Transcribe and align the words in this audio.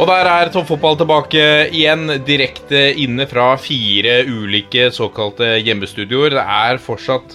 Og 0.00 0.06
der 0.08 0.24
er 0.24 0.48
toppfotball 0.48 0.94
tilbake 0.96 1.42
igjen, 1.76 2.08
direkte 2.24 2.86
inne 3.02 3.26
fra 3.28 3.50
fire 3.60 4.22
ulike 4.24 4.86
såkalte 4.96 5.58
hjemmestudioer. 5.60 6.38
Det 6.38 6.44
er 6.64 6.80
fortsatt 6.80 7.34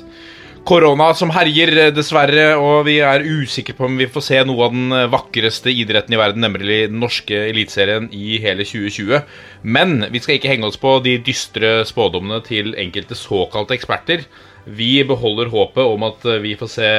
korona 0.65 1.11
som 1.13 1.29
herjer, 1.29 1.91
dessverre, 1.93 2.47
og 2.57 2.87
vi 2.87 2.95
er 3.05 3.21
usikre 3.21 3.75
på 3.77 3.85
om 3.85 3.99
vi 4.01 4.09
får 4.09 4.25
se 4.25 4.41
noe 4.49 4.65
av 4.65 4.73
den 4.73 4.97
vakreste 5.13 5.69
idretten 5.69 6.17
i 6.17 6.19
verden, 6.23 6.41
nemlig 6.41 6.79
den 6.89 6.97
norske 7.03 7.37
eliteserien 7.51 8.09
i 8.09 8.39
hele 8.41 8.65
2020. 8.65 9.21
Men 9.61 9.99
vi 10.09 10.23
skal 10.25 10.39
ikke 10.39 10.55
henge 10.55 10.71
oss 10.71 10.81
på 10.81 10.97
de 11.05 11.19
dystre 11.21 11.77
spådommene 11.85 12.41
til 12.49 12.73
enkelte 12.81 13.13
såkalte 13.19 13.77
eksperter. 13.77 14.25
Vi 14.65 15.03
beholder 15.05 15.53
håpet 15.53 15.85
om 15.85 16.09
at 16.09 16.25
vi 16.41 16.57
får 16.57 16.77
se 16.79 16.91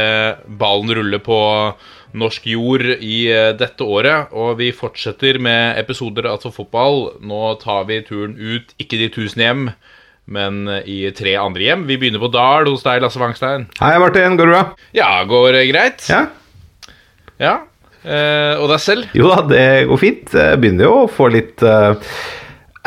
ballen 0.62 0.94
rulle 0.94 1.18
på 1.26 1.42
norsk 2.18 2.48
jord 2.50 2.86
i 2.96 3.26
eh, 3.32 3.52
dette 3.58 3.84
året. 3.84 4.32
Og 4.36 4.56
vi 4.60 4.72
fortsetter 4.74 5.38
med 5.42 5.78
episoder 5.80 6.28
av 6.30 6.44
Fotball. 6.54 7.12
Nå 7.26 7.42
tar 7.62 7.86
vi 7.90 8.00
turen 8.06 8.36
ut, 8.38 8.74
ikke 8.82 9.00
de 9.02 9.10
tusen 9.14 9.44
hjem, 9.44 9.68
men 10.26 10.64
eh, 10.72 10.88
i 10.90 10.98
tre 11.16 11.36
andre 11.40 11.68
hjem. 11.68 11.86
Vi 11.90 12.00
begynner 12.00 12.22
på 12.22 12.32
Dal 12.34 12.70
hos 12.70 12.84
deg, 12.86 13.02
Lasse 13.04 13.22
Wangstein. 13.22 13.68
Hei, 13.80 13.94
Martin. 14.02 14.38
Går 14.40 14.50
det 14.50 14.56
bra? 14.56 14.90
Ja, 14.96 15.10
går 15.28 15.52
det 15.58 15.66
greit? 15.70 16.08
Ja? 16.10 16.24
Ja. 17.42 17.56
Eh, 18.06 18.54
og 18.60 18.70
deg 18.70 18.82
selv? 18.82 19.12
Jo 19.18 19.30
da, 19.32 19.42
det 19.50 19.68
går 19.90 20.02
fint. 20.02 20.34
Jeg 20.34 20.62
begynner 20.62 20.88
jo 20.88 20.98
å 21.04 21.10
få 21.10 21.30
litt 21.34 21.62
eh, 21.66 21.94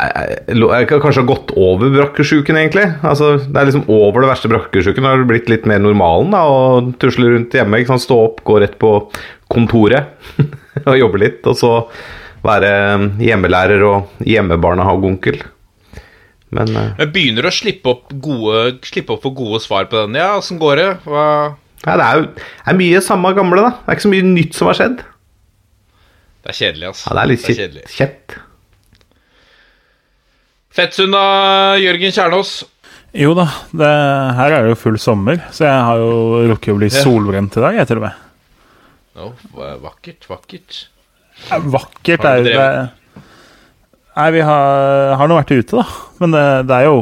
jeg, 0.00 0.38
jeg, 0.48 0.56
jeg 0.60 0.88
kan 0.90 1.02
kanskje 1.02 1.22
ha 1.22 1.28
gått 1.28 1.52
over 1.60 1.92
brakkesjuken, 1.94 2.58
egentlig. 2.60 2.86
Altså, 3.06 3.34
det 3.44 3.60
er 3.60 3.68
liksom 3.68 3.84
over 3.92 4.24
det 4.24 4.30
verste 4.32 4.50
brakkesjuken. 4.52 5.06
Har 5.06 5.20
det 5.20 5.28
blitt 5.30 5.52
litt 5.52 5.68
mer 5.68 5.82
normalen 5.82 6.32
da, 6.34 6.42
å 6.48 6.80
tusle 7.02 7.34
rundt 7.34 7.56
hjemme. 7.56 7.80
Ikke 7.80 7.94
sant? 7.94 8.06
Stå 8.06 8.18
opp, 8.28 8.42
gå 8.46 8.58
rett 8.62 8.78
på 8.80 8.94
kontoret 9.52 10.16
og 10.88 10.98
jobbe 10.98 11.22
litt. 11.22 11.40
Og 11.50 11.58
så 11.60 11.72
være 12.46 12.74
hjemmelærer 13.20 13.84
og 13.86 14.26
hjemmebarnehageonkel. 14.26 15.42
Men 16.56 16.72
uh, 16.74 16.86
Jeg 16.98 17.12
begynner 17.14 17.46
å 17.46 17.54
slippe 17.54 17.92
opp, 17.92 18.14
gode, 18.24 18.80
slippe 18.88 19.14
opp 19.14 19.26
for 19.26 19.36
gode 19.36 19.60
svar 19.62 19.86
på 19.90 20.00
den. 20.02 20.18
Ja, 20.18 20.32
åssen 20.40 20.58
går 20.58 20.80
det? 20.80 20.88
Hva 21.06 21.26
ja, 21.80 21.94
det 21.96 22.04
er 22.04 22.18
jo 22.18 22.24
det 22.28 22.42
er 22.68 22.76
mye 22.76 23.00
samme 23.00 23.30
gamle, 23.36 23.62
da. 23.64 23.70
Det 23.80 23.88
er 23.88 23.96
ikke 23.96 24.04
så 24.04 24.12
mye 24.12 24.26
nytt 24.26 24.56
som 24.56 24.68
har 24.68 24.76
skjedd. 24.76 24.98
Det 26.40 26.52
er 26.52 26.58
kjedelig, 26.58 26.86
altså. 26.90 27.06
Ja, 27.06 27.14
det 27.16 27.22
er 27.22 27.30
litt 27.30 27.44
kjipt. 27.44 27.60
kjedelig. 27.60 27.84
kjett. 27.94 28.36
Fettsund 30.74 31.14
da, 31.16 31.24
Jørgen 31.82 32.12
Kjernås. 32.14 32.52
Jo 33.16 33.32
da, 33.34 33.48
det, 33.74 33.90
her 34.38 34.54
er 34.54 34.64
det 34.64 34.74
jo 34.76 34.78
full 34.78 34.98
sommer, 35.02 35.40
så 35.50 35.66
jeg 35.66 35.86
har 35.88 35.98
jo 35.98 36.10
rukket 36.52 36.74
å 36.74 36.78
bli 36.78 36.90
solbrent 36.94 37.56
i 37.58 37.64
dag, 37.64 37.78
jeg 37.80 37.88
til 37.90 37.98
og 37.98 38.04
med. 38.06 38.26
No, 39.18 39.32
vakkert, 39.82 40.28
vakkert. 40.30 40.84
Ja, 41.48 41.58
Vakkert 41.72 42.26
er 42.28 42.38
jo 42.38 42.44
det 42.46 42.64
Nei, 44.10 44.26
vi 44.34 44.42
har, 44.44 45.14
har 45.16 45.30
nå 45.30 45.38
vært 45.38 45.52
ute, 45.54 45.80
da. 45.80 45.84
Men 46.20 46.34
det, 46.34 46.42
det 46.68 46.76
er 46.76 46.84
jo 46.90 46.96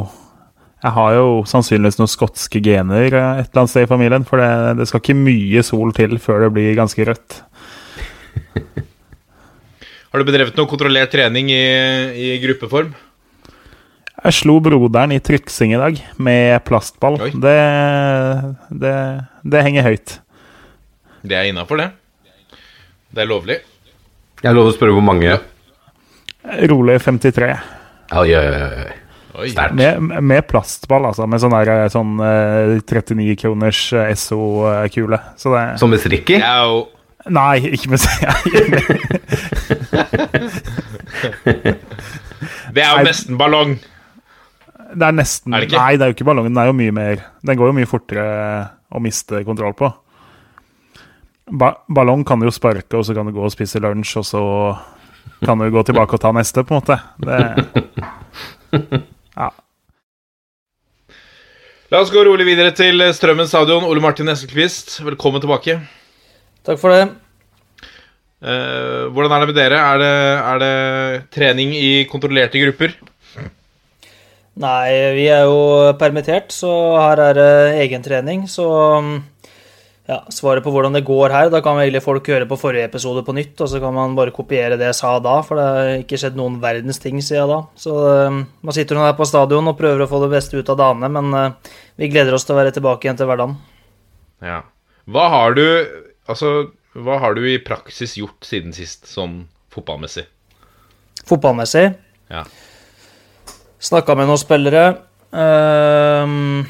Jeg 0.85 0.93
har 0.95 1.15
jo 1.17 1.25
sannsynligvis 1.51 1.99
noen 1.99 2.11
skotske 2.13 2.61
gener 2.63 3.09
eh, 3.09 3.41
et 3.41 3.49
eller 3.49 3.65
annet 3.65 3.73
sted 3.73 3.87
i 3.89 3.91
familien, 3.91 4.27
for 4.29 4.39
det, 4.39 4.79
det 4.79 4.87
skal 4.87 5.03
ikke 5.03 5.17
mye 5.19 5.65
sol 5.67 5.91
til 5.97 6.15
før 6.23 6.47
det 6.47 6.53
blir 6.55 6.77
ganske 6.79 7.09
rødt. 7.09 7.41
Har 10.09 10.23
du 10.23 10.29
bedrevet 10.29 10.57
noe 10.57 10.71
kontrollert 10.71 11.11
trening 11.13 11.51
i, 11.51 11.65
i 12.15 12.31
gruppeform? 12.45 12.95
Jeg 14.19 14.35
slo 14.35 14.57
broderen 14.59 15.13
i 15.15 15.21
tryksing 15.23 15.73
i 15.77 15.79
dag 15.79 15.99
med 16.19 16.65
plastball. 16.67 17.19
Det, 17.39 17.59
det, 18.83 18.95
det 19.47 19.63
henger 19.63 19.87
høyt. 19.87 20.15
Det 21.23 21.37
er 21.39 21.51
innafor, 21.53 21.79
det. 21.79 21.89
Det 23.15 23.23
er 23.23 23.29
lovlig. 23.31 23.59
Jeg 24.43 24.55
lover 24.55 24.73
å 24.73 24.75
spørre 24.75 24.95
hvor 24.97 25.07
mange. 25.07 25.37
Rolig 26.71 26.97
53. 27.05 27.53
Oi, 28.19 28.31
oi, 28.35 28.43
oi. 28.43 28.89
Oi. 29.39 29.49
Sterkt. 29.53 29.77
Med, 29.79 30.03
med 30.27 30.47
plastball, 30.51 31.05
altså. 31.13 31.27
Med 31.31 31.39
sånn 31.43 31.55
der, 31.55 31.87
sånn 31.95 32.19
eh, 32.25 32.83
39 32.83 33.37
kroners 33.39 33.81
SO-kule. 34.19 35.19
Så 35.39 35.55
Som 35.79 35.95
med 35.95 36.03
strikk 36.03 36.35
i? 36.35 36.41
Det 36.43 36.55
jo 36.67 36.89
Nei, 37.35 37.59
ikke 37.75 37.91
med 37.93 37.99
Det 42.73 42.83
er 42.83 42.89
jo 42.95 43.05
nesten 43.05 43.37
ballong. 43.39 43.77
Det 44.99 45.07
er 45.07 45.15
nesten 45.15 45.55
Er 45.55 45.65
det? 45.65 45.77
Nei, 45.77 45.95
det 45.97 46.05
er 46.05 46.13
jo 46.13 46.17
ikke 46.17 46.27
ballongen. 46.27 46.55
Den 46.55 46.63
er 46.63 46.71
jo 46.71 46.77
mye 46.77 46.95
mer 46.95 47.25
Den 47.47 47.59
går 47.59 47.71
jo 47.71 47.77
mye 47.77 47.89
fortere 47.89 48.27
å 48.89 49.03
miste 49.05 49.43
kontroll 49.47 49.77
på. 49.79 49.91
Ba 51.49 51.73
ballong 51.93 52.25
kan 52.29 52.41
du 52.41 52.49
jo 52.49 52.53
sparke, 52.53 52.97
og 52.97 53.05
så 53.07 53.15
kan 53.17 53.29
du 53.29 53.35
gå 53.37 53.45
og 53.45 53.53
spise 53.53 53.81
lunsj, 53.81 54.19
og 54.21 54.27
så 54.27 54.43
kan 55.45 55.61
du 55.61 55.69
gå 55.73 55.83
tilbake 55.87 56.17
og 56.17 56.23
ta 56.23 56.33
neste, 56.37 56.65
på 56.65 56.75
en 56.75 56.81
måte. 56.81 56.97
Det, 57.25 57.39
ja. 59.39 59.49
La 61.89 62.03
oss 62.03 62.13
gå 62.13 62.25
rolig 62.27 62.45
videre 62.49 62.75
til 62.77 63.01
Strømmen 63.17 63.49
stadion. 63.49 63.87
Ole 63.89 64.03
Martin 64.05 64.29
Nesselquist, 64.29 64.99
velkommen 65.07 65.41
tilbake. 65.45 65.79
Takk 66.69 66.81
for 66.81 66.93
det. 66.93 67.07
Eh, 68.39 69.05
hvordan 69.13 69.33
er 69.35 69.41
det 69.41 69.49
med 69.51 69.57
dere? 69.57 69.79
Er 69.81 70.03
det, 70.03 70.17
er 70.53 70.61
det 70.63 70.75
trening 71.35 71.73
i 71.77 72.05
kontrollerte 72.11 72.61
grupper? 72.61 72.93
Nei, 74.59 74.91
vi 75.15 75.29
er 75.31 75.45
jo 75.47 75.93
permittert, 76.01 76.51
så 76.51 76.71
her 76.99 77.21
er 77.29 77.37
det 77.39 77.51
egentrening. 77.85 78.47
Så 78.51 78.65
ja, 80.09 80.23
svaret 80.33 80.65
på 80.65 80.73
hvordan 80.73 80.97
det 80.97 81.05
går 81.05 81.35
her, 81.35 81.51
da 81.53 81.61
kan 81.63 81.77
egentlig 81.79 82.01
folk 82.01 82.27
høre 82.33 82.47
på 82.49 82.57
forrige 82.59 82.89
episode 82.89 83.21
på 83.27 83.35
nytt, 83.37 83.61
og 83.61 83.69
så 83.69 83.79
kan 83.83 83.93
man 83.95 84.17
bare 84.17 84.33
kopiere 84.35 84.79
det 84.81 84.89
jeg 84.89 84.97
sa 84.97 85.11
da, 85.21 85.37
for 85.45 85.61
det 85.61 85.67
har 85.69 85.91
ikke 86.01 86.19
skjedd 86.23 86.39
noen 86.39 86.57
verdens 86.63 86.99
ting 87.03 87.21
siden 87.23 87.53
da. 87.53 87.59
Så 87.79 87.93
eh, 88.09 88.39
man 88.41 88.77
sitter 88.77 88.97
nå 88.97 89.05
her 89.05 89.19
på 89.19 89.29
stadion 89.29 89.69
og 89.69 89.77
prøver 89.79 90.03
å 90.03 90.09
få 90.11 90.23
det 90.25 90.31
beste 90.33 90.57
ut 90.57 90.73
av 90.73 90.81
dagene, 90.81 91.11
men 91.13 91.37
eh, 91.37 91.75
vi 92.01 92.09
gleder 92.11 92.35
oss 92.35 92.49
til 92.49 92.57
å 92.57 92.59
være 92.63 92.73
tilbake 92.75 93.05
igjen 93.05 93.21
til 93.21 93.29
hverdagen. 93.29 93.59
Ja. 94.45 94.63
Hva 95.09 95.31
har 95.33 95.57
du 95.59 95.65
Altså, 96.29 96.75
hva 96.93 97.15
har 97.23 97.33
du 97.33 97.47
i 97.49 97.55
praksis 97.65 98.19
gjort 98.19 98.45
siden 98.45 98.75
sist, 98.77 99.07
sånn 99.09 99.47
fotballmessig? 99.73 100.27
Fotballmessig 101.25 101.87
Ja. 102.29 102.43
Snakka 103.79 104.17
med 104.19 104.27
noen 104.31 104.41
spillere. 104.41 104.85
Uh, 105.29 106.67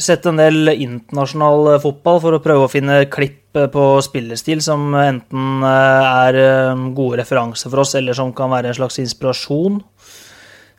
sett 0.00 0.26
en 0.26 0.38
del 0.40 0.70
internasjonal 0.72 1.74
fotball 1.82 2.20
for 2.22 2.36
å 2.36 2.42
prøve 2.42 2.66
å 2.66 2.72
finne 2.72 3.02
klipp 3.12 3.40
på 3.50 3.84
spillestil 4.04 4.60
som 4.62 4.92
enten 4.94 5.64
eh, 5.66 6.04
er 6.06 6.36
eh, 6.38 6.82
gode 6.94 7.18
referanser 7.18 7.66
for 7.66 7.82
oss, 7.82 7.96
eller 7.98 8.14
som 8.14 8.30
kan 8.36 8.52
være 8.52 8.70
en 8.70 8.76
slags 8.78 9.00
inspirasjon. 9.02 9.80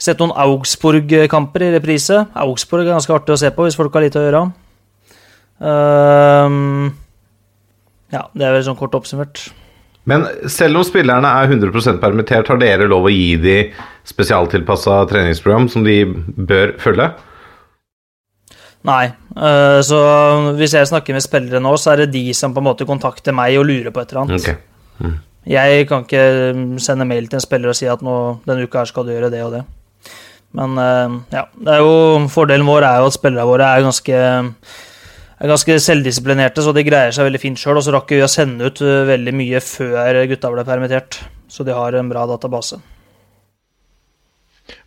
Sett 0.01 0.21
noen 0.23 0.31
Augsburg-kamper 0.39 1.67
i 1.67 1.73
reprise. 1.75 2.23
Augsburg 2.31 2.87
er 2.87 2.95
ganske 2.95 3.13
artig 3.13 3.35
å 3.35 3.41
se 3.43 3.51
på 3.53 3.67
hvis 3.67 3.77
folk 3.77 3.93
har 3.93 4.07
lite 4.07 4.21
å 4.21 4.25
gjøre. 4.25 4.43
Uh, 5.61 6.89
ja, 8.15 8.23
det 8.31 8.47
er 8.47 8.55
vel 8.55 8.63
sånn 8.65 8.79
kort 8.79 8.95
oppsummert. 8.97 9.51
Men 10.09 10.25
selv 10.49 10.79
om 10.79 10.85
spillerne 10.85 11.29
er 11.29 11.51
100% 11.51 11.99
permittert, 12.01 12.49
har 12.49 12.61
dere 12.61 12.87
lov 12.89 13.05
å 13.05 13.13
gi 13.13 13.35
de 13.41 13.57
spesialtilpassa 14.09 15.03
treningsprogram 15.11 15.67
som 15.69 15.85
de 15.85 15.99
bør 16.09 16.73
følge? 16.81 17.11
Nei. 18.87 19.11
eh, 19.37 19.79
så 19.85 19.99
hvis 20.57 20.73
jeg 20.73 20.89
snakker 20.89 21.13
med 21.13 21.25
spillere 21.25 21.61
nå, 21.61 21.75
så 21.77 21.93
er 21.93 22.03
det 22.03 22.15
de 22.15 22.31
som 22.33 22.53
på 22.53 22.63
en 22.63 22.69
måte 22.71 22.87
kontakter 22.89 23.35
meg 23.35 23.59
og 23.59 23.67
lurer 23.69 23.93
på 23.93 24.01
et 24.01 24.13
eller 24.13 24.23
annet. 24.23 24.47
Ok. 24.47 25.11
Jeg 25.51 25.85
kan 25.89 26.03
ikke 26.05 26.25
mm, 26.53 26.65
sende 26.81 27.05
mail 27.09 27.27
til 27.29 27.39
en 27.39 27.43
spiller 27.43 27.71
og 27.71 27.77
si 27.77 27.87
at 27.89 28.01
nå, 28.05 28.15
denne 28.45 28.67
uka 28.67 28.81
her 28.81 28.89
skal 28.89 29.05
du 29.05 29.13
gjøre 29.13 29.31
det 29.33 29.41
og 29.45 29.55
det. 29.55 29.63
Men 30.57 30.77
eh, 30.81 31.17
ja, 31.37 31.45
det 31.55 31.75
er 31.77 31.83
jo, 31.85 31.93
fordelen 32.33 32.67
vår 32.67 32.85
er 32.89 33.01
jo 33.01 33.09
at 33.09 33.17
spillerne 33.17 33.47
våre 33.49 33.69
er 33.69 33.85
ganske, 33.85 34.23
ganske 35.49 35.77
selvdisiplinerte, 35.81 36.61
så 36.61 36.73
de 36.75 36.85
greier 36.85 37.13
seg 37.15 37.25
veldig 37.27 37.41
fint 37.41 37.59
sjøl. 37.59 37.79
Og 37.79 37.85
så 37.85 37.93
rakk 37.95 38.13
vi 38.13 38.21
å 38.21 38.29
sende 38.31 38.69
ut 38.69 38.81
eh, 38.85 39.05
veldig 39.09 39.33
mye 39.37 39.61
før 39.65 40.21
gutta 40.29 40.51
ble 40.53 40.65
permittert, 40.67 41.21
så 41.49 41.65
de 41.67 41.75
har 41.75 41.97
en 41.97 42.11
bra 42.11 42.27
database. 42.29 42.81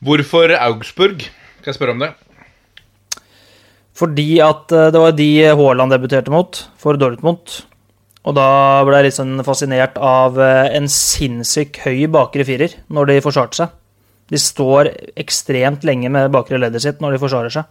Hvorfor 0.05 0.55
Augsburg? 0.59 1.27
Kan 1.65 1.73
jeg 1.73 1.79
spørre 1.79 1.97
om 1.97 2.05
det? 2.05 2.12
Fordi 3.95 4.29
at 4.43 4.75
eh, 4.75 4.91
det 4.95 5.03
var 5.03 5.15
de 5.17 5.31
Haaland 5.55 5.95
debuterte 5.95 6.35
mot, 6.35 6.65
for 6.81 6.99
Dortmund. 7.01 7.61
Og 8.25 8.33
da 8.39 8.49
ble 8.87 8.99
jeg 8.99 9.11
litt 9.11 9.19
sånn 9.19 9.37
fascinert 9.45 9.99
av 10.01 10.39
eh, 10.41 10.73
en 10.79 10.89
sinnssykt 10.91 11.83
høy 11.85 12.06
bakre 12.12 12.47
firer 12.49 12.79
når 12.93 13.11
de 13.11 13.23
forsvarte 13.25 13.61
seg. 13.61 13.81
De 14.33 14.41
står 14.41 14.89
ekstremt 15.21 15.85
lenge 15.85 16.09
med 16.12 16.33
bakre 16.33 16.59
leddet 16.61 16.83
sitt 16.83 17.03
når 17.05 17.15
de 17.15 17.23
forsvarer 17.23 17.53
seg. 17.53 17.69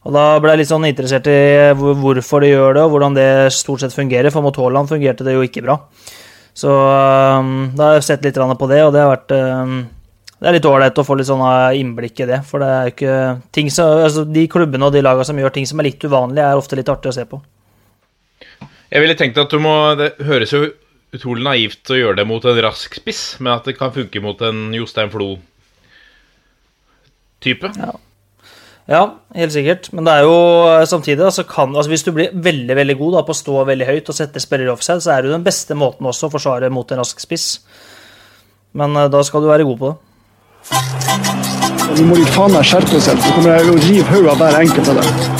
Og 0.00 0.14
da 0.16 0.24
ble 0.40 0.54
jeg 0.54 0.62
litt 0.62 0.70
sånn 0.70 0.86
interessert 0.88 1.26
i 1.28 1.40
hvorfor 1.76 2.40
de 2.40 2.54
gjør 2.54 2.76
det, 2.78 2.84
og 2.86 2.94
hvordan 2.94 3.16
det 3.18 3.52
stort 3.52 3.82
sett 3.82 3.92
fungerer. 3.96 4.32
For 4.32 4.44
mot 4.44 4.56
Haaland 4.56 4.88
fungerte 4.88 5.26
det 5.26 5.34
jo 5.36 5.44
ikke 5.44 5.64
bra. 5.66 5.76
Så 6.56 6.72
um, 6.72 7.70
da 7.76 7.82
har 7.90 7.94
jeg 7.98 8.06
sett 8.08 8.24
litt 8.24 8.38
på 8.38 8.70
det, 8.70 8.80
og 8.84 8.92
det 8.94 9.02
har 9.04 9.12
vært 9.12 9.32
um, 9.36 9.74
Det 10.40 10.48
er 10.48 10.56
litt 10.56 10.66
ålreit 10.66 10.98
å 10.98 11.04
få 11.06 11.14
litt 11.20 11.28
sånn 11.28 11.44
uh, 11.44 11.76
innblikk 11.76 12.16
i 12.24 12.30
det. 12.32 12.40
For 12.48 12.56
det 12.64 12.68
er 12.72 12.82
jo 12.82 12.92
ikke 12.94 13.16
ting 13.54 13.68
som, 13.72 13.86
altså 14.06 14.24
De 14.24 14.42
klubbene 14.50 14.86
og 14.88 14.94
de 14.96 15.04
lagene 15.04 15.26
som 15.28 15.38
gjør 15.40 15.52
ting 15.54 15.68
som 15.68 15.78
er 15.80 15.90
litt 15.90 16.04
uvanlige, 16.04 16.46
er 16.48 16.56
ofte 16.58 16.76
litt 16.80 16.92
artig 16.92 17.12
å 17.12 17.16
se 17.20 17.24
på. 17.28 17.36
Jeg 18.90 19.00
ville 19.04 19.18
tenkt 19.18 19.38
at 19.38 19.52
du 19.52 19.58
må 19.62 19.74
Det 20.00 20.10
høres 20.26 20.52
jo 20.56 20.60
utrolig 21.14 21.44
naivt 21.44 21.90
å 21.90 21.98
gjøre 21.98 22.16
det 22.20 22.26
mot 22.30 22.44
en 22.46 22.62
rask 22.64 22.94
spiss, 22.96 23.36
men 23.42 23.52
at 23.56 23.64
det 23.66 23.76
kan 23.76 23.92
funke 23.92 24.20
mot 24.22 24.38
en 24.46 24.70
Jostein 24.74 25.10
Flo-type. 25.10 25.42
Ja, 27.74 27.92
helt 29.38 29.54
sikkert. 29.54 29.88
Men 29.94 30.06
det 30.06 30.14
er 30.16 30.26
jo 30.26 30.36
eh, 30.66 30.86
samtidig 30.88 31.22
altså 31.22 31.44
kan, 31.46 31.74
altså 31.76 31.92
Hvis 31.92 32.06
du 32.06 32.10
blir 32.16 32.32
veldig 32.34 32.76
veldig 32.76 32.96
god 32.98 33.16
da, 33.18 33.24
på 33.26 33.34
å 33.36 33.40
stå 33.40 33.64
veldig 33.68 33.86
høyt 33.86 34.10
og 34.10 34.16
sette 34.18 34.42
spillere 34.42 34.74
offside, 34.74 35.02
så 35.04 35.14
er 35.14 35.22
det 35.22 35.30
jo 35.30 35.36
den 35.36 35.46
beste 35.46 35.76
måten 35.78 36.08
også 36.10 36.26
å 36.26 36.34
forsvare 36.34 36.72
mot 36.74 36.90
en 36.90 37.02
rask 37.02 37.22
spiss. 37.22 37.48
Men 38.74 38.96
eh, 38.98 39.10
da 39.12 39.22
skal 39.26 39.44
du 39.44 39.50
være 39.52 39.68
god 39.68 39.78
på 39.82 39.92
det. 39.92 39.98
Nå 41.90 42.06
må 42.06 42.18
de 42.18 42.26
faen 42.34 42.54
meg 42.54 42.66
skjerpe 42.66 42.98
seg, 43.02 43.18
så 43.22 43.36
kommer 43.36 43.56
jeg 43.56 43.70
å 43.70 43.78
rive 43.86 44.10
hodet 44.10 44.34
av 44.34 44.42
hver 44.42 44.60
enkelt 44.64 44.92
av 44.92 45.00
dem. 45.00 45.39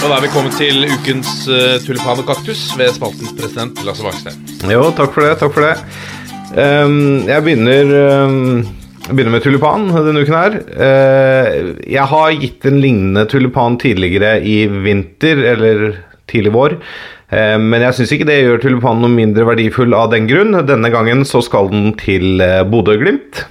Og 0.00 0.08
da 0.08 0.16
er 0.16 0.24
vi 0.24 0.32
kommet 0.32 0.54
til 0.56 0.86
ukens 0.88 1.30
uh, 1.52 1.76
tulipan 1.84 2.22
og 2.22 2.28
kaktus 2.30 2.70
ved 2.80 2.88
spaltens 2.96 3.34
president 3.36 3.82
Lasse 3.84 4.04
Vakstein. 4.06 4.38
Jo, 4.72 4.86
takk 4.96 5.12
for 5.12 5.26
det. 5.26 5.34
Takk 5.42 5.52
for 5.52 5.66
det. 5.66 5.74
Ehm, 6.58 7.28
jeg 7.28 7.44
begynner 7.46 7.92
ehm, 7.94 8.62
jeg 9.10 9.16
begynner 9.16 9.34
med 9.34 9.44
tulipan 9.44 9.86
denne 9.90 10.20
uken 10.22 10.36
her. 10.38 10.56
Eh, 10.86 11.70
jeg 11.90 12.06
har 12.12 12.34
gitt 12.38 12.66
en 12.68 12.76
lignende 12.78 13.24
tulipan 13.26 13.78
tidligere 13.82 14.36
i 14.46 14.68
vinter, 14.70 15.40
eller 15.52 15.80
tidlig 16.30 16.52
vår. 16.54 16.76
Eh, 17.34 17.56
men 17.58 17.82
jeg 17.82 17.96
syns 17.98 18.12
ikke 18.14 18.28
det 18.28 18.36
gjør 18.44 18.62
tulipanen 18.62 19.02
noe 19.02 19.16
mindre 19.16 19.48
verdifull 19.48 19.96
av 19.98 20.12
den 20.14 20.30
grunn. 20.30 20.54
Denne 20.68 20.92
gangen 20.94 21.26
så 21.26 21.42
skal 21.42 21.72
den 21.72 21.90
til 21.98 22.38
eh, 22.44 22.60
Bodø-Glimt. 22.70 23.44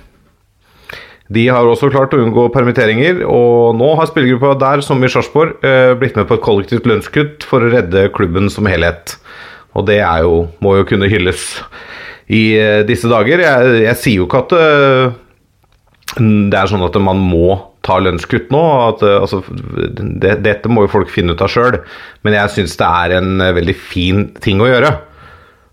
De 1.29 1.45
har 1.45 1.67
også 1.69 1.91
klart 1.93 2.13
å 2.15 2.19
unngå 2.23 2.47
permitteringer, 2.53 3.21
og 3.29 3.75
nå 3.77 3.91
har 3.99 4.09
spillergruppa 4.09 4.55
der, 4.63 4.81
som 4.85 5.03
i 5.05 5.09
Sarpsborg, 5.11 5.59
eh, 5.61 5.93
blitt 5.99 6.17
med 6.17 6.25
på 6.29 6.39
et 6.39 6.45
kollektivt 6.45 6.89
lønnskutt 6.89 7.45
for 7.45 7.61
å 7.61 7.69
redde 7.69 8.07
klubben 8.15 8.49
som 8.49 8.65
helhet. 8.65 9.19
Og 9.77 9.85
det 9.85 9.99
jo, 10.01 10.47
må 10.65 10.79
jo 10.79 10.87
kunne 10.89 11.09
hylles 11.11 11.59
i 12.33 12.57
eh, 12.57 12.81
disse 12.87 13.09
dager. 13.11 13.43
Jeg, 13.45 13.75
jeg 13.85 13.99
sier 14.01 14.23
jo 14.23 14.25
ikke 14.25 14.41
at 14.41 14.55
eh, 14.57 15.17
det 16.17 16.57
er 16.57 16.71
sånn 16.71 16.87
at 16.87 16.97
man 17.05 17.21
må 17.21 17.59
ta 17.85 17.99
lønnskutt 18.01 18.49
nå. 18.49 18.63
At, 18.87 19.05
altså, 19.05 19.43
det, 19.45 20.39
dette 20.41 20.73
må 20.73 20.87
jo 20.87 20.93
folk 20.97 21.13
finne 21.13 21.37
ut 21.37 21.45
av 21.45 21.53
sjøl, 21.53 21.77
men 22.25 22.39
jeg 22.39 22.55
syns 22.57 22.73
det 22.81 22.89
er 22.89 23.19
en 23.19 23.45
veldig 23.59 23.77
fin 23.77 24.25
ting 24.41 24.65
å 24.65 24.71
gjøre. 24.71 24.95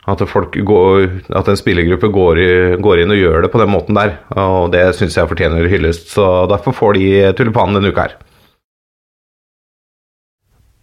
At, 0.07 0.21
går, 0.23 1.09
at 1.35 1.49
en 1.51 1.59
spillergruppe 1.59 2.13
går, 2.15 2.39
går 2.79 3.03
inn 3.03 3.11
og 3.11 3.19
gjør 3.19 3.43
det 3.43 3.51
på 3.51 3.59
den 3.59 3.73
måten 3.73 3.99
der. 3.99 4.13
Og 4.39 4.71
det 4.71 4.85
syns 4.95 5.17
jeg 5.19 5.27
fortjener 5.27 5.67
hyllest. 5.67 6.13
Så 6.15 6.47
derfor 6.51 6.77
får 6.79 6.95
de 6.95 7.09
tulipanen 7.35 7.81
denne 7.81 7.91
uka 7.91 8.07
her. 8.07 8.15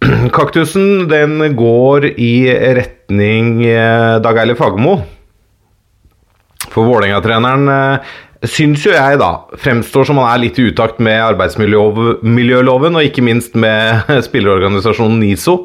Kaktusen 0.38 1.08
den 1.08 1.40
går 1.56 2.10
i 2.20 2.36
retning 2.76 3.64
eh, 3.64 4.20
Dag 4.24 4.44
Eilif 4.44 4.60
Fagermo. 4.60 4.98
For 6.74 6.88
Vålerenga-treneren 6.88 7.72
eh, 7.72 8.14
syns 8.50 8.84
jo 8.84 8.92
jeg 8.92 9.20
da 9.22 9.32
fremstår 9.62 10.10
som 10.10 10.20
han 10.20 10.32
er 10.32 10.42
litt 10.44 10.60
i 10.60 10.68
utakt 10.72 11.00
med 11.04 11.22
arbeidsmiljøloven, 11.30 12.98
og 12.98 13.08
ikke 13.08 13.24
minst 13.26 13.56
med 13.56 14.10
spillerorganisasjonen 14.28 15.22
NISO. 15.24 15.62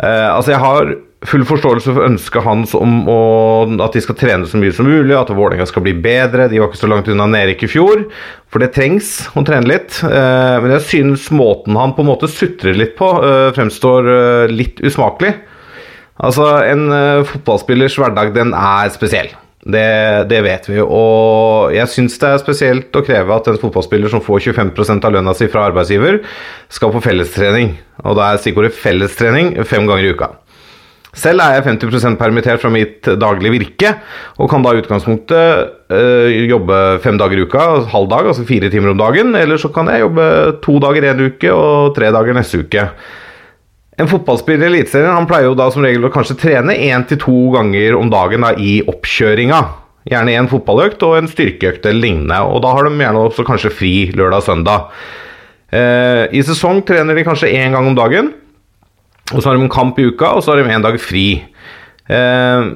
Eh, 0.00 0.28
altså 0.30 0.54
Jeg 0.54 0.62
har 0.62 0.94
full 1.28 1.44
forståelse 1.46 1.92
for 1.92 2.06
ønsket 2.06 2.44
hans 2.46 2.72
om 2.78 3.06
å, 3.10 3.18
at 3.84 3.94
de 3.94 4.02
skal 4.04 4.16
trene 4.18 4.48
så 4.48 4.58
mye 4.60 4.74
som 4.74 4.88
mulig, 4.88 5.14
at 5.16 5.30
Vålerenga 5.30 5.66
skal 5.70 5.84
bli 5.86 5.94
bedre. 6.04 6.48
De 6.50 6.60
var 6.60 6.70
ikke 6.70 6.80
så 6.80 6.90
langt 6.90 7.10
unna 7.12 7.28
nedrykk 7.30 7.66
i 7.66 7.70
fjor, 7.70 8.04
for 8.52 8.62
det 8.62 8.72
trengs 8.76 9.14
å 9.38 9.44
trene 9.46 9.70
litt. 9.70 10.00
Eh, 10.06 10.56
men 10.64 10.74
jeg 10.76 10.86
synes 10.88 11.28
måten 11.34 11.78
han 11.78 11.94
på 11.96 12.04
en 12.04 12.10
måte 12.10 12.30
sutrer 12.30 12.76
litt 12.78 12.96
på, 12.98 13.12
eh, 13.22 13.52
fremstår 13.56 14.10
eh, 14.16 14.52
litt 14.52 14.82
usmakelig. 14.82 15.36
Altså, 16.22 16.48
en 16.68 16.90
eh, 16.92 17.22
fotballspillers 17.28 17.96
hverdag, 17.98 18.34
den 18.36 18.52
er 18.58 18.92
spesiell. 18.94 19.32
Det, 19.62 20.26
det 20.26 20.40
vet 20.42 20.66
vi. 20.66 20.80
Og 20.82 21.70
jeg 21.70 21.86
syns 21.90 22.18
det 22.18 22.32
er 22.32 22.42
spesielt 22.42 22.98
å 22.98 23.04
kreve 23.06 23.36
at 23.36 23.46
en 23.46 23.60
fotballspiller 23.62 24.10
som 24.10 24.22
får 24.24 24.48
25 24.50 24.72
av 24.98 25.12
lønna 25.14 25.34
si 25.38 25.46
fra 25.50 25.68
arbeidsgiver, 25.70 26.18
skal 26.72 26.90
på 26.94 27.02
fellestrening. 27.04 27.76
Og 28.02 28.18
da 28.18 28.32
er 28.32 28.42
stikkordet 28.42 28.74
fellestrening 28.74 29.54
fem 29.68 29.86
ganger 29.86 30.08
i 30.08 30.14
uka. 30.16 30.32
Selv 31.12 31.42
er 31.44 31.58
jeg 31.58 31.66
50% 31.66 32.16
permittert 32.16 32.62
fra 32.62 32.70
mitt 32.72 33.04
daglige 33.20 33.52
virke, 33.52 33.90
og 34.40 34.48
kan 34.48 34.62
da 34.64 34.70
i 34.72 34.80
utgangspunktet 34.80 35.92
øh, 35.92 36.28
jobbe 36.48 36.78
fem 37.04 37.18
dager 37.20 37.36
i 37.36 37.44
uka, 37.44 37.66
halv 37.92 38.08
dag, 38.08 38.30
altså 38.30 38.46
fire 38.48 38.70
timer 38.72 38.94
om 38.94 39.02
dagen. 39.02 39.34
Eller 39.36 39.60
så 39.60 39.68
kan 39.74 39.90
jeg 39.92 40.06
jobbe 40.06 40.24
to 40.64 40.78
dager 40.80 41.10
en 41.10 41.20
uke 41.28 41.52
og 41.52 41.92
tre 41.98 42.08
dager 42.16 42.38
neste 42.38 42.62
uke. 42.64 42.86
En 44.00 44.08
fotballspiller 44.08 44.70
i 44.70 44.78
Eliteserien 44.78 45.12
han 45.12 45.28
pleier 45.28 45.50
jo 45.50 45.58
da 45.58 45.68
som 45.70 45.84
regel 45.84 46.08
å 46.08 46.12
kanskje 46.14 46.38
trene 46.40 46.78
én 46.80 47.04
til 47.04 47.20
to 47.20 47.38
ganger 47.52 47.98
om 47.98 48.08
dagen 48.12 48.48
da, 48.48 48.54
i 48.56 48.78
oppkjøringa. 48.88 49.60
Gjerne 50.08 50.38
en 50.40 50.48
fotballøkt 50.50 51.04
og 51.06 51.18
en 51.20 51.28
styrkeøkt 51.30 51.84
eller 51.84 52.06
lignende. 52.08 52.40
Og 52.48 52.64
da 52.64 52.72
har 52.72 52.88
de 52.88 52.96
gjerne 52.96 53.26
også 53.28 53.44
kanskje 53.46 53.76
fri 53.76 53.94
lørdag 54.16 54.40
og 54.40 54.48
søndag. 54.48 54.88
Eh, 55.76 56.24
I 56.32 56.40
sesong 56.48 56.80
trener 56.88 57.20
de 57.20 57.26
kanskje 57.28 57.52
én 57.52 57.76
gang 57.76 57.84
om 57.84 57.98
dagen. 58.00 58.32
Og 59.30 59.38
så 59.40 59.48
har 59.48 59.56
de 59.56 59.64
en 59.64 59.72
kamp 59.72 59.98
i 60.02 60.08
uka, 60.10 60.34
og 60.36 60.42
så 60.44 60.52
har 60.52 60.60
de 60.60 60.74
en 60.74 60.84
dag 60.84 60.98
fri. 61.00 61.26
Eh, 62.10 62.68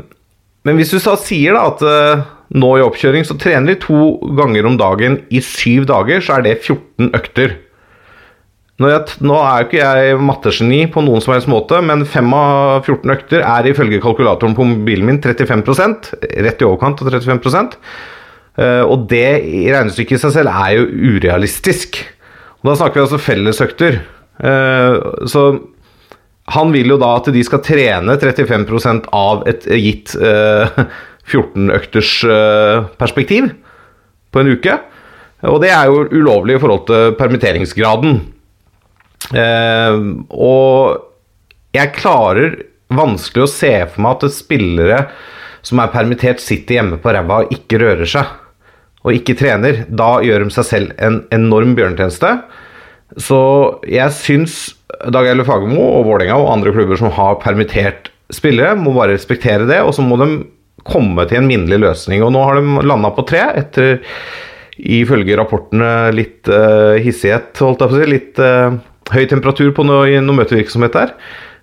men 0.66 0.78
hvis 0.78 0.94
du 0.94 0.98
så 1.02 1.16
sier 1.20 1.56
da 1.56 1.66
at 1.72 1.82
eh, 1.84 2.24
nå 2.56 2.72
i 2.78 2.84
oppkjøring 2.84 3.26
så 3.26 3.36
trener 3.40 3.74
de 3.74 3.80
to 3.82 4.16
ganger 4.38 4.68
om 4.68 4.78
dagen 4.80 5.20
i 5.34 5.42
syv 5.44 5.88
dager, 5.90 6.22
så 6.22 6.38
er 6.38 6.46
det 6.46 6.58
14 6.62 7.12
økter. 7.16 7.56
Nå, 8.76 8.90
er 8.92 9.62
jo 9.62 9.64
ikke 9.64 9.78
jeg 9.80 10.16
mattegeni 10.20 10.82
på 10.92 11.00
noen 11.00 11.22
som 11.24 11.32
helst 11.32 11.48
måte, 11.48 11.78
men 11.80 12.04
5 12.04 12.34
av 12.36 12.82
14 12.84 13.14
økter 13.14 13.40
er 13.40 13.68
ifølge 13.70 14.02
kalkulatoren 14.04 14.56
på 14.56 14.66
mobilen 14.68 15.08
min 15.08 15.20
35 15.24 15.64
rett 16.44 16.60
i 16.60 16.68
overkant 16.68 17.00
av 17.02 17.16
35 17.16 17.72
Eh, 18.56 18.80
Og 18.88 19.02
det 19.10 19.44
i 19.44 19.66
regnestykket 19.68 20.16
i 20.16 20.20
seg 20.22 20.30
selv 20.32 20.48
er 20.48 20.78
jo 20.78 20.86
urealistisk. 20.88 21.98
Og 22.62 22.70
da 22.70 22.76
snakker 22.80 22.96
vi 22.96 23.02
altså 23.04 23.18
fellesøkter. 23.20 23.98
Så 25.28 25.42
han 26.54 26.70
vil 26.74 26.92
jo 26.94 26.98
da 27.00 27.16
at 27.18 27.30
de 27.34 27.42
skal 27.46 27.62
trene 27.66 28.16
35% 28.22 29.08
av 29.16 29.42
et 29.50 29.66
gitt 29.80 30.14
eh, 30.14 30.82
14-økters 31.26 32.12
eh, 32.30 32.84
perspektiv 33.00 33.50
på 34.30 34.42
en 34.42 34.52
uke. 34.54 34.76
Og 35.50 35.58
det 35.62 35.72
er 35.74 35.90
jo 35.90 36.06
ulovlig 36.14 36.56
i 36.56 36.62
forhold 36.62 36.86
til 36.88 37.16
permitteringsgraden. 37.18 38.20
Eh, 39.34 39.98
og 40.30 41.02
jeg 41.76 41.94
klarer 41.98 42.60
vanskelig 42.94 43.44
å 43.44 43.50
se 43.50 43.72
for 43.90 44.04
meg 44.04 44.20
at 44.20 44.36
spillere 44.36 45.00
som 45.66 45.80
er 45.82 45.90
permittert, 45.90 46.38
sitter 46.38 46.78
hjemme 46.78 47.00
på 47.02 47.10
ræva 47.10 47.42
og 47.42 47.54
ikke 47.54 47.80
rører 47.82 48.06
seg. 48.06 48.28
Og 49.02 49.18
ikke 49.18 49.34
trener. 49.38 49.82
Da 49.90 50.20
gjør 50.22 50.46
de 50.46 50.54
seg 50.54 50.66
selv 50.68 50.94
en 51.02 51.20
enorm 51.34 51.74
bjørnetjeneste. 51.78 52.30
Så 53.22 53.40
jeg 53.90 54.14
syns 54.14 54.75
Dag 54.86 55.26
Eilif 55.26 55.48
Fagermo 55.50 55.82
og 55.98 56.04
Vålerenga 56.06 56.36
og 56.38 56.52
andre 56.52 56.72
klubber 56.74 56.98
som 57.00 57.10
har 57.14 57.40
permittert 57.42 58.12
spillere, 58.32 58.76
må 58.78 58.92
bare 58.94 59.14
respektere 59.14 59.66
det, 59.68 59.80
og 59.82 59.94
så 59.94 60.04
må 60.04 60.18
de 60.20 60.28
komme 60.86 61.26
til 61.26 61.40
en 61.40 61.48
minnelig 61.48 61.80
løsning. 61.82 62.22
Og 62.22 62.32
nå 62.34 62.42
har 62.46 62.58
de 62.58 62.84
landa 62.86 63.10
på 63.14 63.24
tre, 63.26 63.42
etter 63.62 63.98
ifølge 64.76 65.38
rapportene 65.38 66.12
litt 66.14 66.50
uh, 66.52 66.98
hissighet, 67.02 67.54
holdt 67.62 67.82
jeg 67.82 67.90
på 67.90 67.96
å 67.96 67.98
si. 67.98 68.10
Litt 68.12 68.40
uh, 68.42 68.78
høy 69.14 69.24
temperatur 69.30 69.72
på 69.74 69.86
noe, 69.86 70.20
noe 70.22 70.40
møtevirksomhet 70.42 70.96
der. 70.98 71.14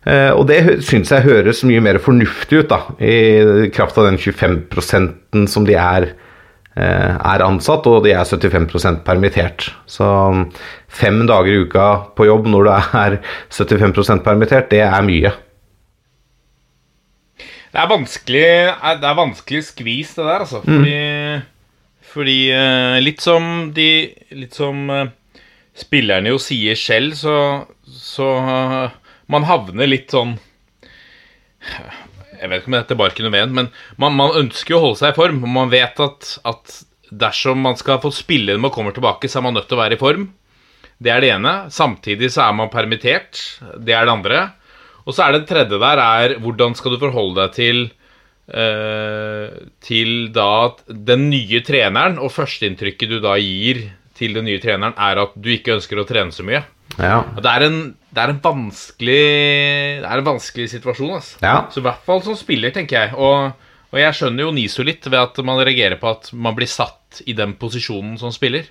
Uh, 0.03 0.31
og 0.35 0.47
det 0.49 0.59
syns 0.83 1.13
jeg 1.13 1.27
høres 1.27 1.63
mye 1.67 1.83
mer 1.83 2.01
fornuftig 2.03 2.63
ut, 2.63 2.73
da, 2.73 2.81
i 2.99 3.69
kraft 3.75 3.99
av 4.01 4.09
den 4.09 4.19
25% 4.19 5.47
som 5.51 5.67
de 5.67 5.77
er, 5.79 6.11
er 6.73 7.43
ansatt, 7.45 7.85
og 7.85 8.01
de 8.05 8.15
er 8.17 8.25
75% 8.25 9.03
permittert. 9.05 9.67
Så 9.85 10.03
um, 10.03 10.47
fem 10.89 11.19
dager 11.29 11.51
i 11.51 11.59
uka 11.67 11.87
på 12.17 12.25
jobb 12.25 12.49
når 12.49 12.65
du 12.65 12.71
er 12.73 13.17
75% 13.53 14.23
permittert, 14.25 14.71
det 14.73 14.81
er 14.87 15.05
mye. 15.05 15.33
Det 17.73 17.81
er 17.81 17.89
vanskelig 17.89 18.49
Det 19.01 19.09
er 19.09 19.17
vanskelig 19.17 19.63
skvis, 19.65 20.13
det 20.15 20.25
der, 20.27 20.45
altså. 20.45 20.61
Fordi 20.61 20.97
Fordi 22.13 22.39
eh, 22.53 22.99
litt 23.01 23.23
som 23.25 23.71
de 23.73 24.13
Litt 24.37 24.53
som 24.53 24.89
eh, 24.93 25.09
spillerne 25.73 26.29
jo 26.29 26.37
sier 26.37 26.77
selv, 26.77 27.17
så, 27.17 27.37
så 27.89 28.29
eh, 28.37 28.93
Man 29.33 29.47
havner 29.49 29.89
litt 29.89 30.13
sånn 30.13 30.37
Jeg 32.43 32.51
vet 32.51 32.63
ikke 32.63 32.71
om 32.73 32.75
dette 32.75 32.91
er 32.91 32.99
barken 32.99 33.27
og 33.29 33.33
veden, 33.33 33.53
men 33.55 33.69
man, 34.01 34.15
man 34.19 34.35
ønsker 34.41 34.75
jo 34.75 34.79
å 34.81 34.85
holde 34.89 34.99
seg 34.99 35.13
i 35.13 35.17
form. 35.17 35.39
Og 35.47 35.51
man 35.55 35.71
vet 35.71 35.99
at, 36.03 36.33
at 36.49 36.79
dersom 37.23 37.61
man 37.63 37.77
skal 37.79 38.01
få 38.03 38.11
spille 38.11 38.55
når 38.55 38.65
man 38.65 38.73
kommer 38.75 38.95
tilbake, 38.95 39.29
så 39.31 39.39
er 39.39 39.45
man 39.47 39.55
nødt 39.55 39.69
til 39.71 39.77
å 39.77 39.83
være 39.83 39.95
i 39.95 40.01
form. 40.01 40.27
Det 41.03 41.11
er 41.13 41.23
det 41.23 41.31
ene. 41.37 41.53
Samtidig 41.73 42.31
så 42.35 42.43
er 42.47 42.57
man 42.57 42.71
permittert. 42.73 43.39
Det 43.79 43.95
er 43.95 44.07
det 44.07 44.13
andre. 44.13 44.43
Og 45.07 45.15
så 45.15 45.25
er 45.25 45.33
det 45.33 45.43
det 45.43 45.51
tredje 45.51 45.79
der 45.81 46.03
er 46.03 46.37
hvordan 46.43 46.75
skal 46.79 46.95
du 46.95 47.01
forholde 47.01 47.39
deg 47.41 47.55
til 47.57 47.81
eh, 48.51 49.57
Til 49.83 50.13
da 50.35 50.51
den 50.87 51.29
nye 51.31 51.63
treneren, 51.65 52.19
og 52.19 52.31
førsteinntrykket 52.35 53.15
du 53.15 53.19
da 53.23 53.35
gir 53.39 53.85
til 54.19 54.35
den 54.37 54.47
nye 54.47 54.61
treneren, 54.63 54.95
er 54.99 55.23
at 55.25 55.35
du 55.35 55.51
ikke 55.51 55.77
ønsker 55.79 55.99
å 55.99 56.07
trene 56.07 56.35
så 56.35 56.45
mye. 56.47 56.63
Ja. 56.99 57.23
Det 57.39 57.49
er 57.49 57.65
en, 57.65 57.77
det 58.13 58.21
er 58.21 58.31
en 58.33 58.41
vanskelig 58.43 59.21
Det 60.03 60.07
er 60.07 60.19
en 60.19 60.27
vanskelig 60.27 60.69
situasjon. 60.75 61.15
Altså. 61.17 61.37
Ja. 61.41 61.55
Så 61.73 61.81
i 61.81 61.85
hvert 61.87 62.03
fall 62.05 62.23
som 62.25 62.37
spiller, 62.37 62.73
tenker 62.75 62.99
jeg. 62.99 63.15
Og, 63.17 63.53
og 63.93 64.01
jeg 64.01 64.17
skjønner 64.19 64.45
jo 64.45 64.55
Niso 64.55 64.85
litt 64.85 65.05
ved 65.09 65.19
at 65.21 65.39
man 65.45 65.61
reagerer 65.63 65.97
på 66.01 66.11
at 66.11 66.29
man 66.33 66.57
blir 66.57 66.69
satt 66.69 67.23
i 67.25 67.35
den 67.37 67.55
posisjonen 67.59 68.17
som 68.21 68.33
spiller. 68.35 68.69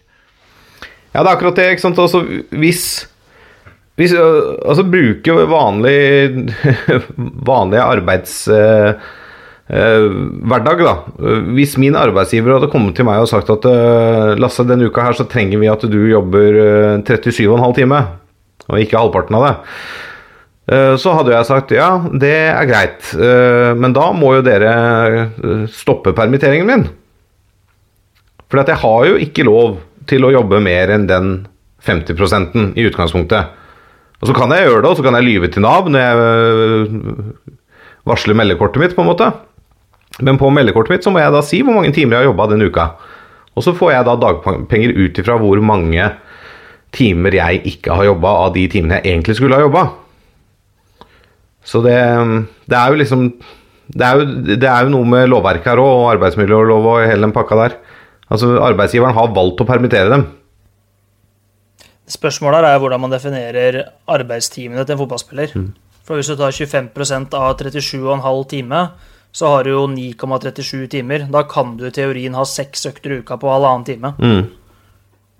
Ja, 1.12 1.20
det 1.20 1.26
er 1.26 1.34
akkurat 1.34 1.58
det. 1.58 1.72
ikke 1.74 1.86
sant? 1.86 2.00
Altså, 2.00 2.22
hvis 2.50 2.84
hvis 4.00 4.14
Altså, 4.16 4.56
altså 4.64 4.84
jo 5.26 5.34
vanlig 5.46 6.46
vanlige 7.50 7.82
arbeids 7.82 8.48
øh, 8.48 8.88
øh, 8.88 8.94
hverdag, 9.70 10.82
da. 10.82 10.94
Hvis 11.54 11.76
min 11.80 11.96
arbeidsgiver 11.96 12.56
hadde 12.56 12.70
kommet 12.72 12.96
til 12.98 13.06
meg 13.08 13.22
og 13.22 13.30
sagt 13.30 13.50
at 13.52 13.66
øh, 13.70 14.32
Lasse, 14.40 14.66
denne 14.68 14.88
uka 14.90 15.06
her 15.06 15.16
så 15.16 15.24
trenger 15.30 15.62
vi 15.62 15.70
at 15.70 15.86
du 15.88 16.00
jobber 16.10 16.58
øh, 16.58 17.04
37,5 17.06 17.76
time, 17.78 18.00
og 18.68 18.80
ikke 18.80 18.98
halvparten 18.98 19.38
av 19.38 19.46
det. 19.48 19.54
Så 21.02 21.10
hadde 21.10 21.32
jeg 21.34 21.46
sagt 21.48 21.72
ja, 21.74 21.88
det 22.22 22.30
er 22.46 22.68
greit, 22.70 23.08
men 23.82 23.92
da 23.92 24.04
må 24.14 24.28
jo 24.36 24.44
dere 24.46 25.66
stoppe 25.74 26.12
permitteringen 26.14 26.68
min. 26.68 26.84
For 28.46 28.62
jeg 28.62 28.78
har 28.78 29.08
jo 29.08 29.18
ikke 29.18 29.42
lov 29.48 29.80
til 30.08 30.22
å 30.22 30.30
jobbe 30.30 30.62
mer 30.62 30.94
enn 30.94 31.08
den 31.10 31.32
50% 31.82 32.78
i 32.78 32.86
utgangspunktet. 32.86 33.58
Og 34.22 34.30
så 34.30 34.36
kan 34.38 34.54
jeg 34.54 34.68
gjøre 34.68 34.84
det, 34.84 34.92
og 34.92 35.00
så 35.00 35.04
kan 35.08 35.18
jeg 35.18 35.26
lyve 35.26 35.50
til 35.50 35.66
Nav 35.66 35.90
når 35.90 36.06
jeg 36.06 37.56
varsler 38.08 38.38
meldekortet 38.38 38.84
mitt, 38.84 38.94
på 38.94 39.02
en 39.02 39.10
måte. 39.10 39.32
Men 40.20 40.38
på 40.40 40.50
meldekortet 40.52 40.92
mitt 40.92 41.06
så 41.06 41.12
må 41.14 41.22
jeg 41.22 41.32
da 41.32 41.40
si 41.46 41.62
hvor 41.64 41.78
mange 41.78 41.94
timer 41.96 42.18
jeg 42.18 42.26
har 42.26 42.30
jobba 42.32 42.50
denne 42.50 42.68
uka. 42.68 42.90
Og 43.56 43.64
så 43.64 43.74
får 43.76 43.94
jeg 43.94 44.08
da 44.08 44.18
dagpenger 44.20 44.94
ut 44.98 45.18
ifra 45.22 45.38
hvor 45.40 45.62
mange 45.64 46.10
timer 46.92 47.36
jeg 47.38 47.62
ikke 47.72 47.96
har 47.96 48.10
jobba 48.10 48.36
av 48.44 48.52
de 48.56 48.66
timene 48.72 49.00
jeg 49.00 49.14
egentlig 49.14 49.38
skulle 49.38 49.56
ha 49.56 49.64
jobba. 49.64 49.86
Så 51.64 51.80
det, 51.84 51.96
det 52.68 52.76
er 52.76 52.92
jo 52.92 53.00
liksom 53.00 53.26
det 53.92 54.06
er 54.06 54.18
jo, 54.18 54.26
det 54.56 54.68
er 54.68 54.86
jo 54.86 54.92
noe 54.94 55.08
med 55.08 55.28
lovverket 55.28 55.72
her 55.72 55.80
òg, 55.82 55.90
og 56.00 56.10
arbeidsmiljølov 56.14 56.86
og 56.94 57.02
hele 57.04 57.26
den 57.26 57.34
pakka 57.34 57.58
der. 57.58 57.74
Altså, 58.32 58.54
Arbeidsgiveren 58.64 59.16
har 59.16 59.34
valgt 59.36 59.60
å 59.60 59.68
permittere 59.68 60.08
dem. 60.08 60.24
Spørsmålet 62.08 62.62
her 62.62 62.68
er 62.70 62.80
hvordan 62.80 63.02
man 63.02 63.12
definerer 63.12 63.78
arbeidstimene 64.10 64.84
til 64.86 64.96
en 64.96 65.02
fotballspiller. 65.02 65.52
For 66.06 66.18
Hvis 66.18 66.32
du 66.32 66.38
tar 66.40 66.54
25% 66.56 67.36
av 67.36 67.60
37,5 67.60 68.46
time, 68.50 68.80
så 69.32 69.48
har 69.48 69.64
du 69.64 69.72
jo 69.72 69.86
9,37 69.88 70.88
timer. 70.92 71.24
Da 71.32 71.42
kan 71.48 71.76
du 71.78 71.86
i 71.88 71.94
teorien 71.94 72.34
ha 72.36 72.44
seks 72.44 72.84
økter 72.90 73.14
i 73.14 73.22
uka 73.22 73.38
på 73.40 73.48
halvannen 73.48 73.86
time. 73.88 74.12
Mm. 74.20 74.50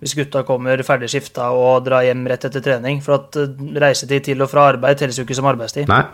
Hvis 0.02 0.16
gutta 0.18 0.42
kommer 0.48 0.80
ferdig 0.82 1.10
skifta 1.12 1.50
og 1.54 1.84
drar 1.86 2.06
hjem 2.06 2.24
rett 2.30 2.48
etter 2.48 2.64
trening. 2.64 3.02
For 3.04 3.20
at 3.20 3.36
eh, 3.38 3.52
reisetid 3.84 4.30
til 4.30 4.42
og 4.42 4.50
fra 4.50 4.70
arbeid 4.72 4.98
telles 4.98 5.20
jo 5.20 5.26
ikke 5.26 5.36
som 5.38 5.50
arbeidstid. 5.52 5.92
Nei. 5.92 6.06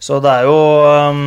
Så 0.00 0.18
det 0.24 0.32
er 0.32 0.48
jo 0.48 0.56
um, 1.12 1.26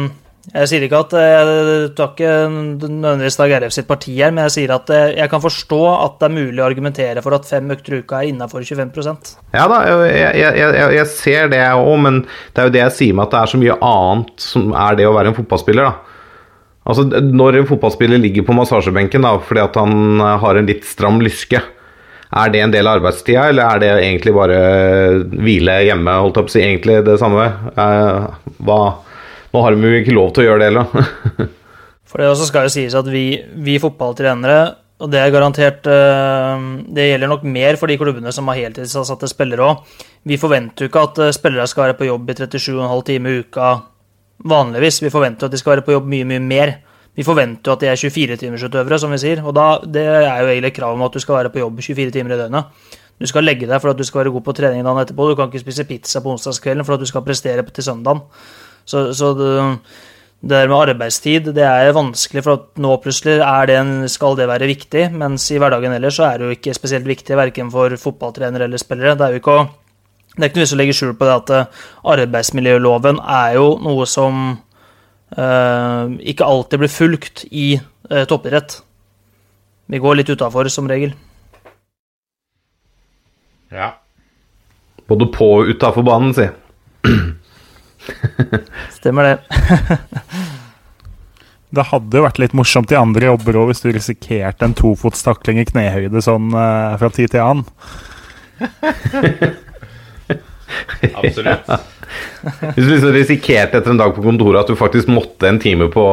Jeg 0.51 0.67
sier 0.67 0.83
ikke 0.83 0.99
at 1.05 1.13
eh, 1.15 1.33
Jeg 1.39 1.91
tar 1.95 2.09
ikke 2.11 2.31
nødvendigvis 2.51 3.37
Dag 3.39 3.53
RF 3.63 3.75
sitt 3.77 3.87
parti 3.87 4.17
her, 4.17 4.33
men 4.35 4.43
jeg 4.49 4.55
sier 4.57 4.73
at 4.75 4.89
eh, 4.91 5.13
jeg 5.15 5.31
kan 5.31 5.43
forstå 5.43 5.81
at 5.93 6.17
det 6.19 6.27
er 6.27 6.35
mulig 6.35 6.59
å 6.59 6.65
argumentere 6.67 7.23
for 7.23 7.37
at 7.37 7.47
fem 7.47 7.71
økter 7.71 7.95
i 7.95 8.01
uka 8.03 8.19
er 8.19 8.31
innafor 8.33 8.65
25% 8.67 9.37
Ja 9.55 9.69
da, 9.71 9.77
jeg, 10.03 10.33
jeg, 10.41 10.73
jeg, 10.97 11.07
ser 11.13 11.47
det 11.53 11.61
òg, 11.71 11.93
men 12.03 12.23
det 12.25 12.59
er 12.59 12.67
jo 12.67 12.73
det 12.75 12.83
jeg 12.83 12.97
sier 12.97 13.15
med 13.15 13.29
at 13.29 13.37
det 13.37 13.39
er 13.39 13.53
så 13.53 13.61
mye 13.61 13.77
annet 13.87 14.49
som 14.49 14.75
er 14.75 14.99
det 14.99 15.07
å 15.07 15.13
være 15.15 15.31
en 15.31 15.37
fotballspiller, 15.37 15.87
da. 15.87 16.13
Altså, 16.83 17.05
Når 17.23 17.61
en 17.61 17.69
fotballspiller 17.69 18.19
ligger 18.19 18.43
på 18.43 18.55
massasjebenken 18.57 19.23
da, 19.23 19.37
fordi 19.39 19.63
at 19.63 19.79
han 19.79 20.19
eh, 20.19 20.35
har 20.43 20.59
en 20.59 20.67
litt 20.67 20.83
stram 20.87 21.23
lyske, 21.23 21.63
er 22.33 22.49
det 22.49 22.63
en 22.65 22.73
del 22.73 22.89
av 22.89 22.97
arbeidstida, 22.97 23.47
eller 23.51 23.63
er 23.63 23.81
det 23.81 23.89
egentlig 23.93 24.33
bare 24.35 24.59
hvile 25.31 25.77
hjemme? 25.85 26.19
holdt 26.25 26.41
å 26.41 26.45
si, 26.49 26.63
Egentlig 26.65 26.99
det 27.05 27.19
samme? 27.21 27.45
Eh, 27.77 28.53
hva, 28.65 28.79
nå 29.53 29.61
har 29.61 29.75
de 29.75 29.89
jo 29.89 29.99
ikke 30.01 30.15
lov 30.15 30.31
til 30.33 30.43
å 30.43 30.47
gjøre 30.47 30.63
det 30.63 30.69
heller. 30.71 31.51
For 32.09 32.21
det 32.21 32.29
også 32.29 32.49
skal 32.49 32.67
jo 32.67 32.73
sies 32.73 32.95
at 32.97 33.07
vi, 33.09 33.27
vi 33.65 33.79
fotballtrenere, 33.81 34.61
og 35.03 35.09
det 35.11 35.19
er 35.19 35.31
garantert 35.33 35.87
eh, 35.89 36.65
Det 36.95 37.07
gjelder 37.07 37.31
nok 37.31 37.41
mer 37.49 37.75
for 37.79 37.91
de 37.91 37.97
klubbene 37.99 38.31
som 38.31 38.47
har 38.51 38.59
heltidsansatte 38.61 39.27
spillere 39.31 39.65
òg. 39.65 39.95
Vi 40.29 40.37
forventer 40.39 40.85
jo 40.85 40.91
ikke 40.91 41.03
at 41.09 41.21
eh, 41.25 41.33
spillere 41.35 41.65
skal 41.67 41.87
være 41.87 41.97
på 41.99 42.07
jobb 42.07 42.29
i 42.29 42.37
37,5 42.37 43.03
timer 43.09 43.33
i 43.33 43.41
uka 43.41 43.71
vanligvis. 44.53 45.01
Vi 45.03 45.11
forventer 45.13 45.49
at 45.49 45.55
de 45.55 45.59
skal 45.59 45.75
være 45.75 45.85
på 45.87 45.95
jobb 45.95 46.09
mye, 46.13 46.27
mye 46.29 46.43
mer. 46.43 46.75
Vi 47.17 47.25
forventer 47.25 47.69
jo 47.69 47.75
at 47.75 47.83
de 47.83 47.89
er 47.91 47.99
24-timersutøvere, 47.99 48.99
som 49.01 49.11
vi 49.13 49.19
sier. 49.21 49.43
Og 49.45 49.53
da, 49.57 49.67
det 49.85 50.05
er 50.07 50.39
jo 50.41 50.51
egentlig 50.53 50.73
krav 50.77 50.95
om 50.95 51.05
at 51.05 51.13
du 51.13 51.21
skal 51.21 51.41
være 51.41 51.53
på 51.53 51.61
jobb 51.61 51.81
24 51.81 52.13
timer 52.15 52.35
i 52.35 52.39
døgnet. 52.39 52.91
Du 53.21 53.29
skal 53.29 53.45
legge 53.45 53.69
deg 53.69 53.81
for 53.81 53.93
at 53.93 53.99
du 53.99 54.05
skal 54.07 54.23
være 54.23 54.33
god 54.33 54.45
på 54.47 54.55
trening 54.57 54.85
dagen 54.85 55.03
etterpå. 55.03 55.29
Du 55.29 55.37
kan 55.37 55.51
ikke 55.51 55.61
spise 55.61 55.85
pizza 55.89 56.21
på 56.23 56.33
onsdagskvelden 56.33 56.87
for 56.87 56.95
at 56.95 57.03
du 57.03 57.09
skal 57.09 57.25
prestere 57.25 57.65
til 57.69 57.85
søndagen. 57.85 58.23
Så, 58.85 59.05
så 59.15 59.31
det, 59.37 59.51
det 60.43 60.57
der 60.57 60.71
med 60.71 60.93
arbeidstid 60.93 61.51
det 61.55 61.63
er 61.63 61.93
vanskelig, 61.95 62.43
for 62.43 62.57
at 62.59 62.81
nå 62.83 62.97
plutselig 63.03 63.37
er 63.43 63.69
det 63.69 63.77
en, 63.79 63.93
skal 64.11 64.35
det 64.39 64.49
være 64.49 64.67
viktig. 64.71 65.07
Mens 65.15 65.47
i 65.53 65.61
hverdagen 65.61 65.95
ellers 65.95 66.19
så 66.19 66.27
er 66.27 66.41
det 66.41 66.49
jo 66.49 66.57
ikke 66.57 66.75
spesielt 66.75 67.07
viktig, 67.07 67.37
verken 67.39 67.71
for 67.71 67.95
fotballtrenere 67.99 68.67
eller 68.67 68.81
spillere. 68.81 69.15
Det 69.19 69.27
er 69.27 69.37
jo 69.37 69.43
ikke 69.43 69.57
å 69.61 69.63
det 70.33 70.41
er 70.41 70.49
ikke 70.49 70.57
noe 70.57 70.65
vits 70.65 70.73
å 70.73 70.77
legge 70.79 70.93
skjul 70.97 71.11
på 71.13 71.27
det 71.29 71.33
at 71.35 71.51
eh, 71.53 71.81
arbeidsmiljøloven 72.09 73.19
er 73.21 73.51
jo 73.59 73.67
noe 73.85 74.07
som 74.09 74.39
eh, 75.37 76.15
ikke 76.33 76.47
alltid 76.47 76.81
blir 76.81 76.89
fulgt 76.89 77.43
i 77.51 77.67
eh, 77.77 78.23
toppidrett. 78.29 78.79
Vi 79.93 80.01
går 80.01 80.17
litt 80.17 80.31
utafor, 80.33 80.71
som 80.73 80.89
regel. 80.89 81.13
Ja. 83.69 83.91
Både 85.05 85.29
på 85.29 85.51
og 85.59 85.69
utafor 85.69 86.05
banen, 86.07 86.33
si. 86.33 86.49
Stemmer 88.97 89.29
det. 89.29 89.37
Det 91.73 91.81
hadde 91.89 92.19
jo 92.19 92.21
vært 92.21 92.37
litt 92.37 92.51
morsomt 92.53 92.91
i 92.93 92.97
andre 92.99 93.31
jobber 93.31 93.55
òg, 93.57 93.71
hvis 93.71 93.81
du 93.81 93.87
risikerte 93.89 94.61
en 94.67 94.75
tofotstakling 94.77 95.57
i 95.63 95.65
knehøyde 95.65 96.21
sånn 96.21 96.53
uh, 96.53 96.93
fra 97.01 97.09
tid 97.09 97.33
til 97.33 97.41
annen. 97.41 97.65
Absolutt. 101.17 101.65
Hvis 102.75 102.85
du 102.85 102.91
liksom 102.91 103.09
risikerte 103.15 103.77
etter 103.79 103.89
en 103.89 103.97
dag 104.03 104.13
på 104.13 104.21
kontoret 104.21 104.61
at 104.61 104.69
du 104.69 104.77
faktisk 104.77 105.09
måtte 105.09 105.49
en 105.49 105.57
time 105.63 105.89
på 105.93 106.03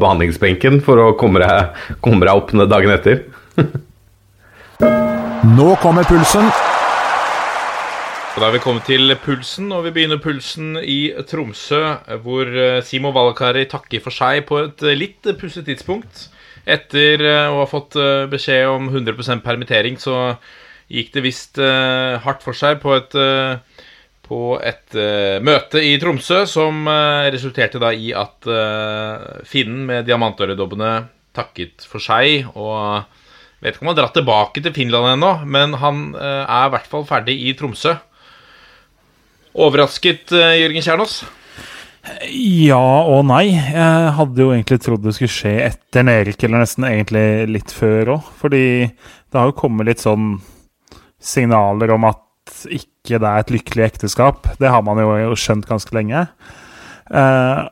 behandlingsbenken 0.00 0.80
for 0.86 0.96
å 1.02 1.12
komme 1.20 1.38
deg, 1.44 1.76
komme 2.04 2.24
deg 2.24 2.32
opp 2.32 2.48
dagen 2.72 2.92
etter. 2.96 3.16
Nå 5.58 5.68
kommer 5.82 6.04
pulsen. 6.08 6.71
Og 8.32 8.40
Da 8.40 8.46
er 8.48 8.54
vi 8.54 8.62
kommet 8.64 8.86
til 8.88 9.12
pulsen, 9.20 9.66
og 9.76 9.82
vi 9.84 9.90
begynner 9.92 10.16
pulsen 10.16 10.78
i 10.80 11.12
Tromsø, 11.28 11.82
hvor 12.24 12.48
eh, 12.48 12.78
Simo 12.80 13.10
Valakari 13.12 13.66
takker 13.68 14.00
for 14.00 14.14
seg 14.16 14.46
på 14.48 14.56
et 14.62 14.84
eh, 14.88 14.96
litt 14.96 15.26
pussig 15.36 15.66
tidspunkt. 15.66 16.30
Etter 16.64 17.20
eh, 17.20 17.52
å 17.52 17.58
ha 17.58 17.66
fått 17.68 17.98
beskjed 18.32 18.70
om 18.70 18.86
100% 18.88 19.44
permittering, 19.44 19.98
så 20.00 20.38
gikk 20.88 21.10
det 21.12 21.24
visst 21.26 21.60
hardt 21.60 22.40
for 22.44 22.56
seg 22.56 22.80
på 22.80 22.94
et, 22.96 23.14
på 24.24 24.40
et 24.60 24.96
møte 25.44 25.82
i 25.84 25.94
Tromsø, 26.00 26.42
som 26.48 26.88
resulterte 27.32 27.80
da 27.80 27.92
i 27.92 28.10
at 28.16 28.48
finnen 29.48 29.86
med 29.88 30.08
diamantøredobbene 30.08 30.90
takket 31.36 31.84
for 31.88 32.04
seg. 32.04 32.48
og 32.52 33.04
Vet 33.62 33.76
ikke 33.76 33.86
om 33.86 33.92
han 33.92 33.96
har 33.96 34.00
dratt 34.02 34.16
tilbake 34.18 34.64
til 34.64 34.76
Finland 34.76 35.14
ennå, 35.14 35.34
men 35.48 35.76
han 35.80 36.02
er 36.16 36.66
i 36.66 36.72
hvert 36.74 36.90
fall 36.92 37.06
ferdig 37.08 37.38
i 37.44 37.54
Tromsø. 37.56 37.94
Overrasket, 39.52 40.32
eh, 40.32 40.58
Jørgen 40.62 40.84
Kjernås? 40.84 41.22
Ja 42.32 42.80
og 43.06 43.26
nei. 43.28 43.52
Jeg 43.52 44.14
hadde 44.16 44.42
jo 44.42 44.50
egentlig 44.54 44.80
trodd 44.82 45.04
det 45.04 45.14
skulle 45.14 45.32
skje 45.32 45.52
etter 45.68 46.06
nedrykk, 46.08 46.46
eller 46.48 46.64
nesten 46.64 46.88
egentlig 46.88 47.26
litt 47.52 47.74
før 47.74 48.16
òg. 48.16 48.32
Fordi 48.40 48.64
det 48.88 49.38
har 49.38 49.50
jo 49.50 49.58
kommet 49.60 49.90
litt 49.90 50.02
sånn 50.02 50.34
signaler 51.22 51.92
om 51.94 52.08
at 52.08 52.18
ikke 52.66 53.20
det 53.22 53.28
er 53.28 53.44
et 53.44 53.54
lykkelig 53.54 53.86
ekteskap. 53.86 54.50
Det 54.58 54.72
har 54.72 54.82
man 54.86 54.98
jo 54.98 55.36
skjønt 55.38 55.68
ganske 55.68 55.94
lenge. 55.94 56.26
Eh, 57.12 57.62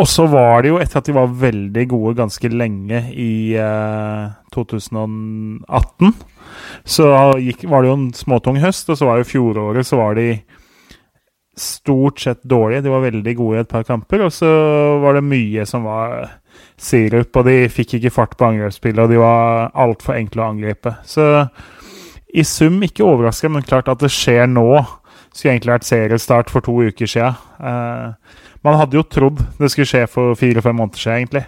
og 0.00 0.06
så 0.06 0.26
var 0.30 0.62
det 0.62 0.70
jo, 0.70 0.78
etter 0.82 1.00
at 1.00 1.08
de 1.08 1.16
var 1.16 1.32
veldig 1.40 1.86
gode 1.90 2.14
ganske 2.20 2.50
lenge 2.52 3.00
i 3.10 3.56
eh, 3.58 4.26
2018, 4.54 6.12
så 6.86 7.08
gikk, 7.42 7.64
var 7.70 7.82
det 7.82 7.90
jo 7.90 7.96
en 7.98 8.06
småtung 8.14 8.60
høst, 8.62 8.90
og 8.90 8.98
så 8.98 9.08
var 9.08 9.20
jo 9.20 9.28
fjoråret 9.30 9.86
så 9.86 9.98
var 9.98 10.14
de 10.18 10.28
stort 11.56 12.20
sett 12.20 12.42
dårlige. 12.42 12.84
De 12.86 12.92
var 12.92 13.04
veldig 13.04 13.34
gode 13.38 13.58
i 13.58 13.64
et 13.64 13.70
par 13.70 13.84
kamper, 13.88 14.24
og 14.26 14.32
så 14.34 14.50
var 15.02 15.18
det 15.18 15.26
mye 15.26 15.66
som 15.68 15.84
var 15.88 16.36
sirup, 16.80 17.36
og 17.36 17.46
de 17.48 17.68
fikk 17.72 17.98
ikke 17.98 18.14
fart 18.14 18.36
på 18.38 18.48
angrepsspillet, 18.48 19.02
og 19.02 19.12
de 19.12 19.20
var 19.20 19.70
altfor 19.78 20.16
enkle 20.16 20.44
å 20.44 20.50
angripe. 20.54 20.94
Så 21.04 21.26
i 22.30 22.44
sum 22.46 22.78
ikke 22.86 23.06
overraskende, 23.06 23.58
men 23.58 23.66
klart 23.66 23.90
at 23.90 24.02
det 24.02 24.12
skjer 24.14 24.46
nå. 24.50 24.68
Skulle 25.30 25.56
egentlig 25.56 25.76
vært 25.76 25.88
seriestart 25.88 26.50
for 26.50 26.64
to 26.64 26.74
uker 26.90 27.10
siden. 27.10 27.36
Eh, 27.62 28.36
man 28.66 28.76
hadde 28.80 28.98
jo 28.98 29.06
trodd 29.06 29.40
det 29.60 29.70
skulle 29.72 29.88
skje 29.88 30.04
for 30.10 30.38
fire-fem 30.38 30.76
måneder 30.76 31.02
siden, 31.02 31.20
egentlig. 31.22 31.44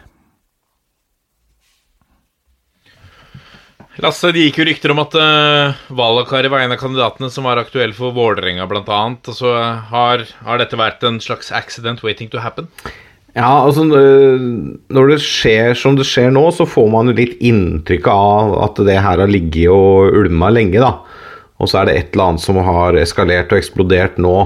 Lasse, 4.01 4.31
det 4.33 4.47
gikk 4.47 4.63
jo 4.63 4.65
rykter 4.71 4.93
om 4.95 5.03
at 5.03 5.15
uh, 5.21 5.81
Valakari 5.93 6.49
var 6.49 6.65
en 6.65 6.73
av 6.73 6.81
kandidatene 6.81 7.29
som 7.33 7.45
var 7.45 7.61
aktuell 7.61 7.93
for 7.93 8.15
Vålerenga, 8.17 8.65
blant 8.71 8.89
annet. 8.89 9.29
Og 9.29 9.37
så 9.37 9.53
har, 9.93 10.25
har 10.47 10.63
dette 10.63 10.81
vært 10.81 11.05
en 11.05 11.21
slags 11.21 11.53
accident 11.53 12.01
waiting 12.07 12.33
to 12.33 12.41
happen? 12.41 12.71
Ja, 13.33 13.65
altså 13.65 13.87
øh, 13.97 14.43
Når 14.93 15.07
det 15.09 15.21
skjer 15.25 15.77
som 15.79 15.97
det 15.97 16.05
skjer 16.05 16.33
nå, 16.33 16.45
så 16.53 16.67
får 16.69 16.89
man 16.93 17.09
jo 17.09 17.17
litt 17.17 17.39
inntrykk 17.41 18.09
av 18.13 18.57
at 18.65 18.81
det 18.85 18.99
her 19.01 19.23
har 19.25 19.31
ligget 19.31 19.73
og 19.73 20.17
ulma 20.21 20.51
lenge, 20.53 20.81
da. 20.81 20.99
Og 21.61 21.71
så 21.71 21.81
er 21.81 21.89
det 21.89 21.97
et 21.97 22.13
eller 22.13 22.33
annet 22.33 22.45
som 22.45 22.59
har 22.65 22.99
eskalert 23.01 23.53
og 23.53 23.61
eksplodert 23.61 24.19
nå 24.21 24.37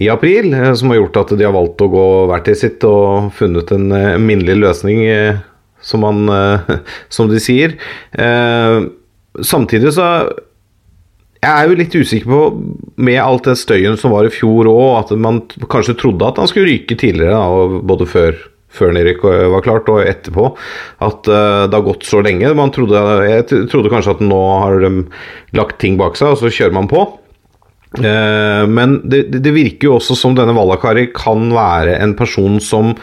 i 0.00 0.08
april, 0.08 0.52
eh, 0.54 0.72
som 0.74 0.92
har 0.92 1.02
gjort 1.02 1.20
at 1.20 1.34
de 1.36 1.44
har 1.44 1.54
valgt 1.54 1.84
å 1.84 1.90
gå 1.92 2.06
hvert 2.30 2.46
til 2.48 2.58
sitt 2.58 2.84
og 2.88 3.32
funnet 3.36 3.72
en 3.74 3.90
eh, 3.96 4.20
minnelig 4.20 4.56
løsning, 4.62 5.04
eh, 5.04 5.42
som, 5.82 6.06
man, 6.06 6.62
som 7.12 7.28
de 7.30 7.42
sier. 7.42 7.76
Samtidig 9.42 9.92
så 9.96 10.08
jeg 11.42 11.50
er 11.50 11.66
jo 11.66 11.78
litt 11.78 11.94
usikker 11.98 12.30
på, 12.30 12.40
med 13.02 13.18
alt 13.18 13.48
den 13.48 13.58
støyen 13.58 13.96
som 13.98 14.12
var 14.14 14.28
i 14.28 14.30
fjor 14.30 14.68
òg, 14.70 14.90
at 15.00 15.08
man 15.18 15.40
kanskje 15.72 15.96
trodde 15.98 16.28
at 16.28 16.38
han 16.38 16.46
skulle 16.50 16.70
ryke 16.70 16.94
tidligere, 16.94 17.34
da, 17.34 17.80
både 17.90 18.06
før, 18.06 18.36
før 18.70 18.94
nedrykk 18.94 19.24
var 19.50 19.64
klart 19.66 19.90
og 19.90 20.04
etterpå. 20.06 20.52
At 21.02 21.26
uh, 21.26 21.64
det 21.66 21.74
har 21.74 21.88
gått 21.88 22.06
så 22.06 22.22
lenge. 22.22 22.52
Trodde, 22.76 23.02
jeg 23.26 23.66
trodde 23.72 23.90
kanskje 23.90 24.14
at 24.14 24.22
nå 24.22 24.38
har 24.62 24.78
de 24.84 24.92
lagt 25.58 25.80
ting 25.82 25.98
bak 25.98 26.14
seg, 26.20 26.36
og 26.36 26.38
så 26.38 26.52
kjører 26.52 26.78
man 26.78 26.86
på. 26.92 27.02
Uh, 27.98 28.62
men 28.70 29.00
det, 29.02 29.24
det, 29.34 29.50
virker 29.52 29.90
jo 29.90 29.98
også 29.98 30.14
som 30.16 30.38
denne 30.38 30.54
Valakari 30.56 31.08
kan 31.10 31.50
være 31.52 31.98
en 31.98 32.14
person 32.16 32.62
som 32.62 32.94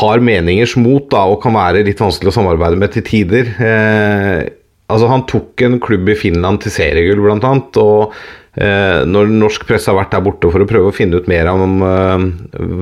har 0.00 0.22
meningers 0.24 0.76
mot, 0.80 1.04
da, 1.12 1.26
og 1.30 1.42
kan 1.42 1.54
være 1.56 1.84
litt 1.86 2.00
vanskelig 2.02 2.32
å 2.32 2.38
samarbeide 2.38 2.78
med 2.80 2.94
til 2.94 3.04
tider. 3.06 3.52
Eh, 3.60 4.46
Altså, 4.86 5.08
han 5.10 5.24
tok 5.26 5.62
en 5.66 5.80
klubb 5.82 6.06
i 6.12 6.18
Finland 6.18 6.60
til 6.62 6.74
seriegull, 6.74 7.24
annet. 7.34 7.78
Og 7.82 8.12
eh, 8.54 9.02
når 9.08 9.32
norsk 9.34 9.66
presse 9.66 9.90
har 9.90 9.98
vært 9.98 10.14
der 10.14 10.22
borte 10.22 10.50
for 10.52 10.62
å 10.62 10.68
prøve 10.70 10.92
å 10.92 10.94
finne 10.94 11.18
ut 11.18 11.30
mer 11.30 11.50
om 11.50 11.80
eh, 11.82 12.26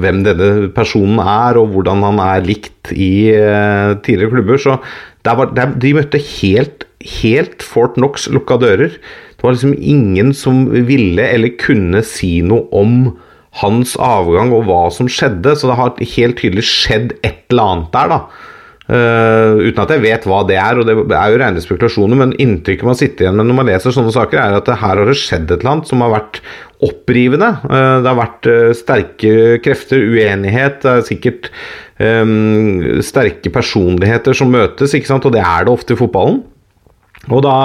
hvem 0.05 0.21
denne 0.27 0.69
personen 0.77 1.23
er, 1.23 1.61
og 1.61 1.73
hvordan 1.73 2.05
han 2.05 2.21
er 2.27 2.45
likt 2.45 2.93
i 2.93 3.33
eh, 3.33 3.97
tidligere 4.05 4.37
klubber, 4.37 4.61
så 4.61 4.79
var, 5.25 5.55
der, 5.57 5.73
de 5.81 5.95
møtte 5.97 6.21
helt, 6.21 6.85
helt 7.23 7.65
Fort 7.65 7.97
Knox 7.97 8.29
lukka 8.33 8.61
dører. 8.61 8.99
Det 9.35 9.47
var 9.47 9.57
liksom 9.57 9.73
ingen 9.81 10.37
som 10.37 10.67
ville 10.69 11.25
eller 11.25 11.57
kunne 11.61 12.05
si 12.05 12.37
noe 12.45 12.69
om 12.77 13.15
hans 13.61 13.95
avgang 14.01 14.51
og 14.55 14.67
hva 14.69 14.81
som 14.95 15.11
skjedde, 15.11 15.55
så 15.55 15.71
det 15.71 15.79
har 15.79 15.95
helt 16.17 16.41
tydelig 16.41 16.67
skjedd 16.67 17.15
et 17.23 17.47
eller 17.53 17.71
annet 17.75 17.95
der, 17.95 18.13
da. 18.17 18.51
Uh, 18.85 19.63
uten 19.65 19.81
at 19.81 19.93
jeg 19.95 20.03
vet 20.03 20.27
hva 20.29 20.43
det 20.45 20.59
er, 20.61 20.77
og 20.77 20.85
det 20.85 21.17
er 21.17 21.31
jo 21.33 21.39
rene 21.41 21.63
spekulasjoner, 21.65 22.19
men 22.21 22.35
inntrykket 22.43 22.85
man 22.85 22.99
sitter 22.99 23.25
igjen 23.25 23.39
med 23.39 23.49
når 23.49 23.57
man 23.57 23.71
leser 23.71 23.95
sånne 23.97 24.13
saker, 24.13 24.41
er 24.43 24.59
at 24.59 24.69
her 24.69 24.83
har 24.83 25.09
det 25.09 25.17
skjedd 25.17 25.49
et 25.49 25.63
eller 25.63 25.73
annet 25.79 25.89
som 25.89 26.05
har 26.05 26.13
vært 26.13 26.43
opprivende. 26.85 27.49
Uh, 27.65 28.03
det 28.05 28.11
har 28.11 28.19
vært 28.19 28.51
uh, 28.51 28.75
sterke 28.77 29.33
krefter, 29.65 30.05
uenighet, 30.05 30.83
det 30.85 30.93
er 30.99 31.07
sikkert 31.09 31.49
um, 31.97 33.01
sterke 33.07 33.55
personligheter 33.55 34.37
som 34.37 34.53
møtes, 34.53 34.93
og 35.15 35.31
det 35.33 35.47
er 35.47 35.65
det 35.65 35.73
ofte 35.73 35.97
i 35.97 36.03
fotballen. 36.03 36.43
Og 37.33 37.41
da 37.41 37.57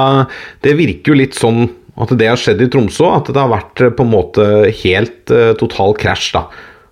Det 0.63 0.77
virker 0.79 1.11
jo 1.11 1.19
litt 1.19 1.35
sånn 1.35 1.65
at 1.99 2.15
det 2.19 2.29
har 2.31 2.39
skjedd 2.39 2.61
i 2.63 2.69
Tromsø, 2.71 3.09
at 3.11 3.29
det 3.29 3.39
har 3.39 3.51
vært 3.51 3.81
på 3.97 4.05
en 4.05 4.11
måte 4.13 4.43
helt 4.81 5.33
total 5.59 5.97
krasj, 5.99 6.33
da. 6.37 6.45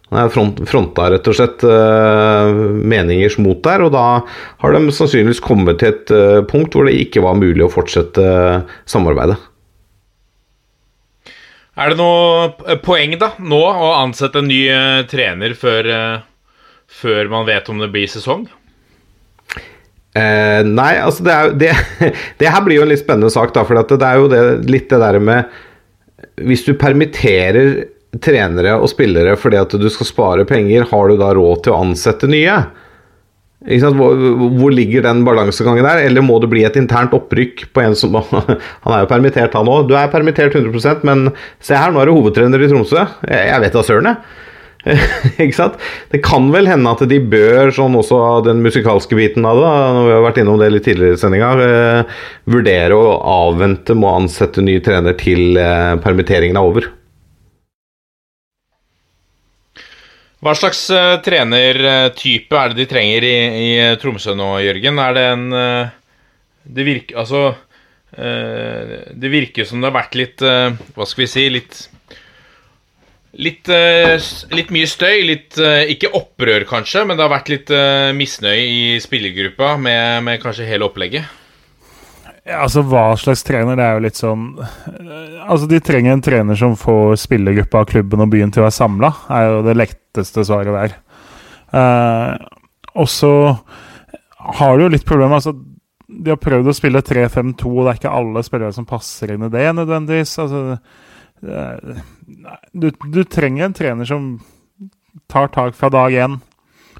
Det 0.07 0.21
er 0.21 0.29
front, 0.31 0.59
fronta 0.69 1.09
rett 1.11 1.25
og 1.27 1.35
slett 1.35 1.63
uh, 1.67 2.47
meningers 2.79 3.35
mot 3.43 3.59
der, 3.65 3.83
og 3.83 3.91
da 3.91 4.05
har 4.63 4.75
de 4.75 4.93
sannsynligvis 4.95 5.43
kommet 5.43 5.81
til 5.81 5.91
et 5.91 6.13
uh, 6.15 6.39
punkt 6.47 6.77
hvor 6.77 6.87
det 6.87 6.95
ikke 7.01 7.25
var 7.25 7.35
mulig 7.35 7.65
å 7.65 7.71
fortsette 7.71 8.23
uh, 8.23 8.77
samarbeidet. 8.87 9.35
Er 11.77 11.91
det 11.91 11.99
noe 11.99 12.77
poeng 12.85 13.17
da, 13.19 13.33
nå 13.43 13.59
å 13.59 13.89
ansette 13.99 14.39
en 14.41 14.47
ny 14.49 14.63
trener 15.11 15.53
før, 15.53 15.89
før, 16.89 17.27
man 17.29 17.45
vet 17.45 17.67
om 17.69 17.83
det 17.83 17.91
blir 17.93 18.09
sesong? 18.09 18.47
Nei, 20.67 20.93
altså 21.03 21.25
det, 21.25 21.35
er, 21.35 21.53
det, 21.59 21.71
det, 22.39 22.49
her 22.53 22.63
blir 22.65 22.79
jo 22.79 22.87
en 22.87 22.91
litt 22.93 23.03
spennende 23.03 23.33
sak, 23.33 23.53
da. 23.55 23.65
For 23.67 23.77
det 23.77 23.99
er 24.01 24.21
jo 24.21 24.31
det, 24.31 24.41
litt 24.69 24.89
det 24.91 25.01
der 25.03 25.19
med 25.21 25.53
Hvis 26.47 26.65
du 26.67 26.73
permitterer 26.79 27.87
trenere 28.23 28.77
og 28.79 28.89
spillere 28.89 29.35
fordi 29.37 29.59
at 29.59 29.73
du 29.77 29.87
skal 29.91 30.07
spare 30.09 30.45
penger, 30.47 30.87
har 30.89 31.09
du 31.09 31.19
da 31.19 31.33
råd 31.35 31.65
til 31.65 31.75
å 31.75 31.81
ansette 31.85 32.29
nye? 32.31 32.55
Hvor, 33.67 34.13
hvor, 34.55 34.71
ligger 34.71 35.03
den 35.03 35.23
balansegangen 35.27 35.83
der? 35.83 36.03
Eller 36.05 36.23
må 36.23 36.37
det 36.39 36.49
bli 36.51 36.63
et 36.63 36.77
internt 36.79 37.15
opprykk 37.17 37.65
på 37.75 37.83
en 37.83 37.97
som 37.97 38.15
Han 38.21 38.93
er 38.93 39.01
jo 39.03 39.09
permittert, 39.09 39.57
han 39.57 39.71
òg. 39.71 39.89
Du 39.89 39.95
er 39.97 40.11
permittert 40.13 40.55
100% 40.55 41.03
men 41.07 41.31
se 41.59 41.75
her, 41.75 41.91
nå 41.91 42.01
er 42.01 42.07
du 42.07 42.15
hovedtrener 42.15 42.63
i 42.63 42.69
Tromsø. 42.71 43.01
Jeg, 43.27 43.49
jeg 43.49 43.63
vet 43.65 43.75
da 43.75 43.83
søren, 43.85 44.11
jeg. 44.13 44.46
ikke 45.43 45.55
sant? 45.55 45.77
Det 46.11 46.21
kan 46.25 46.49
vel 46.53 46.69
hende 46.69 46.91
at 46.91 47.03
de 47.09 47.19
bør, 47.19 47.71
sånn 47.75 47.97
også 47.99 48.19
den 48.45 48.61
musikalske 48.65 49.17
biten 49.17 49.47
av 49.47 49.59
det, 49.59 49.71
når 49.97 50.07
vi 50.07 50.13
har 50.15 50.25
vært 50.27 50.39
innom 50.43 50.59
det 50.61 50.69
litt 50.73 50.85
tidligere 50.87 51.17
i 51.17 51.21
sendinga, 51.21 51.49
eh, 51.63 52.19
vurdere 52.49 52.97
å 52.97 53.17
avvente 53.33 53.97
med 53.97 54.09
å 54.09 54.15
ansette 54.21 54.63
ny 54.63 54.77
trener 54.83 55.17
til 55.19 55.59
eh, 55.59 55.97
permitteringen 56.03 56.59
er 56.59 56.71
over. 56.71 56.89
Hva 60.37 60.53
slags 60.53 60.83
uh, 60.93 61.17
trenertype 61.25 62.57
er 62.59 62.73
det 62.73 62.83
de 62.83 62.85
trenger 62.89 63.25
i, 63.25 63.37
i, 63.57 63.69
Tromsø 63.97 64.35
nå, 64.37 64.51
Jørgen? 64.61 64.99
Er 65.01 65.15
det 65.17 65.23
en 65.31 65.45
uh, 65.49 65.89
Det 66.61 66.85
virker 66.85 67.17
Altså 67.23 67.41
uh, 67.49 68.91
Det 69.17 69.31
virker 69.33 69.65
som 69.65 69.81
det 69.81 69.89
har 69.89 69.95
vært 69.97 70.17
litt 70.19 70.45
Hva 70.45 71.07
skal 71.09 71.23
vi 71.23 71.29
si 71.31 71.47
Litt 71.55 71.79
Litt, 73.37 73.69
litt 74.55 74.71
mye 74.73 74.87
støy. 74.89 75.25
Litt 75.27 75.59
Ikke 75.91 76.09
opprør, 76.15 76.63
kanskje, 76.69 77.03
men 77.05 77.17
det 77.17 77.25
har 77.25 77.33
vært 77.33 77.51
litt 77.51 77.73
misnøye 78.17 78.63
i 78.63 78.79
spillergruppa 79.03 79.75
med, 79.81 80.23
med 80.25 80.41
kanskje 80.41 80.65
hele 80.69 80.87
opplegget. 80.87 81.27
Ja, 82.47 82.61
altså 82.63 82.81
Hva 82.87 83.11
slags 83.19 83.43
trener? 83.43 83.75
Det 83.75 83.83
er 83.83 83.97
jo 83.97 84.03
litt 84.05 84.19
sånn 84.19 84.43
Altså 84.55 85.67
De 85.67 85.79
trenger 85.83 86.15
en 86.15 86.23
trener 86.23 86.59
som 86.59 86.77
får 86.79 87.17
spillergruppa 87.25 87.81
av 87.81 87.89
klubben 87.91 88.23
og 88.23 88.31
byen 88.31 88.53
til 88.53 88.63
å 88.63 88.67
være 88.67 88.77
samla, 88.77 89.11
er 89.35 89.47
jo 89.49 89.65
det 89.65 89.75
letteste 89.77 90.45
svaret 90.47 90.75
der. 90.75 90.95
Eh, 91.77 92.47
og 92.97 93.09
så 93.11 93.31
har 94.57 94.77
du 94.77 94.85
jo 94.85 94.91
litt 94.91 95.05
problemer. 95.07 95.39
Altså, 95.39 95.53
de 96.07 96.33
har 96.33 96.39
prøvd 96.41 96.71
å 96.71 96.75
spille 96.75 97.03
3-5-2, 97.03 97.71
og 97.71 97.83
det 97.83 97.91
er 97.91 97.99
ikke 98.01 98.15
alle 98.19 98.43
spillere 98.47 98.75
som 98.75 98.87
passer 98.89 99.33
inn 99.35 99.45
i 99.47 99.51
det 99.53 99.65
nødvendigvis. 99.77 100.37
Altså, 100.43 100.77
du, 101.41 102.89
du, 102.91 103.23
trenger 103.23 103.67
en 103.67 103.75
trener 103.77 104.09
som 104.09 104.29
tar 105.29 105.51
tak 105.53 105.75
fra 105.77 105.89
dag 105.93 106.13
én, 106.13 106.39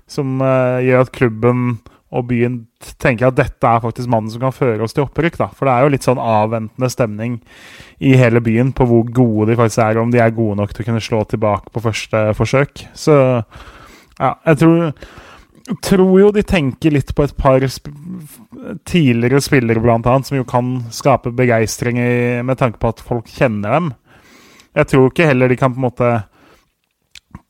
som 0.08 0.42
uh, 0.44 0.78
gjør 0.84 1.06
at 1.06 1.14
klubben 1.16 1.78
og 2.08 2.30
byen 2.30 2.62
tenker 3.02 3.28
at 3.28 3.36
dette 3.36 3.68
er 3.68 3.82
faktisk 3.84 4.08
mannen 4.12 4.32
som 4.32 4.40
kan 4.40 4.56
føre 4.56 4.86
oss 4.86 4.96
til 4.96 5.04
opprykk. 5.04 5.38
da. 5.42 5.50
For 5.52 5.68
det 5.68 5.74
er 5.74 5.84
jo 5.84 5.92
litt 5.92 6.08
sånn 6.08 6.22
avventende 6.24 6.90
stemning 6.92 7.40
i 8.00 8.14
hele 8.20 8.40
byen 8.44 8.72
på 8.76 8.88
hvor 8.88 9.04
gode 9.12 9.50
de 9.52 9.58
faktisk 9.60 9.84
er, 9.84 10.00
om 10.00 10.14
de 10.14 10.22
er 10.24 10.36
gode 10.36 10.56
nok 10.62 10.72
til 10.72 10.86
å 10.86 10.88
kunne 10.88 11.04
slå 11.04 11.24
tilbake 11.28 11.74
på 11.74 11.84
første 11.84 12.24
forsøk. 12.38 12.86
Så 12.96 13.18
ja, 13.18 14.32
jeg 14.48 14.62
tror, 14.64 15.12
tror 15.84 16.16
jo 16.22 16.32
de 16.32 16.46
tenker 16.48 16.96
litt 16.96 17.12
på 17.16 17.28
et 17.28 17.36
par 17.38 17.68
sp 17.68 17.92
tidligere 18.88 19.44
spillere, 19.44 19.84
blant 19.84 20.08
annet, 20.08 20.32
som 20.32 20.40
jo 20.40 20.48
kan 20.48 20.78
skape 20.96 21.36
begeistring 21.36 22.00
med 22.48 22.60
tanke 22.60 22.80
på 22.80 22.96
at 22.96 23.04
folk 23.04 23.28
kjenner 23.36 23.76
dem. 23.76 23.92
Jeg 24.78 24.90
tror 24.92 25.08
ikke 25.10 25.28
heller 25.30 25.50
de 25.50 25.58
kan 25.58 25.74
på 25.74 25.82
en 25.82 25.88
måte 25.88 26.12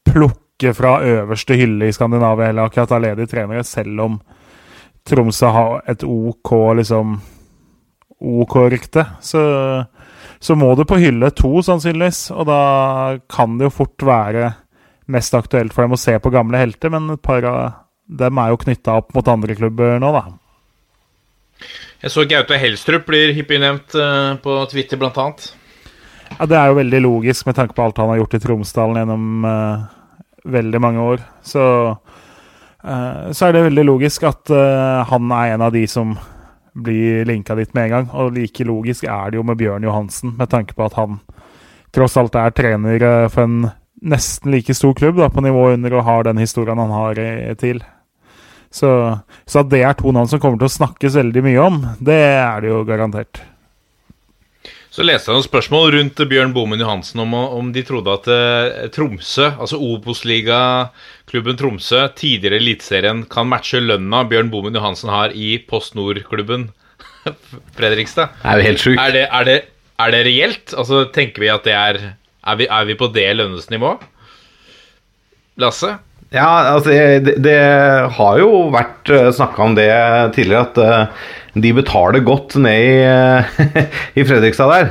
plukke 0.08 0.74
fra 0.74 0.98
øverste 1.06 1.58
hylle 1.60 1.90
i 1.90 1.96
Skandinavia 1.96 2.52
eller 2.52 2.70
akkurat 2.70 2.94
av 2.96 3.04
ledige 3.04 3.32
trenere, 3.34 3.66
selv 3.68 4.06
om 4.06 4.20
Tromsø 5.08 5.52
har 5.56 5.82
et 5.88 6.04
OK 6.04 6.54
liksom 6.80 7.18
OK-rykte, 8.18 9.04
så, 9.22 9.42
så, 10.40 10.56
må 10.58 10.72
du 10.76 10.84
på 10.90 10.98
hylle 10.98 11.30
to, 11.38 11.52
sannsynligvis. 11.62 12.32
Og 12.34 12.48
da 12.50 12.62
kan 13.30 13.60
det 13.60 13.68
jo 13.68 13.76
fort 13.76 14.08
være 14.08 14.50
mest 15.14 15.38
aktuelt 15.38 15.76
for 15.76 15.86
dem 15.86 15.94
å 15.96 16.02
se 16.02 16.18
på 16.20 16.32
gamle 16.34 16.60
helter, 16.60 16.92
men 16.94 17.14
et 17.14 17.24
par 17.24 17.46
av 17.48 17.60
dem 18.08 18.42
er 18.42 18.52
jo 18.52 18.60
knytta 18.64 18.98
opp 19.04 19.14
mot 19.16 19.30
andre 19.30 19.56
klubber 19.60 20.00
nå, 20.02 20.12
da. 20.16 20.26
Jeg 22.02 22.14
så 22.14 22.26
Gaute 22.30 22.58
Helstrup 22.62 23.08
blir 23.08 23.34
hyppig 23.38 23.60
nevnt 23.62 23.96
eh, 23.98 24.34
på 24.42 24.58
Twitter, 24.72 25.00
blant 25.02 25.18
annet. 25.22 25.48
Ja, 26.36 26.46
Det 26.46 26.58
er 26.58 26.70
jo 26.70 26.80
veldig 26.80 27.02
logisk 27.02 27.48
med 27.48 27.56
tanke 27.58 27.76
på 27.78 27.86
alt 27.86 27.98
han 27.98 28.12
har 28.12 28.22
gjort 28.22 28.38
i 28.38 28.42
Tromsdalen 28.44 29.00
gjennom 29.02 29.46
uh, 29.48 29.86
veldig 30.44 30.82
mange 30.84 31.06
år. 31.14 31.24
Så, 31.42 31.64
uh, 32.84 33.32
så 33.32 33.48
er 33.48 33.56
det 33.56 33.68
veldig 33.70 33.86
logisk 33.88 34.28
at 34.28 34.52
uh, 34.54 35.06
han 35.10 35.32
er 35.32 35.56
en 35.56 35.66
av 35.70 35.74
de 35.74 35.86
som 35.90 36.16
blir 36.78 37.26
linka 37.26 37.56
dit 37.58 37.74
med 37.74 37.88
en 37.88 37.96
gang. 37.96 38.12
Og 38.14 38.36
like 38.36 38.68
logisk 38.68 39.08
er 39.10 39.32
det 39.32 39.40
jo 39.40 39.48
med 39.48 39.58
Bjørn 39.58 39.88
Johansen, 39.88 40.36
med 40.38 40.52
tanke 40.54 40.78
på 40.78 40.86
at 40.86 40.98
han 41.00 41.20
tross 41.96 42.18
alt 42.20 42.36
er 42.38 42.54
trener 42.54 43.30
for 43.34 43.48
en 43.48 43.70
nesten 44.02 44.52
like 44.54 44.74
stor 44.78 44.94
klubb 44.94 45.18
da, 45.18 45.30
på 45.34 45.42
nivå 45.42 45.72
under 45.74 45.96
og 45.98 46.06
har 46.06 46.28
den 46.28 46.38
historien 46.38 46.78
han 46.78 46.94
har 46.94 47.20
i, 47.20 47.56
til. 47.58 47.82
Så, 48.70 48.90
så 49.46 49.64
at 49.64 49.70
det 49.72 49.82
er 49.82 49.96
to 49.98 50.12
navn 50.14 50.30
som 50.30 50.42
kommer 50.44 50.60
til 50.62 50.70
å 50.70 50.76
snakkes 50.76 51.18
veldig 51.18 51.44
mye 51.46 51.64
om, 51.64 51.80
det 52.04 52.20
er 52.36 52.62
det 52.62 52.74
jo 52.74 52.84
garantert. 52.86 53.42
Så 54.98 55.04
leste 55.06 55.30
jeg 55.30 55.38
noen 55.38 55.46
spørsmål 55.46 55.92
rundt 55.94 56.22
Bjørn 56.26 56.56
Bomen 56.56 56.82
Johansen 56.82 57.20
om, 57.22 57.36
om 57.38 57.68
de 57.70 57.84
trodde 57.86 58.16
at 58.18 58.30
eh, 58.34 58.88
Tromsø, 58.96 59.52
altså 59.52 59.78
Obos-ligaklubben 59.78 61.60
Tromsø, 61.60 62.00
tidligere 62.18 62.58
Eliteserien, 62.58 63.22
kan 63.30 63.46
matche 63.46 63.78
lønna 63.78 64.24
Bjørn 64.26 64.50
Bomen 64.50 64.74
Johansen 64.74 65.14
har 65.14 65.38
i 65.38 65.52
Post 65.70 65.94
Nord-klubben 66.00 66.72
Fredrikstad. 67.78 68.34
Det 68.42 68.50
er 68.56 68.58
jo 68.58 68.68
helt 68.72 68.86
sjukt. 68.88 69.04
Er 69.04 69.14
det, 69.14 69.24
er, 69.30 69.46
det, 69.46 69.60
er 70.02 70.18
det 70.18 70.26
reelt? 70.32 70.74
Altså, 70.74 71.06
tenker 71.14 71.46
vi 71.46 71.54
at 71.54 71.70
det 71.70 71.78
er 71.78 72.04
Er 72.48 72.58
vi, 72.58 72.66
er 72.66 72.90
vi 72.90 72.98
på 72.98 73.14
det 73.14 73.30
lønnsnivået? 73.38 74.02
Lasse? 75.62 75.94
Ja, 76.34 76.74
altså 76.74 76.90
det, 77.22 77.38
det 77.46 77.60
har 78.18 78.42
jo 78.42 78.66
vært 78.74 79.14
snakka 79.38 79.62
om 79.64 79.78
det 79.78 79.92
tidligere, 80.34 80.66
at 80.66 80.82
eh, 80.82 81.28
de 81.64 81.74
betaler 81.78 82.24
godt 82.26 82.58
ned 82.62 82.86
i, 82.86 82.96
eh, 83.08 83.60
i 84.20 84.26
Fredrikstad 84.28 84.72
der. 84.74 84.90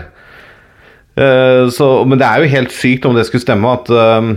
Eh, 1.17 1.63
så, 1.73 1.89
men 2.09 2.21
det 2.21 2.29
er 2.29 2.43
jo 2.43 2.55
helt 2.57 2.75
sykt 2.75 3.09
om 3.09 3.17
det 3.17 3.27
skulle 3.29 3.45
stemme 3.45 3.75
at 3.79 3.91
eh, 3.91 4.31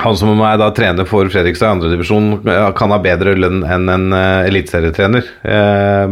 han 0.00 0.18
som 0.18 0.44
er 0.46 0.60
da 0.60 0.70
trener 0.74 1.08
for 1.08 1.28
Fredrikstad 1.32 1.66
i 1.66 1.76
andredivisjon, 1.76 2.28
kan 2.78 2.94
ha 2.94 3.00
bedre 3.02 3.34
lønn 3.34 3.64
enn 3.66 3.90
en 3.90 4.12
eliteserietrener. 4.14 5.26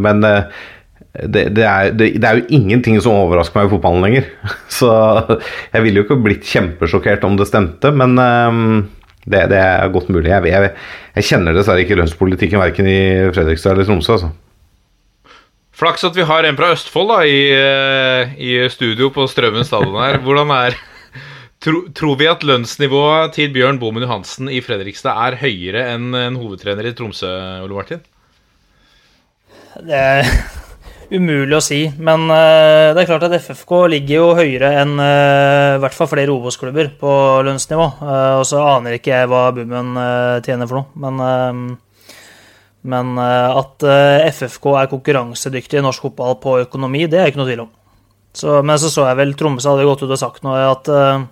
Men 0.03 0.19
det, 0.27 1.45
det, 1.55 1.63
er, 1.63 1.93
det, 1.95 2.09
det 2.19 2.27
er 2.27 2.41
jo 2.41 2.59
ingenting 2.59 2.99
som 2.99 3.15
overrasker 3.15 3.61
meg 3.61 3.69
i 3.69 3.73
fotballen 3.77 4.03
lenger. 4.03 4.27
Så 4.81 4.91
jeg 5.31 5.85
ville 5.85 6.03
jo 6.03 6.09
ikke 6.09 6.19
blitt 6.27 6.51
kjempesjokkert 6.51 7.23
om 7.31 7.39
det 7.39 7.47
stemte, 7.53 7.95
men 7.95 8.19
det 9.31 9.47
er 9.63 9.95
godt 9.95 10.11
mulig. 10.11 10.27
Jeg, 10.35 10.51
jeg, 10.51 10.75
jeg 11.15 11.31
kjenner 11.31 11.57
dessverre 11.57 11.87
ikke 11.87 12.03
lønnspolitikken 12.03 12.61
verken 12.61 12.91
i 12.91 13.01
Fredrikstad 13.31 13.77
eller 13.77 13.87
Tromsø. 13.89 14.19
Altså. 14.19 14.35
Flaks 15.79 16.03
at 16.03 16.17
vi 16.19 16.27
har 16.27 16.43
en 16.43 16.57
fra 16.59 16.73
Østfold 16.75 17.13
da, 17.13 17.19
i, 17.23 17.43
eh, 17.55 18.33
i 18.43 18.55
studio 18.73 19.13
på 19.15 19.29
Strømmen 19.31 19.67
stadion 19.67 19.95
her. 20.03 20.19
Hvordan 20.25 20.51
er 20.57 20.79
tro, 21.63 21.85
Tror 21.95 22.19
vi 22.19 22.27
at 22.31 22.43
lønnsnivået 22.47 23.37
til 23.37 23.53
Bjørn 23.55 23.79
Bomen 23.79 24.03
Johansen 24.03 24.51
i 24.51 24.59
Fredrikstad 24.65 25.15
er 25.15 25.39
høyere 25.39 25.87
enn 25.95 26.11
en 26.19 26.39
hovedtrener 26.41 26.91
i 26.91 26.95
Tromsø, 26.99 27.31
Ole 27.63 27.79
Martin? 27.79 28.03
Det 29.79 29.95
er 29.95 30.27
umulig 31.19 31.55
å 31.55 31.63
si, 31.63 31.85
men 31.95 32.27
eh, 32.27 32.91
det 32.97 33.05
er 33.05 33.11
klart 33.13 33.29
at 33.29 33.39
FFK 33.39 33.79
ligger 33.95 34.19
jo 34.19 34.29
høyere 34.35 34.75
enn 34.83 34.99
eh, 34.99 35.79
i 35.79 35.83
hvert 35.85 35.95
fall 35.95 36.11
flere 36.11 36.35
Obos-klubber 36.35 36.91
på 36.99 37.13
lønnsnivå. 37.47 37.93
Og 38.41 38.49
så 38.51 38.67
aner 38.67 38.99
ikke 38.99 39.15
jeg 39.15 39.31
hva 39.31 39.51
Bummen 39.55 39.95
tjener 40.43 40.67
for 40.67 40.83
noe, 40.83 41.07
men, 41.07 41.79
men 42.87 43.19
eh, 43.19 43.59
at 43.59 43.85
eh, 43.87 44.29
FFK 44.31 44.71
er 44.79 44.91
konkurransedyktig 44.93 45.81
i 45.81 45.85
norsk 45.85 46.09
fotball 46.09 46.39
på 46.43 46.59
økonomi, 46.63 47.07
det 47.11 47.21
er 47.21 47.31
ikke 47.31 47.43
noe 47.43 47.49
tvil 47.51 47.65
om. 47.67 47.71
Så, 48.39 48.61
men 48.63 48.79
så 48.79 48.91
så 48.93 49.09
jeg 49.09 49.19
vel 49.19 49.33
Tromsø 49.39 49.73
hadde 49.73 49.87
gått 49.89 50.05
ut 50.05 50.13
og 50.13 50.21
sagt 50.21 50.45
noe 50.47 50.61
at 50.69 50.91
eh, 50.93 51.25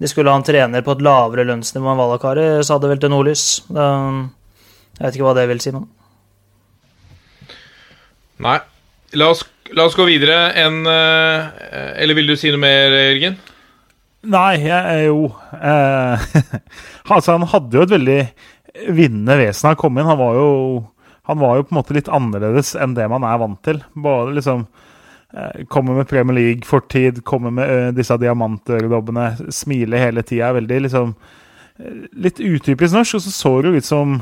de 0.00 0.10
skulle 0.10 0.32
ha 0.32 0.40
en 0.40 0.46
trener 0.46 0.84
på 0.84 0.96
et 0.96 1.04
lavere 1.04 1.46
lønnsnivå 1.48 1.92
enn 1.92 2.00
Valakari, 2.00 2.48
sa 2.64 2.78
det 2.80 2.88
vel 2.92 3.00
til 3.00 3.12
Nordlys. 3.12 3.46
Jeg 3.68 5.00
vet 5.00 5.16
ikke 5.16 5.26
hva 5.26 5.36
det 5.36 5.48
vil 5.50 5.60
si, 5.60 5.72
men 5.76 5.88
Nei. 8.40 8.56
La 9.20 9.26
oss, 9.34 9.42
la 9.76 9.84
oss 9.84 9.96
gå 9.98 10.06
videre. 10.08 10.54
enn 10.56 10.86
eller 10.88 12.16
vil 12.16 12.30
du 12.30 12.36
si 12.40 12.48
noe 12.48 12.62
mer, 12.62 12.94
Jørgen? 13.10 13.36
Nei, 14.20 14.60
jeg 14.60 14.76
er 14.76 15.06
jo 15.06 15.30
eh, 15.56 16.24
Altså, 17.12 17.32
han 17.32 17.46
hadde 17.48 17.78
jo 17.78 17.84
et 17.86 17.94
veldig 17.94 18.18
vinnende 18.88 19.36
vesenet 19.40 19.74
han 19.74 19.80
kom 19.80 19.98
inn. 19.98 20.08
Han 20.08 20.20
var 20.20 20.38
jo 20.38 20.50
han 21.30 21.38
var 21.38 21.56
jo 21.56 21.66
på 21.66 21.74
en 21.74 21.78
måte 21.78 21.94
litt 21.94 22.08
annerledes 22.10 22.72
enn 22.74 22.96
det 22.96 23.06
man 23.10 23.22
er 23.22 23.36
vant 23.38 23.60
til. 23.62 23.82
Bare 23.94 24.32
liksom 24.34 24.64
eh, 25.36 25.62
Kommer 25.70 25.94
med 26.00 26.08
Premier 26.10 26.34
League-fortid, 26.34 27.22
kommer 27.28 27.54
med 27.54 27.70
eh, 27.70 27.90
disse 27.94 28.16
diamantøredobbene, 28.18 29.52
smiler 29.54 30.06
hele 30.08 30.24
tida. 30.26 30.50
Veldig 30.56 30.80
liksom 30.88 31.12
eh, 31.78 32.00
Litt 32.26 32.40
utypisk 32.42 32.96
norsk. 32.96 33.20
Og 33.20 33.26
så 33.26 33.34
så 33.36 33.52
det 33.60 33.70
jo 33.70 33.82
ut 33.82 33.90
som 33.90 34.16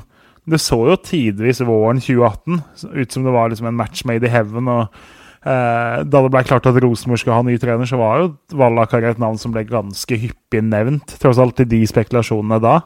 Det 0.48 0.60
så 0.60 0.82
jo 0.88 0.98
tidvis 1.04 1.62
våren 1.64 2.00
2018 2.00 2.60
ut 2.92 3.12
som 3.12 3.24
det 3.24 3.32
var 3.32 3.48
liksom 3.48 3.66
en 3.68 3.80
match 3.80 4.04
made 4.04 4.26
in 4.26 4.32
heaven. 4.32 4.68
og 4.68 4.92
Eh, 5.38 5.98
da 6.02 6.20
det 6.24 6.30
ble 6.34 6.40
klart 6.42 6.66
at 6.66 6.78
Rosenborg 6.82 7.20
skulle 7.22 7.36
ha 7.38 7.44
ny 7.46 7.54
trener, 7.62 7.86
så 7.86 7.98
var 8.00 8.22
jo 8.22 8.30
Vallakar 8.58 9.04
et 9.06 9.20
navn 9.22 9.38
som 9.38 9.52
ble 9.54 9.62
ganske 9.68 10.18
hyppig 10.18 10.64
nevnt, 10.66 11.14
tross 11.22 11.38
alt 11.38 11.62
i 11.62 11.68
de 11.68 11.78
spekulasjonene 11.86 12.58
da. 12.62 12.80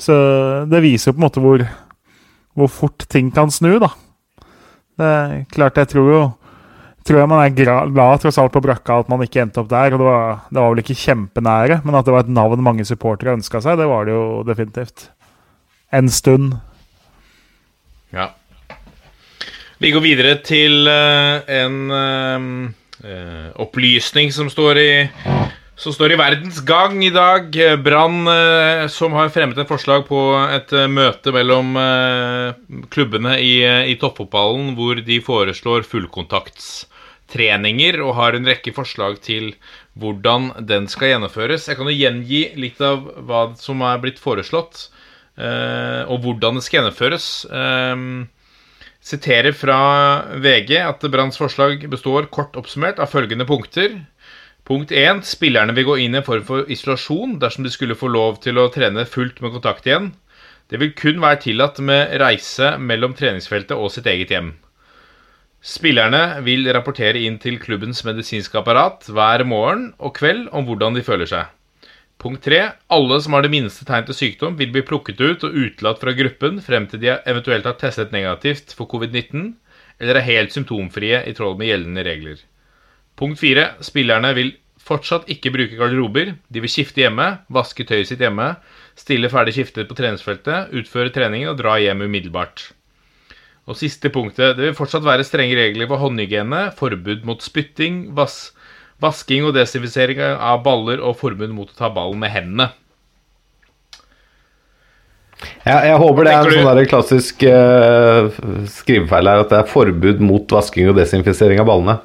Så 0.00 0.14
det 0.70 0.82
viser 0.84 1.10
jo 1.10 1.16
på 1.16 1.20
en 1.20 1.26
måte 1.26 1.42
hvor, 1.44 1.64
hvor 2.56 2.70
fort 2.72 3.04
ting 3.12 3.28
kan 3.34 3.52
snu, 3.52 3.74
da. 3.82 3.90
Det 5.00 5.08
er 5.08 5.34
klart, 5.52 5.80
jeg 5.80 5.92
tror 5.94 6.14
jo 6.14 6.22
Tror 7.00 7.16
jeg 7.16 7.30
man 7.30 7.40
er 7.40 7.54
glad 7.56 8.20
tross 8.20 8.36
alt 8.36 8.52
på 8.52 8.60
brakka 8.60 8.98
at 9.00 9.08
man 9.08 9.22
ikke 9.24 9.40
endte 9.40 9.62
opp 9.62 9.70
der. 9.70 9.94
og 9.96 10.02
Det 10.02 10.04
var, 10.04 10.34
det 10.50 10.60
var 10.60 10.74
vel 10.74 10.82
ikke 10.82 10.98
kjempenære, 11.00 11.78
men 11.80 11.96
at 11.96 12.04
det 12.04 12.12
var 12.12 12.26
et 12.26 12.34
navn 12.36 12.60
mange 12.60 12.84
supportere 12.84 13.32
ønska 13.38 13.62
seg, 13.64 13.78
det 13.80 13.86
var 13.88 14.04
det 14.04 14.12
jo 14.12 14.42
definitivt. 14.44 15.06
En 15.96 16.12
stund. 16.12 16.58
Ja. 18.12 18.28
Vi 19.80 19.94
går 19.94 20.04
videre 20.04 20.34
til 20.44 20.84
eh, 20.92 21.40
en 21.62 21.78
eh, 21.96 22.46
eh, 23.08 23.48
opplysning 23.64 24.28
som 24.36 24.52
står 24.52 24.82
i 24.82 24.90
som 25.80 25.94
står 25.96 26.12
i 26.12 26.16
Verdens 26.20 26.58
Gang 26.68 26.98
i 27.04 27.10
dag. 27.10 27.56
Eh, 27.56 27.76
Brann 27.80 28.28
eh, 28.28 28.86
som 28.92 29.12
har 29.16 29.28
fremmet 29.32 29.58
et 29.58 29.68
forslag 29.68 30.06
på 30.08 30.36
et 30.52 30.72
eh, 30.76 30.88
møte 30.92 31.32
mellom 31.32 31.76
klubbene 32.92 33.38
i, 33.40 33.64
i 33.88 33.96
toppfotballen, 34.00 34.74
hvor 34.76 34.94
de 35.06 35.20
foreslår 35.24 35.82
fullkontaktstreninger 35.88 38.00
og 38.04 38.14
har 38.18 38.32
en 38.36 38.48
rekke 38.50 38.72
forslag 38.76 39.20
til 39.24 39.54
hvordan 40.00 40.50
den 40.68 40.88
skal 40.92 41.08
gjennomføres. 41.14 41.68
Jeg 41.70 41.76
kan 41.78 41.88
jo 41.88 41.96
gjengi 41.96 42.42
litt 42.60 42.80
av 42.84 42.98
hva 43.24 43.42
som 43.60 43.80
er 43.86 43.98
blitt 44.02 44.20
foreslått, 44.20 44.90
og 45.40 46.16
hvordan 46.24 46.54
det 46.56 46.62
skal 46.64 46.78
gjennomføres. 46.80 47.26
Siterer 49.00 49.52
fra 49.56 49.78
VG 50.44 50.76
at 50.84 51.00
Branns 51.12 51.38
forslag 51.40 51.88
består 51.90 52.26
kort 52.32 52.56
oppsummert 52.60 52.98
av 53.00 53.06
følgende 53.12 53.46
punkter. 53.48 53.90
Punkt 54.70 54.92
1. 54.94 55.24
Spillerne 55.26 55.74
vil 55.74 55.82
gå 55.88 55.94
inn 55.98 56.12
i 56.14 56.18
en 56.20 56.22
form 56.22 56.44
for 56.46 56.68
isolasjon 56.70 57.32
dersom 57.42 57.64
de 57.66 57.72
skulle 57.74 57.96
få 57.98 58.06
lov 58.06 58.36
til 58.44 58.54
å 58.62 58.68
trene 58.70 59.02
fullt 59.02 59.40
med 59.42 59.50
kontakt 59.56 59.88
igjen. 59.88 60.12
Det 60.70 60.78
vil 60.78 60.92
kun 60.94 61.16
være 61.18 61.40
tillatt 61.42 61.80
med 61.82 62.12
reise 62.22 62.76
mellom 62.78 63.16
treningsfeltet 63.18 63.74
og 63.74 63.90
sitt 63.90 64.06
eget 64.06 64.30
hjem. 64.30 64.52
Spillerne 65.58 66.38
vil 66.46 66.70
rapportere 66.70 67.18
inn 67.18 67.40
til 67.42 67.58
klubbens 67.58 68.04
medisinske 68.06 68.60
apparat 68.60 69.10
hver 69.10 69.42
morgen 69.42 69.88
og 69.98 70.14
kveld 70.20 70.46
om 70.54 70.68
hvordan 70.68 70.94
de 70.94 71.02
føler 71.02 71.32
seg. 71.32 71.50
Punkt 72.22 72.46
3. 72.46 72.62
Alle 72.94 73.18
som 73.24 73.34
har 73.34 73.42
det 73.42 73.50
minste 73.50 73.88
tegn 73.88 74.06
til 74.06 74.20
sykdom, 74.20 74.54
vil 74.54 74.70
bli 74.70 74.84
plukket 74.86 75.18
ut 75.18 75.48
og 75.50 75.58
utelatt 75.64 75.98
fra 75.98 76.14
gruppen 76.14 76.62
frem 76.62 76.86
til 76.86 77.02
de 77.02 77.16
eventuelt 77.18 77.66
har 77.66 77.74
testet 77.82 78.14
negativt 78.14 78.78
for 78.78 78.86
covid-19 78.86 79.50
eller 79.98 80.22
er 80.22 80.28
helt 80.30 80.54
symptomfrie 80.54 81.24
i 81.26 81.34
tråd 81.34 81.58
med 81.58 81.72
gjeldende 81.72 82.06
regler. 82.06 82.46
Punkt 83.20 83.40
4. 83.42 83.66
Spillerne 83.84 84.32
vil 84.36 84.54
fortsatt 84.80 85.28
ikke 85.30 85.52
bruke 85.52 85.76
garderober. 85.78 86.34
De 86.48 86.62
vil 86.64 86.72
skifte 86.72 87.02
hjemme, 87.04 87.26
vaske 87.52 87.84
tøyet 87.86 88.08
sitt 88.08 88.22
hjemme, 88.24 88.54
stille 88.98 89.28
ferdig 89.32 89.54
skiftet 89.58 89.90
på 89.90 89.96
treningsfeltet, 89.98 90.72
utføre 90.72 91.12
treningen 91.14 91.52
og 91.52 91.58
dra 91.60 91.76
hjem 91.82 92.06
umiddelbart. 92.06 92.70
Og 93.68 93.76
siste 93.78 94.10
punktet. 94.10 94.56
Det 94.56 94.70
vil 94.70 94.78
fortsatt 94.78 95.04
være 95.04 95.26
strenge 95.28 95.58
regler 95.58 95.90
for 95.90 96.00
håndhygiene, 96.00 96.70
forbud 96.78 97.28
mot 97.28 97.44
spytting, 97.44 98.08
vas 98.16 98.50
vasking 99.00 99.46
og 99.48 99.54
desinfisering 99.56 100.20
av 100.20 100.60
baller 100.64 101.00
og 101.00 101.16
forbud 101.20 101.52
mot 101.54 101.70
å 101.70 101.76
ta 101.78 101.88
ballen 101.92 102.20
med 102.20 102.32
hendene. 102.34 102.70
Jeg, 105.64 105.76
jeg 105.88 105.96
håper 106.02 106.26
det 106.26 106.32
er 106.32 106.48
en 106.50 106.56
sånn 106.58 106.76
der 106.76 106.88
klassisk 106.88 107.44
uh, 107.48 108.28
skrivefeil 108.68 109.30
her, 109.30 109.44
at 109.44 109.52
det 109.52 109.60
er 109.62 109.70
forbud 109.70 110.20
mot 110.24 110.52
vasking 110.52 110.90
og 110.90 110.98
desinfisering 111.00 111.62
av 111.62 111.68
ballene. 111.70 111.96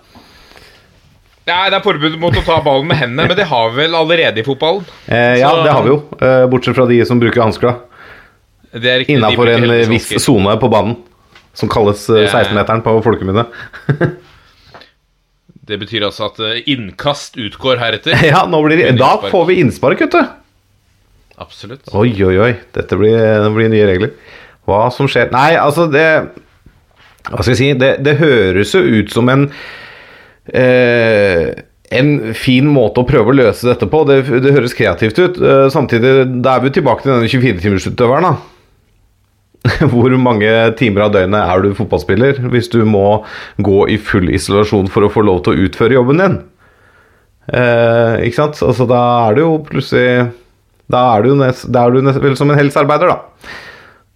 Nei, 1.45 1.65
det 1.69 1.77
er 1.77 1.83
forbud 1.85 2.15
mot 2.21 2.33
å 2.33 2.41
ta 2.45 2.55
ballen 2.65 2.87
med 2.89 2.97
hendene, 2.97 3.27
men 3.29 3.37
det 3.37 3.45
har 3.51 3.69
vi 3.69 3.83
vel 3.83 3.97
allerede 3.99 4.41
i 4.41 4.45
fotballen. 4.47 4.85
Eh, 5.05 5.35
ja, 5.43 5.51
det 5.61 5.73
har 5.75 5.83
vi 5.85 5.91
jo. 5.93 5.99
Eh, 6.17 6.45
bortsett 6.49 6.77
fra 6.77 6.87
de 6.89 6.97
som 7.05 7.19
bruker 7.21 7.43
hansker, 7.43 7.69
da. 7.69 8.95
Innafor 9.13 9.51
en 9.53 9.69
eh, 9.69 9.83
viss 9.87 10.09
sone 10.23 10.55
på 10.59 10.69
banen. 10.73 10.97
Som 11.55 11.69
kalles 11.71 12.01
eh, 12.09 12.25
er- 12.25 12.31
16-meteren 12.33 12.81
på 12.83 12.95
folkemunne. 13.05 13.45
Det 15.65 15.79
betyr 15.81 16.03
altså 16.05 16.27
at 16.27 16.39
eh, 16.45 16.59
innkast 16.69 17.39
utgår 17.41 17.79
heretter. 17.81 18.17
Ja, 18.33 18.43
nå 18.49 18.59
blir 18.65 18.77
det, 18.81 18.91
da 18.99 19.15
får 19.29 19.47
vi 19.49 19.59
innspark, 19.63 20.01
vet 20.05 20.13
du. 20.13 20.19
Absolutt. 21.41 21.89
Oi, 21.93 22.11
oi, 22.23 22.35
oi. 22.39 22.51
Dette 22.75 22.97
blir, 22.99 23.15
det 23.43 23.49
blir 23.55 23.71
nye 23.73 23.87
regler. 23.89 24.11
Hva 24.65 24.85
som 24.93 25.09
skjer 25.09 25.29
Nei, 25.33 25.51
altså, 25.61 25.85
det 25.93 26.05
Hva 27.27 27.41
skal 27.43 27.51
jeg 27.53 27.59
si? 27.59 27.67
Det, 27.77 27.89
det 28.05 28.15
høres 28.17 28.71
jo 28.73 28.81
ut 28.81 29.11
som 29.13 29.29
en 29.29 29.43
eh, 30.53 31.53
En 31.95 32.33
fin 32.33 32.65
måte 32.67 33.03
å 33.03 33.07
prøve 33.07 33.29
å 33.29 33.35
løse 33.37 33.67
dette 33.67 33.87
på. 33.87 34.01
Det, 34.09 34.17
det 34.41 34.55
høres 34.55 34.73
kreativt 34.75 35.19
ut. 35.21 35.37
Eh, 35.37 35.67
samtidig, 35.71 36.41
da 36.43 36.57
er 36.57 36.65
vi 36.65 36.73
tilbake 36.75 37.05
til 37.05 37.13
denne 37.13 37.29
24-timersutøveren, 37.29 38.25
da. 38.25 38.35
Hvor 39.91 40.13
mange 40.21 40.49
timer 40.79 41.07
av 41.07 41.13
døgnet 41.15 41.41
er 41.41 41.63
du 41.63 41.77
fotballspiller 41.77 42.41
hvis 42.53 42.67
du 42.73 42.83
må 42.85 43.23
gå 43.65 43.85
i 43.89 43.97
full 44.01 44.29
isolasjon 44.33 44.91
for 44.93 45.05
å 45.05 45.11
få 45.13 45.23
lov 45.25 45.41
til 45.45 45.55
å 45.55 45.67
utføre 45.69 45.97
jobben 45.97 46.21
din? 46.21 46.35
Eh, 47.53 48.25
ikke 48.25 48.39
sant? 48.39 48.61
Altså, 48.65 48.87
da 48.89 49.01
er 49.27 49.37
det 49.37 49.43
jo 49.43 49.51
plutselig 49.67 50.31
Da 50.89 51.01
er 51.13 51.25
du, 51.25 51.35
nest, 51.37 51.67
da 51.69 51.83
er 51.85 51.93
du 51.93 52.05
nest, 52.05 52.21
vel 52.21 52.37
som 52.37 52.49
en 52.49 52.59
helsearbeider, 52.59 53.09
da. 53.09 53.53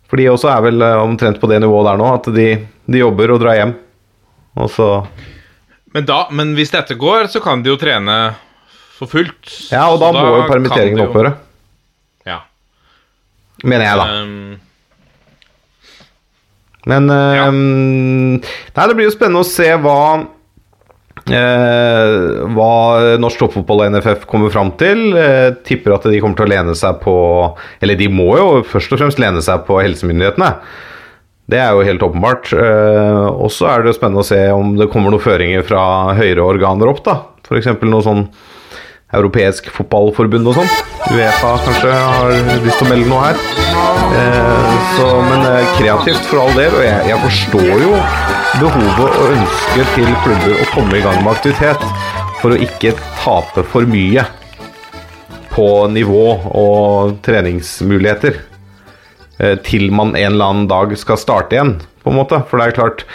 For 0.09 0.21
de 0.21 0.29
også 0.31 0.49
er 0.53 0.63
vel 0.65 0.85
eh, 0.85 1.01
omtrent 1.01 1.39
på 1.41 1.49
det 1.49 1.61
nivået 1.61 1.91
der 1.91 2.01
nå, 2.01 2.09
at 2.17 2.29
de, 2.33 2.47
de 2.89 3.01
jobber 3.01 3.33
og 3.33 3.41
drar 3.41 3.57
hjem. 3.57 3.75
Og 4.59 4.69
så 4.73 4.89
Men, 5.95 6.05
da, 6.05 6.19
men 6.35 6.53
hvis 6.57 6.71
dette 6.73 6.95
går, 6.99 7.27
så 7.33 7.41
kan 7.41 7.63
de 7.65 7.71
jo 7.71 7.77
trene 7.81 8.15
for 8.99 9.09
fullt. 9.09 9.49
Ja, 9.71 9.87
og 9.89 9.99
da, 10.01 10.11
da 10.13 10.23
må 10.25 10.35
jo 10.41 10.47
permitteringen 10.49 10.99
jo- 11.01 11.07
opphøre. 11.09 11.31
Ja. 12.29 12.41
Mener 13.63 13.85
jeg, 13.87 13.95
da. 13.99 14.05
Um, 14.23 14.59
Men 16.89 17.09
eh, 17.11 17.51
Nei, 17.51 18.85
det 18.87 18.95
blir 18.95 19.09
jo 19.09 19.13
spennende 19.13 19.41
å 19.43 19.47
se 19.47 19.67
hva 19.83 19.97
uh, 21.29 22.13
Hva 22.55 22.69
norsk 23.19 23.41
toppfotball 23.43 23.83
og 23.83 23.91
NFF 23.97 24.23
kommer 24.29 24.49
fram 24.53 24.71
til. 24.79 25.09
Uh, 25.17 25.49
tipper 25.67 25.97
at 25.97 26.07
de 26.09 26.21
kommer 26.23 26.39
til 26.39 26.47
å 26.47 26.53
lene 26.53 26.75
seg 26.79 27.01
på 27.03 27.15
Eller 27.83 27.99
de 27.99 28.07
må 28.13 28.29
jo 28.39 28.47
først 28.67 28.95
og 28.95 29.01
fremst 29.03 29.19
lene 29.21 29.43
seg 29.45 29.65
på 29.67 29.81
helsemyndighetene. 29.83 30.51
Det 31.49 31.57
er 31.57 31.73
jo 31.73 31.85
helt 31.87 32.03
åpenbart. 32.05 32.51
Eh, 32.53 33.25
og 33.29 33.49
så 33.53 33.71
er 33.71 33.85
det 33.85 33.95
spennende 33.97 34.21
å 34.21 34.27
se 34.27 34.39
om 34.53 34.75
det 34.77 34.89
kommer 34.93 35.13
noen 35.13 35.23
føringer 35.23 35.65
fra 35.65 35.81
høyere 36.19 36.45
organer 36.45 36.91
opp. 36.91 37.01
da 37.05 37.19
F.eks. 37.49 37.71
noe 37.81 38.05
sånn 38.05 38.27
europeisk 39.17 39.71
fotballforbund 39.73 40.51
og 40.51 40.59
sånn. 40.59 40.73
Uefa 41.09 41.55
kanskje 41.65 41.93
har 41.93 42.35
lyst 42.61 42.77
til 42.77 42.85
å 42.85 42.89
melde 42.91 43.09
noe 43.09 43.23
her. 43.23 43.39
Eh, 44.19 44.75
så, 44.97 45.07
men 45.25 45.47
eh, 45.49 45.71
kreativt 45.79 46.29
for 46.29 46.43
all 46.43 46.53
del, 46.53 46.75
og 46.77 46.85
jeg, 46.85 47.07
jeg 47.09 47.23
forstår 47.23 47.85
jo 47.87 47.95
behovet 48.59 49.17
og 49.23 49.33
ønsket 49.33 49.95
til 49.95 50.13
klubber 50.25 50.53
å 50.53 50.67
komme 50.75 50.99
i 50.99 51.03
gang 51.05 51.17
med 51.23 51.33
aktivitet 51.33 51.87
for 52.43 52.53
å 52.53 52.61
ikke 52.61 52.93
tape 53.23 53.65
for 53.71 53.89
mye 53.89 54.27
på 55.49 55.67
nivå 55.91 56.25
og 56.59 57.17
treningsmuligheter 57.25 58.37
til 59.63 59.89
man 59.95 60.15
en 60.17 60.33
eller 60.33 60.51
annen 60.51 60.67
dag 60.67 60.91
skal 60.99 61.19
starte 61.21 61.55
igjen, 61.55 61.77
på 62.03 62.11
en 62.11 62.17
måte. 62.17 62.41
For 62.49 62.59
det 62.59 62.65
er 62.67 62.75
klart, 62.75 63.05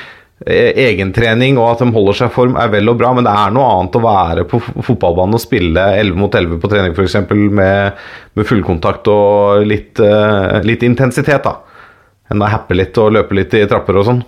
eh, 0.47 0.73
egentrening 0.87 1.59
og 1.61 1.71
at 1.73 1.85
de 1.85 1.91
holder 1.95 2.19
seg 2.19 2.33
i 2.33 2.35
form 2.35 2.59
er 2.61 2.73
vel 2.73 2.91
og 2.91 2.99
bra, 3.01 3.13
men 3.17 3.27
det 3.27 3.33
er 3.33 3.55
noe 3.55 3.71
annet 3.77 3.99
å 3.99 4.05
være 4.05 4.47
på 4.51 4.61
fotballbanen 4.65 5.39
og 5.39 5.43
spille 5.43 5.87
11 6.01 6.21
mot 6.21 6.35
11 6.35 6.61
på 6.63 6.71
trening 6.73 6.95
f.eks. 6.97 7.19
Med, 7.31 8.05
med 8.35 8.49
fullkontakt 8.49 9.11
og 9.13 9.65
litt, 9.69 10.01
eh, 10.03 10.61
litt 10.67 10.87
intensitet, 10.87 11.45
da. 11.47 11.59
Enn 12.33 12.43
å 12.43 12.49
happe 12.49 12.77
litt 12.77 12.97
og 13.01 13.13
løpe 13.15 13.37
litt 13.37 13.55
i 13.57 13.67
trapper 13.69 14.01
og 14.01 14.09
sånn. 14.09 14.23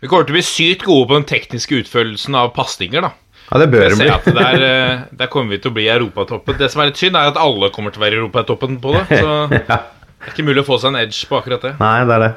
vi 0.00 0.08
kommer 0.10 0.26
til 0.26 0.34
å 0.34 0.38
bli 0.38 0.44
sykt 0.44 0.84
gode 0.84 1.08
på 1.08 1.16
den 1.16 1.30
tekniske 1.30 1.80
utførelsen 1.82 2.34
av 2.38 2.52
pasninger, 2.54 3.02
da. 3.02 3.14
Ja, 3.46 3.60
det 3.62 3.68
bør 3.70 3.92
vi 3.94 4.02
bli. 4.02 4.32
der, 4.34 4.62
eh, 4.66 5.02
der 5.14 5.28
kommer 5.30 5.54
vi 5.54 5.60
til 5.62 5.70
å 5.70 5.74
bli 5.74 5.86
europatoppen. 5.86 6.58
Det 6.58 6.68
som 6.70 6.82
er 6.82 6.90
litt 6.90 6.98
synd, 6.98 7.16
er 7.16 7.30
at 7.30 7.38
alle 7.38 7.70
kommer 7.70 7.94
til 7.94 8.02
å 8.02 8.04
være 8.04 8.18
europatoppen 8.18 8.80
på 8.82 8.94
det. 8.96 9.04
Så 9.22 9.78
det 10.26 10.32
er 10.32 10.34
ikke 10.34 10.48
mulig 10.48 10.64
å 10.64 10.66
få 10.66 10.80
seg 10.82 10.90
en 10.90 10.98
edge 11.04 11.28
på 11.30 11.38
akkurat 11.38 11.62
det. 11.62 11.70
Nei, 11.78 12.00
det 12.02 12.14
er 12.16 12.22
det. 12.24 12.32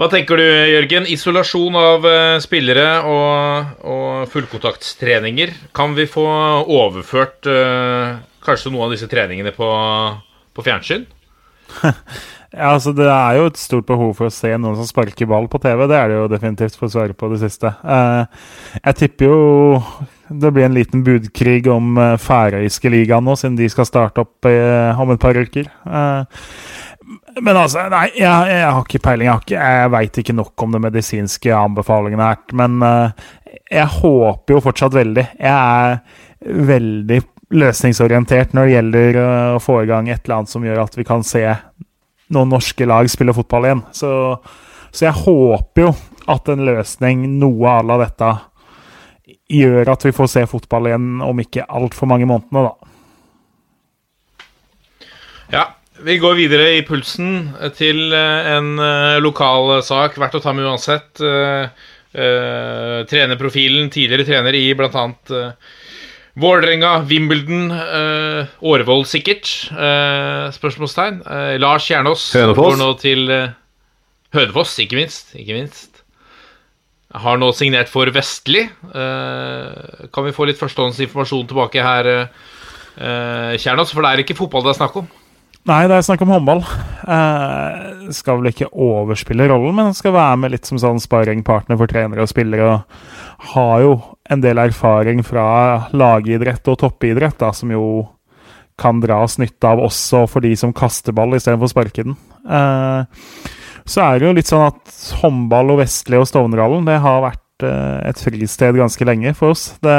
Hva 0.00 0.08
tenker 0.10 0.40
du, 0.40 0.42
Jørgen? 0.42 1.06
Isolasjon 1.06 1.76
av 1.78 2.06
eh, 2.10 2.40
spillere 2.42 2.86
og, 3.06 3.78
og 3.86 4.26
fullkontaktstreninger. 4.32 5.52
Kan 5.76 5.94
vi 5.94 6.08
få 6.10 6.26
overført 6.66 7.46
uh, 7.46 8.18
kanskje 8.42 8.72
noen 8.72 8.88
av 8.88 8.96
disse 8.96 9.06
treningene 9.06 9.54
på, 9.54 9.70
på 10.50 10.66
fjernsyn? 10.66 11.06
Ja, 12.52 12.74
altså 12.74 12.92
Det 12.92 13.06
er 13.08 13.38
jo 13.38 13.46
et 13.48 13.56
stort 13.56 13.86
behov 13.88 14.10
for 14.18 14.28
å 14.28 14.32
se 14.34 14.50
noen 14.60 14.76
som 14.76 14.84
sparker 14.84 15.28
ball 15.30 15.46
på 15.48 15.56
TV. 15.62 15.86
Det 15.88 15.96
er 15.96 16.10
det 16.10 16.18
jo 16.18 16.26
definitivt, 16.28 16.74
for 16.76 16.84
å 16.84 16.92
svare 16.92 17.16
på 17.16 17.30
det 17.32 17.38
siste. 17.40 17.70
Eh, 17.80 18.42
jeg 18.82 18.98
tipper 18.98 19.30
jo 19.30 19.38
det 20.40 20.50
blir 20.54 20.64
en 20.68 20.74
liten 20.76 21.02
budkrig 21.06 21.66
om 21.72 21.96
uh, 22.00 22.14
færøyske 22.20 22.90
ligaen 22.92 23.24
nå, 23.26 23.34
siden 23.38 23.56
de 23.58 23.68
skal 23.72 23.88
starte 23.88 24.24
opp 24.24 24.48
uh, 24.48 25.00
om 25.02 25.12
et 25.14 25.20
par 25.22 25.36
uker. 25.38 25.68
Uh, 25.86 26.24
men 27.42 27.56
altså, 27.56 27.86
nei, 27.92 28.06
jeg, 28.16 28.28
jeg 28.52 28.64
har 28.68 28.82
ikke 28.84 29.02
peiling. 29.04 29.26
Jeg, 29.28 29.32
har 29.34 29.44
ikke- 29.44 29.66
jeg 29.82 29.92
veit 29.96 30.18
ikke 30.22 30.36
nok 30.38 30.64
om 30.66 30.72
de 30.76 30.80
medisinske 30.84 31.52
anbefalingene 31.56 32.28
her. 32.30 32.40
Men 32.60 32.78
jeg 33.72 33.86
håper 33.98 34.54
jo 34.56 34.60
fortsatt 34.64 34.94
veldig. 34.96 35.24
Jeg 35.40 35.52
er 35.52 36.00
veldig 36.68 37.20
løsningsorientert 37.52 38.54
når 38.56 38.68
det 38.68 38.74
gjelder 38.76 39.18
å 39.56 39.60
få 39.60 39.78
i 39.82 39.88
gang 39.90 40.08
et 40.12 40.22
eller 40.24 40.38
annet 40.42 40.52
som 40.52 40.64
gjør 40.64 40.82
at 40.84 40.96
vi 40.96 41.04
kan 41.08 41.24
se 41.26 41.42
noen 42.32 42.52
norske 42.52 42.86
lag 42.88 43.08
spille 43.12 43.34
fotball 43.36 43.68
igjen. 43.68 43.82
Så, 43.96 44.12
så 44.92 45.08
jeg 45.08 45.18
håper 45.24 45.86
jo 45.86 45.90
at 46.32 46.48
en 46.52 46.64
løsning, 46.68 47.26
noe 47.40 47.68
à 47.68 47.82
la 47.84 47.98
dette, 48.04 48.28
gjør 49.52 49.90
at 49.92 50.06
vi 50.08 50.12
får 50.16 50.30
se 50.32 50.42
fotball 50.50 50.88
igjen 50.90 51.20
om 51.24 51.42
ikke 51.44 51.66
altfor 51.68 52.08
mange 52.10 52.26
månedene, 52.30 52.64
da. 52.70 52.74
Ja, 55.52 55.64
vi 56.02 56.16
går 56.22 56.34
videre 56.38 56.70
i 56.78 56.82
pulsen 56.88 57.50
til 57.76 58.06
eh, 58.16 58.52
en 58.56 58.72
eh, 58.80 59.18
lokal 59.22 59.76
sak. 59.84 60.16
Verdt 60.18 60.38
å 60.38 60.42
ta 60.42 60.54
med 60.56 60.64
uansett. 60.66 61.20
Eh, 61.20 61.68
eh, 62.16 62.98
trenerprofilen, 63.10 63.90
tidligere 63.92 64.24
trener 64.28 64.56
i 64.56 64.64
bl.a. 64.78 65.04
Vålerenga, 66.40 66.94
Wimbledon, 67.10 67.66
Årvoll 68.64 69.02
sikkert. 69.04 69.50
eh, 69.76 70.46
spørsmålstegn. 70.56 71.18
Eh, 71.28 71.58
Lars 71.60 71.84
Kjernås 71.90 72.30
Hønefoss. 72.32 72.70
går 72.72 72.78
nå 72.80 72.88
til 73.02 73.28
eh, 73.36 73.50
Hønefoss, 74.32 74.78
ikke 74.80 74.96
minst. 74.96 75.34
Ikke 75.36 75.58
minst. 75.60 75.91
Har 77.12 77.40
nå 77.40 77.50
signert 77.52 77.90
for 77.92 78.08
Vestli. 78.14 78.62
Eh, 78.64 80.06
kan 80.12 80.24
vi 80.24 80.32
få 80.32 80.48
litt 80.48 80.60
førstehåndsinformasjon 80.60 81.48
tilbake 81.50 81.84
her, 81.84 82.12
Kjernas? 82.92 83.60
Kjernås? 83.62 83.92
For 83.92 84.04
det 84.04 84.12
er 84.12 84.22
ikke 84.24 84.36
fotball 84.38 84.64
det 84.64 84.74
er 84.74 84.80
snakk 84.80 84.96
om. 85.02 85.10
Nei, 85.70 85.84
det 85.86 85.94
er 85.94 86.02
snakk 86.02 86.24
om 86.24 86.32
håndball. 86.32 86.64
Eh, 87.06 88.08
skal 88.16 88.40
vel 88.40 88.50
ikke 88.50 88.72
overspille 88.72 89.46
rollen, 89.46 89.76
men 89.78 89.94
skal 89.94 90.16
være 90.16 90.40
med 90.42 90.54
litt 90.56 90.66
som 90.66 90.80
sånn 90.82 90.98
sparringpartner 91.02 91.78
for 91.78 91.90
trenere 91.90 92.24
og 92.24 92.30
spillere. 92.32 92.66
Og 92.72 93.52
har 93.54 93.84
jo 93.84 93.92
en 94.32 94.42
del 94.42 94.58
erfaring 94.58 95.22
fra 95.26 95.46
lagidrett 95.94 96.66
og 96.72 96.80
toppidrett, 96.82 97.38
da, 97.38 97.52
som 97.54 97.70
jo 97.70 97.84
kan 98.80 98.98
dras 99.04 99.36
nytte 99.38 99.68
av 99.68 99.84
også 99.84 100.24
for 100.30 100.42
de 100.42 100.56
som 100.58 100.74
kaster 100.74 101.14
ball 101.14 101.36
istedenfor 101.36 101.70
å 101.70 101.74
sparke 101.76 102.08
den. 102.08 102.18
Eh, 102.42 103.52
så 103.88 104.04
er 104.04 104.18
det 104.18 104.28
jo 104.28 104.34
litt 104.36 104.50
sånn 104.50 104.66
at 104.70 104.98
håndball 105.22 105.74
og 105.74 105.80
Vestli 105.82 106.18
og 106.18 106.28
Stovnerhallen 106.30 106.86
det 106.88 106.98
har 107.02 107.22
vært 107.24 107.66
eh, 107.66 107.98
et 108.10 108.20
fristed 108.22 108.78
ganske 108.78 109.08
lenge 109.08 109.34
for 109.38 109.56
oss. 109.56 109.72
Det, 109.82 109.96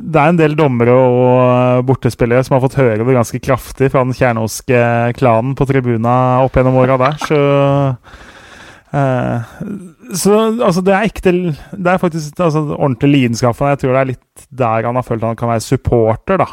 det 0.00 0.20
er 0.20 0.30
en 0.30 0.38
del 0.38 0.56
dommere 0.58 0.94
og 0.94 1.86
bortespillere 1.88 2.44
som 2.46 2.56
har 2.56 2.64
fått 2.64 2.78
høre 2.80 3.00
det 3.04 3.16
ganske 3.16 3.40
kraftig 3.42 3.90
fra 3.92 4.04
den 4.06 4.16
kjernåske 4.16 4.80
klanen 5.18 5.56
på 5.58 5.66
tribuna 5.68 6.44
opp 6.44 6.56
gjennom 6.56 6.80
åra 6.82 6.98
der, 7.00 7.18
så 7.24 7.40
eh, 8.94 9.54
Så 10.14 10.34
altså, 10.38 10.84
det 10.84 10.94
er 10.94 11.08
ekte 11.08 11.32
Det 11.32 11.90
er 11.90 12.02
faktisk 12.02 12.40
altså, 12.40 12.66
ordentlig 12.76 13.10
lidenskap 13.10 13.56
for 13.56 13.66
ham. 13.66 13.74
Jeg 13.74 13.84
tror 13.84 13.96
det 13.96 14.02
er 14.02 14.12
litt 14.12 14.48
der 14.50 14.86
han 14.88 15.00
har 15.00 15.06
følt 15.06 15.24
han 15.26 15.38
kan 15.38 15.50
være 15.50 15.64
supporter, 15.64 16.40
da. 16.44 16.48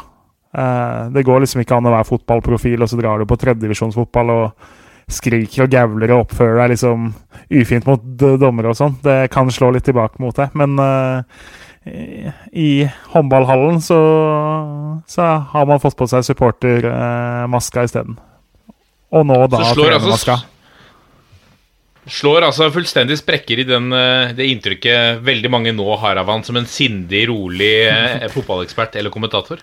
Eh, 0.52 1.10
det 1.14 1.24
går 1.24 1.44
liksom 1.44 1.62
ikke 1.62 1.78
an 1.78 1.88
å 1.88 1.94
være 1.94 2.08
fotballprofil, 2.10 2.80
og 2.82 2.90
så 2.90 3.00
drar 3.00 3.20
du 3.20 3.28
på 3.28 3.38
tredjedivisjonsfotball 3.40 4.32
og 4.34 4.70
skriker 5.14 5.64
og 5.66 5.72
gavler 5.72 6.12
og 6.14 6.24
oppfører 6.26 6.62
deg 6.64 6.74
liksom 6.74 7.10
ufint 7.52 7.86
mot 7.88 8.02
dommere 8.40 8.72
og 8.72 8.78
sånn. 8.78 8.96
Det 9.04 9.18
kan 9.34 9.50
slå 9.52 9.70
litt 9.76 9.84
tilbake 9.88 10.20
mot 10.22 10.36
deg, 10.36 10.54
men 10.58 10.78
uh, 10.80 11.22
i- 12.54 12.88
håndballhallen 13.14 13.80
så, 13.82 14.00
så 15.10 15.28
har 15.52 15.66
man 15.68 15.80
fått 15.82 15.96
på 15.98 16.06
seg 16.10 16.24
supportermaska 16.28 17.84
isteden. 17.88 18.18
Og 19.12 19.26
nå 19.28 19.40
da 19.52 19.60
slår 19.72 19.96
altså 19.98 20.06
trenermaska. 20.06 20.38
Slår 22.12 22.42
altså 22.48 22.66
fullstendig 22.74 23.14
sprekker 23.20 23.60
i 23.62 23.66
den, 23.68 23.92
eh, 23.94 24.32
det 24.34 24.48
inntrykket 24.50 25.20
veldig 25.22 25.50
mange 25.54 25.70
nå 25.76 25.84
har 26.02 26.18
av 26.18 26.26
han 26.32 26.42
som 26.42 26.56
en 26.58 26.66
sindig, 26.66 27.28
rolig 27.30 27.68
eh, 27.86 28.24
fotballekspert 28.32 28.96
eller 28.98 29.12
kommentator. 29.14 29.60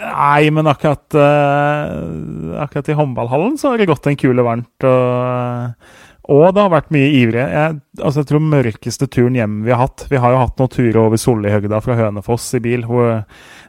Nei, 0.00 0.50
men 0.50 0.66
akkurat, 0.66 1.06
uh, 1.14 2.62
akkurat 2.64 2.88
i 2.88 2.96
håndballhallen 2.98 3.58
så 3.58 3.70
har 3.70 3.78
det 3.78 3.86
gått 3.90 4.08
en 4.10 4.18
kule 4.18 4.42
varmt. 4.42 4.86
Og, 4.88 5.92
og 6.34 6.46
det 6.56 6.64
har 6.64 6.72
vært 6.72 6.90
mye 6.94 7.12
ivrige. 7.14 7.44
Jeg, 7.46 7.76
altså, 8.00 8.22
jeg 8.22 8.30
tror 8.32 8.48
mørkeste 8.48 9.08
turen 9.12 9.38
hjem 9.38 9.60
vi 9.66 9.74
har 9.74 9.84
hatt 9.84 10.06
Vi 10.10 10.18
har 10.20 10.34
jo 10.34 10.40
hatt 10.40 10.58
noen 10.58 10.72
turer 10.72 11.00
over 11.04 11.20
Sollihøgda 11.20 11.82
fra 11.84 11.98
Hønefoss 12.00 12.48
i 12.58 12.62
bil. 12.64 12.86
hvor 12.88 13.22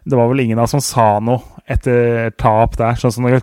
Det 0.06 0.18
var 0.18 0.32
vel 0.32 0.46
ingen 0.48 0.62
av 0.62 0.66
oss 0.66 0.76
som 0.78 0.84
sa 0.84 1.10
noe 1.22 1.62
etter 1.70 2.34
tap 2.42 2.78
der. 2.82 2.98
Sånn 2.98 3.14
som 3.14 3.28
når 3.28 3.42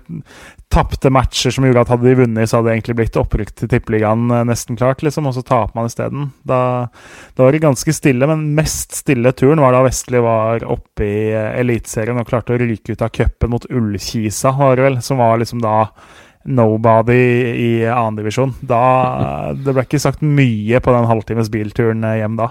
tapte 0.73 1.11
matcher 1.13 1.53
som 1.53 1.67
gjorde 1.67 1.85
at 1.85 1.91
hadde 1.93 2.09
de 2.09 2.17
vunnet, 2.23 2.49
så 2.49 2.59
hadde 2.59 2.71
det 2.71 2.77
egentlig 2.79 2.97
blitt 3.03 3.19
opprykk 3.21 3.53
til 3.57 3.71
Tippeligaen 3.71 4.25
eh, 4.33 4.47
nesten 4.49 4.79
klart, 4.81 5.05
liksom, 5.05 5.29
og 5.29 5.37
så 5.37 5.45
taper 5.45 5.77
man 5.77 5.91
isteden. 5.91 6.31
Da, 6.49 6.61
da 7.37 7.45
var 7.45 7.55
det 7.55 7.63
ganske 7.65 7.95
stille, 7.95 8.29
men 8.31 8.49
mest 8.57 8.97
stille 9.03 9.35
turen 9.37 9.63
var 9.63 9.77
da 9.77 9.85
Vestli 9.87 10.23
var 10.25 10.65
oppe 10.65 11.07
i 11.07 11.23
eh, 11.31 11.53
Eliteserien 11.61 12.21
og 12.21 12.29
klarte 12.29 12.57
å 12.57 12.61
ryke 12.61 12.97
ut 12.97 13.05
av 13.05 13.13
cupen 13.15 13.53
mot 13.53 13.69
Ullkisa, 13.71 14.55
var 14.59 14.81
det 14.81 14.89
vel, 14.89 15.01
som 15.05 15.21
var 15.23 15.41
liksom 15.43 15.63
da 15.63 15.77
nobody 16.43 17.21
i 17.55 17.71
annendivisjon. 17.87 18.57
Da 18.67 19.53
Det 19.55 19.77
ble 19.77 19.87
ikke 19.87 20.03
sagt 20.03 20.25
mye 20.27 20.81
på 20.83 20.97
den 20.97 21.09
halvtimes 21.11 21.53
bilturen 21.53 22.03
eh, 22.09 22.23
hjem 22.25 22.41
da. 22.41 22.51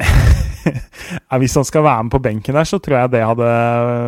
Ja, 0.00 0.49
hvis 1.42 1.56
han 1.58 1.66
skal 1.68 1.84
være 1.86 2.06
med 2.06 2.14
på 2.14 2.22
benken 2.22 2.56
der, 2.58 2.68
så 2.68 2.80
tror 2.82 2.98
jeg 2.98 3.12
det 3.14 3.26
hadde 3.26 3.50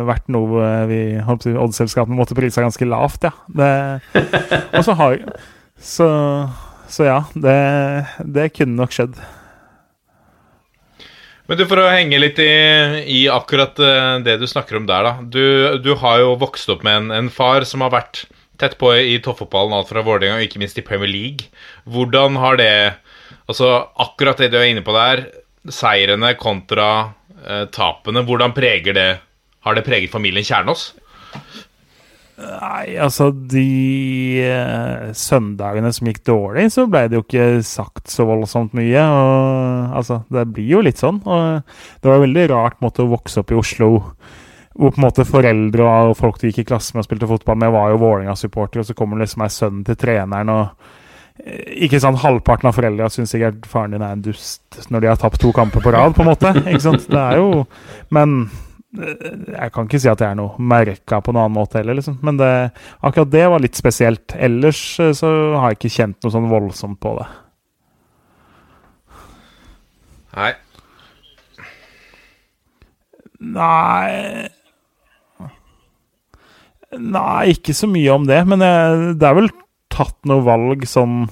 vært 0.09 0.27
noe 0.33 0.71
vi 0.89 1.01
Odd-selskapene 1.23 2.17
måtte 2.17 2.37
prisa 2.37 2.63
ganske 2.63 2.87
lavt, 2.87 3.29
ja. 3.29 3.33
Det, 3.47 3.71
og 4.77 4.83
så 4.85 4.97
har 4.99 5.21
Så, 5.77 6.09
så 6.87 7.07
ja, 7.09 7.21
det, 7.35 7.57
det 8.23 8.51
kunne 8.55 8.79
nok 8.79 8.93
skjedd. 8.95 9.17
Men 11.49 11.59
du, 11.59 11.65
For 11.67 11.81
å 11.81 11.89
henge 11.91 12.21
litt 12.21 12.39
i, 12.39 12.51
i 13.11 13.19
akkurat 13.31 13.79
eh, 13.83 14.13
det 14.23 14.37
du 14.39 14.47
snakker 14.47 14.79
om 14.79 14.87
der, 14.87 15.09
da. 15.09 15.13
Du, 15.21 15.43
du 15.83 15.91
har 15.99 16.21
jo 16.23 16.37
vokst 16.39 16.71
opp 16.71 16.85
med 16.87 17.01
en, 17.01 17.11
en, 17.17 17.31
far 17.33 17.67
som 17.67 17.83
har 17.83 17.91
vært 17.93 18.23
tett 18.61 18.77
på 18.79 18.93
i 18.95 19.17
toppfotballen, 19.23 19.75
alt 19.75 19.91
fra 19.91 20.05
Vålerenga 20.05 20.39
og 20.39 20.45
ikke 20.47 20.61
minst 20.61 20.79
i 20.79 20.85
Premier 20.85 21.11
League. 21.11 21.51
Hvordan 21.89 22.39
har 22.41 22.59
det 22.61 22.73
Altså, 23.43 23.67
akkurat 23.99 24.39
det 24.39 24.53
du 24.53 24.55
er 24.55 24.69
inne 24.71 24.85
på 24.85 24.93
der, 24.95 25.25
seirene 25.71 26.33
kontra 26.39 26.89
eh, 27.45 27.65
tapene, 27.71 28.25
hvordan 28.27 28.55
preger 28.55 28.97
det 28.97 29.11
Har 29.63 29.75
det 29.77 29.85
preget 29.87 30.11
familien 30.11 30.43
Kjernås? 30.43 30.91
Nei, 32.43 32.95
altså 32.97 33.29
De 33.31 34.41
eh, 34.43 35.11
søndagene 35.15 35.91
som 35.93 36.09
gikk 36.09 36.23
dårlig, 36.27 36.67
så 36.73 36.87
ble 36.89 37.05
det 37.07 37.19
jo 37.19 37.23
ikke 37.23 37.47
sagt 37.67 38.09
så 38.11 38.25
voldsomt 38.27 38.73
mye. 38.77 39.03
Og, 39.03 39.93
altså, 39.99 40.23
Det 40.33 40.47
blir 40.55 40.71
jo 40.77 40.81
litt 40.83 41.01
sånn. 41.01 41.21
Og 41.23 41.61
det 42.01 42.09
var 42.09 42.23
veldig 42.25 42.47
rart 42.51 42.81
måte 42.83 43.05
å 43.05 43.11
vokse 43.13 43.43
opp 43.43 43.53
i 43.53 43.59
Oslo 43.59 43.93
hvor 44.73 44.89
på 44.89 44.97
en 44.97 45.05
måte 45.05 45.25
foreldre 45.29 45.85
og 45.85 46.15
folk 46.17 46.39
du 46.41 46.47
gikk 46.47 46.63
i 46.63 46.69
klasse 46.71 46.95
med 46.95 47.03
og 47.03 47.05
spilte 47.05 47.29
fotball 47.29 47.59
med, 47.61 47.69
var 47.75 47.91
jo 47.91 47.99
Vålerenga-supportere, 48.01 48.81
og 48.81 48.87
så 48.89 48.95
kommer 48.97 49.21
liksom 49.21 49.43
ei 49.45 49.51
sønnen 49.53 49.83
til 49.85 49.99
treneren 50.01 50.49
og 50.49 50.87
ikke 51.33 51.97
sant, 51.97 52.19
Halvparten 52.21 52.69
av 52.69 52.75
foreldra 52.77 53.07
syns 53.09 53.31
sikkert 53.33 53.65
faren 53.69 53.95
din 53.95 54.03
er 54.05 54.13
en 54.13 54.21
dust 54.21 54.77
når 54.93 55.01
de 55.01 55.09
har 55.09 55.17
tapt 55.21 55.41
to 55.41 55.49
kamper 55.55 55.81
på 55.81 55.93
rad, 55.95 56.13
på 56.13 56.21
en 56.21 56.29
måte. 56.29 56.51
ikke 56.61 56.83
sant, 56.85 57.07
det 57.09 57.19
er 57.19 57.41
jo 57.41 57.63
Men 58.13 58.51
jeg 58.93 59.71
kan 59.73 59.87
ikke 59.87 59.97
si 60.03 60.09
at 60.11 60.19
det 60.21 60.27
er 60.27 60.37
noe 60.37 60.61
merka 60.61 61.17
på 61.25 61.33
noen 61.33 61.47
annen 61.47 61.57
måte 61.57 61.79
heller, 61.79 61.97
liksom. 61.97 62.19
Men 62.21 62.37
det, 62.37 62.49
akkurat 63.01 63.31
det 63.33 63.47
var 63.49 63.63
litt 63.63 63.79
spesielt. 63.79 64.35
Ellers 64.37 64.81
eh, 65.01 65.15
så 65.17 65.31
har 65.57 65.73
jeg 65.73 65.79
ikke 65.79 65.95
kjent 65.95 66.19
noe 66.21 66.33
sånn 66.35 66.51
voldsomt 66.51 66.99
på 67.01 67.15
det. 67.17 67.25
Nei. 70.37 70.51
Nei 73.41 74.49
Nei, 76.93 77.55
ikke 77.55 77.73
så 77.73 77.89
mye 77.89 78.13
om 78.13 78.29
det. 78.29 78.37
Men 78.45 78.61
det 78.61 79.25
er 79.25 79.37
vel 79.39 79.49
tatt 79.93 80.17
noe 80.29 80.43
valg 80.45 80.85
sånn 80.89 81.23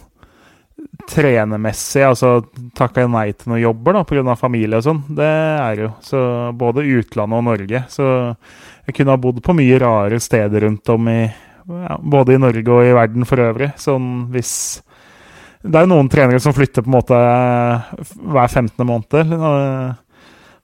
trenermessig, 1.09 2.03
altså 2.05 2.41
takka 2.77 3.05
nei 3.09 3.31
til 3.33 3.51
noen 3.51 3.63
jobber 3.63 3.97
da, 3.97 4.03
pga. 4.07 4.35
familie 4.39 4.79
og 4.79 4.85
sånn. 4.85 5.01
Det 5.17 5.29
er 5.29 5.85
jo. 5.85 5.89
Så 6.05 6.19
både 6.57 6.85
utlandet 6.99 7.39
og 7.39 7.47
Norge. 7.47 7.83
Så 7.91 8.05
jeg 8.87 8.97
kunne 8.97 9.15
ha 9.15 9.21
bodd 9.21 9.41
på 9.43 9.55
mye 9.57 9.79
rare 9.81 10.19
steder 10.21 10.67
rundt 10.67 10.93
om 10.93 11.09
i 11.11 11.21
ja, 11.71 11.97
Både 12.01 12.33
i 12.35 12.41
Norge 12.41 12.73
og 12.73 12.83
i 12.83 12.95
verden 12.97 13.27
for 13.29 13.41
øvrig. 13.43 13.69
Sånn 13.79 14.31
hvis 14.33 14.81
Det 15.61 15.77
er 15.77 15.85
jo 15.85 15.91
noen 15.93 16.09
trenere 16.09 16.41
som 16.41 16.55
flytter 16.57 16.81
på 16.81 16.89
en 16.89 16.95
måte 16.97 17.17
hver 18.17 18.47
15. 18.49 18.81
måned. 18.81 19.35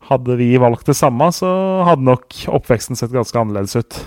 Hadde 0.08 0.38
vi 0.40 0.56
valgt 0.58 0.88
det 0.90 0.96
samme, 0.98 1.30
så 1.36 1.50
hadde 1.86 2.08
nok 2.08 2.34
oppveksten 2.58 2.98
sett 2.98 3.14
ganske 3.14 3.38
annerledes 3.38 3.78
ut. 3.78 4.00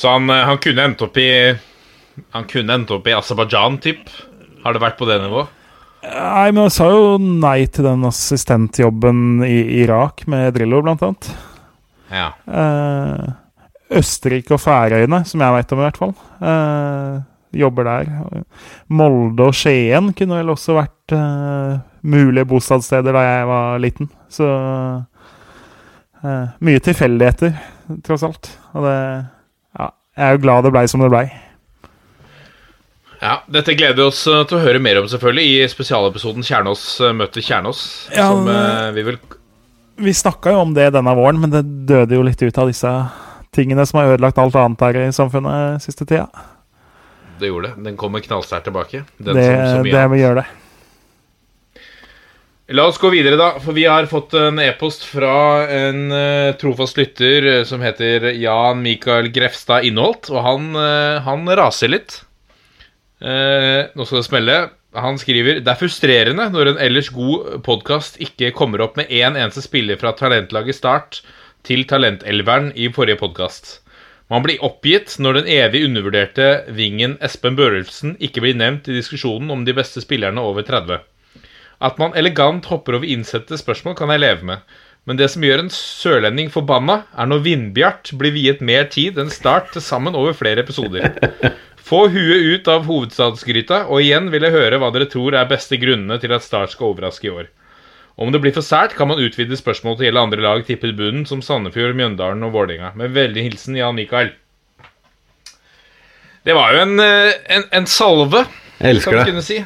Så 0.00 0.08
han, 0.08 0.32
han 0.32 0.60
kunne 0.62 0.88
endt 0.88 1.02
opp 1.04 1.18
i 1.20 1.30
han 2.34 2.44
kunne 2.48 2.76
endt 2.76 2.92
opp 2.94 3.08
i 3.08 3.14
Aserbajdsjan, 3.16 3.78
typ. 3.84 4.10
Har 4.64 4.76
det 4.76 4.82
vært 4.82 4.98
på 5.00 5.08
det 5.08 5.20
nivået? 5.22 5.56
Nei, 6.00 6.48
men 6.52 6.64
han 6.64 6.72
sa 6.72 6.88
jo 6.88 7.16
nei 7.20 7.66
til 7.72 7.84
den 7.84 8.06
assistentjobben 8.08 9.42
i 9.44 9.58
Irak 9.82 10.24
med 10.30 10.54
Drillo, 10.56 10.80
blant 10.84 11.02
annet. 11.04 11.28
Ja. 12.10 12.30
Eh, 12.48 13.26
Østerrike 14.00 14.56
og 14.56 14.62
Færøyene, 14.62 15.22
som 15.28 15.44
jeg 15.44 15.56
veit 15.56 15.74
om, 15.74 15.82
i 15.82 15.86
hvert 15.86 16.00
fall. 16.00 16.14
Eh, 16.50 17.18
jobber 17.60 17.88
der. 17.88 18.12
Molde 18.96 19.50
og 19.50 19.56
Skien 19.56 20.12
kunne 20.16 20.40
vel 20.40 20.54
også 20.54 20.78
vært 20.78 21.16
eh, 21.16 21.80
mulige 22.06 22.48
bostadssteder 22.48 23.16
da 23.16 23.26
jeg 23.26 23.50
var 23.50 23.82
liten. 23.84 24.10
Så 24.32 24.48
eh, 26.24 26.46
mye 26.64 26.84
tilfeldigheter, 26.86 27.60
tross 28.06 28.24
alt. 28.24 28.52
Og 28.72 28.88
det 28.88 28.96
jeg 30.20 30.26
er 30.26 30.36
jo 30.36 30.42
glad 30.42 30.66
det 30.66 30.74
blei 30.74 30.84
som 30.90 31.00
det 31.00 31.08
blei. 31.12 31.24
Ja, 33.20 33.38
Dette 33.52 33.74
gleder 33.76 33.96
vi 33.98 34.06
oss 34.06 34.22
eh, 34.28 34.42
til 34.48 34.58
å 34.58 34.62
høre 34.62 34.80
mer 34.80 35.00
om 35.00 35.08
selvfølgelig 35.08 35.48
i 35.48 35.68
spesialepisoden 35.68 36.44
Kjernås 36.44 36.84
eh, 37.04 37.14
møter 37.16 37.44
Kjernås. 37.44 37.82
Ja, 38.12 38.30
som 38.32 38.48
eh, 38.48 38.92
vi 38.96 39.04
vil 39.08 39.18
Vi 40.00 40.14
snakka 40.16 40.54
jo 40.54 40.62
om 40.64 40.72
det 40.76 40.90
denne 40.96 41.12
våren, 41.16 41.40
men 41.42 41.52
det 41.52 41.64
døde 41.88 42.16
jo 42.16 42.24
litt 42.24 42.40
ut 42.40 42.60
av 42.60 42.70
disse 42.70 42.92
tingene 43.56 43.84
som 43.88 44.00
har 44.00 44.14
ødelagt 44.14 44.40
alt 44.40 44.56
annet 44.56 44.86
her 44.86 45.00
i 45.02 45.10
samfunnet 45.12 45.84
siste 45.84 46.06
tida. 46.08 46.28
Det 47.40 47.48
gjorde 47.48 47.72
det. 47.72 47.84
Den 47.88 47.96
kommer 48.00 48.24
knallsterkt 48.24 48.68
tilbake. 48.68 49.04
Den 49.18 49.36
Det, 49.36 49.44
som 49.48 49.84
mye 49.84 49.92
det 49.96 50.08
vil 50.12 50.22
gjøre 50.22 50.42
det. 50.42 50.59
La 52.70 52.84
oss 52.86 53.00
gå 53.02 53.08
videre, 53.10 53.34
da. 53.34 53.56
For 53.58 53.74
vi 53.74 53.82
har 53.90 54.06
fått 54.06 54.36
en 54.38 54.60
e-post 54.62 55.02
fra 55.10 55.66
en 55.74 56.04
uh, 56.14 56.52
trofast 56.60 57.00
lytter 57.00 57.48
eh, 57.50 57.62
som 57.66 57.82
heter 57.82 58.28
Jan 58.38 58.78
Mikael 58.84 59.32
Grefstad 59.34 59.88
Innholt, 59.88 60.28
og 60.30 60.44
han, 60.44 60.68
uh, 60.78 61.18
han 61.26 61.50
raser 61.58 61.90
litt. 61.90 62.20
Nå 63.20 64.04
skal 64.06 64.16
det 64.16 64.24
smelle. 64.24 64.54
Han 64.96 65.18
skriver 65.20 65.58
Det 65.60 65.68
er 65.68 65.76
frustrerende 65.76 66.46
når 66.54 66.70
en 66.70 66.78
ellers 66.80 67.10
god 67.12 67.58
podkast 67.66 68.16
ikke 68.22 68.48
kommer 68.56 68.80
opp 68.80 68.96
med 68.96 69.12
én 69.12 69.36
eneste 69.36 69.60
spiller 69.60 70.00
fra 70.00 70.14
talentlaget 70.16 70.78
Start 70.78 71.20
til 71.68 71.84
talentelveren 71.84 72.70
i 72.72 72.88
forrige 72.94 73.20
podkast. 73.20 73.82
Man 74.32 74.46
blir 74.46 74.62
oppgitt 74.64 75.18
når 75.20 75.40
den 75.42 75.52
evig 75.52 75.84
undervurderte 75.90 76.48
vingen 76.72 77.18
Espen 77.20 77.60
Børrelsen 77.60 78.16
ikke 78.24 78.46
blir 78.46 78.56
nevnt 78.56 78.88
i 78.88 78.96
diskusjonen 78.96 79.52
om 79.52 79.68
de 79.68 79.76
beste 79.76 80.00
spillerne 80.00 80.40
over 80.40 80.64
30. 80.64 81.02
At 81.80 81.98
man 82.00 82.12
elegant 82.18 82.68
hopper 82.68 82.98
over 82.98 83.08
innsendte 83.08 83.56
spørsmål, 83.56 83.96
kan 83.96 84.12
jeg 84.12 84.20
leve 84.20 84.46
med. 84.46 84.78
Men 85.08 85.16
det 85.16 85.30
som 85.32 85.44
gjør 85.44 85.62
en 85.62 85.72
sørlending 85.72 86.50
forbanna, 86.52 87.00
er 87.16 87.28
når 87.30 87.44
Vindbjart 87.46 88.12
blir 88.20 88.34
viet 88.34 88.60
mer 88.60 88.84
tid 88.92 89.16
enn 89.18 89.32
Start 89.32 89.72
til 89.72 89.84
sammen 89.84 90.18
over 90.18 90.36
flere 90.36 90.60
episoder. 90.60 91.08
Få 91.90 92.04
huet 92.12 92.44
ut 92.52 92.68
av 92.70 92.84
hovedstadsgryta, 92.86 93.86
og 93.88 94.04
igjen 94.04 94.28
vil 94.30 94.44
jeg 94.46 94.54
høre 94.54 94.78
hva 94.78 94.92
dere 94.94 95.08
tror 95.10 95.34
er 95.34 95.48
beste 95.50 95.80
grunnene 95.80 96.20
til 96.20 96.36
at 96.36 96.44
Start 96.44 96.76
skal 96.76 96.92
overraske 96.92 97.26
i 97.30 97.32
år. 97.32 97.48
Om 98.20 98.34
det 98.34 98.42
blir 98.44 98.52
for 98.52 98.66
sært, 98.66 98.92
kan 98.98 99.08
man 99.08 99.22
utvide 99.22 99.56
spørsmålet 99.56 100.02
til 100.02 100.04
å 100.04 100.08
gjelde 100.10 100.24
andre 100.26 100.44
lag 100.44 100.62
tippet 100.68 100.92
bunnen, 100.98 101.24
som 101.26 101.40
Sandefjord, 101.40 101.96
Mjøndalen 101.96 102.44
og 102.44 102.52
Vålerenga. 102.52 102.92
Med 103.00 103.16
veldig 103.16 103.46
hilsen 103.48 103.78
Jan 103.80 103.96
Mikael. 103.96 104.34
Det 106.44 106.56
var 106.56 106.76
jo 106.76 106.84
en, 106.84 107.00
eh, 107.00 107.32
en, 107.56 107.64
en 107.80 107.86
salve, 107.88 108.44
Jeg 108.80 108.96
elsker 108.96 109.16
skal 109.16 109.22
vi 109.24 109.32
kunne 109.32 109.46
si. 109.46 109.62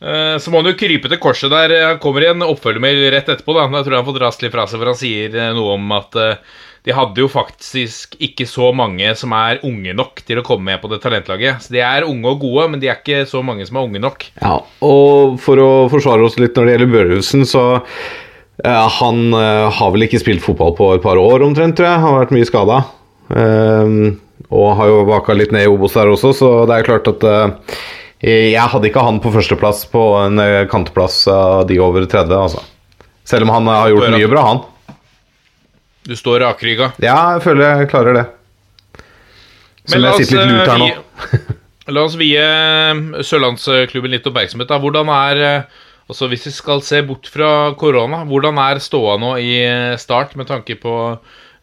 Eh, 0.00 0.38
Så 0.38 0.50
må 0.50 0.62
han 0.62 0.72
jo 0.72 0.78
krype 0.80 1.10
til 1.10 1.20
korset 1.20 1.52
der. 1.52 1.74
Han 1.84 2.00
kommer 2.02 2.24
i 2.24 2.30
en 2.32 2.46
oppfølgermail 2.46 3.10
rett 3.12 3.28
etterpå. 3.28 3.54
da 3.54 3.68
Jeg 3.68 3.86
tror 3.86 4.00
han 4.00 4.08
får 4.08 4.18
drast 4.18 4.42
litt 4.42 4.54
fra 4.54 4.66
seg, 4.66 4.80
for 4.80 4.92
han 4.92 5.00
sier 5.00 5.36
eh, 5.36 5.52
noe 5.56 5.76
om 5.76 5.92
at 5.92 6.16
eh, 6.16 6.38
de 6.88 6.94
hadde 6.96 7.20
jo 7.20 7.28
faktisk 7.28 8.16
ikke 8.24 8.46
så 8.48 8.70
mange 8.72 9.12
som 9.14 9.34
er 9.36 9.60
unge 9.68 9.92
nok 9.92 10.22
til 10.24 10.40
å 10.40 10.44
komme 10.46 10.70
med 10.70 10.80
på 10.80 10.88
det 10.88 11.02
talentlaget. 11.02 11.60
Så 11.60 11.74
De 11.74 11.82
er 11.84 12.08
unge 12.08 12.24
og 12.32 12.40
gode, 12.40 12.70
men 12.72 12.80
de 12.80 12.88
er 12.88 12.96
ikke 12.96 13.26
så 13.28 13.42
mange 13.44 13.66
som 13.68 13.76
er 13.76 13.84
unge 13.84 14.00
nok. 14.00 14.24
Ja, 14.40 14.62
og 14.80 15.36
for 15.44 15.60
å 15.60 15.70
forsvare 15.92 16.24
oss 16.24 16.38
litt 16.40 16.56
når 16.56 16.64
det 16.64 16.78
gjelder 16.78 16.94
Børhusen, 16.94 17.44
så 17.44 17.66
uh, 17.84 18.88
han 18.96 19.20
uh, 19.36 19.68
har 19.68 19.92
vel 19.92 20.06
ikke 20.08 20.22
spilt 20.24 20.40
fotball 20.40 20.72
på 20.78 20.88
et 20.94 21.04
par 21.04 21.20
år 21.20 21.44
omtrent, 21.44 21.76
tror 21.76 21.90
jeg. 21.90 22.00
Han 22.00 22.14
har 22.14 22.22
vært 22.22 22.36
mye 22.38 22.48
skada. 22.48 22.80
og 24.50 24.66
har 24.80 24.88
jo 24.88 25.04
vaka 25.04 25.36
litt 25.36 25.52
ned 25.52 25.68
i 25.68 25.70
Obos 25.70 25.92
der 26.00 26.08
også, 26.08 26.32
så 26.32 26.48
det 26.64 26.80
er 26.80 26.88
klart 26.88 27.12
at 27.12 27.28
jeg 28.28 28.66
hadde 28.72 28.88
ikke 28.90 29.04
han 29.06 29.20
på 29.24 29.30
førsteplass 29.32 29.84
på 29.92 30.02
en 30.20 30.38
eh, 30.42 30.66
kantplass 30.70 31.22
av 31.32 31.62
de 31.70 31.78
over 31.80 32.04
30, 32.04 32.34
altså. 32.36 32.60
Selv 33.24 33.46
om 33.46 33.52
han 33.54 33.68
har 33.70 33.88
gjort 33.92 34.10
mye 34.12 34.28
bra, 34.28 34.42
han. 34.48 34.60
Du 36.08 36.14
står 36.16 36.40
rakrygga. 36.42 36.90
Ja, 37.04 37.16
jeg 37.36 37.42
føler 37.44 37.80
jeg 37.82 37.90
klarer 37.92 38.16
det. 38.18 38.26
Selv 39.88 40.04
om 40.04 40.10
jeg 40.18 40.26
sitter 40.26 40.44
litt 40.46 40.56
lurt 40.58 40.70
her 40.72 40.80
nå. 40.82 40.88
vie- 40.90 41.56
La 41.90 42.02
oss 42.06 42.14
vie 42.20 42.38
eh, 42.38 43.22
Sørlandsklubben 43.26 44.12
litt 44.12 44.26
oppmerksomhet. 44.28 44.68
da. 44.70 44.76
Hvordan 44.78 45.08
er 45.10 45.40
eh, 45.42 45.78
altså 46.10 46.28
Hvis 46.30 46.44
vi 46.46 46.52
skal 46.54 46.82
se 46.86 47.00
bort 47.06 47.26
fra 47.32 47.72
korona, 47.80 48.20
hvordan 48.28 48.60
er 48.62 48.78
ståa 48.84 49.16
nå 49.18 49.32
i 49.42 49.56
eh, 49.64 49.96
start 49.98 50.36
med 50.38 50.46
tanke 50.50 50.76
på 50.82 50.94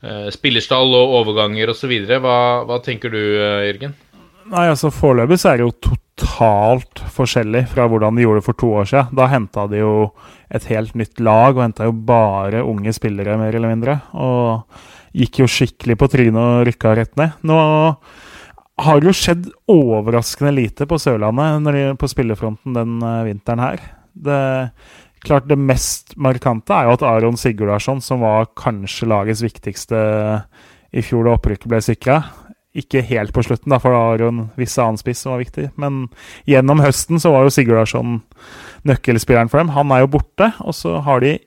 eh, 0.03 0.27
spillerstall 0.35 0.91
og 0.99 1.13
overganger 1.21 1.71
osv.? 1.71 1.93
Hva, 2.09 2.35
hva 2.67 2.79
tenker 2.83 3.13
du, 3.13 3.21
eh, 3.39 3.69
Jørgen? 3.69 3.95
Nei, 4.47 4.67
altså 4.71 4.91
Foreløpig 4.93 5.39
så 5.41 5.51
er 5.51 5.59
det 5.59 5.65
jo 5.65 5.91
totalt 5.91 7.01
forskjellig 7.13 7.65
fra 7.73 7.87
hvordan 7.89 8.15
de 8.15 8.23
gjorde 8.23 8.39
det 8.39 8.47
for 8.47 8.59
to 8.59 8.69
år 8.79 8.87
siden. 8.87 9.17
Da 9.19 9.27
henta 9.31 9.65
de 9.71 9.81
jo 9.81 9.93
et 10.53 10.67
helt 10.71 10.95
nytt 10.99 11.19
lag 11.19 11.57
og 11.57 11.65
henta 11.65 11.87
jo 11.89 11.95
bare 12.07 12.63
unge 12.63 12.93
spillere, 12.95 13.35
mer 13.39 13.57
eller 13.57 13.73
mindre. 13.73 13.97
Og 14.15 14.63
gikk 15.17 15.41
jo 15.41 15.49
skikkelig 15.51 15.97
på 15.99 16.09
trynet 16.13 16.39
og 16.39 16.63
rykka 16.69 16.95
rett 16.95 17.13
ned. 17.19 17.35
Nå 17.47 17.59
har 18.87 19.01
det 19.01 19.09
jo 19.09 19.17
skjedd 19.17 19.49
overraskende 19.73 20.53
lite 20.53 20.87
på 20.87 20.99
Sørlandet 21.01 21.97
på 21.99 22.09
spillerfronten 22.11 22.77
den 22.77 22.97
eh, 23.01 23.23
vinteren 23.25 23.63
her. 23.63 23.83
Det, 24.13 24.41
klart 25.25 25.49
det 25.49 25.57
mest 25.59 26.13
markante 26.15 26.75
er 26.75 26.87
jo 26.87 26.95
at 26.95 27.05
Aron 27.09 27.39
Sigurdarsson, 27.39 28.03
som 28.05 28.21
var 28.23 28.51
kanskje 28.57 29.09
lagets 29.09 29.43
viktigste 29.45 29.99
i 30.93 31.03
fjor 31.03 31.25
da 31.27 31.35
opprykket 31.35 31.71
ble 31.71 31.81
sikra, 31.83 32.21
ikke 32.77 33.03
helt 33.09 33.33
på 33.35 33.43
slutten, 33.45 33.71
da, 33.73 33.79
for 33.81 33.93
da 33.93 34.03
var 34.03 34.23
jo 34.23 34.31
en 34.31 34.41
viss 34.59 34.77
annen 34.81 34.99
spiss 35.01 35.23
som 35.25 35.33
var 35.33 35.43
viktig. 35.43 35.69
Men 35.81 36.05
gjennom 36.49 36.81
høsten 36.83 37.21
så 37.21 37.33
var 37.33 37.45
jo 37.45 37.53
Sigurdarsson 37.53 38.19
nøkkelspilleren 38.87 39.51
for 39.51 39.61
dem. 39.61 39.73
Han 39.75 39.93
er 39.93 40.03
jo 40.03 40.13
borte, 40.17 40.51
og 40.63 40.75
så 40.77 40.99
har 41.05 41.23
de 41.23 41.37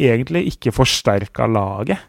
egentlig 0.00 0.46
ikke 0.54 0.74
forsterka 0.74 1.48
laget. 1.50 2.00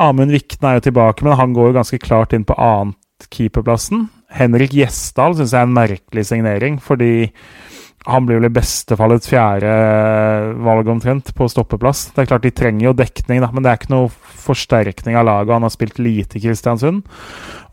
Amund 0.00 0.32
Vikne 0.32 0.70
er 0.70 0.78
jo 0.78 0.88
tilbake, 0.88 1.26
men 1.26 1.36
han 1.38 1.54
går 1.56 1.70
jo 1.70 1.78
ganske 1.80 2.00
klart 2.02 2.34
inn 2.36 2.46
på 2.48 2.56
annet 2.56 3.28
keeperplassen. 3.32 4.08
Henrik 4.32 4.72
Gjesdal 4.76 5.36
syns 5.36 5.52
jeg 5.52 5.60
er 5.60 5.68
en 5.68 5.76
merkelig 5.76 6.24
signering, 6.28 6.78
fordi 6.82 7.30
han 8.08 8.24
blir 8.26 8.38
vel 8.40 8.48
i 8.48 8.54
beste 8.54 8.96
fall 8.96 9.12
et 9.12 9.26
fjerde 9.28 9.70
valg 10.64 10.88
omtrent 10.88 11.34
på 11.36 11.48
stoppeplass. 11.52 12.06
Det 12.14 12.22
er 12.22 12.30
klart 12.30 12.46
De 12.46 12.52
trenger 12.56 12.86
jo 12.86 12.96
dekning, 12.96 13.42
da, 13.44 13.50
men 13.52 13.64
det 13.64 13.72
er 13.72 13.80
ikke 13.80 13.92
noe 13.92 14.08
forsterkning 14.40 15.18
av 15.20 15.26
laget. 15.28 15.52
Han 15.52 15.66
har 15.66 15.74
spilt 15.74 16.00
lite 16.00 16.38
i 16.38 16.44
Kristiansund. 16.46 17.02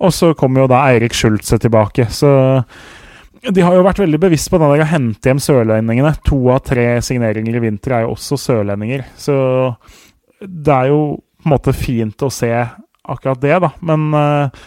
Og 0.04 0.12
så 0.14 0.34
kommer 0.38 0.66
jo 0.66 0.72
da 0.72 0.82
Eirik 0.90 1.16
Schultze 1.16 1.60
tilbake. 1.64 2.10
Så 2.12 2.32
de 3.48 3.64
har 3.64 3.78
jo 3.78 3.86
vært 3.86 4.02
veldig 4.02 4.20
bevisst 4.20 4.52
på 4.52 4.60
den 4.60 4.74
der 4.74 4.84
å 4.84 4.90
hente 4.90 5.32
hjem 5.32 5.40
sørlendingene. 5.44 6.12
To 6.28 6.42
av 6.52 6.66
tre 6.68 6.90
signeringer 7.06 7.56
i 7.56 7.64
vinter 7.64 7.96
er 7.96 8.04
jo 8.04 8.18
også 8.18 8.40
sørlendinger. 8.42 9.06
Så 9.16 9.38
det 10.42 10.74
er 10.74 10.92
jo 10.92 11.00
på 11.38 11.48
en 11.48 11.56
måte 11.56 11.76
fint 11.78 12.26
å 12.26 12.34
se 12.34 12.52
akkurat 13.08 13.40
det, 13.40 13.56
da. 13.64 13.72
Men 13.88 14.10
eh, 14.18 14.60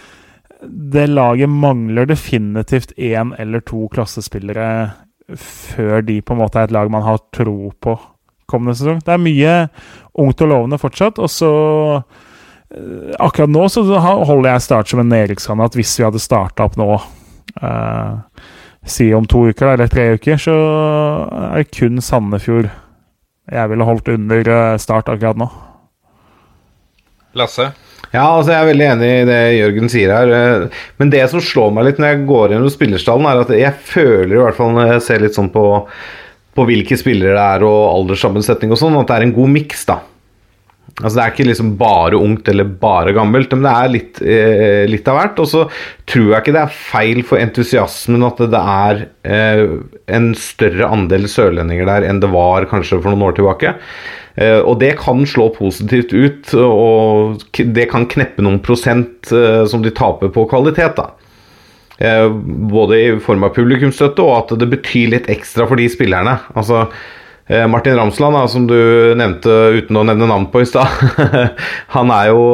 det 0.65 1.07
laget 1.13 1.53
mangler 1.53 2.09
definitivt 2.09 2.97
én 2.97 3.35
eller 3.37 3.61
to 3.69 3.85
klassespillere 3.93 4.67
før 5.39 6.01
de 6.07 6.21
på 6.23 6.35
en 6.35 6.41
måte 6.43 6.61
er 6.61 6.69
et 6.69 6.75
lag 6.75 6.91
man 6.93 7.05
har 7.07 7.21
tro 7.35 7.73
på 7.81 7.97
kommende 8.51 8.77
sesong. 8.79 9.01
Det 9.05 9.15
er 9.15 9.23
mye 9.23 9.55
ungt 10.19 10.43
og 10.43 10.51
lovende 10.51 10.81
fortsatt, 10.81 11.21
og 11.23 11.31
så 11.31 11.53
eh, 12.75 13.15
Akkurat 13.21 13.51
nå 13.51 13.67
så 13.71 13.85
holder 13.99 14.53
jeg 14.53 14.67
Start 14.67 14.91
som 14.91 15.03
en 15.03 15.11
nedrykkskandidat 15.13 15.79
hvis 15.79 15.97
vi 15.99 16.07
hadde 16.07 16.23
starta 16.23 16.67
opp 16.69 16.79
nå. 16.81 16.93
Uh, 17.61 18.23
si 18.87 19.09
om 19.15 19.27
to 19.27 19.49
uker 19.51 19.73
eller 19.73 19.91
tre 19.91 20.13
uker, 20.15 20.39
så 20.39 20.55
er 21.51 21.65
det 21.65 21.73
kun 21.75 21.99
Sandefjord 22.03 22.71
jeg 23.51 23.71
ville 23.73 23.87
holdt 23.87 24.13
under 24.13 24.49
eh, 24.55 24.79
Start 24.79 25.11
akkurat 25.11 25.39
nå. 25.41 25.49
Lasse? 27.35 27.71
Ja, 28.11 28.25
altså 28.27 28.51
jeg 28.51 28.59
er 28.65 28.71
veldig 28.73 28.87
enig 28.91 29.09
i 29.21 29.27
det 29.29 29.41
Jørgen 29.55 29.91
sier 29.93 30.11
her. 30.11 30.33
eh, 30.35 30.81
Men 30.99 31.13
det 31.13 31.23
som 31.31 31.43
slår 31.45 31.71
meg 31.77 31.87
litt 31.87 32.01
når 32.03 32.11
jeg 32.15 32.27
går 32.31 32.55
gjennom 32.57 32.73
spillerstallen, 32.75 33.29
er 33.31 33.43
at 33.45 33.53
jeg 33.55 33.85
føler 33.87 34.35
i 34.35 34.43
hvert 34.43 34.59
fall 34.59 34.73
når 34.75 34.95
jeg 34.97 35.05
ser 35.07 35.23
litt 35.23 35.39
sånn 35.39 35.53
på, 35.55 35.65
på 36.59 36.67
hvilke 36.67 36.99
spillere 36.99 37.37
det 37.39 37.45
er 37.55 37.67
og 37.69 37.83
alderssammensetning 38.01 38.75
og 38.75 38.81
sånn, 38.83 38.99
at 38.99 39.13
det 39.13 39.19
er 39.21 39.29
en 39.29 39.37
god 39.37 39.55
miks, 39.55 39.87
da. 39.87 40.01
Altså 41.01 41.15
Det 41.17 41.23
er 41.23 41.33
ikke 41.33 41.47
liksom 41.47 41.69
bare 41.81 42.19
ungt 42.19 42.49
eller 42.51 42.67
bare 42.83 43.15
gammelt, 43.17 43.55
men 43.55 43.63
det 43.65 43.73
er 43.79 43.93
litt, 43.95 44.19
eh, 44.27 44.83
litt 44.91 45.07
av 45.09 45.17
hvert. 45.21 45.39
Og 45.41 45.47
så 45.49 45.63
tror 46.11 46.27
jeg 46.35 46.43
ikke 46.43 46.57
det 46.59 46.65
er 46.67 46.75
feil 46.91 47.21
for 47.25 47.41
entusiasmen 47.41 48.27
at 48.27 48.43
det 48.53 48.61
er 48.75 49.05
eh, 49.23 49.63
en 50.19 50.33
større 50.37 50.91
andel 50.93 51.29
sørlendinger 51.31 51.87
der 51.89 52.09
enn 52.11 52.21
det 52.21 52.29
var 52.35 52.67
kanskje 52.69 52.99
for 53.01 53.15
noen 53.15 53.31
år 53.31 53.39
tilbake. 53.39 53.77
Eh, 54.39 54.61
og 54.61 54.79
det 54.83 54.95
kan 55.01 55.23
slå 55.29 55.51
positivt 55.57 56.15
ut, 56.15 56.53
og 56.57 57.43
det 57.59 57.89
kan 57.91 58.09
kneppe 58.11 58.45
noen 58.45 58.61
prosent 58.65 59.33
eh, 59.35 59.65
som 59.71 59.85
de 59.85 59.95
taper 59.95 60.33
på 60.35 60.47
kvalitet. 60.51 61.01
da. 61.01 61.11
Eh, 62.01 62.27
både 62.73 63.01
i 63.01 63.15
form 63.21 63.45
av 63.45 63.57
publikumsstøtte 63.57 64.25
og 64.25 64.37
at 64.39 64.61
det 64.61 64.71
betyr 64.71 65.17
litt 65.17 65.33
ekstra 65.33 65.67
for 65.69 65.81
de 65.81 65.89
spillerne. 65.93 66.39
Altså, 66.55 66.87
Martin 67.67 67.97
Ramsland, 67.99 68.37
da, 68.37 68.45
som 68.47 68.67
du 68.71 68.77
nevnte 69.19 69.51
uten 69.75 69.97
å 69.99 70.05
nevne 70.07 70.29
navn 70.31 70.45
på 70.53 70.61
i 70.63 70.67
stad, 70.71 70.87
han 71.97 72.13
er 72.15 72.29
jo, 72.31 72.45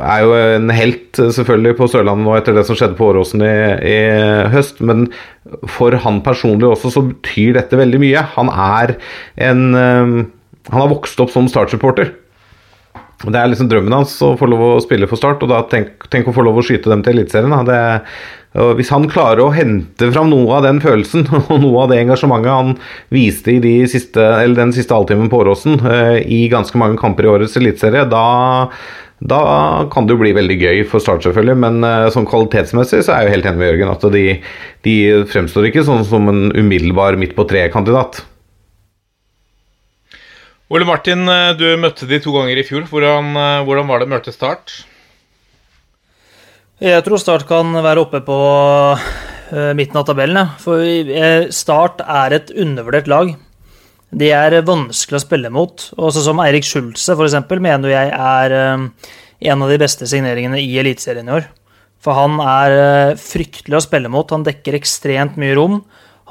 er 0.00 0.22
jo 0.24 0.30
en 0.38 0.72
helt 0.72 1.20
selvfølgelig 1.20 1.76
på 1.76 1.88
Sørlandet 1.92 2.24
nå 2.24 2.32
etter 2.38 2.56
det 2.56 2.62
som 2.64 2.78
skjedde 2.78 2.96
på 2.96 3.10
Åråsen 3.10 3.44
i, 3.44 3.50
i 3.84 3.98
høst. 4.54 4.80
Men 4.80 5.10
for 5.68 5.92
han 6.06 6.22
personlig 6.24 6.70
også 6.70 6.94
så 6.94 7.04
betyr 7.10 7.58
dette 7.58 7.76
veldig 7.76 8.00
mye. 8.00 8.24
Han 8.38 8.48
er 8.48 8.94
en 9.50 9.68
Han 10.70 10.80
har 10.80 10.92
vokst 10.92 11.20
opp 11.20 11.32
som 11.32 11.48
Start-supporter. 11.50 12.14
Det 13.24 13.40
er 13.40 13.48
liksom 13.48 13.68
drømmen 13.70 13.94
hans 13.94 14.14
å 14.24 14.34
få 14.36 14.48
lov 14.50 14.62
å 14.66 14.82
spille 14.84 15.08
for 15.08 15.20
Start, 15.20 15.42
og 15.44 15.52
da 15.52 15.62
tenk, 15.70 16.08
tenk 16.12 16.28
å 16.28 16.34
få 16.36 16.44
lov 16.44 16.60
å 16.60 16.64
skyte 16.64 16.90
dem 16.92 17.04
til 17.04 17.18
Eliteserien. 17.18 17.54
Hvis 18.78 18.92
han 18.94 19.08
klarer 19.10 19.42
å 19.42 19.52
hente 19.54 20.10
fram 20.14 20.28
noe 20.30 20.58
av 20.58 20.66
den 20.66 20.80
følelsen 20.82 21.24
og 21.50 21.56
noe 21.62 21.84
av 21.84 21.90
det 21.90 22.02
engasjementet 22.04 22.52
han 22.52 22.74
viste 23.14 23.56
i 23.56 23.62
de 23.62 23.76
siste, 23.90 24.26
den 24.54 24.74
siste 24.76 24.94
halvtimen 24.94 25.30
på 25.32 25.40
Åråsen 25.42 25.80
eh, 25.80 26.20
i 26.22 26.44
ganske 26.52 26.78
mange 26.78 27.00
kamper 27.00 27.26
i 27.26 27.32
årets 27.32 27.56
eliteserie, 27.58 28.04
da, 28.12 28.68
da 29.24 29.40
kan 29.90 30.06
det 30.06 30.14
jo 30.14 30.22
bli 30.22 30.34
veldig 30.36 30.58
gøy 30.60 30.84
for 30.90 31.02
Start, 31.02 31.24
selvfølgelig. 31.26 31.58
Men 31.64 31.88
eh, 31.88 32.10
sånn 32.14 32.28
kvalitetsmessig 32.30 33.02
så 33.02 33.16
er 33.16 33.24
jeg 33.24 33.30
jo 33.30 33.34
helt 33.38 33.50
enig 33.50 33.62
med 33.62 33.72
Jørgen 33.72 33.96
at 33.96 34.06
de, 34.14 34.26
de 34.86 34.96
fremstår 35.32 35.72
ikke 35.72 35.86
sånn 35.88 36.06
som 36.06 36.30
en 36.30 36.46
umiddelbar 36.54 37.18
midt 37.18 37.34
på 37.34 37.48
tre-kandidat. 37.50 38.22
Ole 40.74 40.88
Martin, 40.88 41.20
eh, 41.30 41.52
du 41.54 41.68
møtte 41.78 42.06
de 42.10 42.18
to 42.18 42.32
ganger 42.34 42.58
i 42.58 42.64
fjor. 42.66 42.88
Hvordan, 42.90 43.28
eh, 43.38 43.62
hvordan 43.62 43.86
var 43.86 44.00
det 44.00 44.08
å 44.08 44.10
møte 44.10 44.32
Start? 44.34 44.72
Jeg 46.82 47.04
tror 47.06 47.20
Start 47.22 47.46
kan 47.46 47.70
være 47.78 48.02
oppe 48.02 48.18
på 48.26 48.38
eh, 48.98 49.70
midten 49.78 50.00
av 50.00 50.08
tabellen. 50.08 50.50
For 50.58 50.82
Start 51.54 52.02
er 52.02 52.34
et 52.34 52.50
undervurdert 52.50 53.06
lag. 53.06 53.30
De 54.10 54.32
er 54.34 54.56
vanskelig 54.66 55.20
å 55.20 55.22
spille 55.22 55.52
mot. 55.54 55.86
Og 55.94 56.10
sånn 56.10 56.26
som 56.26 56.42
Eirik 56.42 56.66
Schulze 56.66 57.14
eksempel, 57.14 57.62
mener 57.62 57.94
jeg 57.94 58.10
er 58.10 58.56
en 58.58 59.62
av 59.62 59.70
de 59.70 59.78
beste 59.78 60.10
signeringene 60.10 60.58
i 60.58 60.74
Eliteserien 60.82 61.30
i 61.30 61.36
år. 61.38 61.48
For 62.02 62.18
han 62.18 62.42
er 62.42 63.14
fryktelig 63.14 63.78
å 63.78 63.86
spille 63.86 64.10
mot. 64.10 64.26
Han 64.34 64.42
dekker 64.42 64.74
ekstremt 64.74 65.38
mye 65.38 65.54
rom. 65.54 65.84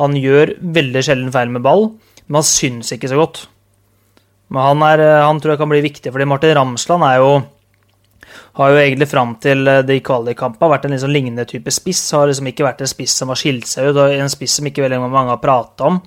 Han 0.03 0.19
gjør 0.19 0.57
veldig 0.59 1.07
sjelden 1.07 1.31
feil 1.31 1.47
med 1.47 1.63
ball, 1.63 1.93
men 2.27 2.41
han 2.41 2.51
syns 2.51 2.91
ikke 2.91 3.07
så 3.07 3.23
godt. 3.23 3.45
Men 4.53 4.61
han, 4.69 4.85
er, 4.85 5.01
eh, 5.01 5.25
han 5.25 5.41
tror 5.41 5.55
jeg 5.55 5.63
kan 5.63 5.71
bli 5.71 5.81
viktig, 5.83 6.13
fordi 6.13 6.29
Martin 6.29 6.55
Ramsland 6.59 7.05
er 7.07 7.19
jo 7.23 7.33
har 8.57 8.69
jo 8.69 8.77
egentlig 8.77 9.09
fram 9.09 9.33
til 9.41 9.65
eh, 9.69 9.81
de 9.85 9.97
kvalikkampene 10.05 10.69
vært 10.75 10.85
en 10.87 10.93
liksom 10.93 11.13
lignende 11.13 11.45
type 11.49 11.73
spiss. 11.73 12.03
Har 12.13 12.29
liksom 12.29 12.51
ikke 12.51 12.67
vært 12.67 12.83
en 12.85 12.91
spiss 12.91 13.17
som 13.17 13.33
har 13.33 13.39
skilt 13.39 13.65
seg 13.69 13.89
ut, 13.89 13.99
en 14.05 14.31
spiss 14.31 14.59
som 14.59 14.69
ikke 14.69 14.85
veldig 14.85 15.01
mange 15.07 15.33
har 15.33 15.41
prata 15.41 15.89
om. 15.89 15.99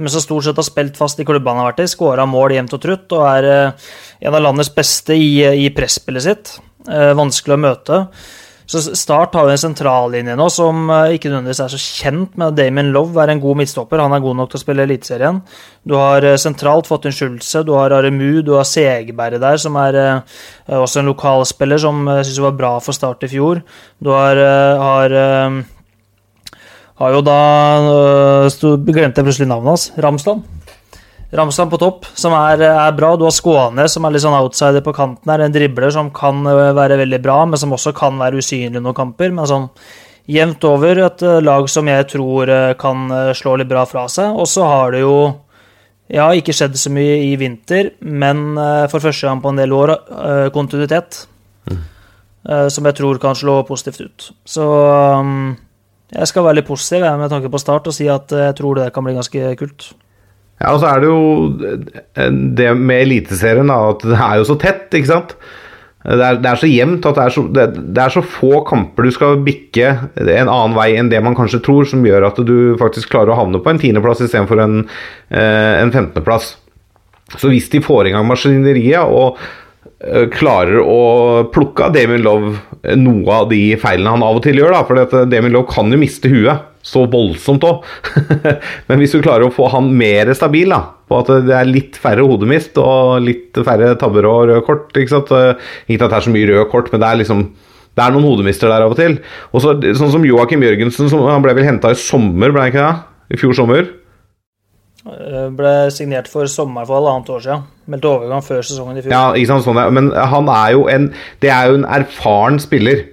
Men 0.00 0.12
som 0.12 0.24
stort 0.24 0.46
sett 0.46 0.56
har 0.56 0.64
spilt 0.64 0.96
fast 0.96 1.20
i 1.20 1.26
klubbene 1.28 1.58
han 1.58 1.66
har 1.66 1.74
vært 1.74 1.84
i, 1.84 1.90
skåra 1.92 2.24
mål 2.28 2.56
jevnt 2.56 2.76
og 2.78 2.80
trutt, 2.80 3.16
og 3.18 3.26
er 3.28 3.48
eh, 3.52 3.88
en 4.24 4.36
av 4.38 4.44
landets 4.46 4.72
beste 4.72 5.16
i, 5.16 5.32
i 5.66 5.68
presspillet 5.76 6.24
sitt. 6.24 6.56
Vanskelig 6.88 7.58
å 7.58 7.60
møte. 7.60 7.96
Så 8.70 8.94
Start 8.94 9.34
har 9.34 9.48
jo 9.48 9.54
en 9.56 9.58
sentrallinje 9.58 10.36
nå 10.38 10.46
som 10.54 10.84
eh, 10.94 11.16
ikke 11.16 11.32
nødvendigvis 11.32 11.62
er 11.64 11.72
så 11.72 11.80
kjent, 11.80 12.36
med 12.38 12.54
Damien 12.54 12.92
Love 12.94 13.18
er 13.18 13.32
en 13.32 13.42
god 13.42 13.58
midtstopper. 13.58 13.98
Han 13.98 14.14
er 14.14 14.22
god 14.22 14.38
nok 14.38 14.52
til 14.52 14.60
å 14.60 14.62
spille 14.62 14.86
Eliteserien. 14.86 15.40
Du 15.82 15.96
har 15.98 16.26
eh, 16.26 16.38
sentralt 16.38 16.86
fått 16.86 17.08
inn 17.10 17.16
Schulze, 17.16 17.64
du 17.66 17.74
har 17.74 17.96
Aremu, 17.96 18.44
du 18.46 18.54
har 18.54 18.68
Segberg 18.68 19.40
der, 19.42 19.58
som 19.58 19.78
er 19.80 19.98
eh, 19.98 20.38
også 20.78 21.02
en 21.02 21.10
lokalspiller 21.10 21.82
som 21.82 22.06
syns 22.20 22.40
var 22.46 22.54
bra 22.60 22.76
for 22.84 22.94
Start 22.94 23.26
i 23.26 23.32
fjor. 23.34 23.64
Du 23.98 24.14
har, 24.14 24.38
har 24.78 25.18
har 27.00 27.14
jo 27.16 27.20
da 27.24 27.40
øh, 27.88 28.76
Glemte 28.84 29.22
jeg 29.22 29.26
plutselig 29.26 29.48
navnet 29.48 29.72
hans. 29.72 29.90
Ramsland. 30.04 30.44
Ramsland 31.32 31.70
på 31.70 31.78
topp, 31.78 32.06
som 32.18 32.34
er, 32.34 32.62
er 32.66 32.94
bra. 32.96 33.12
Du 33.14 33.22
har 33.22 33.34
Skåne, 33.34 33.86
som 33.88 34.06
er 34.06 34.14
litt 34.14 34.24
sånn 34.24 34.34
outsider 34.34 34.82
på 34.82 34.94
kanten 34.96 35.30
her. 35.30 35.44
En 35.44 35.54
dribler 35.54 35.92
som 35.94 36.10
kan 36.14 36.42
eh, 36.50 36.70
være 36.74 36.98
veldig 37.04 37.20
bra, 37.22 37.44
men 37.46 37.60
som 37.60 37.74
også 37.76 37.92
kan 37.96 38.18
være 38.18 38.42
usynlig 38.42 38.82
noen 38.82 38.96
kamper. 38.96 39.30
Men 39.36 39.46
sånn 39.46 39.68
jevnt 40.30 40.66
over 40.66 41.04
et 41.06 41.22
eh, 41.26 41.38
lag 41.44 41.70
som 41.70 41.86
jeg 41.90 42.08
tror 42.10 42.50
eh, 42.50 42.72
kan 42.80 43.06
slå 43.38 43.54
litt 43.60 43.70
bra 43.70 43.86
fra 43.86 44.08
seg. 44.10 44.34
Og 44.34 44.50
så 44.50 44.66
har 44.66 44.96
det 44.96 45.04
jo 45.04 45.14
ja, 46.10 46.26
ikke 46.34 46.56
skjedd 46.56 46.74
så 46.74 46.90
mye 46.90 47.20
i 47.28 47.30
vinter, 47.38 47.92
men 48.02 48.58
for 48.90 48.98
første 48.98 49.28
gang 49.28 49.38
på 49.44 49.52
en 49.52 49.60
del 49.60 49.70
år 49.70 49.92
kontinuitet. 50.50 51.20
Mm. 51.70 51.84
Som 52.74 52.88
jeg 52.88 52.96
tror 52.98 53.20
kan 53.22 53.36
slå 53.38 53.60
positivt 53.68 54.00
ut. 54.02 54.26
Så 54.48 54.64
um, 54.66 55.52
jeg 56.10 56.26
skal 56.26 56.48
være 56.48 56.58
litt 56.58 56.66
positiv 56.66 57.06
med 57.20 57.30
tanke 57.30 57.52
på 57.52 57.60
start 57.62 57.86
og 57.86 57.94
si 57.94 58.08
at 58.10 58.34
jeg 58.34 58.56
tror 58.58 58.80
det 58.80 58.88
kan 58.96 59.06
bli 59.06 59.14
ganske 59.14 59.52
kult. 59.60 59.92
Ja, 60.60 60.74
og 60.74 60.82
så 60.82 60.90
er 60.90 61.00
det 61.00 61.08
jo 61.08 61.22
eh, 62.20 62.36
det 62.58 62.74
med 62.76 63.06
Eliteserien, 63.06 63.72
da, 63.72 63.80
at 63.94 64.04
det 64.04 64.18
er 64.18 64.38
jo 64.40 64.46
så 64.50 64.58
tett, 64.60 64.88
ikke 64.92 65.08
sant? 65.08 65.34
Det 66.00 66.24
er, 66.24 66.38
det 66.40 66.48
er 66.48 66.56
så 66.56 66.68
jevnt 66.68 67.04
at 67.10 67.18
det 67.18 67.24
er 67.26 67.32
så, 67.34 67.42
det, 67.52 67.64
det 67.92 68.00
er 68.00 68.12
så 68.14 68.22
få 68.24 68.62
kamper 68.64 69.04
du 69.04 69.10
skal 69.12 69.42
bikke 69.44 69.90
en 70.16 70.48
annen 70.48 70.72
vei 70.72 70.94
enn 70.96 71.10
det 71.12 71.20
man 71.20 71.36
kanskje 71.36 71.60
tror, 71.66 71.84
som 71.88 72.06
gjør 72.06 72.24
at 72.30 72.40
du 72.48 72.72
faktisk 72.80 73.12
klarer 73.12 73.34
å 73.34 73.40
havne 73.42 73.60
på 73.60 73.68
en 73.68 73.80
tiendeplass 73.82 74.22
istedenfor 74.24 74.62
en, 74.64 74.78
eh, 75.28 75.74
en 75.82 75.92
femtendeplass. 75.92 76.54
Så 77.36 77.50
hvis 77.52 77.68
de 77.70 77.82
får 77.84 78.08
i 78.08 78.14
gang 78.14 78.24
maskineriet 78.26 79.12
og 79.12 79.36
klarer 80.32 80.80
å 80.80 81.00
plukke 81.52 81.84
av 81.86 81.92
Damien 81.92 82.22
Love 82.24 82.54
eh, 82.82 82.96
noe 82.96 83.34
av 83.42 83.50
de 83.50 83.60
feilene 83.80 84.14
han 84.14 84.24
av 84.24 84.38
og 84.38 84.44
til 84.46 84.56
gjør, 84.56 84.72
da, 84.72 84.84
for 84.88 85.00
at 85.02 85.12
Damien 85.28 85.52
Love 85.52 85.68
kan 85.72 85.92
jo 85.92 86.00
miste 86.00 86.30
huet 86.32 86.66
så 86.80 87.02
voldsomt 87.12 87.64
òg. 87.68 87.84
Men 88.88 89.02
hvis 89.02 89.12
du 89.12 89.20
klarer 89.20 89.44
å 89.44 89.52
få 89.52 89.68
han 89.74 89.90
mer 89.92 90.32
stabil, 90.36 90.72
da, 90.72 90.80
på 91.10 91.18
at 91.20 91.32
det 91.44 91.56
er 91.58 91.68
litt 91.68 91.98
færre 92.00 92.24
hodemist 92.24 92.80
og 92.80 93.20
litt 93.26 93.60
færre 93.66 93.92
tabber 94.00 94.28
og 94.30 94.46
røde 94.48 94.62
kort 94.64 94.96
Ikke 94.96 95.12
sant? 95.12 95.34
Ikke 95.90 96.06
at 96.06 96.14
det 96.14 96.18
er 96.20 96.24
så 96.24 96.32
mye 96.32 96.48
røde 96.48 96.64
kort, 96.72 96.88
men 96.94 97.02
det 97.02 97.10
er 97.10 97.20
liksom 97.20 97.50
det 97.98 98.04
er 98.06 98.14
noen 98.14 98.24
hodemister 98.24 98.70
der 98.70 98.86
av 98.86 98.94
og 98.94 98.96
til. 98.96 99.18
Og 99.50 99.60
så, 99.60 99.74
sånn 99.98 100.12
som 100.14 100.24
Joakim 100.24 100.62
Jørgensen, 100.64 101.10
som, 101.10 101.26
han 101.26 101.42
ble 101.44 101.52
vel 101.58 101.66
henta 101.66 101.90
i 101.92 101.98
sommer, 101.98 102.54
ble 102.54 102.62
han 102.62 102.72
ikke 102.72 102.86
det? 102.86 103.08
I 103.34 103.40
fjor 103.42 103.56
sommer? 103.58 103.90
Eh, 105.06 105.46
Ble 105.56 105.74
signert 105.94 106.28
for 106.28 106.48
sommer 106.50 106.84
for 106.88 107.00
halvannet 107.00 107.30
år 107.32 107.44
siden. 107.44 107.62
Meldte 107.90 108.10
overgang 108.10 108.44
før 108.44 108.60
sesongen 108.66 108.98
i 109.00 109.04
fjor. 109.04 109.14
Ja, 109.14 109.22
ikke 109.32 109.52
sant, 109.54 109.64
sånn. 109.64 109.80
Men 109.96 110.10
han 110.12 110.50
er 110.52 110.74
jo 110.76 110.84
en 110.92 111.08
Det 111.40 111.50
er 111.50 111.70
jo 111.70 111.80
en 111.80 111.88
erfaren 111.88 112.60
spiller. 112.60 113.06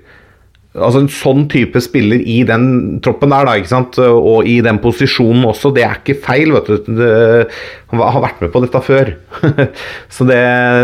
Altså 0.77 0.99
En 1.01 1.09
sånn 1.09 1.47
type 1.49 1.79
spiller 1.81 2.21
i 2.21 2.43
den 2.45 2.99
troppen 3.01 3.31
der, 3.33 3.47
da, 3.47 3.55
ikke 3.57 3.71
sant? 3.71 3.97
og 3.97 4.45
i 4.45 4.59
den 4.61 4.77
posisjonen 4.77 5.47
også, 5.49 5.71
det 5.73 5.83
er 5.87 5.95
ikke 5.97 6.19
feil. 6.21 6.51
vet 6.53 6.67
du. 6.67 6.91
Det, 6.99 7.47
han 7.89 8.03
har 8.03 8.21
vært 8.21 8.43
med 8.43 8.51
på 8.53 8.61
dette 8.61 8.81
før. 8.85 9.15
Så 10.13 10.27
det, 10.29 10.43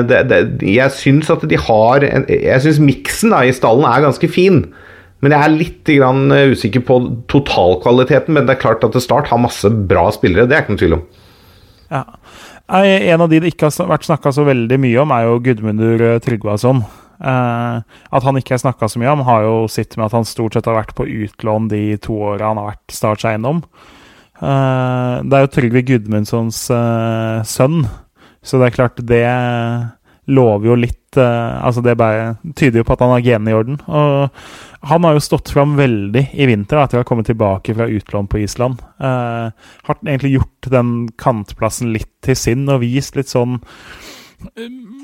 det, 0.09 0.23
det 0.31 0.39
Jeg 0.73 0.89
syns 0.97 1.29
at 1.29 1.45
de 1.45 1.59
har 1.59 2.07
en, 2.09 2.25
Jeg 2.31 2.63
syns 2.63 2.81
miksen 2.81 3.35
da 3.35 3.43
i 3.45 3.53
stallen 3.53 3.85
er 3.85 4.07
ganske 4.07 4.31
fin. 4.31 4.63
Men 5.23 5.35
jeg 5.35 5.45
er 5.45 5.53
litt 5.55 5.91
grann 5.95 6.25
usikker 6.51 6.83
på 6.83 6.97
totalkvaliteten. 7.31 8.35
Men 8.35 8.47
det 8.47 8.57
er 8.57 8.63
klart 8.65 8.83
at 8.83 8.97
Start 8.99 9.31
har 9.31 9.39
masse 9.41 9.69
bra 9.71 10.09
spillere, 10.15 10.49
det 10.49 10.57
er 10.57 10.65
ikke 10.65 10.75
noe 10.75 10.83
tvil 10.83 10.97
om. 10.99 11.05
Ja. 11.93 12.03
En 12.73 13.21
av 13.21 13.29
de 13.31 13.39
det 13.43 13.53
ikke 13.53 13.69
har 13.69 13.89
vært 13.91 14.07
snakka 14.07 14.31
så 14.35 14.45
veldig 14.47 14.79
mye 14.81 14.99
om, 15.03 15.11
er 15.15 15.25
jo 15.27 15.39
Gudmundur 15.45 16.03
eh, 16.07 16.19
Tryggvason. 16.23 16.83
Eh, 17.23 17.79
at 17.83 18.25
han 18.27 18.39
ikke 18.39 18.55
er 18.57 18.63
snakka 18.63 18.89
så 18.89 19.01
mye 19.01 19.11
om, 19.13 19.25
har 19.27 19.45
jo 19.45 19.55
sitt 19.71 19.97
med 19.97 20.07
at 20.07 20.15
han 20.17 20.27
stort 20.27 20.57
sett 20.57 20.67
har 20.67 20.79
vært 20.79 20.95
på 20.97 21.07
utlån 21.07 21.69
de 21.71 21.83
to 22.03 22.17
åra 22.31 22.51
han 22.51 22.61
har 22.61 22.73
vært 22.73 22.95
Starts 22.95 23.27
eiendom. 23.29 23.61
Eh, 24.39 25.15
det 25.23 25.37
er 25.37 25.45
jo 25.45 25.51
Trygve 25.53 25.83
Gudmundssons 25.87 26.65
eh, 26.73 27.43
sønn, 27.47 27.83
så 28.43 28.59
det 28.59 28.69
er 28.69 28.77
klart 28.79 29.03
det 29.11 29.25
lover 30.25 30.69
jo 30.71 30.75
litt 30.79 31.17
eh, 31.19 31.65
Altså 31.65 31.83
det 31.83 31.97
bare 31.99 32.35
tyder 32.55 32.81
jo 32.81 32.87
på 32.87 32.95
at 32.95 33.03
han 33.03 33.13
har 33.15 33.25
genene 33.25 33.51
i 33.51 33.57
orden. 33.57 33.79
Og 33.87 34.87
han 34.89 35.05
har 35.07 35.15
jo 35.15 35.23
stått 35.23 35.51
fram 35.53 35.75
veldig 35.79 36.25
i 36.33 36.47
vinter 36.49 36.79
da, 36.79 36.85
etter 36.85 36.99
å 36.99 37.03
ha 37.03 37.07
kommet 37.07 37.29
tilbake 37.29 37.75
fra 37.75 37.87
utlån 37.87 38.29
på 38.31 38.41
Island. 38.43 38.81
Eh, 38.99 39.69
har 39.87 40.01
egentlig 40.01 40.35
gjort 40.37 40.71
den 40.73 40.93
kantplassen 41.19 41.93
litt 41.95 42.11
til 42.23 42.39
sin 42.39 42.67
og 42.67 42.83
vist 42.85 43.19
litt 43.19 43.31
sånn 43.31 43.61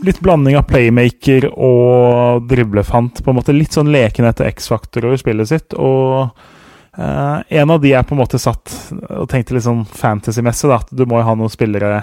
Litt 0.03 0.17
blanding 0.19 0.57
av 0.59 0.65
playmaker 0.67 1.45
og 1.47 2.43
driblefant. 2.49 3.21
på 3.23 3.31
en 3.31 3.37
måte 3.37 3.55
Litt 3.55 3.71
sånn 3.71 3.87
leken 3.87 4.27
etter 4.27 4.49
X-faktor 4.49 5.07
over 5.07 5.15
spillet 5.21 5.47
sitt. 5.47 5.75
Og 5.79 6.27
eh, 6.97 7.37
en 7.61 7.71
av 7.71 7.79
de 7.79 7.93
er 7.95 8.03
på 8.03 8.17
en 8.17 8.19
måte 8.19 8.41
satt 8.41 8.73
og 9.07 9.29
tenkte 9.31 9.55
litt 9.55 9.63
sånn 9.63 9.85
fantasy-messig, 9.87 10.73
at 10.75 10.91
du 10.91 11.05
må 11.07 11.21
jo 11.21 11.29
ha 11.29 11.37
noen 11.39 11.53
spillere 11.53 12.01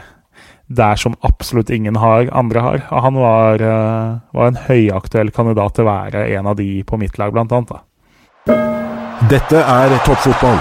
der 0.67 0.97
som 0.97 1.15
absolutt 1.21 1.71
ingen 1.71 1.97
har, 1.97 2.29
andre 2.33 2.61
har. 2.61 2.87
Og 2.91 3.03
han 3.03 3.15
var, 3.15 3.63
eh, 3.63 4.19
var 4.33 4.47
en 4.47 4.63
høyaktuell 4.69 5.31
kandidat 5.31 5.75
til 5.75 5.87
å 5.87 5.93
være 5.93 6.27
en 6.39 6.47
av 6.47 6.57
de 6.57 6.83
på 6.83 6.99
mitt 6.99 7.19
lag, 7.19 7.33
blant 7.33 7.53
annet. 7.53 7.71
Da. 7.71 7.83
Dette 9.31 9.63
er 9.63 9.99
toppfotball. 10.05 10.59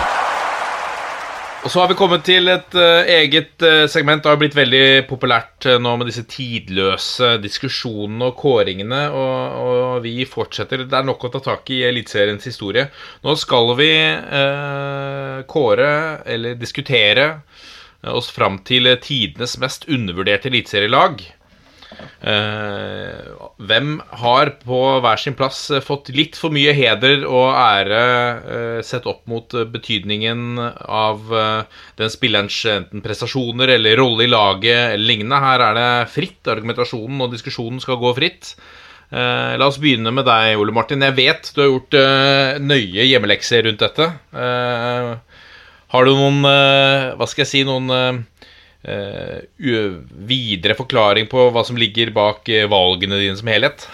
Og 1.65 1.71
så 1.73 1.79
har 1.81 1.89
vi 1.89 1.95
kommet 1.97 2.21
til 2.27 2.45
et 2.53 2.75
uh, 2.77 3.07
eget 3.09 3.63
uh, 3.65 3.87
segment. 3.89 4.21
Det 4.21 4.29
har 4.29 4.37
blitt 4.37 4.53
veldig 4.53 5.07
populært 5.09 5.65
uh, 5.65 5.79
nå 5.81 5.95
med 5.97 6.11
disse 6.11 6.21
tidløse 6.29 7.31
diskusjonene 7.41 8.27
og 8.27 8.35
kåringene, 8.37 8.99
og, 9.09 9.55
og 9.63 10.03
vi 10.03 10.27
fortsetter. 10.29 10.83
Det 10.85 10.99
er 10.99 11.07
nok 11.07 11.25
å 11.25 11.31
ta 11.33 11.41
tak 11.41 11.71
i 11.73 11.81
Eliteseriens 11.87 12.45
historie. 12.45 12.85
Nå 13.25 13.33
skal 13.41 13.73
vi 13.79 13.89
eh, 13.89 15.41
kåre, 15.49 15.89
eller 16.29 16.53
diskutere, 16.61 17.25
oss 18.11 18.29
fram 18.33 18.59
til 18.67 18.89
tidenes 19.01 19.57
mest 19.61 19.87
undervurderte 19.91 20.51
eliteserielag. 20.51 21.23
Eh, 22.25 23.27
hvem 23.69 23.91
har 24.19 24.51
på 24.65 24.79
hver 25.03 25.19
sin 25.21 25.35
plass 25.37 25.59
fått 25.85 26.09
litt 26.15 26.35
for 26.39 26.53
mye 26.53 26.73
heder 26.75 27.23
og 27.27 27.53
ære 27.55 28.01
eh, 28.55 28.79
sett 28.85 29.05
opp 29.07 29.23
mot 29.31 29.53
betydningen 29.71 30.57
av 30.59 31.31
eh, 31.31 31.83
den 32.01 32.11
spillerens 32.11 32.57
enten 32.71 33.03
prestasjoner 33.05 33.75
eller 33.77 33.99
rolle 34.01 34.25
i 34.25 34.31
laget 34.31 34.95
eller 34.95 35.05
lignende? 35.05 35.43
Her 35.45 35.67
er 35.69 35.77
det 35.79 35.91
fritt. 36.15 36.41
Argumentasjonen 36.51 37.21
og 37.27 37.31
diskusjonen 37.35 37.83
skal 37.83 38.01
gå 38.01 38.11
fritt. 38.17 38.55
Eh, 39.13 39.53
la 39.59 39.69
oss 39.69 39.77
begynne 39.81 40.11
med 40.11 40.25
deg, 40.27 40.55
Ole 40.59 40.73
Martin. 40.75 41.05
Jeg 41.05 41.17
vet 41.19 41.51
du 41.53 41.61
har 41.61 41.71
gjort 41.71 41.99
eh, 41.99 42.57
nøye 42.59 43.05
hjemmelekser 43.05 43.67
rundt 43.67 43.85
dette. 43.85 44.09
Eh, 44.33 45.13
har 45.93 46.05
du 46.05 46.15
noen 46.15 46.45
eh, 46.49 47.11
Hva 47.17 47.27
skal 47.29 47.45
jeg 47.45 47.51
si 47.51 47.65
Noen 47.67 47.91
eh, 47.93 48.47
eh, 48.89 49.91
videre 50.29 50.77
forklaring 50.77 51.29
på 51.31 51.49
hva 51.53 51.65
som 51.67 51.77
ligger 51.79 52.13
bak 52.15 52.49
valgene 52.71 53.21
dine 53.21 53.37
som 53.37 53.51
helhet? 53.51 53.87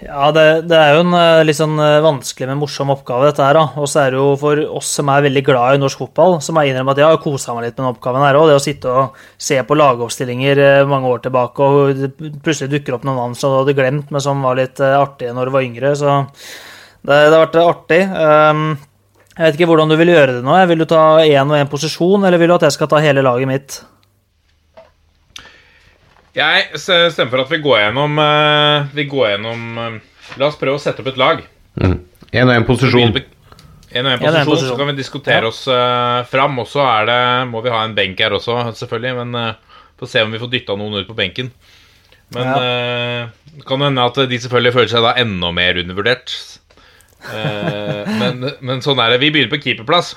Ja, 0.00 0.30
det, 0.32 0.68
det 0.70 0.76
er 0.78 0.94
jo 0.94 1.00
en 1.02 1.14
litt 1.44 1.58
sånn 1.58 1.74
vanskelig, 1.76 2.46
men 2.48 2.60
morsom 2.60 2.92
oppgave, 2.94 3.26
dette 3.26 3.44
her. 3.44 3.58
Og 3.58 3.88
så 3.90 4.04
er 4.04 4.14
det 4.14 4.20
jo 4.20 4.30
for 4.40 4.60
oss 4.78 4.92
som 4.96 5.10
er 5.12 5.26
veldig 5.26 5.42
glad 5.44 5.76
i 5.76 5.80
norsk 5.82 6.04
fotball, 6.06 6.38
som 6.40 6.56
har 6.56 6.70
innrømmet 6.70 6.94
at 6.94 7.02
jeg 7.02 7.10
har 7.10 7.20
kosa 7.20 7.56
meg 7.56 7.66
litt 7.66 7.74
med 7.74 7.82
den 7.82 7.90
oppgaven 7.90 8.24
her 8.24 8.38
òg. 8.38 8.46
Det 8.48 8.56
å 8.56 8.62
sitte 8.64 8.94
og 8.94 9.18
se 9.50 9.58
på 9.66 9.76
lagoppstillinger 9.76 10.62
mange 10.88 11.10
år 11.10 11.24
tilbake, 11.26 11.66
og 11.66 12.22
plutselig 12.46 12.70
dukker 12.78 12.96
opp 12.96 13.04
noen 13.04 13.20
navn 13.20 13.36
som 13.36 13.52
du 13.52 13.58
hadde 13.58 13.76
glemt, 13.76 14.14
men 14.14 14.24
som 14.24 14.46
var 14.46 14.56
litt 14.62 14.80
artige 14.80 15.34
når 15.36 15.50
du 15.50 15.56
var 15.58 15.66
yngre. 15.68 15.92
Så 15.98 16.14
det, 16.14 17.18
det 17.18 17.34
har 17.34 17.44
vært 17.44 17.60
artig. 17.66 18.00
Um, 18.14 18.64
jeg 19.40 19.46
vet 19.46 19.56
ikke 19.56 19.70
hvordan 19.70 19.88
du 19.88 19.96
vil 19.96 20.10
gjøre 20.12 20.34
det 20.36 20.44
nå. 20.44 20.52
Vil 20.68 20.82
du 20.82 20.84
ta 20.84 21.02
én 21.24 21.48
og 21.48 21.56
én 21.56 21.68
posisjon, 21.72 22.26
eller 22.28 22.36
vil 22.36 22.50
du 22.50 22.58
at 22.58 22.66
jeg 22.66 22.74
skal 22.76 22.90
ta 22.92 22.98
hele 23.00 23.22
laget 23.24 23.48
mitt? 23.48 23.78
Jeg 26.36 26.76
stemmer 26.76 27.32
for 27.32 27.42
at 27.46 27.50
vi 27.50 27.58
går 27.64 27.78
gjennom 27.80 28.20
eh, 28.22 28.90
Vi 28.94 29.06
går 29.10 29.32
gjennom 29.32 29.80
eh, 29.82 29.96
La 30.38 30.46
oss 30.46 30.60
prøve 30.60 30.76
å 30.76 30.82
sette 30.82 31.02
opp 31.02 31.08
et 31.10 31.18
lag. 31.18 31.40
En 31.80 31.96
og 32.44 32.52
en 32.52 32.68
posisjon. 32.68 33.16
En 33.16 34.06
og 34.06 34.12
en 34.12 34.22
Ja, 34.22 34.28
er 34.28 34.38
en 34.42 34.46
posisjon, 34.46 34.74
så 34.74 34.78
kan 34.78 34.92
vi 34.92 34.98
diskutere 35.00 35.48
oss 35.48 35.64
uh, 35.66 36.20
fram. 36.30 36.60
Og 36.60 36.68
så 36.70 36.84
er 36.84 37.48
må 37.50 37.64
vi 37.64 37.72
ha 37.72 37.80
en 37.82 37.96
benk 37.96 38.20
her 38.20 38.36
også, 38.36 38.60
selvfølgelig. 38.78 39.16
Men 39.24 39.34
uh, 39.56 39.80
får 39.98 40.12
se 40.12 40.22
om 40.22 40.36
vi 40.36 40.42
får 40.44 40.52
dytta 40.52 40.76
noen 40.78 41.00
ut 41.00 41.08
på 41.08 41.16
benken. 41.18 41.50
Men 42.36 42.46
ja. 42.46 43.26
det 43.56 43.64
kan 43.66 43.82
hende 43.82 44.04
at 44.06 44.20
de 44.30 44.38
selvfølgelig 44.38 44.76
føler 44.76 44.92
seg 44.92 45.02
da 45.02 45.16
enda 45.18 45.50
mer 45.50 45.80
undervurdert. 45.82 46.36
Eh, 47.28 48.10
men, 48.20 48.50
men 48.64 48.82
sånn 48.84 49.00
er 49.02 49.14
det. 49.14 49.20
Vi 49.22 49.30
begynner 49.34 49.52
på 49.52 49.60
keeperplass. 49.62 50.14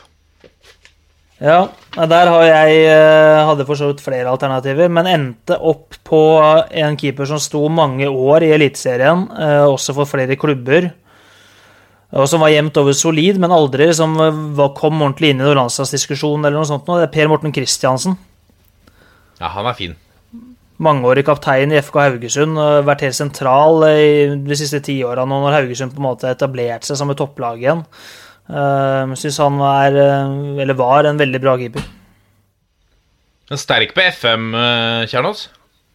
Ja, 1.43 1.66
der 1.97 2.30
har 2.32 2.43
jeg 2.47 2.84
eh, 2.88 3.41
hadde 3.49 3.66
for 3.68 3.76
så 3.76 3.89
vidt 3.89 4.04
flere 4.06 4.32
alternativer, 4.32 4.91
men 4.93 5.10
endte 5.12 5.58
opp 5.60 5.97
på 6.08 6.22
en 6.39 6.95
keeper 6.99 7.28
som 7.28 7.41
sto 7.41 7.66
mange 7.74 8.08
år 8.08 8.45
i 8.47 8.54
Eliteserien, 8.56 9.26
eh, 9.36 9.64
også 9.68 9.95
for 9.97 10.08
flere 10.08 10.38
klubber, 10.39 10.93
og 12.14 12.30
som 12.30 12.45
var 12.45 12.54
jevnt 12.54 12.78
over 12.78 12.95
solid, 12.95 13.41
men 13.41 13.51
aldri 13.51 13.89
liksom, 13.89 14.16
kom 14.78 15.01
ordentlig 15.01 15.34
inn 15.34 15.41
i 15.41 15.47
noen 15.47 15.64
landslagsdiskusjon 15.64 16.45
eller 16.45 16.60
noe 16.62 16.70
sånt. 16.70 16.86
Det 16.86 17.08
er 17.08 17.14
Per 17.16 17.32
Morten 17.32 17.56
Christiansen. 17.56 18.16
Ja, 19.41 19.49
han 19.49 19.66
er 19.66 19.76
fin. 19.76 19.95
Mangeårig 20.84 21.24
kaptein 21.28 21.72
i 21.74 21.80
FK 21.80 22.00
Haugesund, 22.02 22.60
og 22.60 22.88
vært 22.88 23.06
helt 23.06 23.18
sentral 23.18 23.86
i 23.88 24.28
de 24.36 24.58
siste 24.60 24.82
ti 24.84 24.98
åra 25.06 25.26
nå 25.28 25.40
når 25.44 25.62
Haugesund 25.62 25.96
på 25.96 26.02
en 26.02 26.10
måte 26.10 26.32
etablerte 26.32 26.90
seg 26.90 27.00
som 27.00 27.14
et 27.14 27.20
topplag 27.20 27.64
igjen. 27.64 27.84
Uh, 28.52 29.14
Syns 29.16 29.40
han 29.40 29.62
er, 29.64 29.96
eh, 29.96 30.34
eller 30.64 30.76
var, 30.76 31.08
en 31.08 31.20
veldig 31.22 31.40
bra 31.40 31.56
keeper. 31.62 31.86
En 33.52 33.60
sterk 33.60 33.94
på 33.96 34.04
FM, 34.04 34.52
eh, 34.56 35.06
Kjernås. 35.12 35.48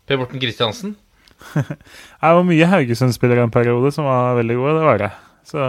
Per 0.09 0.17
Morten 0.21 0.41
Kristiansen. 0.41 0.97
Det 1.59 2.33
var 2.35 2.45
mye 2.47 2.69
Haugesund-spillere 2.73 3.45
en 3.45 3.53
periode 3.53 3.93
som 3.95 4.09
var 4.09 4.39
veldig 4.41 4.57
gode, 4.59 4.77
det 4.79 4.87
var 4.89 5.03
det. 5.03 5.11
Så 5.49 5.67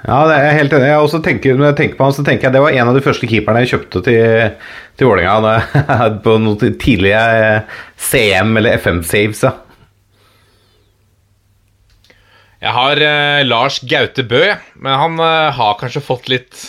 Ja, 0.00 0.22
det 0.24 0.36
er 0.36 0.46
jeg 0.46 0.58
helt 0.62 0.74
enig. 0.76 0.88
Jeg 0.88 1.04
også 1.04 1.20
tenker, 1.24 1.56
når 1.58 1.70
jeg 1.70 1.78
tenker 1.80 1.98
på 1.98 2.06
han, 2.08 2.14
så 2.16 2.24
tenker 2.24 2.48
jeg 2.48 2.56
det 2.56 2.62
var 2.64 2.76
en 2.76 2.90
av 2.90 2.96
de 2.96 3.02
første 3.04 3.28
keeperne 3.28 3.64
jeg 3.64 3.72
kjøpte 3.74 4.00
til, 4.06 4.46
til 4.96 5.10
Vålerenga 5.10 5.56
på 6.24 6.36
noen 6.40 6.78
tidlige 6.80 7.20
eh, 7.40 7.80
CM- 8.00 8.56
eller 8.56 8.78
FM-saves. 8.80 9.44
Jeg 12.60 12.76
har 12.76 13.00
eh, 13.04 13.42
Lars 13.46 13.80
Gaute 13.88 14.24
Bø, 14.28 14.42
men 14.80 15.00
han 15.02 15.20
eh, 15.24 15.48
har 15.56 15.78
kanskje 15.80 16.04
fått 16.04 16.28
litt 16.32 16.68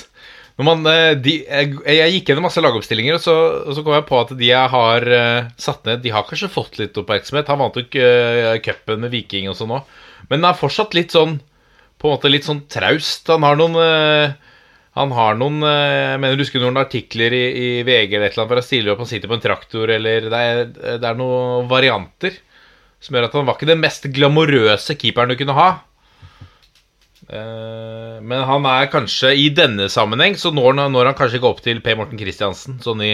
når 0.60 0.68
man, 0.68 0.84
eh, 0.92 1.14
de, 1.18 1.38
jeg, 1.48 2.12
gikk 2.14 2.30
gjennom 2.30 2.46
masse 2.46 2.62
lagoppstillinger, 2.62 3.16
og 3.18 3.24
så, 3.24 3.36
og 3.66 3.74
så 3.74 3.84
kom 3.84 3.96
jeg 3.96 4.06
på 4.12 4.20
at 4.20 4.34
de 4.38 4.50
jeg 4.52 4.72
har 4.76 5.08
eh, 5.18 5.48
satt 5.60 5.88
ned, 5.88 6.04
de 6.04 6.12
har 6.14 6.28
kanskje 6.28 6.52
fått 6.52 6.78
litt 6.78 7.00
oppmerksomhet. 7.00 7.50
Han 7.50 7.64
vant 7.64 7.80
jo 7.80 7.86
ikke 7.88 8.60
cupen 8.68 9.02
med 9.02 9.16
Viking 9.16 9.48
og 9.50 9.58
sånn 9.58 9.74
òg, 9.80 9.96
men 10.28 10.44
han 10.44 10.52
er 10.52 10.60
fortsatt 10.60 10.94
litt 10.94 11.16
sånn 11.16 11.40
På 12.02 12.10
en 12.10 12.16
måte 12.18 12.32
litt 12.34 12.48
sånn 12.48 12.64
traust. 12.72 13.28
Han 13.30 13.44
har 13.46 13.60
noen 13.60 13.76
eh, 13.78 14.32
Han 14.98 15.12
har 15.16 15.36
noen 15.38 15.62
eh, 15.64 16.14
Jeg 16.16 16.22
mener 16.24 16.36
du 16.40 16.42
husker 16.44 16.64
noen 16.64 16.82
artikler 16.82 17.32
i, 17.38 17.44
i 17.62 17.68
VG 17.88 18.16
eller 18.18 18.28
et 18.28 18.34
eller 18.34 18.44
annet 18.44 18.52
hvor 18.56 18.62
han 18.64 18.68
stiller 18.68 18.94
opp, 18.96 19.04
han 19.06 19.12
sitter 19.12 19.30
på 19.32 19.38
en 19.38 19.44
traktor, 19.46 19.94
eller 19.98 20.28
Det 20.34 20.42
er, 20.50 20.64
det 20.98 21.08
er 21.12 21.20
noen 21.20 21.70
varianter 21.72 22.40
som 23.02 23.16
gjør 23.18 23.26
at 23.30 23.34
han 23.38 23.48
var 23.48 23.56
ikke 23.58 23.70
den 23.72 23.80
mest 23.82 24.04
glamorøse 24.14 24.94
keeperen 25.02 25.32
du 25.32 25.38
kunne 25.40 25.56
ha. 25.58 25.70
Eh, 27.32 28.18
men 28.22 28.44
han 28.46 28.66
er 28.70 28.90
kanskje 28.92 29.32
i 29.38 29.48
denne 29.58 29.88
sammenheng 29.90 30.36
så 30.38 30.52
når, 30.54 30.76
han- 30.84 30.92
når 30.94 31.10
han 31.10 31.18
kanskje 31.18 31.40
ikke 31.40 31.50
opp 31.50 31.62
til 31.66 31.80
Per 31.82 31.98
Morten 31.98 32.20
Kristiansen, 32.20 32.78
sånn 32.84 33.02
i 33.06 33.14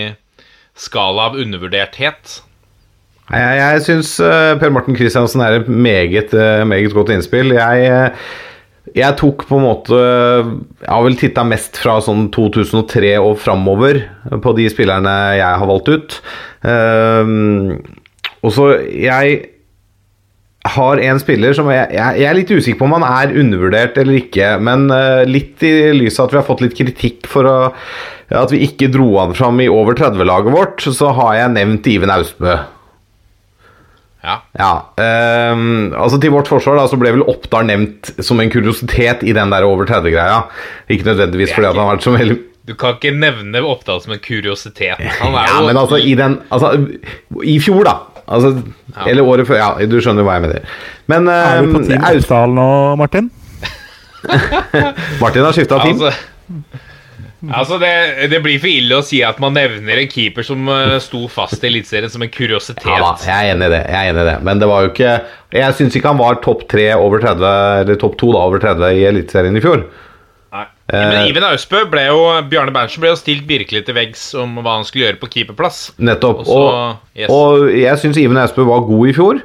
skala 0.78 1.30
av 1.30 1.38
undervurderthet. 1.40 2.42
Jeg, 3.28 3.56
jeg 3.60 3.82
syns 3.88 4.12
Per 4.62 4.72
Morten 4.72 4.96
Kristiansen 4.96 5.42
er 5.44 5.58
et 5.62 5.68
meget, 5.68 6.32
meget 6.70 6.94
godt 6.96 7.10
innspill. 7.16 7.52
Jeg, 7.58 8.12
jeg 8.96 9.18
tok 9.20 9.44
på 9.50 9.58
en 9.58 9.66
måte 9.66 9.98
Jeg 9.98 10.90
har 10.90 11.04
vel 11.06 11.18
titta 11.20 11.44
mest 11.48 11.80
fra 11.82 11.98
sånn 12.04 12.28
2003 12.36 13.16
og 13.20 13.36
framover 13.42 14.04
på 14.44 14.56
de 14.58 14.68
spillerne 14.72 15.14
jeg 15.40 15.62
har 15.62 15.70
valgt 15.70 15.92
ut. 15.92 16.18
Um, 16.64 17.78
og 18.46 18.54
så 18.54 18.72
jeg 18.92 19.40
har 20.68 21.00
en 21.00 21.20
spiller 21.22 21.56
som 21.56 21.70
jeg, 21.72 21.90
jeg, 21.96 22.24
er 22.28 22.36
litt 22.36 22.52
usikker 22.52 22.80
på 22.80 22.88
om 22.88 22.98
han 22.98 23.06
er 23.08 23.36
undervurdert 23.40 24.00
eller 24.02 24.20
ikke, 24.20 24.56
men 24.64 24.88
eh, 24.94 25.24
litt 25.30 25.64
i 25.64 25.74
lys 25.96 26.20
av 26.20 26.28
at 26.28 26.34
vi 26.34 26.40
har 26.42 26.48
fått 26.48 26.64
litt 26.66 26.78
kritikk 26.78 27.30
for 27.32 27.48
å, 27.48 27.58
at 28.36 28.54
vi 28.54 28.66
ikke 28.68 28.92
dro 28.92 29.14
han 29.16 29.36
fram 29.38 29.62
i 29.64 29.70
over 29.72 29.98
30-laget 29.98 30.56
vårt, 30.56 30.84
så 30.84 31.14
har 31.16 31.38
jeg 31.40 31.54
nevnt 31.56 31.88
Iven 31.92 32.12
Austbø. 32.14 32.58
Ja. 34.28 34.36
Ja, 34.60 34.72
Um, 35.54 35.94
altså 35.96 36.18
Til 36.20 36.34
vårt 36.34 36.50
forsvar 36.52 36.76
da, 36.82 36.84
så 36.92 36.98
ble 37.00 37.14
vel 37.16 37.24
Oppdal 37.32 37.68
nevnt 37.70 38.10
som 38.26 38.42
en 38.44 38.50
kuriositet 38.52 39.22
i 39.24 39.32
den 39.38 39.54
der 39.54 39.64
over 39.64 39.88
30-greia. 39.88 40.42
Ikke 40.92 41.08
nødvendigvis 41.08 41.54
fordi 41.56 41.70
at 41.70 41.78
han 41.78 41.86
har 41.86 41.94
vært 41.96 42.04
så 42.08 42.12
veldig 42.18 42.38
Du 42.68 42.74
kan 42.76 42.98
ikke 42.98 43.14
nevne 43.16 43.62
Oppdal 43.64 44.02
som 44.04 44.12
en 44.18 44.20
kuriositet. 44.20 45.00
Han 45.22 45.32
er 45.40 45.48
Ja, 45.48 45.62
jo 45.62 45.70
men 45.70 45.80
altså 45.80 46.02
i 46.04 46.14
den 46.20 46.40
Altså, 46.52 46.74
i 47.44 47.56
fjor, 47.64 47.84
da. 47.88 47.96
Altså, 48.28 48.52
Eller 49.08 49.24
året 49.24 49.48
før. 49.48 49.56
Ja, 49.62 49.86
du 49.88 50.00
skjønner 50.04 50.28
hva 50.28 50.36
jeg 50.36 50.48
mener. 50.50 50.66
Men 51.08 51.30
er 51.32 51.62
vi 51.64 51.72
på 51.72 51.80
ehm, 51.80 51.88
Team 51.88 52.04
Austdal 52.12 52.56
nå, 52.58 52.68
Martin? 53.00 53.30
Martin 55.24 55.46
har 55.48 55.56
skifta 55.56 55.80
team. 55.86 55.96
Altså, 56.02 56.12
altså 57.60 57.78
det, 57.82 57.92
det 58.32 58.40
blir 58.44 58.58
for 58.60 58.68
ille 58.72 58.98
å 58.98 59.04
si 59.06 59.20
at 59.26 59.38
man 59.44 59.54
nevner 59.54 60.02
en 60.02 60.10
keeper 60.10 60.44
som 60.48 60.68
eh, 60.74 60.96
sto 61.04 61.28
fast 61.30 61.62
i 61.64 61.68
Eliteserien 61.70 62.10
som 62.10 62.24
en 62.26 62.32
kuriositet. 62.34 62.86
Ja 62.88 62.98
da, 63.04 63.12
jeg 63.22 63.36
er 63.52 63.54
enig 63.56 63.68
i 63.70 63.74
det. 63.76 63.84
jeg 63.92 64.00
er 64.00 64.12
enig 64.14 64.24
i 64.24 64.28
det 64.32 64.36
Men 64.48 64.60
det 64.64 64.68
var 64.72 64.82
jo 64.86 64.90
ikke 64.94 65.12
Jeg 65.54 65.78
syns 65.78 65.96
ikke 66.00 66.10
han 66.16 66.18
var 66.22 66.40
topp 66.42 66.66
tre 66.72 66.88
over 66.98 67.22
30, 67.22 67.46
eller 67.86 68.02
topp 68.02 68.18
to 68.18 68.32
over 68.34 68.60
30 68.64 68.98
i 68.98 69.06
Eliteserien 69.12 69.56
i 69.58 69.64
fjor. 69.64 69.86
Nei. 70.58 70.66
Men 70.92 71.18
Eh. 71.20 71.30
Iven 71.30 71.44
Austbø 71.44 71.82
ble 71.92 72.06
jo 72.08 72.20
Bjarne 72.48 72.72
Berntsen 72.72 73.02
ble 73.04 73.10
jo 73.12 73.18
stilt 73.20 73.44
virkelig 73.50 73.82
til 73.86 73.96
veggs 73.98 74.22
om 74.40 74.54
hva 74.64 74.78
han 74.78 74.86
skulle 74.88 75.10
gjøre 75.10 75.20
på 75.20 75.28
keeperplass. 75.34 75.92
Nettopp. 76.00 76.46
Og 76.46 76.48
så- 76.48 76.60
Og, 76.62 77.00
yes. 77.18 77.30
og 77.30 77.66
jeg 77.76 77.98
syns 78.00 78.18
Iven 78.22 78.38
Austbø 78.40 78.64
var 78.70 78.86
god 78.88 79.10
i 79.10 79.14
fjor. 79.18 79.42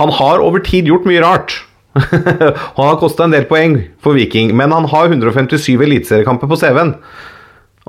Han 0.00 0.10
har 0.18 0.42
over 0.42 0.58
tid 0.58 0.90
gjort 0.90 1.06
mye 1.06 1.22
rart. 1.22 1.54
han 2.76 2.86
har 2.86 3.00
kosta 3.00 3.26
en 3.26 3.34
del 3.34 3.44
poeng 3.50 3.76
for 4.02 4.16
Viking, 4.16 4.54
men 4.56 4.72
han 4.72 4.88
har 4.88 5.12
157 5.12 5.76
eliteseriekamper 5.76 6.50
på 6.50 6.58
CV-en. 6.60 6.96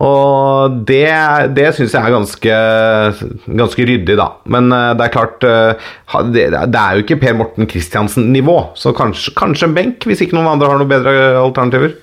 Og 0.04 0.80
det, 0.90 1.06
det 1.54 1.68
syns 1.78 1.94
jeg 1.94 2.02
er 2.02 2.16
ganske, 2.16 2.54
ganske 3.46 3.86
ryddig, 3.86 4.16
da. 4.18 4.26
Men 4.50 4.72
eh, 4.74 4.90
det 4.98 5.06
er 5.06 5.14
klart 5.14 5.46
eh, 5.46 5.92
Det, 6.34 6.48
er 6.50 6.96
jo 6.98 7.04
ikke 7.04 7.20
Per 7.22 7.38
Morten 7.38 7.70
Kristiansen-nivå, 7.70 8.58
så 8.80 8.96
kanskje, 8.98 9.36
kanskje 9.38 9.70
en 9.70 9.78
benk, 9.78 10.08
hvis 10.10 10.26
ikke 10.26 10.40
noen 10.40 10.56
andre 10.56 10.72
har 10.72 10.82
noen 10.82 10.90
bedre 10.90 11.14
alternativer. 11.44 11.94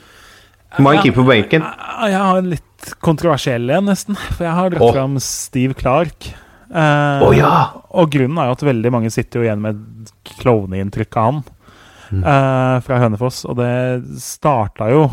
Må 0.79 0.93
ha 0.93 1.01
en 1.01 1.03
keeper 1.03 1.25
på 1.25 1.33
benken. 1.33 1.67
Jeg, 1.67 2.13
Jeg 2.15 2.23
har 2.23 2.39
en 2.39 2.53
litt 2.53 2.93
kontroversiell 3.03 3.73
en, 3.75 3.91
nesten. 3.91 4.19
For 4.37 4.47
jeg 4.47 4.55
har 4.55 4.71
dratt 4.71 4.87
oh. 4.87 4.95
fram 4.95 5.19
Steve 5.25 5.75
Clark. 5.75 6.31
Eh, 6.71 7.25
oh, 7.27 7.35
ja. 7.35 7.55
Og 7.99 8.13
grunnen 8.15 8.39
er 8.39 8.53
jo 8.53 8.59
at 8.61 8.69
veldig 8.71 8.95
mange 8.95 9.11
sitter 9.11 9.43
jo 9.43 9.49
igjen 9.49 9.65
med 9.65 9.83
et 9.83 10.39
klovneinntrykk 10.39 11.19
av 11.19 11.27
han 11.27 11.43
eh, 12.19 12.77
fra 12.87 12.99
Hønefoss. 13.03 13.45
Og 13.51 13.59
det 13.61 13.71
starta 14.23 14.91
jo 14.93 15.07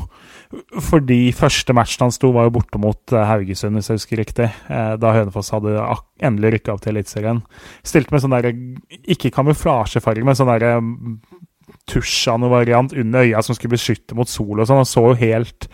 fordi 0.88 1.34
første 1.36 1.74
matchen 1.76 2.06
han 2.06 2.14
sto, 2.16 2.30
var 2.36 2.48
jo 2.48 2.54
borte 2.56 2.80
mot 2.80 3.14
eh, 3.14 3.26
Haugesund, 3.28 3.76
hvis 3.78 3.92
jeg 3.92 4.00
husker 4.00 4.22
riktig. 4.22 4.50
eh, 4.72 4.94
da 5.00 5.14
Hønefoss 5.16 5.52
hadde 5.56 5.76
endelig 6.24 6.58
rykka 6.58 6.76
opp 6.76 6.86
til 6.86 6.96
Eliteserien. 6.96 7.42
Stilte 7.86 8.16
med 8.16 8.24
sånn 8.24 8.36
derre 8.36 8.54
Ikke 9.12 9.34
kamuflasjefarge, 9.36 10.24
men 10.28 10.40
sånn 10.40 10.52
derre 10.54 10.78
tusj 11.88 12.28
noe 12.36 12.52
variant 12.52 12.92
under 12.94 13.24
øya 13.24 13.42
som 13.46 13.56
skulle 13.56 13.76
beskytte 13.76 14.16
mot 14.18 14.30
sol 14.30 14.60
og 14.60 14.68
sånn. 14.68 14.82
Han 14.82 14.90
så 14.90 15.04
jo 15.06 15.16
helt 15.22 15.68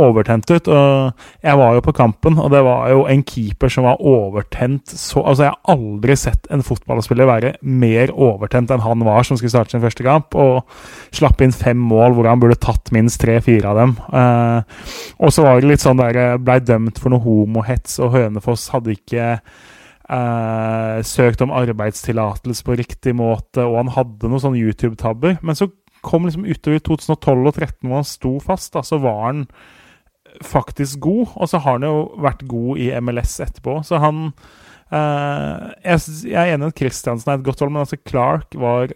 overtent 0.00 0.48
ut. 0.50 0.70
Og 0.72 1.44
jeg 1.44 1.60
var 1.60 1.76
jo 1.76 1.84
på 1.84 1.94
kampen, 1.96 2.38
og 2.40 2.50
det 2.54 2.62
var 2.64 2.88
jo 2.92 3.04
en 3.10 3.24
keeper 3.28 3.72
som 3.72 3.88
var 3.88 4.00
overtent 4.00 4.88
så 4.88 5.24
Altså, 5.28 5.44
jeg 5.44 5.52
har 5.52 5.74
aldri 5.74 6.14
sett 6.16 6.46
en 6.54 6.62
fotballspiller 6.64 7.28
være 7.28 7.50
mer 7.60 8.12
overtent 8.14 8.70
enn 8.72 8.80
han 8.80 9.02
var 9.04 9.26
som 9.26 9.36
skulle 9.36 9.52
starte 9.52 9.74
sin 9.74 9.82
første 9.82 10.06
kamp, 10.06 10.34
og 10.38 10.64
slapp 11.14 11.42
inn 11.44 11.52
fem 11.52 11.80
mål 11.90 12.16
hvor 12.16 12.30
han 12.30 12.40
burde 12.40 12.56
tatt 12.62 12.92
minst 12.94 13.20
tre-fire 13.20 13.68
av 13.68 13.80
dem. 13.82 13.96
Eh, 14.08 14.78
og 15.20 15.34
så 15.34 15.44
var 15.44 15.58
det 15.58 15.72
litt 15.72 15.84
sånn 15.84 16.00
der 16.00 16.38
Blei 16.40 16.60
dømt 16.64 17.00
for 17.02 17.12
noe 17.12 17.24
homohets, 17.24 17.98
og 18.00 18.14
Hønefoss 18.16 18.70
hadde 18.72 18.96
ikke 18.96 19.34
eh, 20.12 21.00
søkt 21.06 21.42
om 21.44 21.54
arbeidstillatelse 21.54 22.66
på 22.66 22.78
riktig 22.80 23.14
måte, 23.18 23.64
og 23.64 23.82
han 23.82 23.92
hadde 23.96 24.30
noen 24.30 24.44
sånne 24.44 24.62
YouTube-tabber. 24.62 25.38
Men 25.42 25.58
så 25.58 25.70
kom 26.04 26.28
liksom 26.28 26.46
utover 26.46 26.80
2012 26.84 27.50
og 27.50 27.52
2013, 27.58 27.88
hvor 27.88 28.00
han 28.00 28.08
sto 28.08 28.36
fast, 28.44 28.72
da, 28.76 28.84
så 28.86 29.00
var 29.02 29.20
han 29.26 29.42
faktisk 30.44 31.02
god. 31.04 31.34
Og 31.36 31.50
så 31.50 31.60
har 31.64 31.78
han 31.78 31.88
jo 31.88 32.06
vært 32.22 32.46
god 32.48 32.84
i 32.84 32.92
MLS 33.02 33.38
etterpå, 33.44 33.80
så 33.86 34.00
han 34.02 34.30
eh, 34.92 35.68
jeg, 35.84 36.06
jeg 36.30 36.38
er 36.38 36.54
enig 36.54 36.70
i 36.70 36.74
at 36.74 36.80
Kristiansen 36.80 37.32
er 37.32 37.40
et 37.40 37.46
godt 37.46 37.64
hold, 37.64 37.74
men 37.74 37.84
altså 37.84 38.00
Clark 38.02 38.56
var 38.58 38.94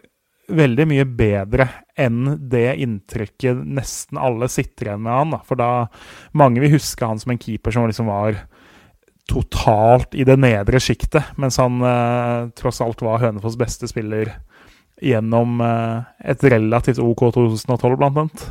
veldig 0.53 0.85
mye 0.91 1.05
bedre 1.07 1.69
enn 2.01 2.35
det 2.51 2.75
inntrykket 2.83 3.63
nesten 3.63 4.19
alle 4.21 4.49
sitter 4.51 4.91
igjen 4.91 5.05
med 5.05 5.15
han. 5.15 5.35
Da. 5.37 5.41
For 5.47 5.61
da 5.61 5.71
mange 6.39 6.63
vil 6.63 6.75
huske 6.75 7.07
han 7.07 7.21
som 7.23 7.35
en 7.35 7.41
keeper 7.41 7.75
som 7.75 7.87
liksom 7.89 8.11
var 8.11 8.43
totalt 9.33 10.17
i 10.19 10.27
det 10.29 10.37
nedre 10.41 10.81
sjiktet, 10.83 11.33
mens 11.41 11.59
han 11.61 11.81
eh, 11.87 12.51
tross 12.59 12.83
alt 12.85 13.03
var 13.05 13.23
Hønefoss 13.23 13.57
beste 13.61 13.89
spiller 13.91 14.35
gjennom 15.03 15.63
eh, 15.65 16.03
et 16.33 16.45
relativt 16.53 17.01
OK 17.03 17.27
2012, 17.35 17.97
blant 17.97 18.21
annet. 18.25 18.45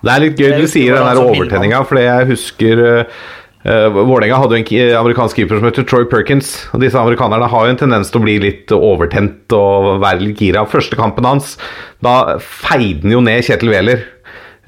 Det 0.00 0.14
er 0.14 0.24
litt 0.24 0.40
gøy 0.40 0.56
du 0.56 0.66
sier 0.70 0.96
den 0.96 1.06
der 1.10 1.20
overtenninga, 1.20 1.82
fordi 1.84 2.06
jeg 2.06 2.28
husker 2.30 2.80
uh, 2.88 3.88
Vålerenga 3.92 4.38
hadde 4.40 4.56
jo 4.56 4.62
en 4.80 4.94
amerikansk 5.02 5.36
keeper 5.36 5.58
som 5.58 5.66
heter 5.68 5.84
Troy 5.84 6.06
Perkins. 6.08 6.54
Og 6.72 6.80
disse 6.80 6.96
amerikanerne 6.96 7.50
har 7.52 7.66
jo 7.66 7.74
en 7.74 7.80
tendens 7.82 8.08
til 8.08 8.22
å 8.22 8.24
bli 8.24 8.38
litt 8.40 8.72
overtent 8.72 9.52
og 9.52 10.00
være 10.00 10.22
litt 10.22 10.40
gira. 10.40 10.64
Første 10.64 10.96
kampen 10.96 11.28
hans, 11.28 11.58
da 12.00 12.38
feide 12.40 13.04
han 13.04 13.18
jo 13.18 13.20
ned 13.26 13.44
Kjetil 13.44 13.74
Wæler. 13.74 14.06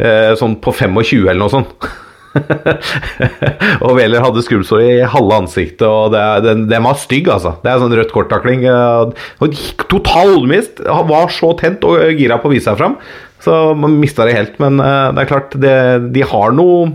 uh, 0.05 0.37
sånn 0.37 0.59
på 0.61 0.77
25 0.77 1.25
eller 1.25 1.41
noe 1.47 1.57
sånt. 1.57 1.89
og 3.85 3.97
Wæler 3.99 4.25
hadde 4.25 4.45
skrubbsår 4.45 4.85
i 4.85 4.93
halve 5.15 5.41
ansiktet, 5.43 5.85
og 5.87 6.13
det, 6.15 6.23
den, 6.47 6.65
den 6.71 6.87
var 6.87 6.97
stygg, 7.01 7.29
altså. 7.33 7.55
Det 7.63 7.71
er 7.71 7.83
sånn 7.83 7.95
rødt 7.99 8.15
kort-takling. 8.15 8.65
eh, 8.69 9.59
Total 9.91 10.35
mist! 10.49 10.81
Han 10.87 11.11
Var 11.11 11.33
så 11.35 11.53
tent 11.61 11.85
og 11.89 12.01
gira 12.17 12.41
på 12.41 12.49
å 12.49 12.55
vise 12.55 12.71
seg 12.71 12.81
fram. 12.81 12.97
Så 13.43 13.75
man 13.75 13.99
mista 14.01 14.27
det 14.27 14.37
helt. 14.39 14.59
Men 14.63 14.81
eh, 14.81 15.13
det 15.13 15.25
er 15.25 15.31
klart, 15.31 15.57
det, 15.61 15.77
de 16.15 16.27
har 16.33 16.55
noe 16.57 16.93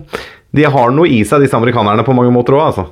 De 0.56 0.64
har 0.64 0.94
noe 0.96 1.10
i 1.12 1.22
seg, 1.28 1.44
disse 1.44 1.58
amerikanerne, 1.58 2.06
på 2.08 2.16
mange 2.18 2.34
måter 2.34 2.58
òg, 2.58 2.70
altså. 2.72 2.88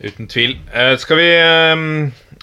Uten 0.00 0.28
tvil. 0.32 0.56
Uh, 0.72 0.94
skal 1.00 1.18
vi 1.18 1.28
uh, 1.36 1.80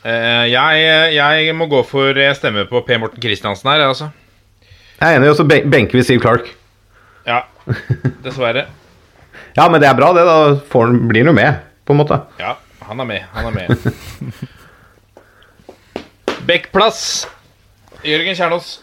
uh, 0.04 0.46
jeg, 0.46 1.14
jeg 1.16 1.56
må 1.58 1.66
gå 1.72 1.80
for 1.90 2.14
Jeg 2.14 2.38
stemmer 2.38 2.68
på 2.70 2.84
P. 2.86 3.00
Morten 3.02 3.24
Kristiansen 3.24 3.72
her, 3.72 3.88
altså. 3.88 4.12
Jeg 4.98 5.14
er 5.14 5.20
enig, 5.20 5.32
og 5.32 5.38
så 5.40 5.46
benker 5.48 5.98
vi 5.98 6.04
Steve 6.06 6.22
Clark. 6.22 6.52
Ja, 7.26 7.44
dessverre. 8.26 8.68
Ja, 9.58 9.68
men 9.70 9.82
det 9.82 9.90
er 9.90 9.98
bra, 9.98 10.12
det. 10.16 10.26
Da 10.28 10.38
får 10.70 10.94
blir 11.10 11.26
han 11.26 11.32
jo 11.34 11.38
med, 11.38 11.64
på 11.86 11.96
en 11.96 12.02
måte. 12.02 12.20
Ja, 12.42 12.56
han 12.88 13.02
er 13.04 13.10
med. 13.10 13.26
Han 13.34 13.50
er 13.50 13.56
med. 13.56 13.68
Bekkplass. 16.48 17.02
Jørgen 18.08 18.38
Kjernås. 18.38 18.78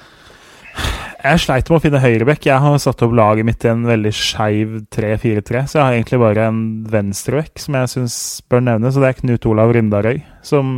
Jeg 1.25 1.41
sleit 1.41 1.71
med 1.71 1.79
å 1.79 1.81
finne 1.81 2.01
høyrebekk. 2.03 2.47
Jeg 2.51 2.61
har 2.61 2.75
satt 2.83 3.01
opp 3.07 3.15
laget 3.17 3.47
mitt 3.49 3.65
i 3.65 3.71
en 3.71 3.87
veldig 3.89 4.11
skeiv 4.13 4.75
3-4-3, 4.93 5.63
så 5.71 5.79
jeg 5.79 5.81
har 5.81 5.95
egentlig 5.95 6.19
bare 6.21 6.49
en 6.51 6.59
venstrebekk 6.93 7.63
som 7.63 7.79
jeg 7.79 7.93
syns 7.95 8.17
bør 8.53 8.61
nevnes, 8.67 8.99
og 8.99 9.07
det 9.07 9.09
er 9.09 9.17
Knut 9.23 9.49
Olav 9.49 9.73
Rindarøy. 9.73 10.21
Som 10.45 10.75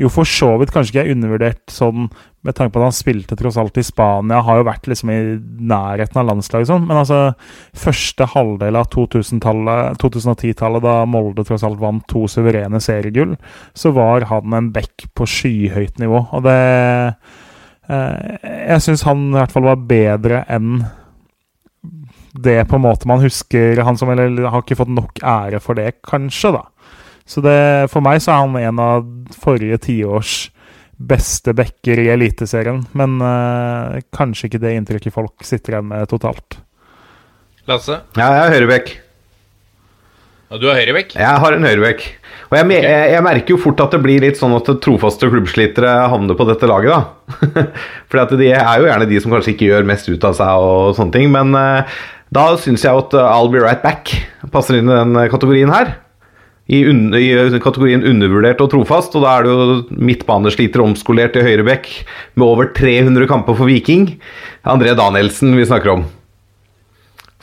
jo 0.00 0.08
for 0.08 0.24
så 0.24 0.54
vidt 0.56 0.72
kanskje 0.72 0.94
ikke 0.94 1.04
er 1.04 1.12
undervurdert 1.12 1.68
sånn 1.68 2.08
med 2.08 2.56
tanke 2.56 2.72
på 2.72 2.80
at 2.80 2.88
han 2.88 2.96
spilte 2.96 3.36
tross 3.36 3.60
alt 3.60 3.76
i 3.76 3.84
Spania, 3.84 4.40
har 4.48 4.62
jo 4.62 4.68
vært 4.70 4.88
liksom 4.88 5.12
i 5.12 5.20
nærheten 5.68 6.20
av 6.20 6.32
landslaget 6.32 6.72
sånn, 6.72 6.88
men 6.88 7.04
altså 7.04 7.20
første 7.76 8.32
halvdel 8.32 8.80
av 8.80 8.88
2010-tallet, 8.92 10.84
da 10.84 10.98
Molde 11.08 11.44
tross 11.44 11.64
alt 11.64 11.80
vant 11.84 12.08
to 12.08 12.24
suverene 12.32 12.80
seriegull, 12.80 13.36
så 13.76 13.92
var 13.96 14.28
han 14.32 14.56
en 14.56 14.72
bekk 14.72 15.10
på 15.12 15.28
skyhøyt 15.28 16.00
nivå, 16.00 16.24
og 16.32 16.48
det 16.48 16.60
jeg 17.88 18.80
syns 18.80 19.02
han 19.04 19.26
i 19.28 19.36
hvert 19.36 19.52
fall 19.52 19.66
var 19.66 19.82
bedre 19.88 20.44
enn 20.48 20.78
det 22.34 22.64
på 22.66 22.78
en 22.78 22.82
måte 22.82 23.06
man 23.06 23.22
husker 23.22 23.78
han 23.84 23.98
som 24.00 24.10
Eller 24.10 24.48
har 24.50 24.64
ikke 24.64 24.78
fått 24.80 24.90
nok 24.90 25.20
ære 25.20 25.60
for 25.62 25.78
det, 25.78 26.00
kanskje, 26.02 26.54
da. 26.56 26.64
Så 27.24 27.40
det, 27.44 27.90
for 27.92 28.04
meg 28.04 28.20
så 28.24 28.34
er 28.34 28.42
han 28.42 28.58
en 28.58 28.82
av 28.82 29.06
forrige 29.40 29.78
tiårs 29.86 30.34
beste 30.96 31.54
backer 31.56 32.00
i 32.02 32.10
Eliteserien. 32.12 32.82
Men 32.92 33.16
uh, 33.22 34.00
kanskje 34.14 34.50
ikke 34.50 34.62
det 34.62 34.74
inntrykket 34.78 35.14
folk 35.14 35.46
sitter 35.46 35.76
igjen 35.76 35.88
med 35.92 36.10
totalt. 36.10 36.58
Lasse? 37.70 38.02
Ja, 38.18 38.28
jeg 38.28 38.42
er 38.44 38.54
høyrebekk. 38.58 38.92
Og 40.52 40.60
du 40.60 40.68
har 40.68 40.78
høyrebekk? 40.78 41.16
Jeg 41.16 41.40
har 41.44 41.56
en 41.56 41.66
høyrebekk. 41.66 42.04
Og 42.50 42.58
jeg, 42.58 42.84
jeg, 42.84 43.06
jeg, 43.14 43.24
merker 43.24 43.54
jo 43.54 43.60
fort 43.62 43.80
at 43.82 43.94
det 43.96 44.02
blir 44.04 44.22
litt 44.22 44.38
sånn 44.38 44.52
at 44.54 44.68
trofaste 44.84 45.30
klubbslitere 45.32 45.94
havner 46.12 46.36
på 46.38 46.46
dette 46.46 46.68
laget, 46.70 46.92
da. 46.92 47.64
For 48.12 48.36
de 48.36 48.52
er 48.52 48.78
jo 48.78 48.86
gjerne 48.86 49.08
de 49.10 49.20
som 49.22 49.34
kanskje 49.34 49.54
ikke 49.54 49.70
gjør 49.72 49.88
mest 49.88 50.10
ut 50.10 50.26
av 50.28 50.36
seg 50.38 50.66
og 50.68 50.94
sånne 50.98 51.16
ting. 51.16 51.32
Men 51.34 51.56
uh, 51.56 51.98
da 52.34 52.46
syns 52.60 52.84
jeg 52.86 53.04
at 53.04 53.16
uh, 53.16 53.26
I'll 53.32 53.50
be 53.50 53.62
right 53.64 53.82
back 53.82 54.12
passer 54.54 54.78
inn 54.78 54.90
i 54.92 54.96
den 55.00 55.18
kategorien 55.32 55.72
her. 55.74 55.96
I, 56.64 56.80
un 56.88 57.12
I, 57.12 57.26
kategorien 57.60 58.06
undervurdert 58.08 58.62
og 58.64 58.70
trofast, 58.72 59.16
og 59.18 59.26
da 59.26 59.34
er 59.34 59.44
det 59.44 59.52
jo 59.52 59.98
midtbanesliter 60.00 60.80
omskolert 60.84 61.36
i 61.36 61.44
høyrebekk 61.44 61.90
med 62.38 62.46
over 62.46 62.70
300 62.76 63.28
kamper 63.28 63.58
for 63.58 63.68
Viking. 63.68 64.14
André 64.64 64.94
Danielsen 64.96 65.56
vi 65.58 65.66
snakker 65.68 65.96
om. 65.98 66.06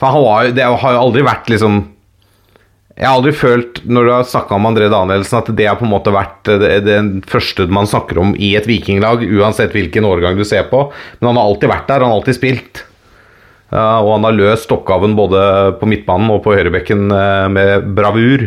For 0.00 0.10
han 0.10 0.24
var, 0.24 0.54
det 0.56 0.66
har 0.66 0.96
jo 0.96 1.04
aldri 1.04 1.22
vært 1.26 1.52
liksom 1.52 1.84
jeg 2.92 3.08
har 3.08 3.16
aldri 3.16 3.32
følt, 3.32 3.80
når 3.88 4.04
du 4.04 4.10
har 4.12 4.24
snakka 4.28 4.56
om 4.58 4.66
André 4.68 4.88
Danielsen, 4.92 5.38
at 5.40 5.50
det 5.56 5.64
har 5.64 5.78
på 5.80 5.86
en 5.86 5.94
måte 5.94 6.12
vært 6.12 6.50
den 6.84 7.12
første 7.28 7.64
man 7.72 7.88
snakker 7.88 8.20
om 8.20 8.34
i 8.36 8.52
et 8.58 8.68
vikinglag, 8.68 9.24
uansett 9.24 9.72
hvilken 9.72 10.04
årgang 10.04 10.36
du 10.36 10.44
ser 10.44 10.66
på. 10.68 10.84
Men 11.20 11.30
han 11.30 11.40
har 11.40 11.48
alltid 11.48 11.72
vært 11.72 11.88
der, 11.88 12.04
han 12.04 12.12
har 12.12 12.20
alltid 12.20 12.36
spilt. 12.36 12.82
og 13.72 14.10
han 14.12 14.26
har 14.28 14.36
løst 14.36 14.72
oppgaven 14.74 15.16
både 15.16 15.42
på 15.80 15.88
midtbanen 15.88 16.34
og 16.34 16.42
på 16.44 16.52
høyrebekken 16.52 17.06
eh, 17.16 17.48
med 17.48 17.86
bravur. 17.96 18.44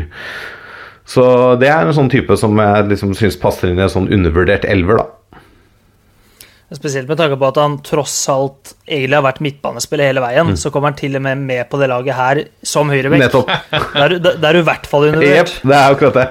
Så 1.09 1.25
det 1.61 1.71
er 1.73 1.81
en 1.85 1.97
sånn 1.97 2.11
type 2.13 2.37
som 2.37 2.53
jeg 2.61 2.89
liksom 2.91 3.15
syns 3.17 3.37
passer 3.41 3.71
inn 3.71 3.81
i 3.81 3.85
en 3.85 3.93
sånn 3.93 4.11
undervurdert 4.13 4.65
elver, 4.69 5.01
da. 5.01 5.24
Spesielt 6.73 7.05
med 7.05 7.19
tanke 7.19 7.37
på 7.37 7.45
at 7.45 7.59
han 7.61 7.75
tross 7.85 8.13
alt 8.33 8.71
egentlig 8.87 9.13
har 9.19 9.25
vært 9.27 9.41
midtbanespiller 9.45 10.09
hele 10.09 10.23
veien. 10.23 10.47
Mm. 10.49 10.55
Så 10.57 10.71
kommer 10.73 10.89
han 10.89 10.97
til 10.97 11.13
og 11.19 11.21
med 11.21 11.37
med 11.45 11.61
på 11.69 11.77
det 11.77 11.91
laget 11.91 12.17
her 12.17 12.41
som 12.65 12.89
høyrebekk. 12.89 13.21
Nettopp. 13.21 13.51
Der, 13.93 14.17
der 14.25 14.47
er 14.49 14.57
du 14.57 14.61
i 14.63 14.65
hvert 14.71 14.89
fall 14.89 15.05
undervurdert. 15.11 15.53
Jepp, 15.53 15.69
det 15.69 15.77
er 15.77 15.93
akkurat 15.93 16.15
det. 16.17 16.25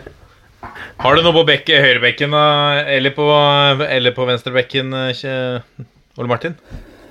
har 1.06 1.14
du 1.14 1.22
noe 1.22 1.36
på 1.38 1.46
bekke, 1.52 1.78
høyrebekken 1.86 2.34
eller 2.34 3.14
på, 3.14 3.30
eller 3.86 4.18
på 4.18 4.26
venstrebekken, 4.32 4.86
Ole 6.18 6.30
Martin? 6.34 6.58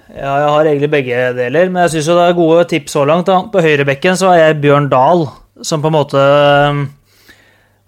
Ja, 0.09 0.35
jeg 0.41 0.51
har 0.51 0.67
egentlig 0.67 0.91
begge 0.91 1.25
deler, 1.37 1.69
men 1.71 1.85
jeg 1.85 1.95
syns 1.95 2.11
det 2.11 2.23
er 2.27 2.37
gode 2.37 2.63
tips 2.67 2.91
så 2.97 3.07
langt. 3.07 3.29
Da. 3.29 3.39
På 3.53 3.63
høyrebekken 3.63 4.19
så 4.19 4.33
har 4.33 4.43
jeg 4.43 4.61
Bjørn 4.65 4.91
Dahl, 4.91 5.29
som 5.63 5.79
på 5.83 5.87
en 5.87 5.95
måte 5.95 6.19
og 6.19 6.98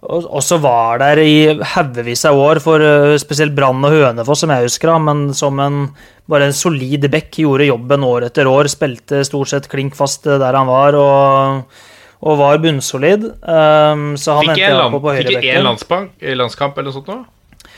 også 0.02 0.58
var 0.64 1.02
der 1.02 1.22
i 1.22 1.36
haugevis 1.74 2.26
av 2.26 2.40
år 2.42 2.60
for 2.64 2.82
uh, 2.82 3.18
spesielt 3.22 3.54
Brann 3.58 3.84
og 3.86 3.94
Hønefoss, 3.94 4.42
som 4.44 4.54
jeg 4.54 4.66
husker, 4.66 4.94
men 5.04 5.28
som 5.38 5.60
en, 5.62 5.84
bare 6.32 6.50
en 6.50 6.58
solid 6.58 7.06
back. 7.14 7.30
Gjorde 7.38 7.70
jobben 7.70 8.06
år 8.08 8.28
etter 8.32 8.50
år, 8.50 8.70
spilte 8.72 9.22
stort 9.28 9.54
sett 9.54 9.70
klink 9.72 9.98
fast 10.00 10.26
der 10.26 10.58
han 10.58 10.70
var, 10.70 10.98
og, 10.98 11.84
og 12.22 12.40
var 12.42 12.62
bunnsolid. 12.64 13.30
Um, 13.46 14.16
så 14.18 14.40
han 14.40 14.52
fikk 14.52 14.66
endte 14.68 14.90
på 14.96 15.04
på 15.04 15.16
høyrebekken. 15.18 15.46
Fikk 15.46 15.60
én 15.60 15.70
landskamp, 15.70 16.18
landskamp 16.46 16.82
eller 16.82 16.90
noe 16.90 16.98
sånt? 16.98 17.12
Da? 17.12 17.70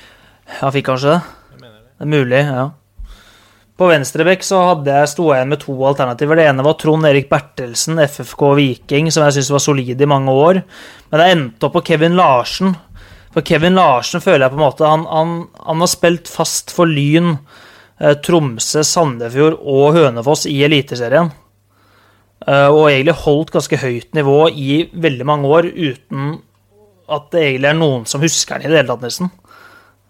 Ja, 0.62 0.72
fikk 0.72 0.88
kanskje 0.92 1.18
det. 1.18 1.22
Det 1.60 2.08
er 2.08 2.16
mulig, 2.16 2.40
ja. 2.48 2.70
På 3.74 3.88
venstrebekk 3.90 4.44
så 4.46 4.60
hadde 4.68 4.94
jeg, 4.94 5.10
sto 5.10 5.32
jeg 5.32 5.40
igjen 5.40 5.50
med 5.56 5.62
to 5.64 5.74
alternativer. 5.90 6.38
Det 6.38 6.46
ene 6.46 6.66
var 6.66 6.76
Trond 6.78 7.08
Erik 7.10 7.26
Bertelsen, 7.32 7.98
FFK 8.06 8.44
Viking, 8.60 9.10
som 9.12 9.26
jeg 9.26 9.40
syntes 9.40 9.54
var 9.56 9.64
solid 9.66 10.02
i 10.02 10.10
mange 10.10 10.34
år. 10.38 10.60
Men 11.10 11.22
det 11.22 11.30
endte 11.34 11.68
opp 11.68 11.74
på 11.80 11.86
Kevin 11.90 12.18
Larsen. 12.20 12.76
For 13.34 13.42
Kevin 13.46 13.80
Larsen 13.80 14.22
føler 14.22 14.46
jeg 14.46 14.54
på 14.54 14.60
en 14.60 14.66
måte 14.68 14.86
Han, 14.86 15.08
han, 15.10 15.32
han 15.66 15.82
har 15.82 15.90
spilt 15.90 16.30
fast 16.30 16.70
for 16.76 16.86
Lyn, 16.86 17.40
eh, 17.98 18.14
Tromsø, 18.22 18.84
Sandefjord 18.86 19.58
og 19.58 19.98
Hønefoss 19.98 20.46
i 20.52 20.60
Eliteserien. 20.68 21.34
Eh, 22.46 22.70
og 22.70 22.92
egentlig 22.92 23.18
holdt 23.24 23.56
ganske 23.56 23.80
høyt 23.82 24.14
nivå 24.14 24.40
i 24.54 24.84
veldig 24.94 25.26
mange 25.26 25.50
år 25.50 25.72
uten 25.74 26.36
at 27.14 27.32
det 27.34 27.42
egentlig 27.42 27.72
er 27.72 27.80
noen 27.82 28.06
som 28.10 28.22
husker 28.24 28.58
han 28.58 28.64
i 28.64 28.70
det 28.70 28.84
hele 28.84 28.94
tatt, 28.94 29.04
nesten. 29.04 29.34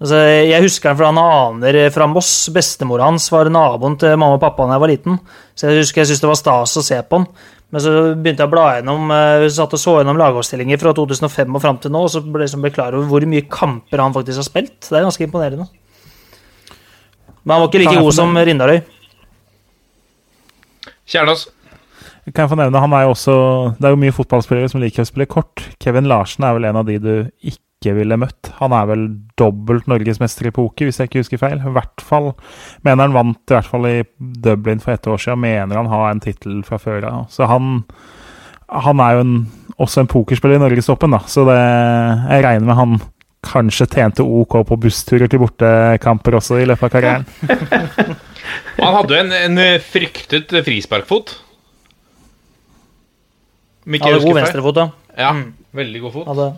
Altså, 0.04 0.18
jeg 0.20 0.60
husker 0.66 0.92
han 0.92 0.98
for 1.00 1.08
han 1.08 1.20
aner 1.22 1.78
fra 1.96 2.06
Moss. 2.12 2.32
Bestemora 2.52 3.08
hans 3.08 3.30
var 3.32 3.48
naboen 3.48 3.96
til 4.02 4.18
mamma 4.18 4.36
og 4.36 4.42
pappa 4.44 4.66
da 4.68 4.76
jeg 4.76 4.84
var 4.84 4.92
liten. 4.92 5.20
Så 5.56 5.70
jeg 5.70 5.80
husker 5.80 6.04
jeg 6.04 6.10
syntes 6.10 6.24
det 6.26 6.32
var 6.34 6.40
stas 6.42 6.74
å 6.82 6.84
se 6.84 6.98
på 7.08 7.22
han. 7.22 7.28
Men 7.74 7.82
så 7.82 7.94
begynte 8.12 8.44
jeg 8.44 8.52
å 8.52 8.52
bla 8.52 8.66
gjennom 8.76 9.10
uh, 9.10 9.46
satt 9.50 9.72
og 9.74 9.82
så 9.82 9.96
gjennom 9.98 10.20
lagoppstillinger 10.20 10.78
fra 10.82 10.92
2005 10.94 11.56
og 11.56 11.64
fram 11.64 11.80
til 11.82 11.94
nå, 11.96 12.04
og 12.06 12.12
så 12.12 12.20
ble 12.22 12.44
jeg 12.44 12.52
liksom 12.52 12.68
klar 12.76 12.94
over 12.94 13.08
hvor 13.10 13.26
mye 13.32 13.48
kamper 13.50 14.04
han 14.04 14.14
faktisk 14.14 14.44
har 14.44 14.50
spilt. 14.50 14.76
Det 14.84 15.00
er 15.00 15.08
ganske 15.08 15.26
imponerende. 15.26 15.66
Men 17.42 17.56
han 17.56 17.64
var 17.64 17.72
ikke 17.72 17.82
like 17.82 18.04
god 18.04 18.18
som 18.20 18.38
Rindarøy. 18.38 18.78
Kjernås. 21.10 21.48
Kan 22.30 22.44
jeg 22.44 22.52
få 22.54 22.60
nevne, 22.60 22.80
han 22.80 22.94
er 22.96 23.08
jo 23.08 23.16
også, 23.16 23.34
Det 23.80 23.88
er 23.88 23.96
jo 23.96 24.04
mye 24.04 24.16
fotballspillere 24.16 24.70
som 24.72 24.84
liker 24.84 25.04
å 25.04 25.10
spille 25.10 25.32
kort. 25.32 25.66
Kevin 25.82 26.12
Larsen 26.12 26.46
er 26.46 26.54
vel 26.56 26.70
en 26.70 26.80
av 26.84 26.86
de 26.88 27.00
du 27.02 27.14
ikke 27.42 27.60
ikke 27.84 27.98
ville 28.00 28.18
møtt. 28.20 28.50
Han 28.62 28.74
er 28.76 28.88
vel 28.90 29.06
dobbelt 29.40 29.90
norgesmester 29.92 30.48
i 30.48 30.54
poker, 30.56 30.88
hvis 30.88 31.02
jeg 31.02 31.12
ikke 31.12 31.24
husker 31.24 31.42
feil. 31.42 31.60
I 31.60 31.74
hvert 31.76 32.04
fall 32.04 32.32
mener 32.86 33.06
han 33.06 33.18
vant 33.18 33.42
i 33.52 33.58
hvert 33.58 33.70
fall 33.70 33.88
i 33.90 33.98
Dublin 34.18 34.82
for 34.84 34.96
ett 34.96 35.08
år 35.10 35.22
siden. 35.22 35.44
Mener 35.44 35.82
han 35.82 35.92
har 35.92 36.10
en 36.10 36.24
tittel 36.24 36.62
fra 36.68 36.80
før 36.82 37.06
av. 37.10 37.28
Så 37.34 37.48
han, 37.50 37.84
han 38.72 39.04
er 39.04 39.18
jo 39.18 39.26
en, 39.26 39.36
også 39.78 40.04
en 40.04 40.12
pokerspiller 40.12 40.58
i 40.58 40.64
norgestoppen, 40.64 41.14
da. 41.16 41.22
Så 41.28 41.46
det, 41.50 41.60
jeg 41.60 42.48
regner 42.48 42.70
med 42.70 42.80
han 42.80 43.00
kanskje 43.44 43.90
tjente 43.92 44.24
OK 44.24 44.62
på 44.70 44.80
bussturer 44.80 45.28
til 45.28 45.42
bortekamper 45.44 46.40
også 46.40 46.62
i 46.64 46.68
løpet 46.70 46.88
av 46.88 46.94
karrieren. 46.94 47.26
han 48.84 49.00
hadde 49.02 49.18
jo 49.18 49.24
en, 49.26 49.34
en 49.44 49.64
fryktet 49.84 50.54
frisparkfot. 50.64 51.36
Hadde 53.84 54.22
god 54.24 54.38
venstrefot, 54.40 54.78
da. 54.78 54.86
Ja, 55.20 55.34
mm. 55.36 55.50
veldig 55.76 56.06
god 56.06 56.16
fot. 56.16 56.30
Hadde. 56.32 56.54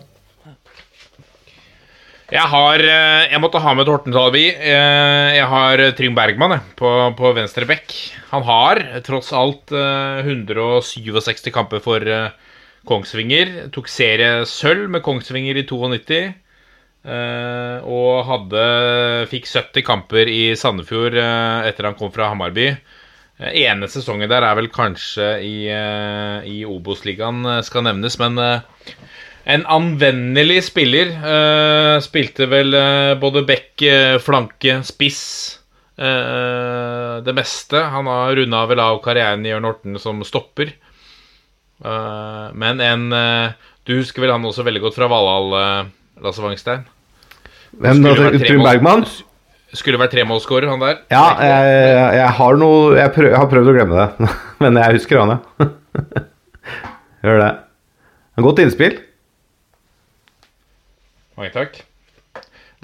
Jeg 2.26 2.50
har 2.50 2.82
eh, 2.82 3.28
Jeg 3.30 3.38
måtte 3.38 3.60
ha 3.62 3.72
med 3.74 3.84
et 3.86 3.92
Hortensalibi. 3.92 4.46
Eh, 4.50 5.36
jeg 5.36 5.46
har 5.46 5.82
Trym 5.94 6.16
Bergman 6.16 6.56
på, 6.78 6.90
på 7.14 7.30
venstre 7.36 7.68
bekk. 7.68 7.94
Han 8.32 8.42
har 8.48 8.80
tross 9.06 9.30
alt 9.30 9.70
167 9.70 11.46
eh, 11.46 11.52
kamper 11.54 11.84
for 11.84 12.02
Kongsvinger. 12.86 13.70
Tok 13.74 13.86
seriesølv 13.90 14.90
med 14.90 15.04
Kongsvinger 15.06 15.62
i 15.62 15.66
92. 15.68 16.20
Og 17.06 18.26
hadde 18.26 18.62
fikk 19.30 19.44
70 19.46 19.84
kamper 19.86 20.26
i 20.26 20.56
Sandefjord 20.58 21.14
etter 21.14 21.86
han 21.86 21.94
kom 21.98 22.10
fra 22.14 22.32
Hamarby. 22.32 22.72
Ene 23.38 23.86
sesongen 23.90 24.30
der 24.30 24.42
er 24.42 24.58
vel 24.58 24.66
kanskje 24.74 25.28
i, 25.46 25.56
i 25.70 26.56
Obos-ligaen, 26.66 27.46
skal 27.62 27.86
nevnes. 27.86 28.18
Men 28.18 28.42
en 29.46 29.62
anvendelig 29.70 30.64
spiller. 30.66 31.12
Uh, 31.22 31.96
spilte 32.02 32.48
vel 32.50 32.74
uh, 32.74 33.14
både 33.20 33.44
bekk, 33.46 33.84
uh, 33.86 34.16
flanke, 34.22 34.80
spiss. 34.86 35.22
det 35.96 37.32
meste. 37.32 37.80
Han 37.88 38.04
har 38.10 38.34
runda 38.36 38.58
vel 38.68 38.80
av 38.84 38.98
karrieren 39.00 39.46
i 39.46 39.48
Jørn 39.48 39.64
Horten 39.64 39.94
som 39.96 40.18
stopper. 40.28 40.74
men 42.52 42.80
en 42.84 43.06
Du 43.80 43.94
husker 43.96 44.20
vel 44.20 44.34
han 44.34 44.44
også 44.44 44.62
veldig 44.66 44.82
godt 44.82 44.98
fra 44.98 45.08
Valhall, 45.08 45.88
Lasse 46.20 46.44
Wangstein? 46.44 46.84
Hvem 47.80 48.04
da? 48.04 48.12
Trym 48.44 48.60
Bergman? 48.60 49.06
Skulle 49.72 49.96
vært 49.96 50.12
tremålsskårer, 50.12 50.68
han 50.68 50.84
der. 50.84 51.00
Ja, 51.08 51.24
jeg, 51.40 51.80
jeg 52.20 52.28
har 52.42 52.60
noe 52.60 52.92
jeg, 53.00 53.14
prøv, 53.16 53.30
jeg 53.32 53.40
har 53.40 53.50
prøvd 53.56 53.72
å 53.72 53.76
glemme 53.78 53.96
det, 53.96 54.30
men 54.66 54.82
jeg 54.82 54.98
husker 55.00 55.22
han, 55.22 55.38
ja. 55.38 55.70
Gjør 57.24 57.40
det. 57.40 57.52
Godt 58.44 58.66
innspill. 58.66 59.00
Mange 61.36 61.52
takk. 61.52 61.82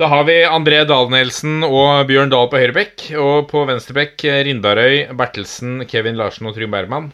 Da 0.01 0.09
har 0.09 0.25
vi 0.29 0.35
André 0.45 0.83
Dahl-Nielsen 0.89 1.63
og 1.65 2.07
Bjørn 2.09 2.33
Dahl 2.33 2.49
på 2.53 2.61
høyrebekk. 2.61 3.05
Og 3.21 3.47
på 3.49 3.63
venstrebekk 3.69 4.25
eh, 4.29 4.41
Rindarøy, 4.49 4.97
Bertelsen, 5.17 5.83
Kevin 5.89 6.19
Larsen 6.21 6.49
og 6.49 6.57
Trym 6.57 6.73
Bergman. 6.73 7.07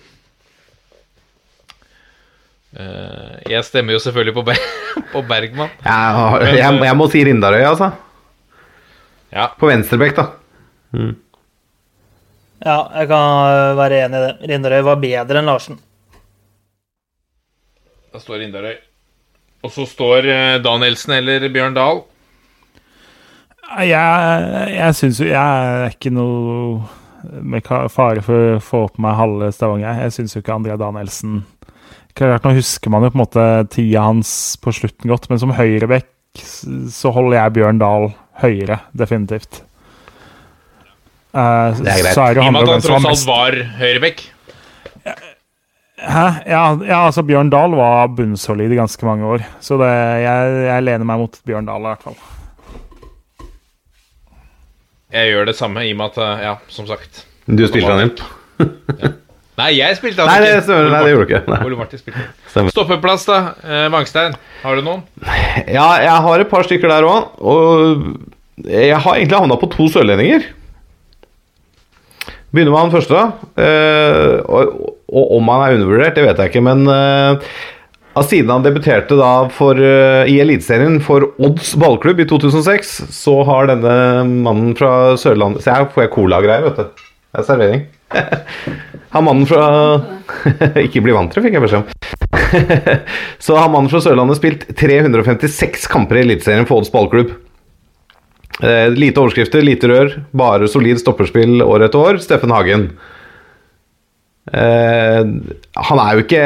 Eh, 2.75 3.37
jeg 3.55 3.63
stemmer 3.67 3.95
jo 3.95 4.03
selvfølgelig 4.03 4.35
på, 4.39 4.45
Ber 4.51 4.59
på 5.15 5.23
Bergman. 5.31 5.71
Jeg, 5.85 6.59
jeg, 6.59 6.83
jeg 6.89 6.99
må 6.99 7.09
si 7.13 7.23
Rindarøy, 7.31 7.63
altså. 7.71 7.93
Ja. 9.35 9.51
På 9.61 9.71
venstrebekk, 9.71 10.19
da. 10.19 10.27
Ja, 12.65 12.81
jeg 12.99 13.11
kan 13.11 13.79
være 13.79 14.03
enig 14.09 14.19
i 14.19 14.27
det. 14.27 14.35
Rindarøy 14.51 14.83
var 14.91 15.03
bedre 15.07 15.43
enn 15.43 15.51
Larsen. 15.51 15.79
Da 18.11 18.23
står 18.23 18.43
Rindarøy. 18.43 18.79
Og 19.67 19.75
så 19.75 19.87
står 19.89 20.29
eh, 20.31 20.55
Danielsen 20.63 21.17
eller 21.19 21.49
Bjørn 21.53 21.77
Dahl. 21.77 22.05
Jeg, 23.85 24.71
jeg 24.73 24.95
syns 24.97 25.19
jo 25.21 25.27
Jeg 25.29 25.37
er 25.37 25.91
ikke 25.93 26.13
noe 26.15 26.87
med 27.45 27.67
fare 27.93 28.23
for 28.25 28.55
å 28.55 28.61
få 28.65 28.85
på 28.95 29.03
meg 29.05 29.19
halve 29.19 29.51
Stavanger. 29.53 29.99
Jeg 30.07 30.15
syns 30.15 30.37
jo 30.37 30.41
ikke 30.41 30.55
André 30.55 30.79
Danielsen 30.81 31.43
Klart, 32.19 32.47
Nå 32.47 32.55
husker 32.57 32.91
man 32.91 33.05
jo 33.05 33.13
på 33.13 33.19
en 33.19 33.23
måte 33.23 33.43
tida 33.71 34.07
hans 34.09 34.31
på 34.63 34.73
slutten 34.75 35.11
godt, 35.11 35.29
men 35.31 35.39
som 35.39 35.53
høyrebekk 35.55 36.09
så 36.91 37.13
holder 37.15 37.37
jeg 37.39 37.55
Bjørn 37.59 37.79
Dahl 37.83 38.09
høyere, 38.43 38.81
definitivt. 38.97 39.61
Uh, 41.31 41.75
Det 41.79 41.93
er 41.93 42.03
greit. 42.03 42.19
I 42.19 42.41
og 42.43 42.53
med 42.55 42.63
at 42.65 42.73
han 42.73 42.85
tross 42.85 43.07
alt 43.13 43.29
var 43.29 43.59
høyrebekk. 43.79 44.25
Hæ? 45.99 46.27
Ja, 46.47 46.63
ja, 46.87 46.99
altså 47.09 47.25
Bjørn 47.27 47.51
Dahl 47.51 47.75
var 47.75 48.11
bunnsolid 48.15 48.71
i 48.73 48.79
ganske 48.79 49.07
mange 49.07 49.27
år. 49.27 49.45
Så 49.65 49.79
det, 49.81 49.89
jeg, 50.23 50.59
jeg 50.69 50.85
lener 50.87 51.09
meg 51.09 51.23
mot 51.25 51.39
Bjørn 51.49 51.67
Dahl, 51.67 51.83
i 51.83 51.91
hvert 51.91 52.05
fall. 52.07 52.19
Jeg 55.13 55.33
gjør 55.33 55.49
det 55.49 55.57
samme 55.57 55.87
i 55.89 55.95
og 55.95 55.99
med 56.03 56.13
at 56.13 56.19
eh, 56.21 56.43
Ja, 56.45 56.53
som 56.71 56.87
sagt. 56.89 57.25
Du 57.49 57.65
spilte 57.67 57.95
han 57.95 58.05
inn? 58.05 59.15
Nei, 59.59 59.71
jeg 59.75 59.97
spilte 59.99 60.23
han 60.23 60.29
Nei, 60.31 60.43
det 60.45 60.51
ikke. 60.61 60.77
Nei, 60.93 61.01
det 61.03 61.13
gjorde 61.15 61.25
du 61.25 61.33
ikke. 61.33 62.13
Nei. 62.55 62.69
Stoppeplass, 62.75 63.25
da. 63.27 63.39
Eh, 63.65 63.87
Vangstein, 63.95 64.37
har 64.63 64.79
du 64.79 64.85
noen? 64.87 65.03
Ja, 65.67 65.89
jeg 66.05 66.19
har 66.29 66.45
et 66.45 66.53
par 66.53 66.69
stykker 66.69 66.93
der 66.93 67.09
òg. 67.09 67.33
Og 67.41 68.69
jeg 68.69 68.95
har 68.95 69.17
egentlig 69.17 69.41
havna 69.41 69.59
på 69.59 69.71
to 69.73 69.89
sørlendinger. 69.91 70.47
Begynner 72.55 72.73
med 72.77 72.81
han 72.85 72.95
første. 72.95 73.25
eh, 73.65 74.39
og, 74.47 74.95
og 75.09 75.35
om 75.39 75.51
han 75.53 75.65
er 75.65 75.77
undervurdert, 75.79 76.17
det 76.19 76.27
vet 76.27 76.41
jeg 76.43 76.53
ikke. 76.53 76.65
Men 76.69 76.85
eh, 76.93 77.51
av 78.19 78.27
siden 78.27 78.51
han 78.53 78.65
debuterte 78.65 79.17
for, 79.55 79.79
eh, 79.79 80.29
i 80.29 80.39
Eliteserien 80.43 80.99
for 81.05 81.31
Odds 81.39 81.75
ballklubb 81.81 82.21
i 82.21 82.29
2006, 82.29 82.95
så 83.15 83.37
har 83.49 83.71
denne 83.71 83.95
mannen 84.45 84.75
fra 84.79 85.17
Sørlandet 85.21 85.65
Se 85.65 85.73
her 85.75 85.89
får 85.93 86.07
jeg 86.07 86.15
colagreier, 86.17 86.69
vet 86.69 86.81
du. 86.81 87.07
Det 87.29 87.43
er 87.43 87.49
servering. 87.49 87.87
Han 89.15 89.25
mannen 89.25 89.49
fra 89.49 89.65
Ikke 90.87 91.03
bli 91.05 91.15
vant 91.17 91.33
til, 91.33 91.45
fikk 91.45 91.57
jeg 91.57 91.65
beskjed 91.65 91.85
om. 91.85 91.93
Så 93.45 93.57
har 93.57 93.71
mannen 93.73 93.91
fra 93.93 94.01
Sørlandet 94.05 94.41
spilt 94.41 94.65
356 94.77 95.87
kamper 95.93 96.21
i 96.21 96.25
Eliteserien 96.27 96.69
for 96.69 96.81
Odds 96.81 96.93
ballklubb. 96.93 97.33
Eh, 98.59 98.89
lite 98.91 99.23
overskrifter, 99.23 99.63
lite 99.63 99.89
rør, 99.91 100.17
bare 100.37 100.69
solid 100.69 101.01
stopperspill 101.01 101.63
år 101.65 101.87
etter 101.87 102.03
år. 102.03 102.21
Steffen 102.25 102.53
Hagen. 102.53 102.91
Eh, 104.49 105.25
han 105.89 106.01
er 106.01 106.15
jo 106.17 106.23
ikke 106.23 106.45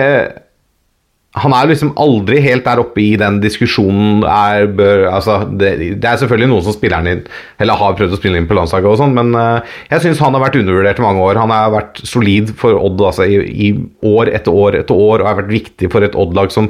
Han 1.38 1.54
er 1.54 1.68
liksom 1.70 1.92
aldri 2.02 2.40
helt 2.44 2.64
der 2.66 2.80
oppe 2.82 2.98
i 3.00 3.12
den 3.16 3.38
diskusjonen 3.40 4.24
er, 4.28 4.66
bør, 4.68 5.06
altså, 5.14 5.38
det, 5.48 5.70
det 6.02 6.08
er 6.08 6.18
selvfølgelig 6.20 6.50
noen 6.50 6.66
som 6.66 6.74
spiller 6.76 7.08
inn, 7.08 7.22
eller 7.62 7.78
har 7.80 7.94
prøvd 7.96 8.12
å 8.12 8.18
spille 8.20 8.36
inn 8.36 8.48
på 8.50 8.58
landslaget 8.58 8.90
og 8.90 8.98
sånn, 9.00 9.14
men 9.16 9.32
uh, 9.32 9.78
jeg 9.88 10.04
syns 10.04 10.20
han 10.20 10.36
har 10.36 10.44
vært 10.44 10.58
undervurdert 10.60 11.00
i 11.00 11.06
mange 11.06 11.24
år. 11.24 11.40
Han 11.40 11.54
har 11.54 11.72
vært 11.72 12.02
solid 12.04 12.52
for 12.60 12.76
Odd 12.76 13.00
altså, 13.00 13.24
i, 13.24 13.40
i 13.48 13.70
år 14.12 14.28
etter 14.28 14.52
år 14.52 14.76
etter 14.82 14.92
år 15.08 15.24
og 15.24 15.30
har 15.30 15.40
vært 15.40 15.54
viktig 15.54 15.88
for 15.94 16.04
et 16.04 16.18
Odd-lag 16.20 16.52
som 16.52 16.68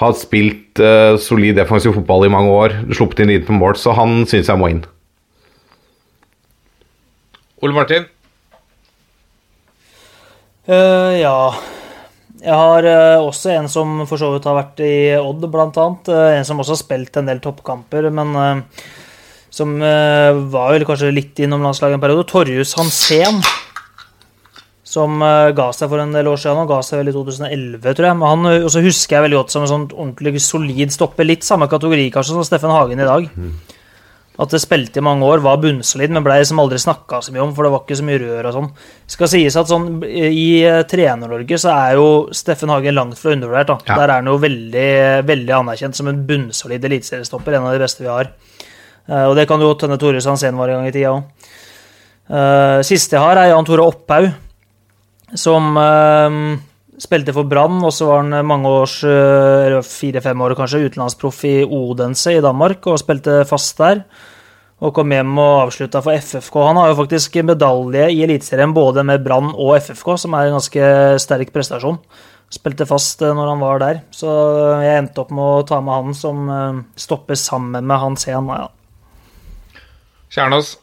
har 0.00 0.16
spilt 0.16 0.80
uh, 0.80 1.20
solid 1.20 1.60
defensiv 1.60 1.98
fotball 1.98 2.24
i 2.24 2.32
mange 2.32 2.54
år, 2.54 2.80
sluppet 2.94 3.26
inn 3.26 3.34
lite 3.34 3.50
på 3.50 3.60
mål, 3.60 3.76
så 3.76 3.92
han 3.98 4.22
syns 4.30 4.48
jeg 4.48 4.60
må 4.60 4.72
inn. 4.72 4.86
Ole 7.60 7.76
Martin? 7.76 8.08
Eh, 10.68 11.14
ja 11.22 11.54
Jeg 12.42 12.52
har 12.52 12.84
uh, 12.84 13.24
også 13.24 13.54
en 13.54 13.68
som 13.72 14.02
for 14.08 14.20
så 14.20 14.28
vidt 14.34 14.44
har 14.46 14.58
vært 14.58 14.82
i 14.84 14.96
Odd, 15.16 15.46
blant 15.50 15.78
annet. 15.80 16.10
Uh, 16.12 16.36
en 16.36 16.44
som 16.46 16.60
også 16.60 16.76
har 16.76 16.82
spilt 16.82 17.16
en 17.18 17.30
del 17.30 17.40
toppkamper, 17.42 18.10
men 18.14 18.62
som 19.50 19.72
var 19.80 20.74
vel 20.74 20.84
kanskje 20.86 21.08
litt 21.10 21.40
innom 21.40 21.64
landslaget 21.64 21.96
en 21.96 22.02
periode. 22.02 22.26
Torjus 22.28 22.74
Hansen. 22.78 23.40
Som 24.86 25.18
ga 25.18 25.66
seg 25.74 25.88
for 25.90 26.02
en 26.02 26.12
del 26.14 26.28
år 26.30 26.38
siden, 26.38 26.60
og 26.62 26.70
ga 26.70 26.78
seg 26.84 27.00
vel 27.00 27.10
i 27.10 27.14
2011, 27.16 27.80
tror 27.88 28.06
jeg. 28.10 28.18
Men 28.20 28.28
han 28.28 28.68
også 28.68 28.84
husker 28.84 29.16
jeg 29.16 29.24
veldig 29.24 29.40
godt 29.40 29.56
som 29.56 29.64
en 29.64 29.72
sånn 29.72 29.88
ordentlig 29.88 30.44
solid 30.44 30.94
stopper. 30.94 31.26
Litt 31.26 31.48
samme 31.48 31.66
kategori 31.72 32.06
kanskje 32.14 32.36
som 32.36 32.46
Steffen 32.46 32.76
Hagen 32.76 33.02
i 33.02 33.08
dag. 33.08 33.26
At 34.38 34.52
det 34.54 34.60
spilte 34.62 35.00
i 35.00 35.02
mange 35.02 35.26
år, 35.26 35.40
var 35.42 35.56
bunnsolid, 35.58 36.12
men 36.14 36.22
ble 36.22 36.36
liksom 36.38 36.60
aldri 36.62 36.78
snakka 36.78 37.18
så 37.26 37.32
mye 37.34 37.42
om, 37.42 37.54
for 37.56 37.66
det 37.66 37.72
var 37.74 37.80
ikke 37.82 37.96
så 37.98 38.04
mye 38.06 38.20
rør 38.22 38.46
og 38.46 38.54
sånn. 38.54 38.68
Skal 39.10 39.30
sies 39.32 39.56
at 39.58 39.66
sånn 39.72 39.88
i 40.06 40.44
eh, 40.62 40.82
Trener-Norge 40.86 41.58
så 41.58 41.72
er 41.74 41.96
jo 41.98 42.04
Steffen 42.38 42.70
Hagen 42.70 42.94
langt 42.94 43.18
fra 43.18 43.32
undervurdert. 43.34 43.66
da. 43.72 43.78
Ja. 43.88 43.96
Der 43.98 44.04
er 44.12 44.20
han 44.20 44.30
jo 44.30 44.36
veldig, 44.38 44.86
veldig 45.26 45.54
anerkjent 45.58 45.98
som 45.98 46.06
en 46.12 46.22
bunnsolid 46.28 46.86
eliteseriestopper, 46.86 47.58
en 47.58 47.66
av 47.66 47.74
de 47.74 47.82
beste 47.82 48.04
vi 48.06 48.12
har. 48.12 48.30
Eh, 49.08 49.24
Og 49.26 49.34
det 49.34 49.48
kan 49.50 49.58
jo 49.60 49.72
Tønne 49.74 49.98
Tore 49.98 50.20
Sansen 50.22 50.54
var 50.56 50.68
en 50.70 50.82
gang 50.84 50.92
i 50.92 50.94
tida 50.94 51.16
òg. 51.16 51.24
Siste 52.84 53.16
jeg 53.16 53.24
har, 53.24 53.38
er 53.40 53.50
Jan 53.54 53.64
Tore 53.64 53.86
Opphaug, 53.88 54.30
som 55.34 55.74
eh, 55.80 56.38
spilte 56.98 57.34
for 57.34 57.48
Brann, 57.48 57.78
og 57.84 57.92
så 57.94 58.08
var 58.08 58.24
han 58.24 58.46
mange 58.46 58.70
års, 58.70 59.02
eh, 59.06 59.78
fire-fem 59.82 60.40
år 60.40 60.56
kanskje, 60.58 60.84
utenlandsproff 60.88 61.44
i 61.44 61.62
Odense 61.64 62.36
i 62.36 62.42
Danmark, 62.42 62.86
og 62.86 62.98
spilte 62.98 63.44
fast 63.46 63.78
der. 63.78 64.04
Og 64.80 64.94
kom 64.94 65.10
hjem 65.10 65.38
og 65.38 65.66
avslutta 65.66 66.00
for 66.02 66.14
FFK. 66.14 66.56
Han 66.68 66.76
har 66.76 66.88
jo 66.92 67.00
faktisk 67.00 67.34
medalje 67.42 68.10
i 68.14 68.22
Eliteserien 68.22 68.74
både 68.74 69.02
med 69.02 69.24
Brann 69.24 69.50
og 69.50 69.76
FFK, 69.82 70.16
som 70.16 70.34
er 70.34 70.46
en 70.46 70.58
ganske 70.58 71.18
sterk 71.18 71.52
prestasjon. 71.52 71.98
Spilte 72.50 72.86
fast 72.86 73.22
eh, 73.22 73.34
når 73.34 73.48
han 73.52 73.60
var 73.60 73.78
der, 73.82 74.02
så 74.10 74.28
jeg 74.82 75.02
endte 75.02 75.20
opp 75.20 75.30
med 75.30 75.44
å 75.44 75.66
ta 75.68 75.80
med 75.80 75.94
han 75.94 76.14
som 76.14 76.48
eh, 76.48 76.82
stopper 76.96 77.34
sammen 77.34 77.84
med 77.84 77.98
Hans 77.98 78.24
Hen. 78.30 78.48
Ja. 78.48 78.68
Kjernås? 80.30 80.76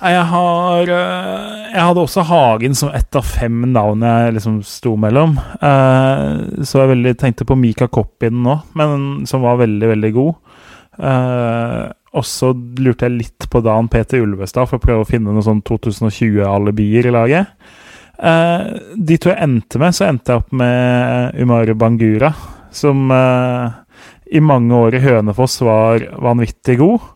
Jeg 0.00 0.22
har 0.30 0.88
eh, 0.88 1.56
Jeg 1.74 1.84
hadde 1.84 2.02
også 2.02 2.22
Hagen 2.24 2.74
som 2.78 2.92
ett 2.96 3.16
av 3.18 3.26
fem 3.26 3.60
navn 3.74 4.00
jeg 4.06 4.34
liksom 4.38 4.58
sto 4.66 4.94
mellom. 5.00 5.34
Eh, 5.60 6.62
Så 6.64 6.80
jeg 6.80 6.92
veldig 6.94 7.14
tenkte 7.20 7.46
på 7.48 7.56
Mika 7.58 7.88
Koppin 7.92 8.40
nå, 8.44 8.56
men 8.80 9.26
som 9.28 9.44
var 9.44 9.60
veldig, 9.60 9.90
veldig 9.92 10.12
god. 10.16 10.34
Eh, 10.98 11.82
Og 12.16 12.24
så 12.26 12.50
lurte 12.80 13.06
jeg 13.06 13.18
litt 13.18 13.46
på 13.52 13.60
Dan 13.62 13.88
Peter 13.92 14.24
Ulvestad 14.24 14.66
for 14.70 14.80
å 14.80 14.82
prøve 14.82 15.04
å 15.04 15.10
finne 15.10 15.30
noen 15.30 15.44
sånn 15.46 15.60
2020-alibier 15.62 17.06
i 17.06 17.12
laget. 17.14 17.52
De 18.20 19.16
to 19.16 19.30
jeg 19.30 19.38
endte 19.40 19.78
med, 19.80 19.94
så 19.96 20.08
endte 20.10 20.32
jeg 20.34 20.42
opp 20.42 20.50
med 20.52 21.38
Umar 21.40 21.70
Bangura, 21.78 22.32
som 22.74 23.06
i 23.10 24.42
mange 24.44 24.74
år 24.76 24.98
i 24.98 25.04
Hønefoss 25.06 25.60
var 25.64 26.02
vanvittig 26.20 26.76
god. 26.82 27.06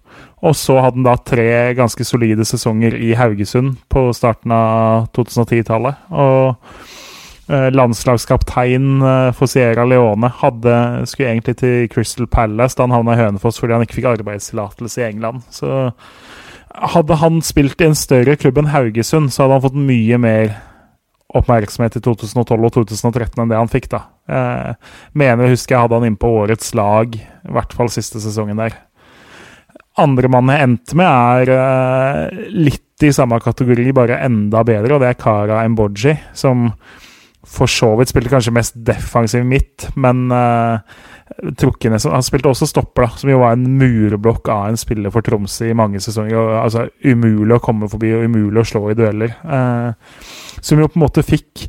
Og 0.45 0.57
så 0.59 0.77
hadde 0.77 1.01
han 1.01 1.07
da 1.07 1.17
tre 1.25 1.49
ganske 1.79 2.05
solide 2.05 2.45
sesonger 2.45 2.97
i 3.01 3.15
Haugesund 3.17 3.79
på 3.93 4.09
starten 4.17 4.53
av 4.53 5.07
2010-tallet. 5.17 6.03
Og 6.13 7.49
eh, 7.49 7.71
landslagskaptein 7.73 8.91
eh, 9.01 9.31
for 9.39 9.51
Sierra 9.51 9.87
Leone 9.89 10.29
hadde, 10.43 10.77
skulle 11.09 11.33
egentlig 11.33 11.57
til 11.63 11.89
Crystal 11.93 12.29
Palace 12.29 12.77
da 12.77 12.85
han 12.85 12.97
havna 12.99 13.17
i 13.17 13.23
Hønefoss 13.23 13.63
fordi 13.63 13.77
han 13.77 13.87
ikke 13.87 14.01
fikk 14.03 14.11
arbeidstillatelse 14.13 15.01
i 15.01 15.09
England. 15.09 15.47
Så 15.55 15.89
hadde 16.93 17.21
han 17.23 17.41
spilt 17.45 17.81
i 17.81 17.89
en 17.89 17.97
større 17.97 18.37
klubb 18.37 18.61
enn 18.61 18.73
Haugesund, 18.75 19.33
så 19.33 19.45
hadde 19.45 19.61
han 19.61 19.67
fått 19.69 19.81
mye 19.81 20.21
mer 20.21 20.57
oppmerksomhet 21.35 21.97
i 21.99 22.03
2012 22.05 22.67
og 22.69 22.75
2013 22.77 23.41
enn 23.43 23.51
det 23.51 23.59
han 23.59 23.71
fikk, 23.71 23.89
da. 23.91 24.05
Jeg 24.31 24.77
mener 25.19 25.49
jeg 25.49 25.57
husker 25.57 25.75
jeg 25.75 25.87
hadde 25.87 25.99
han 25.99 26.07
innpå 26.13 26.31
årets 26.45 26.75
lag, 26.79 27.17
i 27.17 27.55
hvert 27.55 27.75
fall 27.75 27.91
siste 27.91 28.23
sesongen 28.23 28.61
der. 28.61 28.77
Andre 30.03 30.31
mann 30.33 30.51
jeg 30.51 30.67
endte 30.67 30.99
med, 30.99 31.07
er 31.07 31.53
eh, 31.55 32.45
litt 32.67 33.05
i 33.05 33.13
samme 33.15 33.39
kategori, 33.43 33.93
bare 33.95 34.23
enda 34.27 34.65
bedre, 34.67 34.97
og 34.97 35.03
det 35.03 35.13
er 35.13 35.19
Kara 35.21 35.63
Emboji, 35.67 36.17
som 36.35 36.69
for 37.45 37.69
så 37.69 37.91
vidt 37.99 38.11
spilte 38.11 38.33
kanskje 38.33 38.55
mest 38.57 38.77
defensiv 38.87 39.45
midt, 39.45 39.91
men 40.01 40.31
uh, 40.33 40.81
Trukkenes 41.61 42.07
Han 42.09 42.25
spilte 42.25 42.49
også 42.51 42.69
stopper, 42.69 43.05
da, 43.05 43.19
som 43.21 43.33
jo 43.33 43.41
var 43.43 43.57
en 43.57 43.67
murblokk 43.79 44.49
av 44.53 44.71
en 44.71 44.81
spiller 44.81 45.13
for 45.13 45.25
Tromsø 45.25 45.69
i 45.69 45.77
mange 45.77 46.01
sesonger. 46.01 46.37
Og, 46.41 46.53
altså 46.63 46.87
Umulig 47.05 47.57
å 47.57 47.63
komme 47.65 47.89
forbi 47.93 48.15
og 48.17 48.25
umulig 48.29 48.63
å 48.63 48.69
slå 48.69 48.87
i 48.93 48.97
dueller. 48.97 49.37
Uh, 49.45 49.93
som 50.61 50.81
jo 50.81 50.89
på 50.89 50.99
en 50.99 51.05
måte 51.05 51.27
fikk 51.27 51.67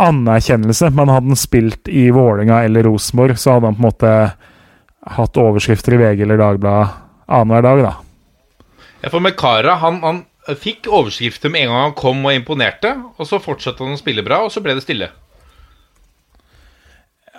anerkjennelse. 0.00 0.92
Men 0.94 1.12
hadde 1.12 1.32
han 1.32 1.38
spilt 1.38 1.90
i 1.90 2.08
Vålinga 2.14 2.62
eller 2.66 2.86
Rosenborg, 2.86 3.38
så 3.38 3.56
hadde 3.56 3.70
han 3.70 3.78
på 3.78 3.82
en 3.82 3.90
måte 3.90 4.14
hatt 5.16 5.40
overskrifter 5.42 5.96
i 5.96 6.02
VG 6.04 6.26
eller 6.26 6.40
Dagbladet 6.40 7.09
annenhver 7.30 7.66
dag, 7.66 7.84
da. 7.86 7.94
Ja, 9.00 9.08
for 9.08 9.22
Mekara 9.24 9.78
han, 9.80 10.02
han 10.04 10.24
fikk 10.60 10.88
overskrifter 10.90 11.52
med 11.52 11.64
en 11.64 11.72
gang 11.72 11.88
han 11.88 11.98
kom 11.98 12.22
og 12.26 12.36
imponerte. 12.36 12.94
Og 13.16 13.28
så 13.28 13.40
fortsatte 13.42 13.84
han 13.84 13.96
å 13.96 14.00
spille 14.00 14.24
bra, 14.26 14.42
og 14.44 14.52
så 14.52 14.62
ble 14.64 14.76
det 14.76 14.84
stille. 14.84 15.10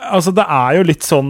Altså, 0.01 0.33
det 0.33 0.47
er 0.49 0.77
jo 0.79 0.85
litt 0.87 1.05
sånn 1.05 1.29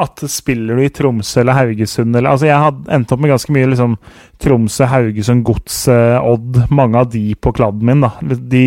at 0.00 0.22
spiller 0.30 0.78
du 0.78 0.84
i 0.84 0.92
Tromsø 0.94 1.42
eller 1.42 1.56
Haugesund 1.58 2.14
eller 2.14 2.30
Altså, 2.30 2.46
jeg 2.46 2.62
hadde 2.62 2.92
endt 2.94 3.12
opp 3.12 3.20
med 3.20 3.32
ganske 3.32 3.52
mye 3.52 3.68
liksom 3.72 3.96
Tromsø, 4.40 4.86
Haugesund, 4.88 5.44
Gods, 5.44 5.82
Odd. 5.90 6.62
Mange 6.72 7.02
av 7.02 7.10
de 7.12 7.34
på 7.36 7.52
kladden 7.56 7.84
min, 7.90 8.06
da. 8.06 8.14
De, 8.22 8.64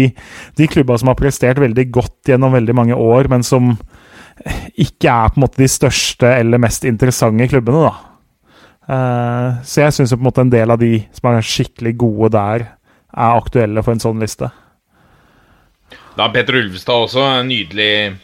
de 0.59 0.69
klubba 0.69 0.99
som 0.99 1.09
har 1.09 1.17
prestert 1.19 1.61
veldig 1.63 1.87
godt 1.95 2.33
gjennom 2.33 2.53
veldig 2.53 2.77
mange 2.77 2.97
år, 2.99 3.31
men 3.33 3.45
som 3.47 3.73
ikke 4.77 5.09
er 5.09 5.31
på 5.31 5.39
en 5.39 5.45
måte 5.45 5.61
de 5.61 5.69
største 5.69 6.29
eller 6.41 6.61
mest 6.61 6.85
interessante 6.89 7.49
klubbene, 7.49 7.87
da. 7.87 8.12
Uh, 8.83 9.61
så 9.63 9.85
jeg 9.85 9.95
syns 9.95 10.11
en 10.11 10.27
en 10.27 10.49
del 10.51 10.71
av 10.71 10.79
de 10.79 11.05
som 11.15 11.29
er 11.31 11.41
skikkelig 11.41 11.95
gode 11.97 12.33
der, 12.35 12.67
er 13.13 13.37
aktuelle 13.37 13.83
for 13.83 13.93
en 13.93 14.03
sånn 14.03 14.19
liste. 14.19 14.49
Da 16.17 16.27
er 16.27 16.33
Petter 16.33 16.59
Ulvestad 16.59 17.07
også 17.07 17.23
en 17.39 17.47
nydelig 17.49 18.19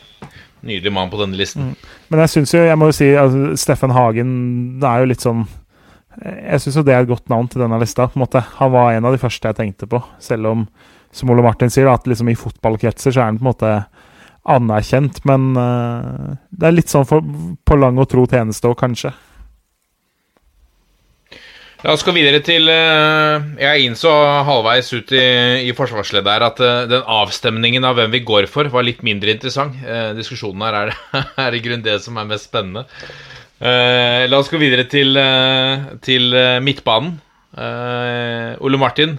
Nydelig 0.59 0.91
mann 0.91 1.07
på 1.07 1.15
denne 1.21 1.37
listen. 1.39 1.69
Mm. 1.69 1.91
Men 2.11 2.21
jeg 2.25 2.31
syns 2.33 2.51
jo, 2.51 2.61
jeg 2.67 2.75
må 2.75 2.89
jo 2.89 2.95
si 2.97 3.05
altså, 3.15 3.53
Steffen 3.55 3.93
Hagen 3.95 4.33
det 4.81 4.89
er 4.89 4.99
jo 4.99 5.07
litt 5.07 5.23
sånn 5.23 5.45
Jeg 6.19 6.59
syns 6.59 6.79
jo 6.81 6.83
det 6.83 6.95
er 6.97 7.05
et 7.05 7.11
godt 7.11 7.31
navn 7.31 7.47
til 7.47 7.63
denne 7.63 7.79
lista. 7.79 8.09
på 8.09 8.19
en 8.19 8.25
måte. 8.25 8.41
Han 8.57 8.73
var 8.73 8.91
en 8.91 9.07
av 9.07 9.15
de 9.15 9.21
første 9.21 9.47
jeg 9.47 9.55
tenkte 9.55 9.87
på, 9.87 10.01
selv 10.19 10.49
om, 10.49 10.65
som 11.15 11.31
Ole 11.31 11.45
Martin 11.45 11.71
sier, 11.71 11.87
at 11.87 12.03
liksom 12.09 12.27
i 12.27 12.35
fotballkretser 12.35 13.15
så 13.15 13.21
er 13.21 13.29
han 13.29 13.39
på 13.39 13.45
en 13.45 13.51
måte 13.53 13.71
anerkjent. 14.51 15.21
Men 15.29 15.53
uh, 15.55 16.35
det 16.51 16.67
er 16.67 16.75
litt 16.75 16.91
sånn 16.91 17.07
for, 17.07 17.23
på 17.63 17.79
lang 17.79 18.01
og 18.03 18.09
tro 18.11 18.25
tjeneste 18.27 18.67
òg, 18.67 18.75
kanskje. 18.81 19.13
La 21.79 21.93
oss 21.95 22.01
gå 22.03 22.11
videre 22.11 22.41
til 22.43 22.67
eh, 22.67 23.45
Jeg 23.61 23.85
innså 23.85 24.11
halvveis 24.43 24.89
ut 24.91 25.13
i, 25.15 25.23
i 25.63 25.71
forsvarsleddet 25.75 26.33
her 26.33 26.43
at 26.49 26.59
eh, 26.59 26.81
den 26.91 27.05
avstemningen 27.07 27.87
av 27.87 27.95
hvem 27.95 28.11
vi 28.17 28.19
går 28.27 28.49
for, 28.51 28.67
var 28.73 28.83
litt 28.83 28.99
mindre 29.07 29.31
interessant. 29.31 29.77
Eh, 29.79 30.09
diskusjonen 30.17 30.65
her 30.67 30.75
er, 30.81 30.91
er 31.45 31.55
i 31.55 31.61
grunnen 31.63 31.85
det 31.85 31.95
som 32.03 32.19
er 32.19 32.27
mest 32.27 32.49
spennende. 32.49 32.83
La 33.59 34.37
oss 34.37 34.47
gå 34.47 34.55
videre 34.55 34.85
til, 34.87 35.17
til 35.99 36.31
midtbanen. 36.63 37.17
Ole 38.63 38.79
Martin. 38.79 39.17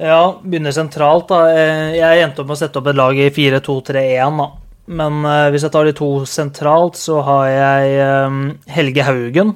Ja, 0.00 0.22
begynner 0.40 0.72
sentralt, 0.72 1.28
da. 1.28 1.52
Jeg 1.92 2.24
endte 2.24 2.40
opp 2.40 2.48
med 2.48 2.56
å 2.56 2.60
sette 2.62 2.80
opp 2.80 2.88
et 2.88 2.96
lag 2.96 3.20
i 3.20 3.28
4-2-3-1, 3.28 4.40
da. 4.40 4.48
Men 4.88 5.20
hvis 5.52 5.68
jeg 5.68 5.74
tar 5.76 5.84
de 5.84 5.92
to 6.00 6.10
sentralt, 6.24 6.96
så 6.96 7.20
har 7.28 7.44
jeg 7.52 8.48
Helge 8.72 9.04
Haugen 9.04 9.52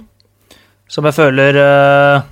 som 0.93 1.09
jeg 1.09 1.17
føler 1.17 1.57
eh, 1.57 2.29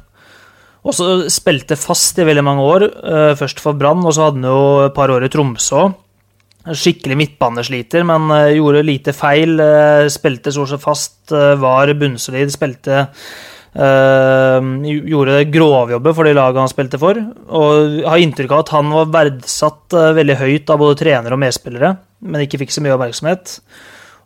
også 0.85 1.31
spilte 1.33 1.79
fast 1.81 2.19
i 2.21 2.27
veldig 2.29 2.45
mange 2.45 2.67
år. 2.67 2.87
Eh, 2.89 3.33
først 3.39 3.63
for 3.63 3.79
Brann, 3.79 4.05
og 4.05 4.15
så 4.17 4.29
hadde 4.29 4.43
han 4.43 4.51
jo 4.51 4.87
et 4.87 4.97
par 4.97 5.13
år 5.13 5.25
i 5.25 5.31
Tromsø. 5.33 5.89
Skikkelig 6.77 7.17
midtbanesliter, 7.17 8.05
men 8.09 8.29
eh, 8.37 8.59
gjorde 8.59 8.85
lite 8.85 9.17
feil. 9.17 9.57
spilte 10.13 10.53
stort 10.53 10.75
sett 10.75 10.85
fast, 10.85 11.17
var 11.31 11.95
bunnsolid, 11.97 12.53
spilte 12.53 13.07
gjorde 13.71 15.45
grovjobber 15.47 16.11
for 16.11 16.27
de 16.27 16.33
lagene 16.35 16.65
han 16.65 16.73
spilte 16.73 16.99
for. 16.99 17.21
Og 17.55 18.01
har 18.03 18.19
inntrykk 18.21 18.57
av 18.57 18.65
at 18.65 18.73
han 18.75 18.91
var 18.91 19.13
verdsatt 19.15 19.95
veldig 20.19 20.37
høyt 20.41 20.73
av 20.75 20.81
både 20.83 20.99
trenere 20.99 21.37
og 21.37 21.41
medspillere, 21.41 21.93
men 22.27 22.43
ikke 22.43 22.59
fikk 22.65 22.75
så 22.75 22.83
mye 22.83 22.97
oppmerksomhet. 22.97 23.61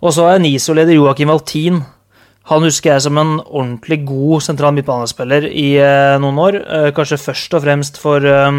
Og 0.01 0.17
så 0.17 0.31
er 0.31 0.41
NISO-leder 0.41 0.97
Joakim 0.97 1.29
Valtin 1.29 1.85
han 2.51 2.65
husker 2.67 2.93
jeg 2.93 3.03
som 3.07 3.17
en 3.17 3.39
ordentlig 3.41 4.03
god 4.05 4.45
sentral 4.45 4.75
midtbanespiller 4.77 5.47
i 5.49 5.79
eh, 5.81 6.17
noen 6.21 6.41
år. 6.43 6.59
Eh, 6.61 6.89
kanskje 6.97 7.17
først 7.23 7.57
og 7.57 7.63
fremst 7.65 7.97
for 8.03 8.21
eh, 8.29 8.59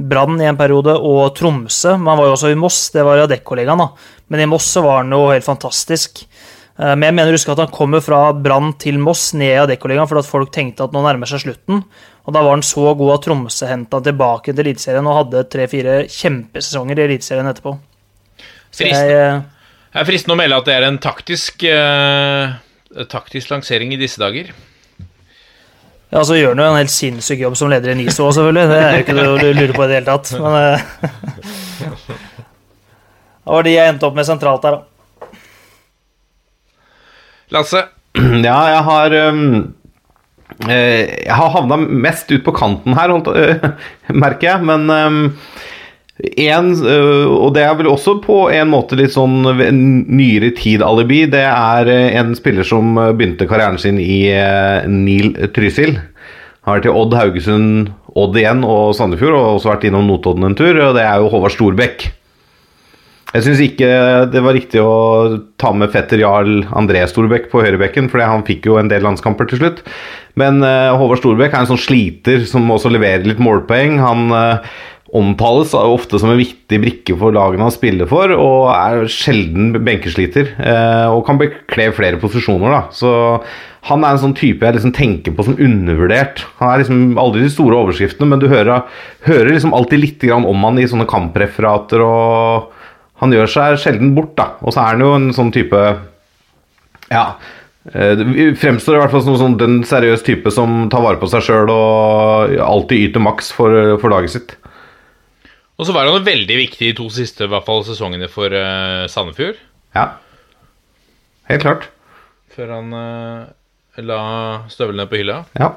Brann 0.00 0.40
i 0.40 0.48
en 0.48 0.56
periode, 0.56 0.94
og 0.96 1.34
Tromsø. 1.36 1.98
Men 1.98 2.14
han 2.14 2.22
var 2.22 2.30
jo 2.30 2.36
også 2.38 2.54
i 2.54 2.56
Moss, 2.56 2.78
det 2.94 3.04
var 3.04 3.20
i 3.20 3.26
Adecco-ligaen, 3.26 3.84
da. 3.84 4.14
Men 4.32 4.42
i 4.42 4.48
Moss 4.48 4.70
så 4.72 4.80
var 4.86 5.02
han 5.02 5.12
jo 5.12 5.26
helt 5.28 5.44
fantastisk. 5.44 6.24
Eh, 6.24 6.94
men 6.94 7.10
jeg 7.10 7.18
mener 7.20 7.28
å 7.28 7.36
huske 7.36 7.52
at 7.52 7.60
han 7.66 7.76
kommer 7.76 8.00
fra 8.00 8.22
Brann 8.32 8.72
til 8.80 8.96
Moss, 9.04 9.28
ned 9.36 9.52
i 9.52 9.62
Adecco-ligaen, 9.66 10.08
fordi 10.08 10.24
at 10.24 10.32
folk 10.32 10.56
tenkte 10.56 10.88
at 10.88 10.96
nå 10.96 11.04
nærmer 11.04 11.28
seg 11.28 11.44
slutten. 11.44 11.84
Og 12.24 12.32
da 12.32 12.40
var 12.40 12.56
han 12.56 12.64
så 12.64 12.88
god 12.96 13.18
at 13.18 13.28
Tromsø 13.28 13.68
henta 13.68 14.00
tilbake 14.00 14.54
til 14.54 14.64
Eliteserien 14.64 15.12
og 15.12 15.20
hadde 15.20 15.48
tre-fire 15.52 16.06
kjempesesonger 16.08 17.04
i 17.04 17.10
Eliteserien 17.10 17.52
etterpå. 17.52 17.76
Fristende. 18.72 19.08
Jeg, 19.12 19.42
det 19.92 20.00
er 20.00 20.08
fristende 20.08 20.40
å 20.40 20.40
melde 20.40 20.64
at 20.64 20.70
det 20.70 20.80
er 20.80 20.88
en 20.88 21.04
taktisk 21.04 21.68
uh 21.68 22.62
taktisk 23.04 23.52
lansering 23.52 23.92
i 23.92 24.00
disse 24.00 24.20
dager? 24.22 24.52
Ja, 26.14 26.22
så 26.24 26.36
gjør 26.38 26.54
han 26.54 26.62
jo 26.62 26.66
en 26.70 26.78
helt 26.78 26.92
sinnssyk 26.94 27.40
jobb 27.42 27.56
som 27.58 27.70
leder 27.72 27.92
i 27.92 27.96
NISO 27.98 28.28
òg, 28.28 28.34
selvfølgelig. 28.36 28.68
Det 28.70 28.76
er 28.78 28.92
jo 28.94 29.04
ikke 29.04 29.16
noe 29.18 29.40
du 29.40 29.48
lurer 29.50 29.74
på 29.74 29.84
i 29.84 29.88
det 29.90 29.96
hele 29.98 30.08
tatt. 30.08 30.26
Men 30.40 30.52
uh, 30.62 30.78
det 33.46 33.54
var 33.56 33.66
de 33.66 33.74
jeg 33.74 33.92
endte 33.92 34.06
opp 34.08 34.16
med 34.16 34.28
sentralt 34.28 34.64
her, 34.66 34.78
da. 34.78 34.82
Lasse? 37.54 37.82
Ja, 38.16 38.58
jeg 38.72 38.82
har 38.86 39.14
um, 39.28 39.42
Jeg 40.66 41.34
har 41.36 41.52
havna 41.52 41.76
mest 41.76 42.30
ut 42.32 42.44
på 42.46 42.54
kanten 42.56 42.96
her, 42.96 43.12
uh, 43.12 43.70
merker 44.24 44.52
jeg. 44.52 44.66
Men 44.70 44.88
um, 44.90 45.20
en, 46.16 46.70
øh, 46.80 47.28
og 47.28 47.54
det 47.54 47.62
er 47.66 47.74
vel 47.76 47.90
også 47.92 48.16
på 48.24 48.46
en 48.48 48.70
måte 48.72 48.96
litt 48.96 49.12
sånn 49.12 49.42
nyere 49.44 50.52
tid-alibi. 50.56 51.26
Det 51.32 51.44
er 51.44 51.90
øh, 51.92 52.16
en 52.16 52.32
spiller 52.38 52.64
som 52.64 52.96
øh, 52.96 53.12
begynte 53.16 53.48
karrieren 53.48 53.76
sin 53.80 54.00
i 54.00 54.24
Neil 54.88 55.34
Trysil. 55.52 55.98
Har 56.66 56.80
vært 56.80 56.88
i 56.88 56.94
Odd, 56.94 57.14
Haugesund, 57.14 57.90
Odd 58.16 58.38
igjen 58.40 58.64
og 58.66 58.94
Sandefjord, 58.96 59.36
og 59.36 59.58
også 59.58 59.74
vært 59.74 59.84
innom 59.90 60.08
Notodden 60.08 60.48
en 60.48 60.56
tur. 60.56 60.72
Og 60.88 60.96
det 60.96 61.04
er 61.04 61.20
jo 61.20 61.28
Håvard 61.34 61.54
Storbekk. 61.54 62.08
Jeg 63.34 63.44
syns 63.44 63.60
ikke 63.60 63.88
det 64.32 64.40
var 64.40 64.54
riktig 64.56 64.80
å 64.80 65.36
ta 65.60 65.68
med 65.76 65.92
fetter 65.92 66.22
Jarl 66.22 66.62
André 66.78 67.02
Storbekk 67.10 67.50
på 67.52 67.60
høyrebekken, 67.60 68.08
for 68.08 68.22
han 68.24 68.46
fikk 68.46 68.70
jo 68.70 68.78
en 68.80 68.88
del 68.88 69.04
landskamper 69.04 69.50
til 69.50 69.60
slutt. 69.60 69.82
Men 70.40 70.64
Håvard 70.64 71.20
Storbekk 71.20 71.52
er 71.52 71.66
en 71.66 71.68
sånn 71.74 71.82
sliter 71.82 72.46
som 72.48 72.70
også 72.72 72.94
leverer 72.94 73.28
litt 73.28 73.42
målpoeng. 73.42 73.98
Han 74.00 74.32
omtales 75.14 75.74
ofte 75.78 76.18
som 76.18 76.32
en 76.32 76.40
viktig 76.40 76.78
brikke 76.82 77.14
for 77.18 77.34
lagene 77.34 77.66
han 77.66 77.74
spiller 77.74 78.08
for, 78.10 78.32
og 78.34 78.70
er 78.74 79.06
sjelden 79.10 79.70
benkesliter. 79.86 80.50
Eh, 80.58 81.06
og 81.12 81.24
kan 81.28 81.38
bekle 81.40 81.92
flere 81.94 82.18
posisjoner, 82.22 82.72
da. 82.74 82.80
Så 82.90 83.10
han 83.86 84.02
er 84.02 84.16
en 84.16 84.22
sånn 84.24 84.34
type 84.34 84.66
jeg 84.66 84.78
liksom 84.78 84.94
tenker 84.96 85.36
på 85.36 85.46
som 85.46 85.58
undervurdert. 85.62 86.42
Han 86.58 86.72
er 86.72 86.82
liksom 86.82 87.20
aldri 87.22 87.44
de 87.44 87.52
store 87.54 87.78
overskriftene, 87.84 88.32
men 88.32 88.42
du 88.42 88.48
hører, 88.50 88.88
hører 89.28 89.52
liksom 89.52 89.76
alltid 89.76 90.02
litt 90.02 90.26
om 90.34 90.66
han 90.66 90.82
i 90.82 90.88
sånne 90.90 91.06
kampreferater, 91.10 92.02
og 92.02 92.72
han 93.22 93.32
gjør 93.32 93.52
seg 93.52 93.78
sjelden 93.80 94.16
bort, 94.18 94.34
da. 94.38 94.50
Og 94.66 94.74
så 94.74 94.82
er 94.82 94.96
han 94.96 95.06
jo 95.06 95.14
en 95.16 95.30
sånn 95.36 95.54
type 95.54 95.86
Ja. 97.12 97.28
Eh, 97.94 98.18
det 98.18 98.58
fremstår 98.58 98.96
i 98.96 99.00
hvert 99.04 99.14
fall 99.14 99.22
som 99.22 99.38
sånn, 99.38 99.58
den 99.60 99.82
seriøse 99.86 100.26
type 100.26 100.50
som 100.50 100.88
tar 100.90 101.04
vare 101.04 101.22
på 101.22 101.30
seg 101.30 101.46
sjøl 101.46 101.70
og 101.70 102.56
alltid 102.58 103.12
yter 103.12 103.22
maks 103.22 103.54
for, 103.54 103.94
for 104.02 104.10
laget 104.10 104.34
sitt. 104.34 104.56
Og 105.76 105.84
så 105.84 105.92
var 105.92 106.08
han 106.08 106.24
veldig 106.24 106.56
viktig 106.56 106.88
de 106.88 106.96
to 106.96 107.10
siste 107.12 107.48
fall, 107.52 107.84
sesongene 107.84 108.30
for 108.32 108.52
uh, 108.52 109.04
Sandefjord. 109.12 109.58
Ja, 109.96 110.08
helt 111.50 111.64
klart. 111.64 111.90
Før 112.56 112.72
han 112.78 112.94
uh, 112.96 113.50
la 114.00 114.20
støvlene 114.72 115.08
på 115.10 115.20
hylla. 115.20 115.42
Ja. 115.60 115.74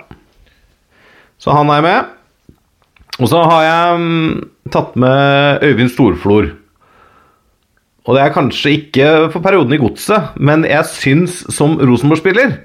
Så 1.40 1.52
han 1.56 1.72
er 1.74 1.84
med. 1.84 2.16
Og 3.20 3.28
så 3.28 3.44
har 3.44 3.66
jeg 3.66 4.00
um, 4.00 4.50
tatt 4.72 4.96
med 5.00 5.64
Øyvind 5.68 5.92
Storflor. 5.92 6.54
Og 8.08 8.16
det 8.16 8.24
er 8.24 8.34
kanskje 8.34 8.76
ikke 8.78 9.08
for 9.34 9.44
perioden 9.44 9.76
i 9.76 9.82
godset, 9.82 10.32
men 10.40 10.64
jeg 10.66 10.88
syns 10.90 11.42
som 11.54 11.76
Rosenborg-spiller 11.78 12.56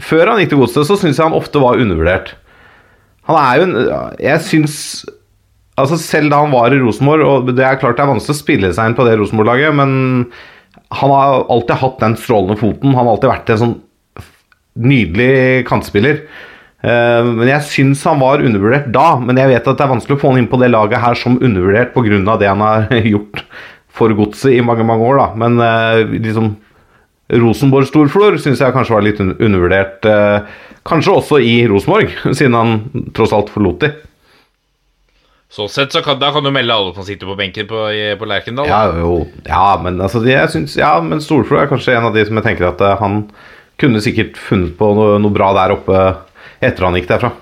Før 0.00 0.32
han 0.32 0.40
gikk 0.40 0.54
til 0.54 0.62
godset, 0.62 0.88
så 0.88 0.96
syns 0.96 1.20
jeg 1.20 1.28
han 1.28 1.36
ofte 1.36 1.60
var 1.60 1.76
undervurdert. 1.78 2.32
Han 3.28 3.36
er 3.38 3.58
jo 3.60 3.66
en 3.68 3.74
Jeg 4.18 4.40
syns 4.48 4.76
Altså 5.82 5.98
Selv 6.00 6.32
da 6.32 6.40
han 6.44 6.54
var 6.54 6.72
i 6.74 6.80
Rosenborg, 6.80 7.26
og 7.26 7.52
det 7.56 7.66
er 7.66 7.80
klart 7.80 7.98
det 7.98 8.04
er 8.06 8.12
vanskelig 8.14 8.36
å 8.36 8.40
spille 8.40 8.72
seg 8.76 8.90
inn 8.90 8.96
på 8.98 9.06
det 9.08 9.18
Rosenborg-laget, 9.20 9.74
men 9.76 9.92
han 10.92 11.12
har 11.12 11.42
alltid 11.52 11.80
hatt 11.80 12.00
den 12.02 12.16
strålende 12.20 12.56
foten. 12.60 12.94
Han 12.94 13.06
har 13.06 13.14
alltid 13.14 13.32
vært 13.32 13.52
en 13.52 13.60
sånn 13.62 13.76
nydelig 14.88 15.66
kantspiller. 15.68 16.22
Eh, 16.82 17.28
men 17.28 17.50
jeg 17.50 17.68
syns 17.68 18.02
han 18.08 18.20
var 18.22 18.42
undervurdert 18.42 18.88
da, 18.94 19.14
men 19.20 19.38
jeg 19.38 19.52
vet 19.52 19.68
at 19.70 19.78
det 19.78 19.84
er 19.86 19.92
vanskelig 19.92 20.16
å 20.18 20.22
få 20.22 20.32
han 20.32 20.42
inn 20.42 20.50
på 20.50 20.58
det 20.62 20.72
laget 20.72 21.02
her 21.02 21.18
som 21.18 21.38
undervurdert 21.38 21.92
pga. 21.94 22.36
det 22.40 22.50
han 22.50 22.64
har 22.64 22.88
gjort 23.14 23.44
for 23.92 24.14
godset 24.16 24.56
i 24.56 24.64
mange, 24.64 24.84
mange 24.88 25.04
år, 25.04 25.20
da. 25.20 25.28
Men 25.38 25.60
eh, 25.62 26.18
liksom 26.18 26.54
Rosenborg 27.32 27.88
Storflor 27.88 28.36
syns 28.40 28.60
jeg 28.60 28.74
kanskje 28.74 28.96
var 28.96 29.04
litt 29.06 29.20
undervurdert. 29.22 30.04
eh, 30.08 30.70
Kanskje 30.88 31.12
også 31.14 31.38
i 31.38 31.60
Rosenborg, 31.70 32.10
siden 32.38 32.56
han 32.58 32.80
tross 33.14 33.34
alt 33.36 33.52
forlot 33.54 33.84
de. 33.84 33.92
Sånn 35.52 35.68
sett 35.68 35.92
så 35.92 36.00
kan, 36.04 36.16
da 36.16 36.30
kan 36.32 36.44
du 36.46 36.48
melde 36.54 36.72
alle 36.72 36.94
som 36.96 37.04
sitter 37.04 37.28
på 37.28 37.34
benken 37.36 37.66
på, 37.68 37.80
på 38.18 38.28
Lerkendal. 38.28 38.70
Ja, 38.70 38.86
jo, 38.96 39.26
ja, 39.44 39.66
men 39.84 39.98
altså, 40.00 40.22
jeg 40.24 40.48
synes, 40.48 40.78
ja, 40.80 40.94
men 41.04 41.20
Storflo 41.20 41.58
er 41.60 41.68
kanskje 41.68 41.92
en 41.98 42.06
av 42.08 42.14
de 42.16 42.24
som 42.24 42.38
jeg 42.40 42.46
tenker 42.46 42.70
at 42.70 42.80
uh, 42.80 42.94
han 43.02 43.26
kunne 43.82 44.00
sikkert 44.00 44.38
funnet 44.40 44.78
på 44.78 44.88
noe, 44.96 45.18
noe 45.20 45.34
bra 45.34 45.50
der 45.58 45.74
oppe 45.74 45.98
etter 46.64 46.86
han 46.86 46.96
gikk 46.96 47.10
derfra. 47.10 47.34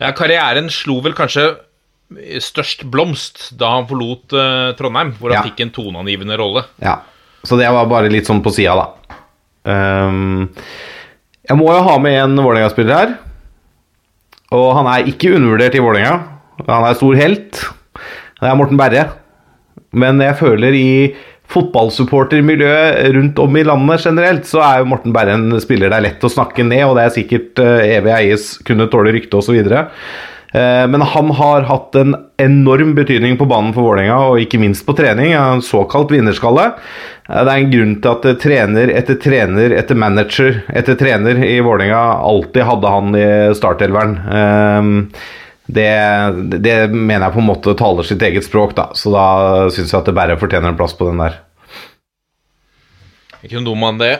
Ja, 0.00 0.14
karrieren 0.16 0.70
slo 0.72 1.00
vel 1.04 1.12
kanskje 1.18 1.50
størst 2.44 2.86
blomst 2.92 3.50
da 3.60 3.74
han 3.76 3.86
forlot 3.90 4.32
uh, 4.36 4.72
Trondheim, 4.78 5.12
hvor 5.20 5.32
han 5.34 5.42
Ja. 5.42 5.44
fikk 5.50 5.60
en 5.66 5.74
toneangivende 5.76 6.40
rolle. 6.40 6.64
Ja, 6.80 6.98
så 7.44 7.60
det 7.60 7.68
var 7.76 7.92
bare 7.92 8.08
litt 8.12 8.28
sånn 8.28 8.40
på 8.44 8.52
sida, 8.56 8.72
da. 8.80 9.20
Um, 9.68 10.48
jeg 11.44 11.56
må 11.60 11.68
jo 11.74 11.84
ha 11.86 11.94
med 12.00 12.16
en 12.22 12.40
Vålerenga-spiller 12.40 12.96
her. 12.98 13.14
Og 14.52 14.68
han 14.76 14.88
er 14.90 15.08
ikke 15.12 15.32
undervurdert 15.36 15.76
i 15.76 15.82
Vålerenga. 15.82 16.16
Han 16.68 16.86
er 16.86 16.96
stor 16.98 17.18
helt. 17.18 17.60
Det 18.40 18.48
er 18.50 18.58
Morten 18.58 18.80
Berre. 18.80 19.06
Men 19.92 20.20
jeg 20.24 20.38
føler 20.40 20.76
i 20.76 20.90
fotballsupportermiljøet 21.52 23.12
rundt 23.16 23.40
om 23.42 23.56
i 23.60 23.64
landet 23.66 24.06
generelt, 24.06 24.46
så 24.48 24.62
er 24.64 24.80
jo 24.80 24.88
Morten 24.92 25.12
Berre 25.12 25.34
en 25.36 25.60
spiller 25.60 25.92
det 25.92 25.98
er 25.98 26.06
lett 26.06 26.24
å 26.24 26.32
snakke 26.32 26.64
ned, 26.64 26.84
og 26.86 26.96
det 26.96 27.06
er 27.06 27.16
sikkert 27.18 27.60
eh, 27.60 27.96
evig 27.98 28.14
eies, 28.16 28.46
kunne 28.64 28.88
tåle 28.92 29.12
rykte 29.12 29.36
osv. 29.36 29.58
Eh, 29.60 30.86
Men 30.88 31.04
han 31.12 31.32
har 31.36 31.68
hatt 31.68 31.98
en 32.00 32.16
enorm 32.40 32.94
betydning 32.96 33.36
på 33.40 33.48
banen 33.50 33.74
for 33.76 33.84
Vålerenga, 33.90 34.16
og 34.30 34.40
ikke 34.40 34.60
minst 34.62 34.86
på 34.88 34.96
trening. 34.96 35.34
En 35.36 35.64
såkalt 35.64 36.14
vinnerskalle. 36.14 36.70
Eh, 37.28 37.42
Det 37.44 37.52
er 37.52 37.58
en 37.58 37.74
grunn 37.74 37.94
til 38.00 38.16
at 38.16 38.40
trener 38.40 38.94
etter 38.96 39.20
trener 39.20 39.76
etter 39.76 39.98
manager 39.98 40.62
etter 40.72 40.96
trener 40.96 41.44
i 41.44 41.60
Vålerenga 41.60 42.02
alltid 42.32 42.64
hadde 42.70 42.96
han 42.96 43.14
i 43.18 43.28
startelveren. 43.60 45.12
Det, 45.66 45.88
det 46.62 46.90
mener 46.90 47.28
jeg 47.28 47.34
på 47.36 47.40
en 47.42 47.46
måte 47.46 47.74
taler 47.78 48.02
sitt 48.08 48.22
eget 48.26 48.44
språk, 48.44 48.74
da. 48.74 48.88
Så 48.98 49.12
da 49.14 49.68
syns 49.70 49.92
jeg 49.92 50.00
at 50.00 50.08
det 50.10 50.14
bare 50.16 50.36
fortjener 50.40 50.72
en 50.72 50.76
plass 50.78 50.94
på 50.98 51.06
den 51.08 51.22
der. 51.22 51.38
Ikke 53.42 53.58
noe 53.60 53.68
dum 53.70 53.78
mann, 53.82 53.98
det. 54.02 54.16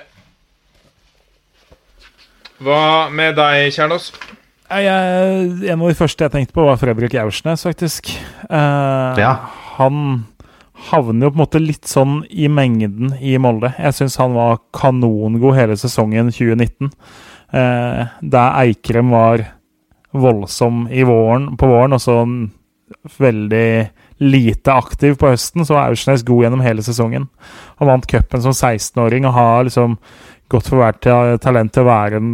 Hva 2.62 3.08
med 3.10 3.34
deg, 3.38 3.72
Kjernås? 3.74 4.12
Jeg- 4.70 5.68
En 5.70 5.82
av 5.82 5.88
de 5.88 5.94
første 5.94 6.18
jeg 6.24 6.30
tenkte 6.32 6.54
på, 6.54 6.64
var 6.64 6.76
Fredrik 6.76 7.14
Aursnes, 7.14 7.62
faktisk. 7.64 8.08
Eh, 8.48 9.14
Ja. 9.18 9.36
Han 9.78 10.26
havner 10.90 11.26
jo 11.26 11.30
på 11.30 11.34
en 11.34 11.46
måte 11.46 11.66
litt 11.66 11.84
sånn 11.86 12.24
i 12.30 12.46
mengden 12.48 13.18
i 13.20 13.36
Molde. 13.38 13.74
Jeg 13.78 13.92
syns 13.94 14.16
han 14.16 14.32
var 14.34 14.58
kanongod 14.72 15.54
hele 15.56 15.76
sesongen 15.76 16.30
2019. 16.32 16.90
Eh, 17.52 18.06
der 18.22 18.52
Eikrem 18.62 19.10
var 19.10 19.46
voldsom 20.12 20.86
våren, 21.08 21.52
på 21.56 21.68
våren, 21.70 21.96
og 21.96 22.02
så 22.02 22.18
veldig 23.18 23.68
lite 24.22 24.72
aktiv 24.72 25.16
på 25.18 25.32
høsten, 25.32 25.64
så 25.66 25.76
var 25.76 25.90
Aursnes 25.90 26.24
god 26.26 26.44
gjennom 26.46 26.64
hele 26.64 26.84
sesongen. 26.84 27.28
Han 27.80 27.90
vant 27.90 28.06
cupen 28.10 28.44
som 28.44 28.54
16-åring 28.54 29.26
og 29.26 29.36
har 29.36 29.64
liksom 29.66 29.96
gått 30.52 30.68
for 30.68 30.82
hvert 30.82 31.00
talent 31.42 31.72
til 31.72 31.84
å 31.84 31.88
være 31.88 32.20
en, 32.20 32.28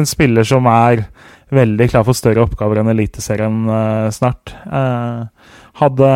en 0.00 0.08
spiller 0.08 0.46
som 0.48 0.66
er 0.70 1.04
veldig 1.54 1.90
klar 1.92 2.06
for 2.06 2.16
større 2.16 2.46
oppgaver 2.46 2.80
enn 2.80 2.92
Eliteserien 2.92 3.62
uh, 3.68 4.08
snart. 4.14 4.54
Uh, 4.66 5.28
hadde 5.82 6.10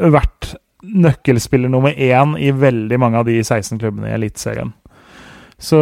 vært 0.00 0.54
nøkkelspiller 0.84 1.70
nummer 1.72 1.94
én 1.96 2.34
i 2.40 2.50
veldig 2.52 2.98
mange 3.00 3.20
av 3.20 3.28
de 3.28 3.38
16 3.40 3.78
klubbene 3.80 4.10
i 4.10 4.16
Eliteserien. 4.18 4.74
Så 5.60 5.80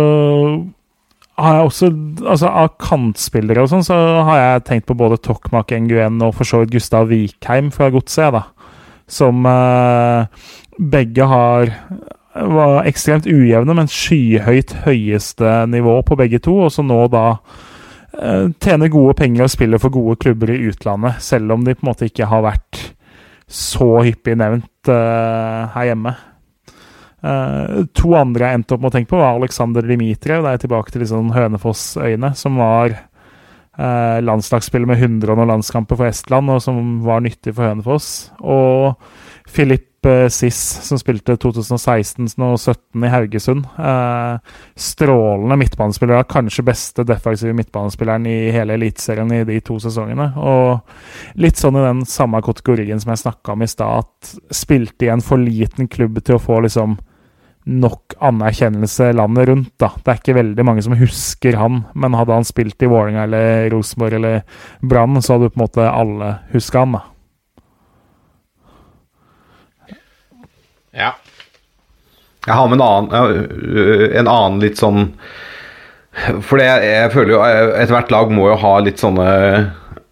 har 1.41 1.57
jeg 1.57 1.69
også 1.69 1.91
altså 2.29 2.51
Av 2.51 2.73
kantspillere 2.83 3.65
og 3.65 3.71
sånn, 3.73 3.85
så 3.87 3.97
har 4.29 4.41
jeg 4.41 4.65
tenkt 4.69 4.89
på 4.91 4.97
både 4.99 5.21
Tokmak 5.23 5.73
Nguyen 5.73 6.21
og 6.25 6.35
for 6.37 6.49
så 6.49 6.63
vidt 6.63 6.75
Gustav 6.77 7.09
Vikheim 7.11 7.71
fra 7.75 7.89
Godset, 7.95 8.37
da. 8.37 8.45
Som 9.11 9.47
eh, 9.49 10.27
begge 10.79 11.29
har 11.29 11.73
var 12.33 12.87
ekstremt 12.89 13.27
ujevne, 13.29 13.75
men 13.77 13.91
skyhøyt 13.91 14.73
høyeste 14.87 15.67
nivå 15.69 15.99
på 16.07 16.17
begge 16.17 16.41
to, 16.43 16.55
og 16.65 16.73
så 16.73 16.85
nå 16.85 17.05
da 17.13 17.27
eh, 18.17 18.49
tjener 18.63 18.93
gode 18.93 19.17
penger 19.19 19.47
og 19.47 19.53
spiller 19.53 19.83
for 19.83 19.93
gode 19.93 20.17
klubber 20.23 20.55
i 20.55 20.63
utlandet, 20.71 21.21
selv 21.21 21.53
om 21.53 21.67
de 21.67 21.77
på 21.77 21.85
en 21.85 21.91
måte 21.93 22.09
ikke 22.09 22.31
har 22.31 22.45
vært 22.47 22.81
så 23.53 23.91
hyppig 24.07 24.39
nevnt 24.41 24.89
eh, 24.89 25.75
her 25.75 25.91
hjemme. 25.91 26.15
Eh, 27.23 27.85
to 27.95 28.17
andre 28.19 28.49
jeg 28.49 28.61
endte 28.61 28.75
opp 28.75 28.83
med 28.83 28.91
å 28.91 28.97
tenke 28.97 29.13
på, 29.13 29.21
var 29.21 29.39
Alexander 29.39 29.87
Dimitriev. 29.87 30.43
Da 30.43 30.53
er 30.53 30.59
jeg 30.59 30.67
tilbake 30.67 30.95
til 30.95 31.05
liksom 31.05 31.31
Hønefoss-øyene, 31.37 32.33
som 32.39 32.59
var 32.61 32.97
uh, 33.79 34.19
landslagsspiller 34.25 34.91
med 34.91 34.99
100 35.01 35.31
og 35.31 35.39
noen 35.39 35.55
landskamper 35.55 35.99
for 36.01 36.11
Estland, 36.11 36.51
og 36.51 36.63
som 36.65 37.01
var 37.07 37.23
nyttig 37.25 37.55
for 37.55 37.69
Hønefoss. 37.69 38.11
Og 38.43 38.99
Filip 39.53 40.07
uh, 40.09 40.27
Siss, 40.33 40.59
som 40.89 40.99
spilte 40.99 41.37
2016 41.41 42.27
og 42.27 42.59
2017 42.59 43.07
i 43.07 43.13
Haugesund. 43.13 43.71
Eh, 43.79 44.59
strålende 44.89 45.59
midtbanespiller, 45.61 46.27
kanskje 46.31 46.67
beste 46.67 47.07
defensive 47.07 47.55
midtbanespilleren 47.57 48.27
i 48.27 48.37
hele 48.55 48.77
Eliteserien 48.79 49.31
i 49.35 49.45
de 49.47 49.61
to 49.65 49.79
sesongene. 49.83 50.33
Og 50.43 51.39
litt 51.43 51.61
sånn 51.61 51.79
i 51.79 51.87
den 51.87 52.03
samme 52.09 52.43
kategorien 52.45 53.01
som 53.03 53.15
jeg 53.15 53.25
snakka 53.25 53.55
om 53.55 53.63
i 53.63 53.71
stad, 53.71 54.03
at 54.03 54.55
spilte 54.55 55.07
i 55.07 55.15
en 55.15 55.25
for 55.25 55.39
liten 55.39 55.91
klubb 55.91 56.23
til 56.25 56.39
å 56.39 56.43
få 56.43 56.63
liksom 56.67 56.99
nok 57.65 58.17
anerkjennelse 58.19 59.13
landet 59.13 59.49
rundt. 59.49 59.73
da. 59.79 59.93
Det 60.03 60.11
er 60.11 60.21
ikke 60.21 60.39
veldig 60.39 60.65
mange 60.67 60.83
som 60.83 60.97
husker 60.99 61.57
han, 61.61 61.85
men 61.95 62.17
hadde 62.19 62.35
han 62.35 62.47
spilt 62.47 62.83
i 62.83 62.91
Vålerenga 62.91 63.27
eller 63.29 63.71
Rosenborg 63.73 64.19
eller 64.19 64.43
Brann, 64.81 65.23
så 65.23 65.37
hadde 65.37 65.53
på 65.53 65.61
en 65.61 65.65
måte 65.67 65.89
alle 65.89 66.35
huska 66.53 66.85
han. 66.85 66.99
da. 66.99 67.03
Ja. 70.93 71.13
Jeg 72.47 72.55
har 72.55 72.69
med 72.69 72.81
en 72.81 72.87
annen, 72.87 74.09
en 74.19 74.29
annen 74.29 74.59
litt 74.61 74.81
sånn 74.81 75.13
For 76.43 76.59
det, 76.59 76.67
jeg 76.85 77.13
føler 77.15 77.31
jo 77.33 77.39
Ethvert 77.79 78.11
lag 78.13 78.33
må 78.35 78.49
jo 78.51 78.57
ha 78.61 78.73
litt 78.83 79.01
sånne 79.01 79.29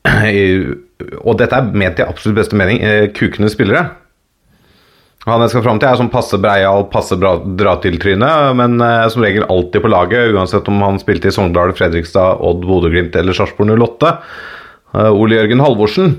Og 1.26 1.34
dette 1.40 1.58
er 1.58 1.74
ment 1.74 2.00
i 2.00 2.06
absolutt 2.06 2.38
beste 2.38 2.56
mening 2.56 2.80
eh, 2.84 3.08
kukende 3.16 3.50
spillere. 3.52 3.88
Han 5.28 5.42
jeg 5.44 5.52
skal 5.52 5.64
fram 5.66 5.78
til, 5.80 5.90
er 5.90 5.98
sånn 6.00 6.12
passe 6.12 6.38
breial, 6.40 6.86
passe 6.88 7.16
bra 7.20 7.34
dra-til-tryne, 7.44 8.30
men 8.56 8.80
eh, 8.80 9.04
som 9.12 9.24
regel 9.24 9.44
alltid 9.52 9.84
på 9.84 9.90
laget, 9.92 10.32
uansett 10.32 10.68
om 10.72 10.80
han 10.80 10.96
spilte 11.02 11.28
i 11.28 11.34
Sogndal, 11.34 11.74
Fredrikstad, 11.76 12.40
Odd, 12.40 12.64
Bodø-Glimt 12.64 13.18
eller 13.20 13.36
Sarpsborg 13.36 13.74
08. 13.76 14.14
Eh, 14.96 15.10
Ole 15.12 15.36
Jørgen 15.36 15.60
Halvorsen. 15.60 16.14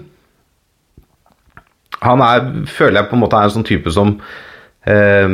Han 2.05 2.21
er, 2.25 2.45
føler 2.69 3.01
jeg 3.01 3.09
på 3.09 3.17
en 3.17 3.23
måte 3.23 3.39
er 3.41 3.49
en 3.49 3.55
sånn 3.57 3.67
type 3.67 3.93
som 3.93 4.13
eh, 4.89 5.33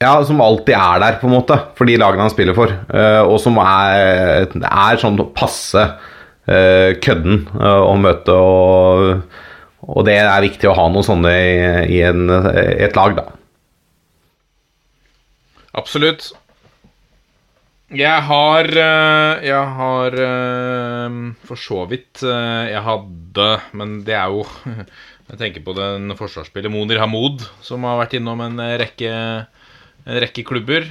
ja, 0.00 0.14
som 0.24 0.40
alltid 0.40 0.74
er 0.78 1.04
der, 1.04 1.20
på 1.20 1.28
en 1.28 1.36
måte, 1.36 1.60
for 1.76 1.88
de 1.88 1.98
lagene 2.00 2.24
han 2.24 2.32
spiller 2.32 2.56
for. 2.56 2.72
eh, 2.72 3.20
og 3.20 3.36
som 3.42 3.60
er, 3.60 4.48
er 4.48 5.00
sånn 5.00 5.20
passe 5.36 5.84
eh, 6.48 6.96
kødden 7.04 7.42
eh, 7.60 7.82
å 7.84 7.92
møte, 8.00 8.32
og, 8.32 9.44
og 9.88 10.04
det 10.08 10.18
er 10.20 10.44
viktig 10.44 10.68
å 10.68 10.76
ha 10.76 10.88
noen 10.92 11.06
sånne 11.06 11.32
i, 11.88 12.00
en, 12.04 12.28
et 12.28 12.96
lag, 12.98 13.16
da. 13.16 13.26
Absolutt. 15.80 16.32
Jeg 17.90 18.22
har 18.22 18.68
eh, 18.70 19.46
Jeg 19.48 19.70
har 19.76 20.14
eh, 20.14 21.14
for 21.46 21.58
så 21.58 21.80
vidt 21.90 22.22
eh, 22.22 22.68
Jeg 22.70 22.82
hadde 22.86 23.48
Men 23.74 23.96
det 24.06 24.14
er 24.14 24.30
jo 24.30 24.44
Jeg 25.30 25.40
tenker 25.40 25.64
på 25.66 25.74
den 25.74 26.14
forsvarsspiller 26.18 26.70
Monir 26.70 26.98
Hamoud, 27.02 27.42
som 27.62 27.86
har 27.86 28.00
vært 28.00 28.16
innom 28.18 28.40
en 28.42 28.56
rekke, 28.58 29.10
en 30.02 30.16
rekke 30.24 30.42
klubber. 30.42 30.88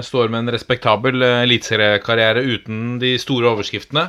Står 0.00 0.32
med 0.32 0.46
en 0.46 0.52
respektabel 0.54 1.20
eliteseriekarriere 1.20 2.40
uten 2.40 2.94
de 3.02 3.10
store 3.20 3.50
overskriftene. 3.50 4.06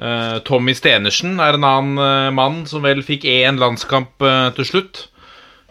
Eh, 0.00 0.38
Tommy 0.48 0.72
Stenersen 0.72 1.36
er 1.44 1.58
en 1.58 1.66
annen 1.66 2.00
eh, 2.00 2.32
mann 2.32 2.62
som 2.68 2.84
vel 2.86 3.02
fikk 3.04 3.26
én 3.28 3.60
landskamp 3.60 4.24
eh, 4.24 4.48
til 4.56 4.68
slutt. 4.68 5.06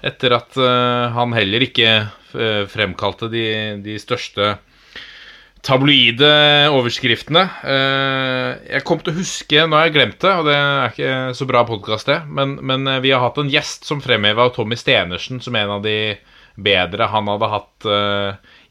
Etter 0.05 0.31
at 0.31 0.55
han 0.55 1.33
heller 1.35 1.59
ikke 1.65 1.89
fremkalte 2.71 3.27
de, 3.27 3.41
de 3.83 3.97
største 3.99 4.53
tabloide 5.59 6.29
overskriftene. 6.71 7.41
Jeg 7.67 8.85
kom 8.87 9.03
til 9.03 9.11
å 9.11 9.17
huske, 9.17 9.65
nå 9.67 9.75
har 9.75 9.89
jeg 9.89 9.95
glemt 9.97 10.23
det, 10.23 10.31
og 10.31 10.47
det 10.47 10.55
er 10.55 10.93
ikke 10.93 11.35
så 11.35 11.49
bra 11.51 11.65
podkast, 11.67 12.07
det, 12.07 12.21
men, 12.31 12.55
men 12.63 12.87
vi 13.03 13.11
har 13.11 13.25
hatt 13.25 13.43
en 13.43 13.51
gjest 13.51 13.91
som 13.91 13.99
fremheva 13.99 14.47
Tommy 14.55 14.79
Stenersen 14.79 15.43
som 15.43 15.59
en 15.59 15.75
av 15.75 15.83
de 15.83 16.15
bedre 16.55 17.11
han 17.11 17.27
hadde 17.35 17.53
hatt 17.59 17.91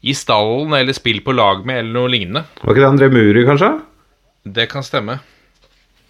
i 0.01 0.17
stallen 0.17 0.73
eller 0.81 0.97
spill 0.97 1.21
på 1.21 1.37
lag 1.37 1.61
med 1.61 1.83
eller 1.83 1.99
noe 1.99 2.09
lignende. 2.09 2.47
Var 2.63 2.73
ikke 2.73 2.87
det 2.87 2.93
André 2.95 3.13
Muri, 3.13 3.45
kanskje? 3.45 3.75
Det 4.49 4.65
kan 4.73 4.81
stemme. 4.81 5.21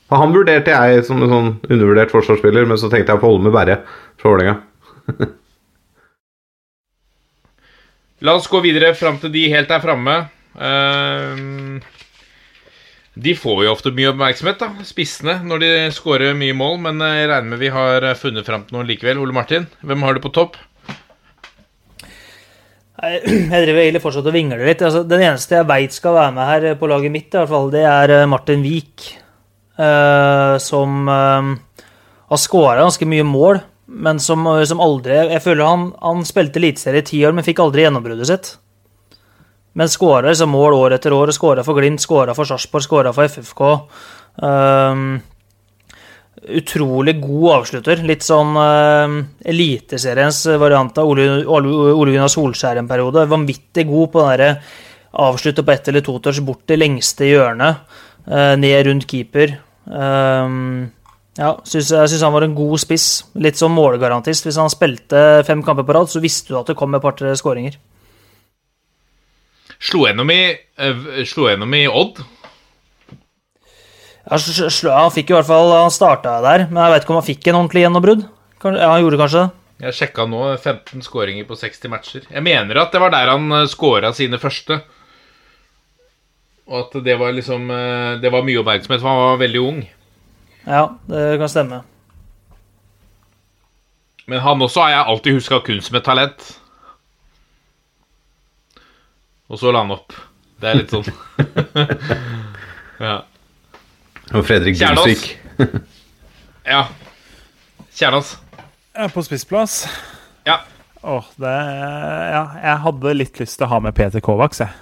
For 0.09 0.17
Han 0.17 0.33
vurderte 0.33 0.73
jeg 0.73 1.03
som 1.05 1.21
en 1.21 1.29
sånn 1.29 1.51
undervurdert 1.69 2.13
forsvarsspiller, 2.13 2.65
men 2.65 2.79
så 2.81 2.89
tenkte 2.89 3.13
jeg 3.13 3.21
på 3.21 3.29
Holme 3.29 3.53
Berre 3.53 3.77
fra 4.17 4.31
Vålerenga. 4.33 4.55
La 8.25 8.33
oss 8.35 8.49
gå 8.51 8.59
videre 8.65 8.91
fram 8.97 9.21
til 9.21 9.31
de 9.31 9.45
helt 9.53 9.69
er 9.71 9.83
framme. 9.83 10.15
Uh, 10.59 11.77
de 13.19 13.35
får 13.37 13.61
jo 13.63 13.71
ofte 13.71 13.93
mye 13.95 14.09
oppmerksomhet, 14.11 14.59
da, 14.59 14.87
spissene, 14.87 15.37
når 15.45 15.61
de 15.63 15.69
skårer 15.95 16.35
mye 16.37 16.57
mål. 16.57 16.81
Men 16.87 17.05
jeg 17.05 17.29
regner 17.29 17.53
med 17.53 17.61
vi 17.61 17.71
har 17.73 18.09
funnet 18.19 18.49
fram 18.49 18.65
til 18.65 18.79
noen 18.79 18.89
likevel. 18.89 19.21
Ole 19.21 19.35
Martin, 19.35 19.69
hvem 19.85 20.03
har 20.07 20.17
du 20.17 20.23
på 20.25 20.33
topp? 20.35 20.57
Jeg 22.99 23.63
driver 23.63 23.79
egentlig 23.79 24.01
fortsatt 24.03 24.25
og 24.27 24.33
vingler 24.35 24.59
litt. 24.67 24.81
Altså, 24.83 25.05
den 25.07 25.21
eneste 25.23 25.55
jeg 25.55 25.67
veit 25.69 25.93
skal 25.95 26.17
være 26.17 26.33
med 26.35 26.49
her 26.49 26.73
på 26.75 26.89
laget 26.91 27.13
mitt, 27.13 27.29
i 27.31 27.37
hvert 27.37 27.47
fall, 27.47 27.69
det 27.71 27.85
er 27.87 28.11
eh, 28.11 28.25
Martin 28.27 28.59
Wiik. 28.65 29.05
Eh, 29.79 30.57
som 30.57 31.09
eh, 31.09 31.85
har 32.29 32.37
skåra 32.37 32.81
ganske 32.81 33.07
mye 33.09 33.25
mål, 33.27 33.61
men 33.89 34.19
som, 34.19 34.45
eh, 34.47 34.63
som 34.69 34.81
aldri 34.83 35.15
Jeg 35.31 35.43
føler 35.43 35.65
han, 35.65 35.91
han 36.01 36.25
spilte 36.27 36.59
eliteserie 36.61 37.03
i 37.03 37.09
ti 37.11 37.23
år, 37.25 37.33
men 37.33 37.47
fikk 37.47 37.63
aldri 37.63 37.85
gjennombruddet 37.85 38.29
sitt. 38.29 38.51
Men 39.73 39.89
skåra 39.89 40.29
liksom 40.29 40.49
mål 40.49 40.73
år 40.73 40.97
etter 40.97 41.13
år. 41.13 41.31
Skåra 41.31 41.63
for 41.63 41.77
Glimt, 41.77 42.01
skåra 42.01 42.35
for 42.35 42.47
Sarpsborg, 42.49 42.83
skåra 42.83 43.13
for 43.13 43.29
FFK. 43.29 43.61
Um, 44.41 45.21
utrolig 46.57 47.13
god 47.21 47.51
avslutter. 47.59 48.01
Litt 48.03 48.25
sånn 48.25 48.57
uh, 48.57 49.21
Eliteseriens 49.45 50.41
variant 50.59 50.97
av 50.99 51.07
Ole, 51.13 51.29
Ole, 51.45 51.71
Ole 51.93 52.15
Gunnar 52.15 52.33
Solskjær 52.33 52.81
en 52.81 52.89
periode. 52.89 53.27
Vanvittig 53.29 53.85
god 53.87 54.11
på 54.15 54.25
den 54.41 54.59
avslutte 55.09 55.63
på 55.63 55.73
ett 55.73 55.87
eller 55.87 56.03
to 56.05 56.17
touch 56.19 56.41
bort 56.45 56.65
til 56.67 56.81
lengste 56.81 57.29
hjørnet. 57.29 57.85
uh, 58.27 58.55
ned 58.59 58.85
rundt 58.87 59.07
keeper. 59.09 59.57
Um, 59.89 60.91
ja, 61.39 61.53
synes, 61.65 61.89
jeg 61.93 62.11
syns 62.11 62.23
han 62.25 62.33
var 62.33 62.45
en 62.45 62.55
god 62.57 62.81
spiss. 62.81 63.07
Litt 63.39 63.59
som 63.59 63.73
målgarantist. 63.75 64.45
Hvis 64.47 64.59
han 64.59 64.71
spilte 64.71 65.43
fem 65.47 65.63
kamper 65.65 65.87
på 65.87 65.95
rad, 65.95 66.11
så 66.11 66.21
visste 66.23 66.53
du 66.53 66.59
at 66.59 66.69
det 66.71 66.77
kom 66.79 66.95
et 66.95 67.03
par-tre 67.03 67.31
skåringer. 67.39 67.77
Slo 69.79 70.03
gjennom 70.03 70.31
i, 70.33 70.41
eh, 70.77 71.05
i 71.23 71.87
Odd. 71.87 72.19
Ja, 74.29 74.37
Han 74.37 75.11
fikk 75.11 75.31
i 75.31 75.33
hvert 75.33 75.47
fall 75.47 75.71
Han 75.71 75.89
starta 75.89 76.41
der, 76.43 76.67
men 76.69 76.83
jeg 76.83 76.91
vet 76.91 77.03
ikke 77.03 77.13
om 77.15 77.21
han 77.21 77.29
fikk 77.29 77.47
en 77.47 77.55
ordentlig 77.55 77.85
gjennombrudd. 77.85 78.27
Ja, 78.61 78.91
han 78.91 79.01
gjorde 79.01 79.17
kanskje 79.17 79.41
det. 79.45 79.49
Jeg 79.79 79.95
sjekka 79.95 80.25
nå 80.27 80.41
15 80.59 81.01
skåringer 81.01 81.47
på 81.47 81.55
60 81.55 81.89
matcher. 81.89 82.25
Jeg 82.27 82.43
mener 82.43 82.81
at 82.81 82.91
det 82.91 82.99
var 82.99 83.13
der 83.15 83.31
han 83.31 83.47
skåra 83.71 84.11
sine 84.13 84.37
første. 84.37 84.81
Og 86.69 86.83
at 86.83 86.97
det 87.05 87.15
var 87.17 87.33
liksom 87.33 87.69
eh, 87.73 88.19
Det 88.21 88.29
var 88.31 88.43
mye 88.45 88.59
oppmerksomhet, 88.61 89.01
for 89.01 89.09
han 89.09 89.21
var 89.23 89.39
veldig 89.41 89.61
ung. 89.65 89.79
Ja, 90.67 90.83
det 91.09 91.39
kan 91.41 91.49
stemme. 91.49 91.81
Men 94.29 94.43
han 94.45 94.61
også 94.61 94.83
har 94.83 94.91
jeg 94.93 95.05
alltid 95.09 95.33
huska 95.39 95.59
kun 95.65 95.79
som 95.81 95.97
et 95.97 96.05
talent. 96.05 96.43
Og 99.49 99.57
så 99.57 99.71
la 99.73 99.81
han 99.81 99.95
opp. 99.95 100.13
Det 100.61 100.69
er 100.69 100.77
litt 100.81 100.91
sånn 100.93 101.07
Ja. 103.07 103.15
Og 104.35 104.43
Fredrik. 104.45 104.77
Dulsvik. 104.77 105.23
ja. 106.67 106.83
Kjernås. 107.95 108.35
Er 108.93 109.09
på 109.09 109.23
spissplass. 109.25 109.79
Ja. 110.45 110.59
Åh, 111.01 111.25
det 111.39 111.55
Ja, 111.55 112.43
jeg 112.61 112.77
hadde 112.85 113.15
litt 113.15 113.39
lyst 113.41 113.57
til 113.57 113.65
å 113.65 113.71
ha 113.73 113.79
med 113.81 113.95
Peter 113.97 114.21
Kovacs, 114.21 114.61
jeg. 114.61 114.75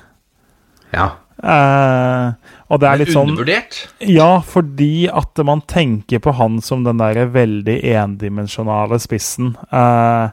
Ja. 0.91 1.07
Eh, 1.37 2.53
og 2.67 2.79
det 2.81 2.87
er 2.89 3.01
litt 3.01 3.11
sånn 3.13 3.31
Undervurdert. 3.31 3.81
Ja, 4.01 4.39
fordi 4.45 5.07
at 5.07 5.37
man 5.45 5.61
tenker 5.69 6.21
på 6.23 6.33
han 6.37 6.59
som 6.65 6.85
den 6.87 7.01
der 7.01 7.27
veldig 7.33 7.77
endimensjonale 7.93 8.99
spissen. 9.03 9.53
Eh, 9.69 10.31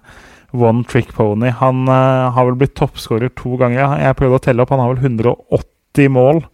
one 0.55 0.85
trick 0.89 1.13
pony. 1.15 1.53
Han 1.61 1.89
eh, 1.89 2.31
har 2.35 2.49
vel 2.49 2.59
blitt 2.61 2.77
toppskårer 2.79 3.35
to 3.37 3.59
ganger. 3.61 3.99
Jeg 4.01 4.19
prøvde 4.19 4.41
å 4.41 4.45
telle 4.49 4.65
opp, 4.65 4.73
han 4.75 4.83
har 4.83 4.95
vel 4.95 5.05
180 5.13 6.15
mål 6.15 6.45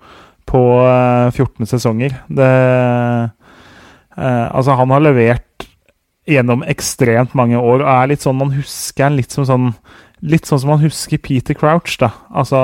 på 0.51 0.64
eh, 0.82 1.28
14 1.31 1.70
sesonger. 1.77 2.16
Det 2.28 2.51
eh, 2.51 3.28
Altså, 4.20 4.74
han 4.77 4.90
har 4.93 5.01
levert 5.01 5.64
gjennom 6.28 6.64
ekstremt 6.68 7.32
mange 7.39 7.56
år, 7.56 7.81
og 7.81 7.89
er 7.89 8.10
litt 8.10 8.24
sånn 8.24 8.36
man 8.36 8.52
husker 8.52 9.06
han 9.06 9.16
litt 9.16 9.32
som 9.32 9.47
sånn 9.48 9.70
Litt 10.20 10.48
sånn 10.48 10.60
som 10.62 10.74
man 10.74 10.82
husker 10.82 11.20
Peter 11.22 11.56
Crouch, 11.56 11.94
da. 12.01 12.10
Altså 12.28 12.60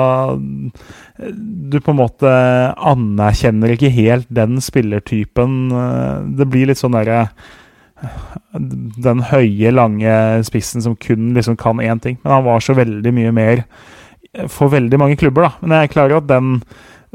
du 1.17 1.79
på 1.81 1.93
en 1.93 1.99
måte 1.99 2.31
anerkjenner 2.77 3.73
ikke 3.73 3.89
helt 3.93 4.27
den 4.29 4.61
spillertypen. 4.61 5.55
Det 6.37 6.49
blir 6.49 6.69
litt 6.69 6.81
sånn 6.81 6.97
derre 6.97 7.23
Den 8.53 9.23
høye, 9.31 9.71
lange 9.73 10.11
spissen 10.45 10.83
som 10.85 10.93
kun 11.01 11.31
liksom 11.33 11.57
kan 11.57 11.81
én 11.81 12.01
ting. 12.03 12.19
Men 12.21 12.35
han 12.35 12.45
var 12.45 12.61
så 12.61 12.77
veldig 12.77 13.15
mye 13.17 13.33
mer 13.33 13.63
for 14.53 14.69
veldig 14.69 14.99
mange 15.01 15.17
klubber, 15.17 15.47
da. 15.47 15.51
Men 15.63 15.81
jeg 15.81 15.95
klarer 15.95 16.19
at 16.19 16.29
den 16.29 16.59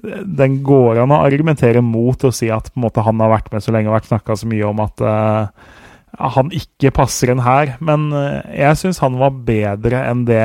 den 0.02 0.62
går 0.64 1.02
an 1.02 1.12
å 1.12 1.20
argumentere 1.22 1.82
mot 1.84 2.24
å 2.24 2.32
si 2.34 2.48
at 2.50 2.70
måte 2.80 3.04
han 3.04 3.20
har 3.22 3.30
vært 3.34 3.52
med 3.52 3.62
så 3.62 3.74
lenge 3.74 3.90
og 3.90 3.98
vært 3.98 4.08
snakka 4.08 4.36
så 4.40 4.48
mye 4.50 4.64
om 4.66 4.80
at 4.82 5.02
eh, 5.04 5.68
han 6.18 6.50
ikke 6.52 6.92
passer 6.94 7.32
inn 7.32 7.42
her. 7.44 7.76
Men 7.80 8.10
eh, 8.16 8.58
jeg 8.64 8.80
syns 8.82 9.00
han 9.04 9.18
var 9.20 9.34
bedre 9.46 10.04
enn 10.10 10.26
det 10.28 10.44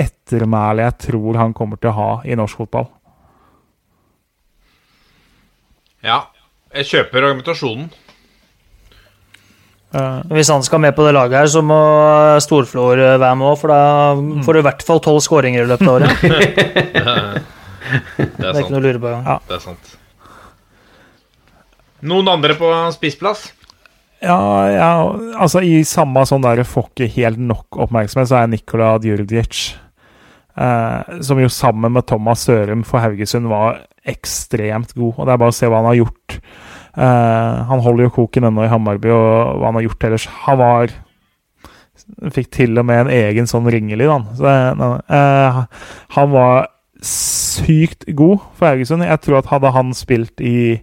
ettermælet 0.00 0.86
jeg 0.86 1.10
tror 1.10 1.36
han 1.40 1.52
kommer 1.56 1.80
til 1.80 1.90
å 1.92 1.96
ha 1.98 2.10
i 2.24 2.36
norsk 2.38 2.62
fotball. 2.62 2.88
Ja. 6.06 6.22
Jeg 6.70 6.86
kjøper 6.86 7.24
argumentasjonen. 7.26 7.88
Eh, 9.90 10.20
Hvis 10.30 10.48
han 10.52 10.62
skal 10.62 10.80
med 10.84 10.94
på 10.94 11.02
det 11.02 11.16
laget 11.16 11.40
her, 11.40 11.48
så 11.50 11.62
må 11.66 11.78
Storflor 12.44 13.00
eh, 13.00 13.16
være 13.18 13.36
med 13.40 13.48
òg, 13.50 13.56
for 13.58 13.72
da 13.74 14.44
får 14.46 14.54
du 14.54 14.60
i 14.60 14.66
hvert 14.68 14.84
fall 14.86 15.02
tolv 15.02 15.18
skåringer 15.24 15.64
i 15.66 15.70
løpet 15.72 15.88
av 15.88 15.96
året. 15.98 16.10
Det 16.22 17.46
Det 17.90 18.46
er 18.46 18.52
er 18.54 18.60
ikke 18.60 18.70
noe 18.70 18.78
å 18.78 18.84
lure 18.84 19.00
på. 19.02 19.10
Ja. 19.10 19.34
Det 19.48 19.56
er 19.56 19.62
sant. 19.64 19.96
Noen 22.06 22.28
andre 22.30 22.54
på 22.56 22.68
spissplass? 22.94 23.48
Ja, 24.20 24.40
ja, 24.68 24.88
altså 25.40 25.62
i 25.64 25.78
samme 25.88 26.26
sånn 26.28 26.42
der 26.44 26.60
får 26.68 26.90
ikke 26.90 27.06
helt 27.14 27.40
nok 27.40 27.78
oppmerksomhet, 27.86 28.28
så 28.28 28.42
er 28.42 28.50
Nikola 28.52 28.90
Djurdjic, 29.00 29.60
eh, 30.60 31.20
som 31.24 31.40
jo 31.40 31.48
sammen 31.48 31.94
med 31.96 32.04
Thomas 32.10 32.42
Sørum 32.44 32.82
for 32.84 33.00
Haugesund 33.00 33.48
var 33.48 33.78
ekstremt 34.04 34.92
god. 34.96 35.14
Og 35.16 35.24
det 35.28 35.32
er 35.32 35.40
bare 35.40 35.54
å 35.54 35.56
se 35.56 35.70
hva 35.70 35.80
han 35.80 35.88
har 35.88 35.98
gjort. 36.02 36.36
Eh, 37.00 37.56
han 37.70 37.80
holder 37.84 38.08
jo 38.08 38.12
koken 38.18 38.48
ennå 38.50 38.66
i 38.66 38.72
Hammarby, 38.72 39.08
og 39.14 39.56
hva 39.60 39.70
han 39.70 39.78
har 39.80 39.86
gjort 39.88 40.08
ellers. 40.10 40.28
Han 40.48 40.60
var 40.64 40.96
Fikk 42.32 42.48
til 42.50 42.78
og 42.80 42.86
med 42.88 43.04
en 43.04 43.10
egen 43.12 43.46
sånn 43.46 43.68
ringelyd, 43.70 44.08
han. 44.10 44.24
Så, 44.34 44.42
det- 44.42 45.14
eh, 45.14 45.58
han 46.16 46.30
var 46.32 46.66
sykt 47.06 48.04
god 48.16 48.40
for 48.56 48.66
Haugesund. 48.66 49.04
Jeg 49.06 49.20
tror 49.20 49.38
at 49.38 49.46
hadde 49.52 49.70
han 49.72 49.92
spilt 49.94 50.40
i 50.40 50.80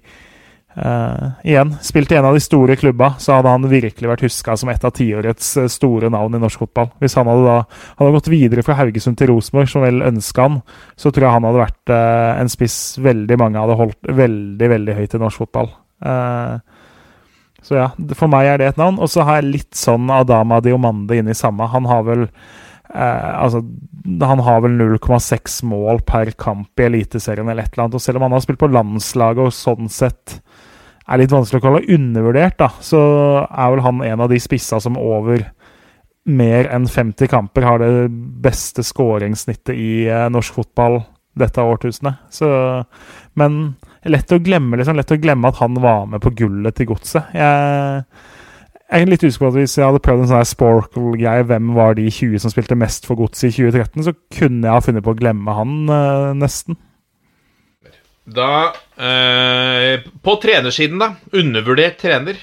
Eh, 0.77 1.29
igjen, 1.43 1.71
spilt 1.81 2.11
i 2.11 2.15
en 2.15 2.25
av 2.25 2.35
de 2.35 2.41
store 2.43 2.75
klubba, 2.77 3.15
så 3.17 3.33
hadde 3.33 3.49
han 3.49 3.63
virkelig 3.69 4.09
vært 4.11 4.23
huska 4.27 4.53
som 4.61 4.69
et 4.69 4.83
av 4.85 4.93
tiårets 4.93 5.49
eh, 5.57 5.69
store 5.73 6.11
navn 6.13 6.37
i 6.37 6.41
norsk 6.43 6.61
fotball. 6.61 6.91
Hvis 7.01 7.17
han 7.17 7.29
hadde 7.31 7.47
da 7.47 7.55
hadde 7.97 8.13
gått 8.13 8.29
videre 8.29 8.65
fra 8.65 8.75
Haugesund 8.77 9.17
til 9.17 9.31
Rosenborg, 9.31 9.71
som 9.71 9.81
vel 9.81 10.03
ønska 10.05 10.45
han, 10.45 10.59
så 10.93 11.09
tror 11.09 11.25
jeg 11.25 11.33
han 11.33 11.47
hadde 11.49 11.63
vært 11.63 11.93
uh, 11.95 12.37
en 12.43 12.51
spiss 12.53 12.77
veldig 13.01 13.39
mange 13.41 13.63
hadde 13.63 13.79
holdt 13.79 14.11
veldig, 14.21 14.69
veldig 14.75 14.97
høyt 14.99 15.17
i 15.17 15.21
norsk 15.23 15.43
fotball. 15.45 15.73
Uh, 16.05 16.61
så 17.65 17.81
ja, 17.81 17.89
for 18.13 18.29
meg 18.29 18.51
er 18.51 18.61
det 18.61 18.69
et 18.69 18.79
navn. 18.79 19.01
Og 19.01 19.09
så 19.09 19.25
har 19.25 19.41
jeg 19.41 19.55
litt 19.55 19.73
sånn 19.75 20.11
Adama 20.13 20.61
Diomande 20.61 21.17
inne 21.17 21.33
i 21.33 21.41
samme. 21.41 21.65
Han 21.73 21.89
har 21.89 22.05
vel 22.05 22.27
Eh, 22.95 23.43
altså, 23.43 23.59
han 24.21 24.39
har 24.39 24.61
vel 24.63 24.77
0,6 24.79 25.59
mål 25.67 25.99
per 26.07 26.31
kamp 26.39 26.79
i 26.79 26.85
Eliteserien 26.87 27.49
eller 27.49 27.67
et 27.67 27.73
eller 27.73 27.87
annet. 27.87 27.97
Og 27.99 28.03
selv 28.03 28.19
om 28.19 28.27
han 28.27 28.37
har 28.37 28.45
spilt 28.45 28.61
på 28.61 28.71
landslaget 28.71 29.43
og 29.43 29.55
sånn 29.55 29.91
sett 29.91 30.39
er 31.07 31.21
litt 31.21 31.33
vanskelig 31.33 31.61
å 31.61 31.65
kalle 31.65 31.85
undervurdert, 31.95 32.57
da, 32.59 32.71
så 32.83 33.01
er 33.47 33.73
vel 33.73 33.83
han 33.85 34.03
en 34.05 34.23
av 34.25 34.31
de 34.31 34.39
spissa 34.43 34.79
som 34.83 34.99
over 34.99 35.45
mer 36.27 36.67
enn 36.75 36.87
50 36.91 37.29
kamper 37.31 37.63
har 37.63 37.79
det 37.79 38.09
beste 38.43 38.83
skåringssnittet 38.83 39.75
i 39.75 39.91
eh, 40.11 40.27
norsk 40.33 40.57
fotball 40.59 40.99
dette 41.37 41.63
årtusenet. 41.63 42.25
Så, 42.33 42.49
men 43.39 43.77
lett 44.09 44.33
å 44.33 44.41
glemme 44.43 44.79
liksom, 44.79 44.97
lett 44.99 45.13
å 45.13 45.19
glemme 45.21 45.51
at 45.51 45.61
han 45.61 45.77
var 45.79 46.09
med 46.11 46.23
på 46.23 46.33
gullet 46.35 46.75
til 46.75 46.91
godset. 46.91 47.31
Jeg 47.37 48.03
jeg 48.87 49.03
er 49.03 49.09
litt 49.11 49.23
usikker 49.23 49.43
på 49.43 49.49
at 49.51 49.57
Hvis 49.59 49.77
jeg 49.77 49.83
hadde 49.83 49.99
prøvd 50.03 50.23
en 50.23 50.29
sånn 50.31 50.47
Sporkle-greie, 50.47 51.45
hvem 51.49 51.73
var 51.75 51.97
de 51.97 52.05
20 52.07 52.39
som 52.39 52.53
spilte 52.53 52.77
mest 52.79 53.07
for 53.07 53.19
godset 53.19 53.49
i 53.49 53.55
2013, 53.57 54.05
så 54.07 54.13
kunne 54.31 54.63
jeg 54.63 54.73
ha 54.73 54.83
funnet 54.83 55.03
på 55.03 55.11
å 55.11 55.17
glemme 55.17 55.55
han, 55.57 55.73
eh, 55.91 56.33
nesten. 56.39 56.77
Da 58.27 58.73
eh, 58.99 60.03
På 60.23 60.35
trenersiden, 60.43 60.99
da. 60.99 61.13
Undervurdert 61.31 61.99
trener. 62.01 62.35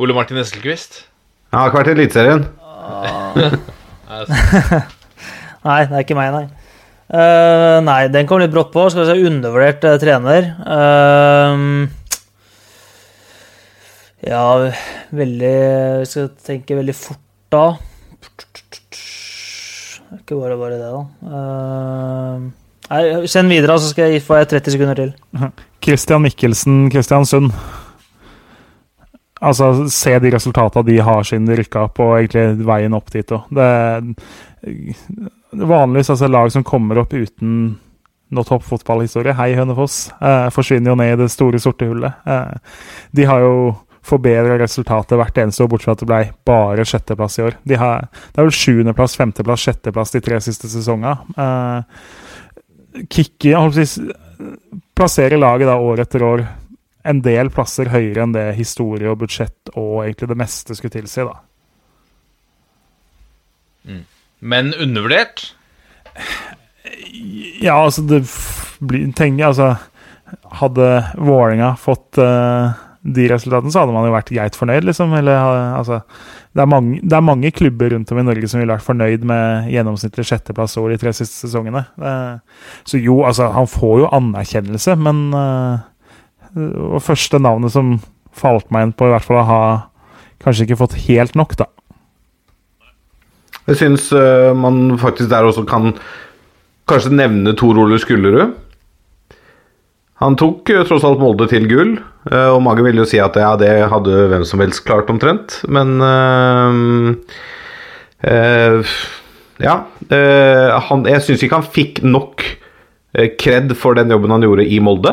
Ole 0.00 0.16
Martin 0.16 0.40
Esselquist. 0.40 1.04
Han 1.52 1.60
har 1.60 1.68
ikke 1.68 1.80
vært 1.82 1.90
i 1.90 1.96
Eliteserien. 1.98 2.42
Nei, 5.66 5.80
det 5.84 5.92
er 5.92 6.02
ikke 6.06 6.16
meg, 6.16 6.32
nei. 6.32 6.46
Uh, 7.10 7.82
nei, 7.82 8.04
den 8.08 8.26
kom 8.30 8.40
litt 8.40 8.52
brått 8.54 8.70
på. 8.72 8.86
Skal 8.88 9.04
vi 9.04 9.10
se, 9.10 9.28
undervurdert 9.28 9.84
uh, 9.84 9.98
trener. 10.00 10.42
Uh, 10.64 11.90
ja, 14.20 14.70
veldig 15.16 15.56
Vi 16.02 16.08
skal 16.08 16.28
tenke 16.44 16.76
veldig 16.76 16.94
fort 16.96 17.24
da. 17.50 17.64
Det 20.10 20.16
er 20.16 20.20
ikke 20.24 20.40
bare 20.40 20.56
bare 20.58 20.76
det, 20.76 20.90
da. 20.90 21.00
Eh, 21.38 22.59
nei, 22.90 23.04
send 23.30 23.52
videre, 23.52 23.78
så 23.80 23.92
skal 23.92 24.14
jeg 24.14 24.24
få 24.24 24.40
30 24.42 24.76
sekunder 24.76 24.98
til. 24.98 25.12
Christian 25.84 26.24
Mikkelsen, 26.26 26.88
Kristiansund. 26.92 27.52
Altså, 29.40 29.72
se 29.88 30.18
de 30.20 30.32
resultatene 30.34 30.84
de 30.90 30.98
har 31.00 31.24
siden 31.24 31.48
de 31.48 31.56
rykka 31.62 31.86
opp, 31.88 32.00
og 32.04 32.18
egentlig 32.18 32.66
veien 32.68 32.96
opp 32.96 33.12
dit 33.14 33.32
òg. 33.32 33.46
Det 33.56 33.68
er 33.70 35.62
vanligvis 35.66 36.12
altså 36.12 36.28
lag 36.28 36.50
som 36.52 36.66
kommer 36.66 37.00
opp 37.00 37.14
uten 37.16 37.54
noe 38.30 38.46
topp 38.46 38.66
fotballhistorie. 38.68 39.34
Hei, 39.38 39.52
Hønefoss. 39.58 40.10
Eh, 40.22 40.48
forsvinner 40.54 40.92
jo 40.92 40.98
ned 41.00 41.14
i 41.16 41.22
det 41.24 41.30
store, 41.32 41.58
sorte 41.62 41.88
hullet. 41.88 42.20
Eh, 42.30 42.82
de 43.16 43.26
har 43.26 43.42
jo 43.42 43.54
forbedra 44.06 44.56
resultatet 44.60 45.18
hvert 45.18 45.40
eneste 45.42 45.64
år, 45.64 45.70
bortsett 45.72 45.90
fra 45.90 45.96
at 45.96 46.02
det 46.02 46.08
ble 46.08 46.20
bare 46.48 46.86
sjetteplass 46.88 47.38
i 47.40 47.46
år. 47.48 47.58
De 47.68 47.78
har, 47.80 48.06
det 48.30 48.40
er 48.40 48.46
vel 48.46 48.56
sjuendeplass, 48.56 49.16
femteplass, 49.18 49.64
sjetteplass 49.66 50.14
de 50.14 50.22
tre 50.24 50.38
siste 50.44 50.70
sesongene. 50.70 51.16
Eh, 51.36 51.98
Si, 53.10 54.08
plasserer 54.98 55.38
laget 55.38 55.68
da 55.70 55.76
år 55.78 56.02
etter 56.02 56.24
år 56.26 56.42
en 57.10 57.22
del 57.24 57.48
plasser 57.54 57.88
høyere 57.92 58.24
enn 58.24 58.34
det 58.34 58.48
historie 58.58 59.08
og 59.08 59.22
budsjett 59.22 59.72
og 59.74 60.02
egentlig 60.04 60.28
det 60.32 60.38
meste 60.40 60.76
skulle 60.76 60.96
tilsi. 60.98 61.24
da. 61.24 61.38
Men 64.40 64.74
undervurdert? 64.74 65.54
Ja, 67.60 67.78
altså 67.78 68.04
det 68.08 68.22
blir 68.80 69.10
tenker, 69.16 69.50
altså 69.50 69.74
Hadde 70.60 70.86
Vålerenga 71.18 71.74
fått 71.80 72.18
uh, 72.20 72.70
de 73.02 73.26
resultatene, 73.32 73.72
så 73.72 73.82
hadde 73.82 73.94
man 73.96 74.06
jo 74.06 74.14
vært 74.14 74.30
greit 74.30 74.58
fornøyd, 74.58 74.84
liksom. 74.86 75.14
Eller, 75.18 75.34
eh, 75.34 75.72
altså, 75.78 76.00
det, 76.54 76.62
er 76.62 76.70
mange, 76.70 77.00
det 77.02 77.16
er 77.16 77.26
mange 77.26 77.52
klubber 77.54 77.92
rundt 77.94 78.10
om 78.12 78.20
i 78.20 78.26
Norge 78.26 78.48
som 78.50 78.62
ville 78.62 78.74
vært 78.74 78.86
fornøyd 78.86 79.26
med 79.28 79.70
gjennomsnittlig 79.72 80.26
sjetteplass 80.30 80.78
over 80.80 80.94
de 80.94 81.00
tre 81.02 81.12
siste 81.16 81.46
sesongene. 81.46 81.84
Eh, 82.00 82.64
så 82.88 83.00
jo, 83.00 83.20
altså, 83.28 83.50
han 83.54 83.70
får 83.70 84.00
jo 84.04 84.12
anerkjennelse, 84.20 84.96
men 85.00 85.28
det 85.30 85.86
Og 86.50 86.98
første 87.06 87.38
navnet 87.38 87.70
som 87.70 88.00
falt 88.34 88.72
meg 88.74 88.88
inn 88.88 88.92
på, 88.96 89.06
i 89.06 89.12
hvert 89.12 89.26
fall 89.26 89.38
å 89.38 89.46
ha 89.46 89.60
kanskje 90.42 90.66
ikke 90.66 90.80
fått 90.80 90.96
helt 91.06 91.36
nok, 91.38 91.54
da. 91.60 91.68
Jeg 93.68 93.78
syns 93.78 94.08
eh, 94.16 94.50
man 94.56 94.96
faktisk 94.98 95.30
der 95.30 95.46
også 95.46 95.62
kan 95.68 95.92
kanskje 96.90 97.14
nevne 97.14 97.54
Tor 97.58 97.78
Ole 97.78 98.00
Skullerud. 98.02 98.56
Han 100.20 100.36
tok 100.36 100.68
eh, 100.72 100.82
tross 100.84 101.04
alt 101.06 101.20
Molde 101.20 101.48
til 101.50 101.66
gull, 101.70 101.94
eh, 102.30 102.48
og 102.52 102.60
mange 102.64 102.84
vil 102.84 103.00
jo 103.00 103.08
si 103.08 103.20
at 103.22 103.38
ja, 103.40 103.54
det 103.60 103.70
hadde 103.92 104.26
hvem 104.32 104.44
som 104.48 104.60
helst 104.60 104.84
klart 104.88 105.08
omtrent, 105.12 105.62
men 105.68 105.96
øh, 106.04 107.38
øh, 108.28 108.98
Ja. 109.60 109.74
Øh, 110.08 110.70
han, 110.88 111.02
jeg 111.04 111.20
syns 111.20 111.42
ikke 111.44 111.58
han 111.58 111.72
fikk 111.74 111.98
nok 112.00 112.44
kred 113.36 113.74
for 113.76 113.98
den 113.98 114.08
jobben 114.08 114.32
han 114.32 114.44
gjorde 114.46 114.64
i 114.64 114.78
Molde. 114.80 115.10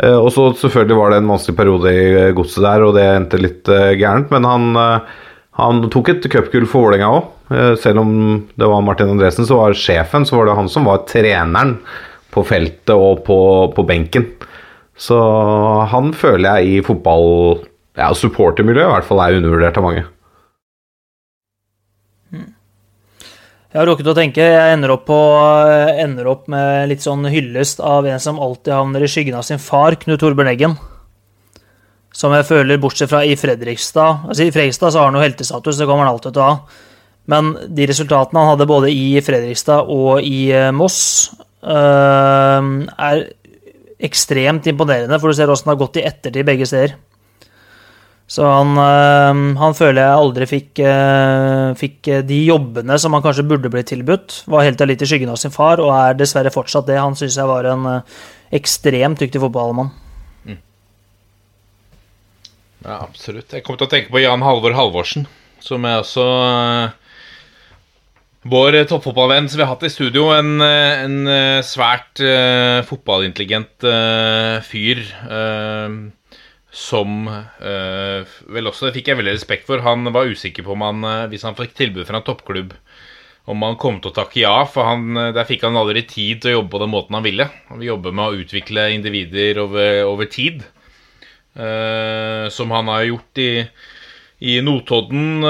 Og 0.00 0.28
så 0.32 0.46
selvfølgelig 0.56 0.96
var 0.96 1.10
det 1.10 1.18
en 1.18 1.28
vanskelig 1.28 1.56
periode 1.58 1.92
i 1.92 2.32
godset 2.36 2.62
der, 2.64 2.84
og 2.86 2.94
det 2.94 3.04
endte 3.04 3.40
litt 3.40 3.68
gærent, 3.98 4.30
men 4.30 4.46
han 4.46 4.78
han 5.58 5.82
tok 5.92 6.12
et 6.12 6.28
cupgull 6.30 6.68
for 6.70 6.86
Vålerenga 6.86 7.08
òg. 7.18 7.76
Selv 7.82 8.04
om 8.04 8.14
det 8.54 8.68
var 8.70 8.84
Martin 8.86 9.12
Andresen, 9.12 9.48
så 9.48 9.58
var 9.58 9.76
sjefen 9.76 10.24
så 10.28 10.38
var 10.38 10.48
det 10.48 10.56
han 10.60 10.70
som 10.72 10.88
var 10.88 11.04
treneren 11.10 11.76
på 12.36 12.44
feltet 12.46 12.92
og 12.94 13.24
på, 13.26 13.38
på 13.72 13.86
benken. 13.88 14.28
Så 14.96 15.16
han 15.90 16.12
føler 16.16 16.60
jeg 16.60 16.76
i 16.76 16.84
fotball 16.84 17.64
Ja, 17.96 18.10
supportermiljøet 18.12 18.86
i 18.86 18.92
hvert 18.92 19.08
fall 19.08 19.22
er 19.24 19.38
undervurdert 19.38 19.80
av 19.80 19.84
mange. 19.84 20.04
Jeg 23.76 23.82
har 23.82 23.88
rukket 23.90 24.08
å 24.08 24.16
tenke. 24.16 24.40
Jeg 24.40 24.72
ender 24.72 24.92
opp, 24.94 25.02
på, 25.04 25.16
ender 26.00 26.28
opp 26.30 26.46
med 26.48 26.86
litt 26.88 27.02
sånn 27.04 27.26
hyllest 27.28 27.82
av 27.84 28.06
en 28.08 28.22
som 28.22 28.38
alltid 28.40 28.72
havner 28.72 29.04
i 29.04 29.08
skyggen 29.10 29.36
av 29.36 29.44
sin 29.44 29.60
far, 29.60 29.98
Knut 30.00 30.22
Torbjørn 30.22 30.48
Eggen. 30.48 30.76
Som 32.16 32.32
jeg 32.32 32.46
føler, 32.48 32.80
bortsett 32.80 33.10
fra 33.10 33.20
i 33.28 33.34
Fredrikstad 33.36 34.30
altså 34.30 34.46
I 34.46 34.52
Fredrikstad 34.54 34.94
så 34.94 35.02
har 35.02 35.10
han 35.10 35.18
jo 35.18 35.24
heltestatus, 35.26 35.76
det 35.76 35.88
kommer 35.90 36.06
han 36.06 36.14
alltid 36.14 36.32
til 36.32 36.44
å 36.44 36.46
ha. 36.48 36.84
Men 37.28 37.50
de 37.76 37.88
resultatene 37.90 38.40
han 38.40 38.54
hadde 38.54 38.68
både 38.70 38.94
i 38.94 39.20
Fredrikstad 39.26 39.90
og 39.92 40.24
i 40.24 40.46
eh, 40.56 40.72
Moss, 40.72 41.00
er 41.64 43.22
ekstremt 44.06 44.66
imponerende, 44.68 45.18
for 45.20 45.32
du 45.32 45.38
ser 45.38 45.50
åssen 45.50 45.70
det 45.70 45.74
har 45.74 45.80
gått 45.80 45.98
i 46.00 46.06
ettertid 46.06 46.46
begge 46.46 46.68
steder. 46.68 46.96
Så 48.26 48.42
han, 48.42 48.72
øh, 48.74 49.58
han 49.60 49.74
føler 49.78 50.02
jeg 50.02 50.20
aldri 50.20 50.46
fikk, 50.50 50.80
øh, 50.82 51.76
fikk 51.78 52.10
de 52.26 52.40
jobbene 52.48 52.98
som 52.98 53.14
han 53.14 53.22
kanskje 53.22 53.46
burde 53.46 53.70
blitt 53.70 53.86
tilbudt. 53.92 54.40
Var 54.50 54.66
helt 54.66 54.82
litt 54.90 55.02
i 55.02 55.06
skyggen 55.06 55.30
av 55.30 55.38
sin 55.38 55.54
far, 55.54 55.78
og 55.78 55.94
er 55.94 56.18
dessverre 56.18 56.50
fortsatt 56.50 56.88
det. 56.90 56.98
Han 56.98 57.14
syns 57.14 57.38
jeg 57.38 57.46
var 57.46 57.70
en 57.70 57.86
øh, 57.86 58.18
ekstremt 58.58 59.22
dyktig 59.22 59.40
fotballmann. 59.40 59.94
Ja, 62.86 63.00
absolutt. 63.02 63.50
Jeg 63.50 63.64
kommer 63.66 63.80
til 63.80 63.88
å 63.88 63.90
tenke 63.90 64.12
på 64.14 64.22
Jan 64.22 64.44
Halvor 64.46 64.74
Halvorsen, 64.76 65.24
som 65.62 65.86
jeg 65.86 66.02
også 66.04 66.26
eh, 66.46 66.92
vår 68.50 68.80
toppfotballvenn 68.90 69.48
som 69.48 69.58
vi 69.60 69.64
har 69.66 69.72
hatt 69.74 69.86
i 69.88 69.92
studio. 69.92 70.28
En, 70.36 70.60
eh, 70.64 71.04
en 71.04 71.18
eh, 71.26 71.62
svært 71.66 72.20
uh, 72.22 72.82
fotballintelligent 72.86 73.86
uh, 73.88 74.60
fyr. 74.66 75.02
Uh, 75.30 76.12
som 76.76 77.24
eh, 77.24 78.26
vel 78.52 78.66
også 78.68 78.84
det 78.84 78.98
fikk 78.98 79.06
jeg 79.08 79.16
veldig 79.16 79.32
respekt 79.32 79.64
for. 79.64 79.80
Han 79.80 80.10
var 80.12 80.28
usikker 80.28 80.66
på 80.66 80.74
om 80.74 80.82
han, 80.84 80.98
eh, 81.08 81.22
hvis 81.32 81.46
han 81.48 81.56
fikk 81.56 81.72
tilbud 81.78 82.04
fra 82.04 82.18
en 82.20 82.26
toppklubb, 82.26 82.74
om 83.48 83.62
han 83.64 83.78
kom 83.80 83.96
til 84.04 84.10
å 84.12 84.16
takke 84.18 84.42
ja. 84.42 84.52
For 84.68 84.84
han, 84.84 85.06
eh, 85.16 85.30
der 85.32 85.48
fikk 85.48 85.64
han 85.64 85.78
aldri 85.80 86.02
tid 86.04 86.42
til 86.44 86.50
å 86.52 86.56
jobbe 86.58 86.74
på 86.74 86.82
den 86.82 86.92
måten 86.92 87.16
han 87.16 87.24
ville. 87.24 87.48
Han 87.70 87.80
vil 87.80 87.94
jobbe 87.94 88.12
med 88.12 88.26
å 88.26 88.42
utvikle 88.42 88.90
individer 88.92 89.62
over, 89.64 90.02
over 90.10 90.28
tid. 90.28 90.66
eh, 91.56 92.48
som 92.52 92.70
han 92.70 92.88
har 92.92 93.06
gjort 93.08 93.40
i, 93.40 93.50
i 94.40 94.60
Notodden. 94.60 95.44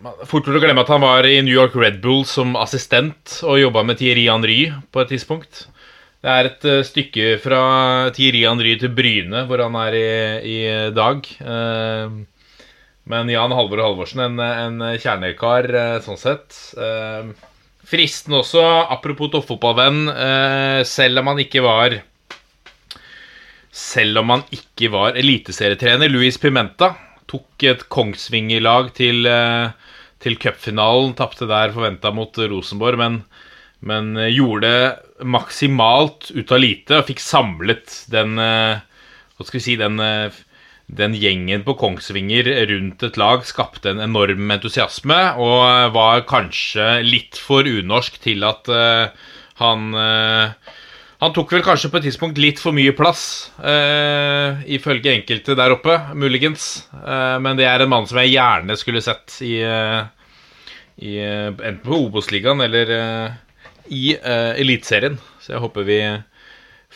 Fort 0.00 0.46
gjort 0.46 0.56
å 0.56 0.62
glemme 0.62 0.80
at 0.80 0.88
han 0.88 1.02
var 1.04 1.26
i 1.28 1.42
New 1.44 1.52
York 1.52 1.74
Red 1.76 1.98
Bull 2.00 2.22
som 2.28 2.54
assistent 2.56 3.40
og 3.44 3.58
jobba 3.60 3.82
med 3.84 3.98
Thierry 4.00 4.24
Henry 4.30 4.70
på 4.92 5.02
et 5.02 5.10
tidspunkt. 5.12 5.66
Det 6.24 6.30
er 6.32 6.48
et 6.48 6.64
eh, 6.68 6.80
stykke 6.84 7.26
fra 7.40 7.60
Thierry 8.16 8.46
Henry 8.46 8.74
til 8.80 8.92
Bryne, 8.96 9.44
hvor 9.48 9.60
han 9.60 9.76
er 9.82 9.96
i, 9.96 10.06
i 10.52 10.60
dag. 10.96 11.28
Eh, 11.40 12.16
men 13.12 13.32
Jan 13.32 13.52
Halvor 13.56 13.82
Halvorsen, 13.84 14.24
en, 14.24 14.40
en 14.40 15.00
kjernekar 15.00 15.68
eh, 15.68 15.98
sånn 16.04 16.20
sett. 16.20 16.56
Fristende 17.90 18.40
også, 18.40 18.64
apropos 18.92 19.32
toppfotballvenn, 19.32 20.04
selv 20.86 21.20
om 21.20 21.32
han 21.32 21.40
ikke 21.42 21.64
var 21.64 21.96
Selv 23.74 24.20
om 24.20 24.30
han 24.30 24.44
ikke 24.54 24.92
var 24.92 25.18
eliteserietrener, 25.18 26.12
Luis 26.12 26.38
Pimenta 26.38 26.92
tok 27.30 27.66
et 27.66 27.86
Kongsvinger-lag 27.92 28.92
til, 28.96 29.26
eh, 29.26 29.70
til 30.22 30.36
cupfinalen. 30.40 31.14
Tapte 31.18 31.48
der 31.50 31.72
forventa 31.74 32.12
mot 32.14 32.36
Rosenborg, 32.36 33.00
men, 33.00 33.18
men 33.86 34.12
eh, 34.18 34.32
gjorde 34.34 34.72
maksimalt 35.20 36.30
ut 36.34 36.52
av 36.52 36.62
lite 36.62 37.00
og 37.00 37.08
fikk 37.10 37.24
samlet 37.24 38.04
den 38.12 38.38
eh, 38.40 38.86
Hva 39.36 39.46
skal 39.48 39.56
vi 39.56 39.64
si 39.64 39.76
den, 39.80 40.00
eh, 40.04 40.40
den 41.00 41.16
gjengen 41.16 41.64
på 41.64 41.76
Kongsvinger 41.80 42.50
rundt 42.68 43.04
et 43.06 43.20
lag 43.20 43.46
skapte 43.48 43.92
en 43.92 44.02
enorm 44.04 44.52
entusiasme 44.52 45.20
og 45.40 45.94
var 45.94 46.26
kanskje 46.28 46.98
litt 47.06 47.38
for 47.40 47.64
unorsk 47.64 48.18
til 48.24 48.44
at 48.44 48.68
han 49.60 49.86
han 51.20 51.34
tok 51.36 51.50
vel 51.52 51.64
kanskje 51.64 51.90
på 51.92 51.98
et 52.00 52.06
tidspunkt 52.08 52.38
litt 52.40 52.60
for 52.62 52.72
mye 52.72 52.94
plass, 52.96 53.50
uh, 53.60 54.62
ifølge 54.64 55.12
enkelte 55.12 55.56
der 55.58 55.74
oppe, 55.74 55.98
muligens. 56.16 56.86
Uh, 56.94 57.36
men 57.44 57.58
det 57.58 57.66
er 57.68 57.84
en 57.84 57.90
mann 57.92 58.08
som 58.08 58.22
jeg 58.22 58.32
gjerne 58.38 58.76
skulle 58.80 59.02
sett 59.04 59.36
i, 59.44 59.58
uh, 59.60 60.08
i 60.96 61.18
enten 61.20 61.82
på 61.84 61.98
Obos-ligaen 62.06 62.64
eller 62.64 62.92
i 63.92 64.14
uh, 64.16 64.56
Eliteserien. 64.56 65.18
Så 65.44 65.52
jeg 65.52 65.60
håper 65.60 65.84
vi 65.84 66.00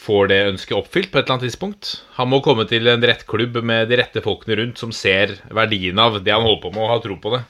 får 0.04 0.30
det 0.32 0.38
ønsket 0.48 0.78
oppfylt 0.78 1.10
på 1.12 1.18
et 1.18 1.26
eller 1.26 1.36
annet 1.36 1.46
tidspunkt. 1.50 1.90
Han 2.16 2.30
må 2.32 2.40
komme 2.44 2.64
til 2.70 2.88
en 2.90 3.04
rett 3.04 3.26
klubb 3.28 3.58
med 3.60 3.92
de 3.92 3.98
rette 4.00 4.22
folkene 4.24 4.56
rundt 4.62 4.80
som 4.80 4.92
ser 4.92 5.36
verdien 5.54 6.00
av 6.00 6.16
det 6.24 6.32
han 6.32 6.46
holder 6.46 6.62
på 6.64 6.72
med, 6.72 6.80
og 6.86 6.94
har 6.94 7.04
tro 7.04 7.18
på 7.20 7.34
det. 7.36 7.42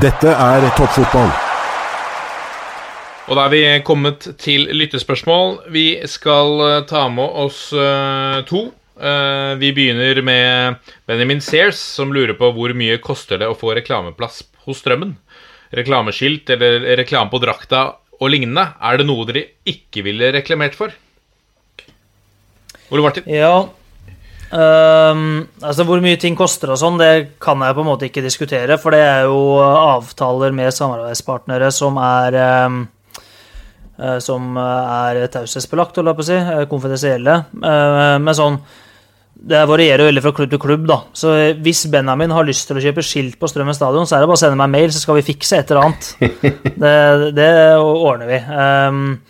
Dette 0.00 0.34
er 0.34 0.68
toppfotball. 0.74 1.49
Og 3.30 3.38
da 3.38 3.44
er 3.46 3.52
vi 3.54 3.62
kommet 3.86 4.26
til 4.42 4.66
lyttespørsmål. 4.74 5.60
Vi 5.70 6.02
skal 6.10 6.64
eh, 6.66 6.80
ta 6.90 7.04
med 7.14 7.36
oss 7.44 7.68
eh, 7.70 8.40
to. 8.48 8.64
Eh, 8.98 9.52
vi 9.60 9.70
begynner 9.76 10.18
med 10.26 10.80
Benjamin 11.06 11.38
Sears, 11.38 11.78
som 11.78 12.10
lurer 12.10 12.34
på 12.34 12.50
hvor 12.56 12.74
mye 12.74 12.98
koster 12.98 13.38
det 13.38 13.46
å 13.46 13.54
få 13.54 13.76
reklameplass 13.78 14.42
hos 14.66 14.82
Strømmen. 14.82 15.14
Reklameskilt 15.78 16.50
eller 16.56 16.82
reklame 16.98 17.30
på 17.30 17.38
drakta 17.38 17.86
og 18.18 18.34
lignende. 18.34 18.72
Er 18.82 18.98
det 18.98 19.06
noe 19.06 19.30
dere 19.30 19.46
ikke 19.62 20.02
ville 20.10 20.34
reklamert 20.34 20.74
for? 20.74 20.90
Ole 22.90 23.06
Martin? 23.06 23.30
Ja. 23.30 23.68
Um, 24.50 25.44
altså 25.62 25.84
Hvor 25.86 26.02
mye 26.02 26.18
ting 26.18 26.34
koster 26.34 26.72
og 26.74 26.80
sånn, 26.80 26.98
det 26.98 27.38
kan 27.38 27.62
jeg 27.62 27.76
på 27.76 27.84
en 27.84 27.92
måte 27.94 28.10
ikke 28.10 28.26
diskutere. 28.26 28.74
For 28.82 28.90
det 28.90 29.04
er 29.06 29.28
jo 29.30 29.60
avtaler 29.62 30.50
med 30.50 30.74
samarbeidspartnere 30.74 31.70
som 31.70 32.02
er 32.02 32.42
eh, 32.42 32.80
Som 34.24 34.54
er 34.60 35.26
taushetsbelagt, 35.34 35.98
holdt 36.00 36.08
jeg 36.12 36.16
på 36.20 36.24
å 36.24 36.28
si. 36.30 36.38
eh, 36.38 36.62
Konfidensielle. 36.70 37.34
Eh, 37.60 38.14
men 38.22 38.36
sånn 38.38 38.56
Det 39.40 39.60
varierer 39.68 40.04
veldig 40.10 40.22
fra 40.24 40.32
klubb 40.36 40.50
til 40.52 40.60
klubb, 40.60 40.82
da. 40.88 40.98
Så 41.16 41.30
hvis 41.64 41.86
Benjamin 41.92 42.32
har 42.36 42.44
lyst 42.44 42.66
til 42.68 42.76
å 42.76 42.82
kjøpe 42.84 43.04
skilt 43.04 43.38
på 43.40 43.48
Strømmen 43.48 43.76
stadion, 43.76 44.04
så 44.04 44.16
er 44.18 44.20
det 44.24 44.28
bare 44.28 44.36
å 44.36 44.40
sende 44.42 44.58
meg 44.60 44.68
en 44.68 44.74
mail, 44.74 44.90
så 44.92 45.00
skal 45.00 45.16
vi 45.16 45.22
fikse 45.30 45.56
et 45.62 45.70
eller 45.70 45.86
annet. 45.86 46.10
Det, 46.82 47.32
det 47.36 47.52
ordner 47.80 48.28
vi. 48.28 48.40
Um, 48.52 49.20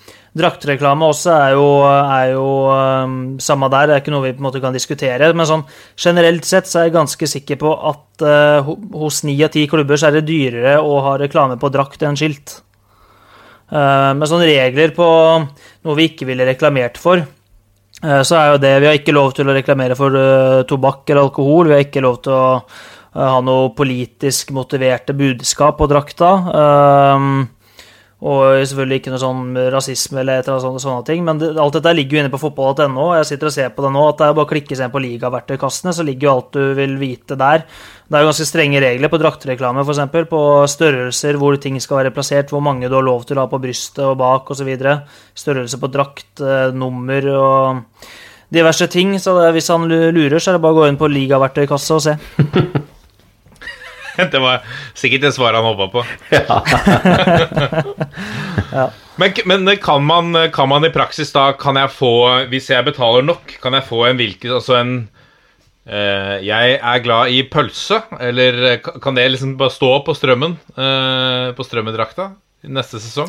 Draktreklame 0.41 1.07
også 1.11 1.31
er 1.35 1.53
jo, 1.59 1.69
er 1.87 2.33
jo 2.37 2.47
um, 2.71 3.15
samme 3.43 3.67
der, 3.71 3.87
det 3.91 3.95
er 3.97 4.03
ikke 4.05 4.13
noe 4.15 4.25
vi 4.29 4.33
på 4.35 4.43
en 4.43 4.47
måte 4.47 4.63
kan 4.63 4.75
diskutere. 4.75 5.31
Men 5.35 5.49
sånn 5.49 5.65
generelt 5.99 6.47
sett 6.47 6.71
så 6.71 6.81
er 6.81 6.89
jeg 6.89 6.95
ganske 6.95 7.31
sikker 7.33 7.59
på 7.59 7.73
at 7.91 8.27
uh, 8.27 8.71
hos 9.03 9.23
ni 9.27 9.35
av 9.43 9.51
ti 9.55 9.65
klubber 9.71 9.99
så 9.99 10.11
er 10.11 10.19
det 10.19 10.29
dyrere 10.31 10.77
å 10.83 11.01
ha 11.07 11.17
reklame 11.23 11.59
på 11.59 11.71
drakt 11.75 12.03
enn 12.07 12.19
skilt. 12.19 12.61
Uh, 13.71 14.11
med 14.19 14.27
sånne 14.27 14.49
regler 14.49 14.91
på 14.97 15.07
noe 15.07 15.95
vi 15.95 16.09
ikke 16.11 16.27
ville 16.27 16.47
reklamert 16.49 16.99
for, 16.99 17.23
uh, 17.23 18.23
så 18.27 18.39
er 18.39 18.49
jo 18.51 18.63
det 18.65 18.73
Vi 18.83 18.89
har 18.89 18.99
ikke 18.99 19.15
lov 19.15 19.35
til 19.37 19.47
å 19.47 19.55
reklamere 19.55 19.95
for 19.99 20.17
uh, 20.19 20.63
tobakk 20.67 21.05
eller 21.11 21.29
alkohol. 21.29 21.71
Vi 21.71 21.77
har 21.77 21.87
ikke 21.87 22.03
lov 22.03 22.19
til 22.25 22.35
å 22.35 22.47
ha 23.11 23.39
noe 23.43 23.73
politisk 23.75 24.53
motiverte 24.55 25.15
budskap 25.19 25.81
på 25.81 25.89
drakta. 25.91 26.29
Og 28.21 28.59
selvfølgelig 28.69 28.99
ikke 29.01 29.13
noe 29.15 29.21
sånn 29.23 29.55
rasisme 29.73 30.21
eller 30.21 30.43
et 30.43 30.49
eller 30.49 30.67
annet 30.69 30.83
sånne, 30.85 31.05
ting. 31.09 31.23
Men 31.25 31.39
det, 31.41 31.55
alt 31.61 31.79
dette 31.79 31.95
ligger 31.97 32.19
jo 32.19 32.23
inne 32.25 32.33
på 32.33 32.41
fotball.no. 32.43 33.07
Jeg 33.17 33.29
sitter 33.31 33.49
og 33.49 33.55
ser 33.55 33.71
på 33.73 33.85
det 33.87 33.93
nå. 33.95 34.03
at 34.11 34.19
Det 34.21 34.27
er 34.27 34.35
bare 34.37 34.49
å 34.49 34.51
klikke 34.51 34.77
seg 34.77 34.87
inn 34.87 34.93
på 34.93 35.03
ligaverktøykassene, 35.07 35.95
så 35.97 36.05
ligger 36.05 36.29
jo 36.29 36.35
alt 36.35 36.51
du 36.59 36.75
vil 36.77 36.99
vite 37.01 37.39
der. 37.41 37.65
Det 38.05 38.19
er 38.19 38.25
jo 38.25 38.29
ganske 38.29 38.49
strenge 38.51 38.83
regler 38.85 39.13
på 39.13 39.21
draktreklame, 39.23 39.87
f.eks. 39.87 40.03
På 40.29 40.43
størrelser, 40.69 41.41
hvor 41.41 41.57
ting 41.63 41.81
skal 41.81 42.03
være 42.03 42.13
plassert, 42.17 42.53
hvor 42.53 42.65
mange 42.67 42.91
du 42.91 42.99
har 42.99 43.07
lov 43.07 43.25
til 43.25 43.41
å 43.41 43.47
ha 43.47 43.53
på 43.53 43.63
brystet 43.63 44.05
og 44.05 44.19
bak 44.21 44.53
osv. 44.53 44.69
Størrelse 45.41 45.81
på 45.81 45.93
drakt, 45.95 46.45
eh, 46.45 46.75
nummer 46.77 47.31
og 47.39 48.05
diverse 48.53 48.91
ting. 48.93 49.17
Så 49.23 49.39
hvis 49.55 49.73
han 49.73 49.89
lurer, 49.89 50.37
så 50.37 50.53
er 50.53 50.59
det 50.59 50.65
bare 50.67 50.77
å 50.77 50.83
gå 50.83 50.91
inn 50.93 51.01
på 51.01 51.09
ligaverktøykassa 51.09 51.97
og 51.97 52.05
se. 52.05 52.19
Det 54.35 54.41
var 54.43 54.67
sikkert 54.95 55.27
det 55.27 55.33
svaret 55.37 55.61
han 55.61 55.69
håpa 55.69 55.89
på. 55.93 56.05
Men, 59.21 59.35
men 59.45 59.77
kan, 59.77 60.05
man, 60.07 60.33
kan 60.55 60.69
man 60.71 60.85
i 60.87 60.93
praksis 60.95 61.29
da 61.35 61.51
Kan 61.59 61.77
jeg 61.77 61.91
få, 61.93 62.13
hvis 62.49 62.71
jeg 62.71 62.87
betaler 62.87 63.27
nok, 63.27 63.51
kan 63.61 63.75
jeg 63.77 63.85
få 63.85 63.99
en 64.09 64.17
hvilken 64.17 64.55
Altså 64.57 64.79
en 64.79 64.93
eh, 65.85 66.39
Jeg 66.47 66.79
er 66.79 67.03
glad 67.05 67.35
i 67.35 67.43
pølse, 67.51 67.99
eller 68.17 68.63
eh, 68.71 68.91
kan 69.03 69.19
det 69.19 69.27
liksom 69.35 69.59
bare 69.61 69.75
stå 69.75 69.91
på 70.07 70.15
strømmen? 70.17 70.57
eh, 70.73 71.51
på 71.53 71.67
strømmedrakta 71.67 72.31
neste 72.71 73.01
sesong? 73.03 73.29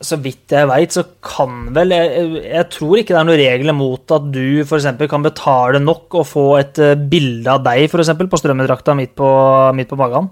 Så 0.00 0.16
vidt 0.24 0.54
jeg 0.54 0.68
veit, 0.70 0.94
så 0.96 1.04
kan 1.20 1.66
vel 1.76 1.92
jeg, 1.92 2.28
jeg 2.46 2.68
tror 2.72 3.00
ikke 3.00 3.12
det 3.12 3.18
er 3.20 3.26
noen 3.28 3.40
regler 3.42 3.76
mot 3.76 4.14
at 4.16 4.28
du 4.32 4.62
f.eks. 4.64 4.86
kan 5.12 5.26
betale 5.26 5.82
nok 5.82 6.16
og 6.22 6.28
få 6.28 6.44
et 6.56 6.80
eh, 6.80 6.96
bilde 6.96 7.52
av 7.52 7.64
deg 7.66 7.84
for 7.92 8.00
eksempel, 8.00 8.30
på 8.32 8.40
strømmedrakta 8.40 8.96
midt 8.96 9.12
på, 9.20 9.28
midt 9.76 9.90
på 9.92 10.00
magen. 10.00 10.30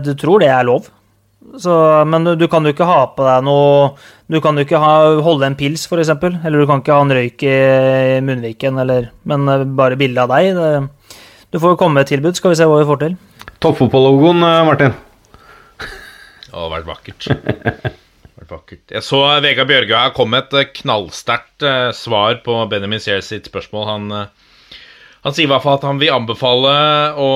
Du 0.00 0.14
tror 0.16 0.40
det 0.40 0.48
er 0.48 0.64
lov. 0.64 0.86
Så, 1.60 1.72
men 2.08 2.24
du, 2.24 2.32
du 2.40 2.46
kan 2.48 2.64
jo 2.64 2.72
ikke 2.72 2.86
ha 2.88 3.02
på 3.12 3.24
deg 3.26 3.42
noe 3.44 3.90
Du 4.32 4.38
kan 4.42 4.56
jo 4.56 4.64
ikke 4.64 4.80
ha, 4.80 4.94
holde 5.22 5.50
en 5.50 5.56
pils, 5.58 5.84
f.eks. 5.86 6.10
Eller 6.14 6.56
du 6.56 6.66
kan 6.70 6.80
ikke 6.80 6.96
ha 6.96 7.04
en 7.04 7.12
røyk 7.14 7.44
i 7.46 7.56
munnviken, 8.24 8.80
eller 8.80 9.10
Men 9.28 9.48
eh, 9.52 9.66
bare 9.82 9.98
bilde 10.00 10.24
av 10.24 10.32
deg. 10.32 10.54
Det, 10.56 11.18
du 11.52 11.60
får 11.60 11.74
jo 11.74 11.80
komme 11.82 11.98
med 11.98 12.06
et 12.06 12.14
tilbud, 12.16 12.38
skal 12.38 12.54
vi 12.54 12.58
se 12.58 12.68
hva 12.68 12.80
vi 12.80 12.88
får 12.88 13.02
til. 13.04 13.18
Toppfotballogoen, 13.62 14.40
eh, 14.48 14.62
Martin. 14.70 14.96
Det 15.84 16.54
hadde 16.54 16.72
vært 16.78 16.90
vakkert. 16.94 17.94
Jeg 18.34 19.02
så 19.06 19.20
Vegard 19.44 19.68
Bjørgaard 19.70 20.14
kom 20.16 20.32
med 20.34 20.48
et 20.48 20.56
eh, 20.58 20.70
knallsterkt 20.80 21.64
eh, 21.64 21.90
svar 21.94 22.40
på 22.44 22.56
Benjamin 22.70 23.02
Sears 23.02 23.30
sitt 23.30 23.46
spørsmål. 23.46 23.86
Han, 23.88 24.08
eh, 24.10 24.78
han 25.24 25.36
sier 25.36 25.46
i 25.46 25.52
hvert 25.52 25.62
fall 25.64 25.78
at 25.78 25.86
han 25.86 26.00
vil 26.02 26.12
anbefale 26.14 26.74
å, 27.14 27.30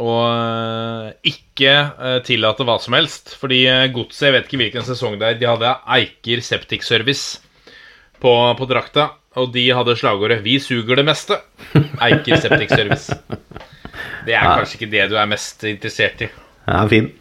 å 0.00 0.14
eh, 0.24 1.10
ikke 1.32 1.74
eh, 1.76 2.18
tillate 2.26 2.64
hva 2.66 2.78
som 2.80 2.96
helst. 2.96 3.36
Fordi 3.40 3.60
eh, 3.68 3.86
Godset, 3.92 4.26
jeg 4.30 4.36
vet 4.38 4.48
ikke 4.48 4.62
hvilken 4.64 4.88
sesong 4.88 5.20
det 5.20 5.28
er, 5.28 5.40
de 5.42 5.50
hadde 5.52 5.76
Eiker 5.98 6.44
Septic 6.48 6.86
Service 6.86 7.42
på, 8.24 8.34
på 8.56 8.70
drakta. 8.70 9.10
Og 9.38 9.52
de 9.54 9.68
hadde 9.70 9.94
slagordet 9.94 10.40
'Vi 10.42 10.56
suger 10.58 10.98
det 10.98 11.06
meste'. 11.06 11.38
Eiker 12.02 12.40
Septic 12.40 12.72
Service. 12.72 13.14
Det 14.26 14.34
er 14.34 14.48
kanskje 14.48 14.80
ikke 14.80 14.90
det 14.90 15.10
du 15.12 15.14
er 15.20 15.28
mest 15.30 15.62
interessert 15.68 16.24
i. 16.24 16.30
Ja, 16.66 16.82
fin. 16.90 17.12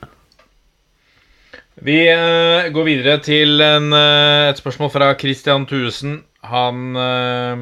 Vi 1.79 1.99
eh, 2.11 2.67
går 2.75 2.87
videre 2.87 3.19
til 3.23 3.61
en, 3.63 3.93
eh, 3.95 4.49
et 4.49 4.59
spørsmål 4.59 4.89
fra 4.91 5.13
Christian 5.19 5.63
Thuesen. 5.67 6.17
Han, 6.49 6.95
eh, 6.99 7.61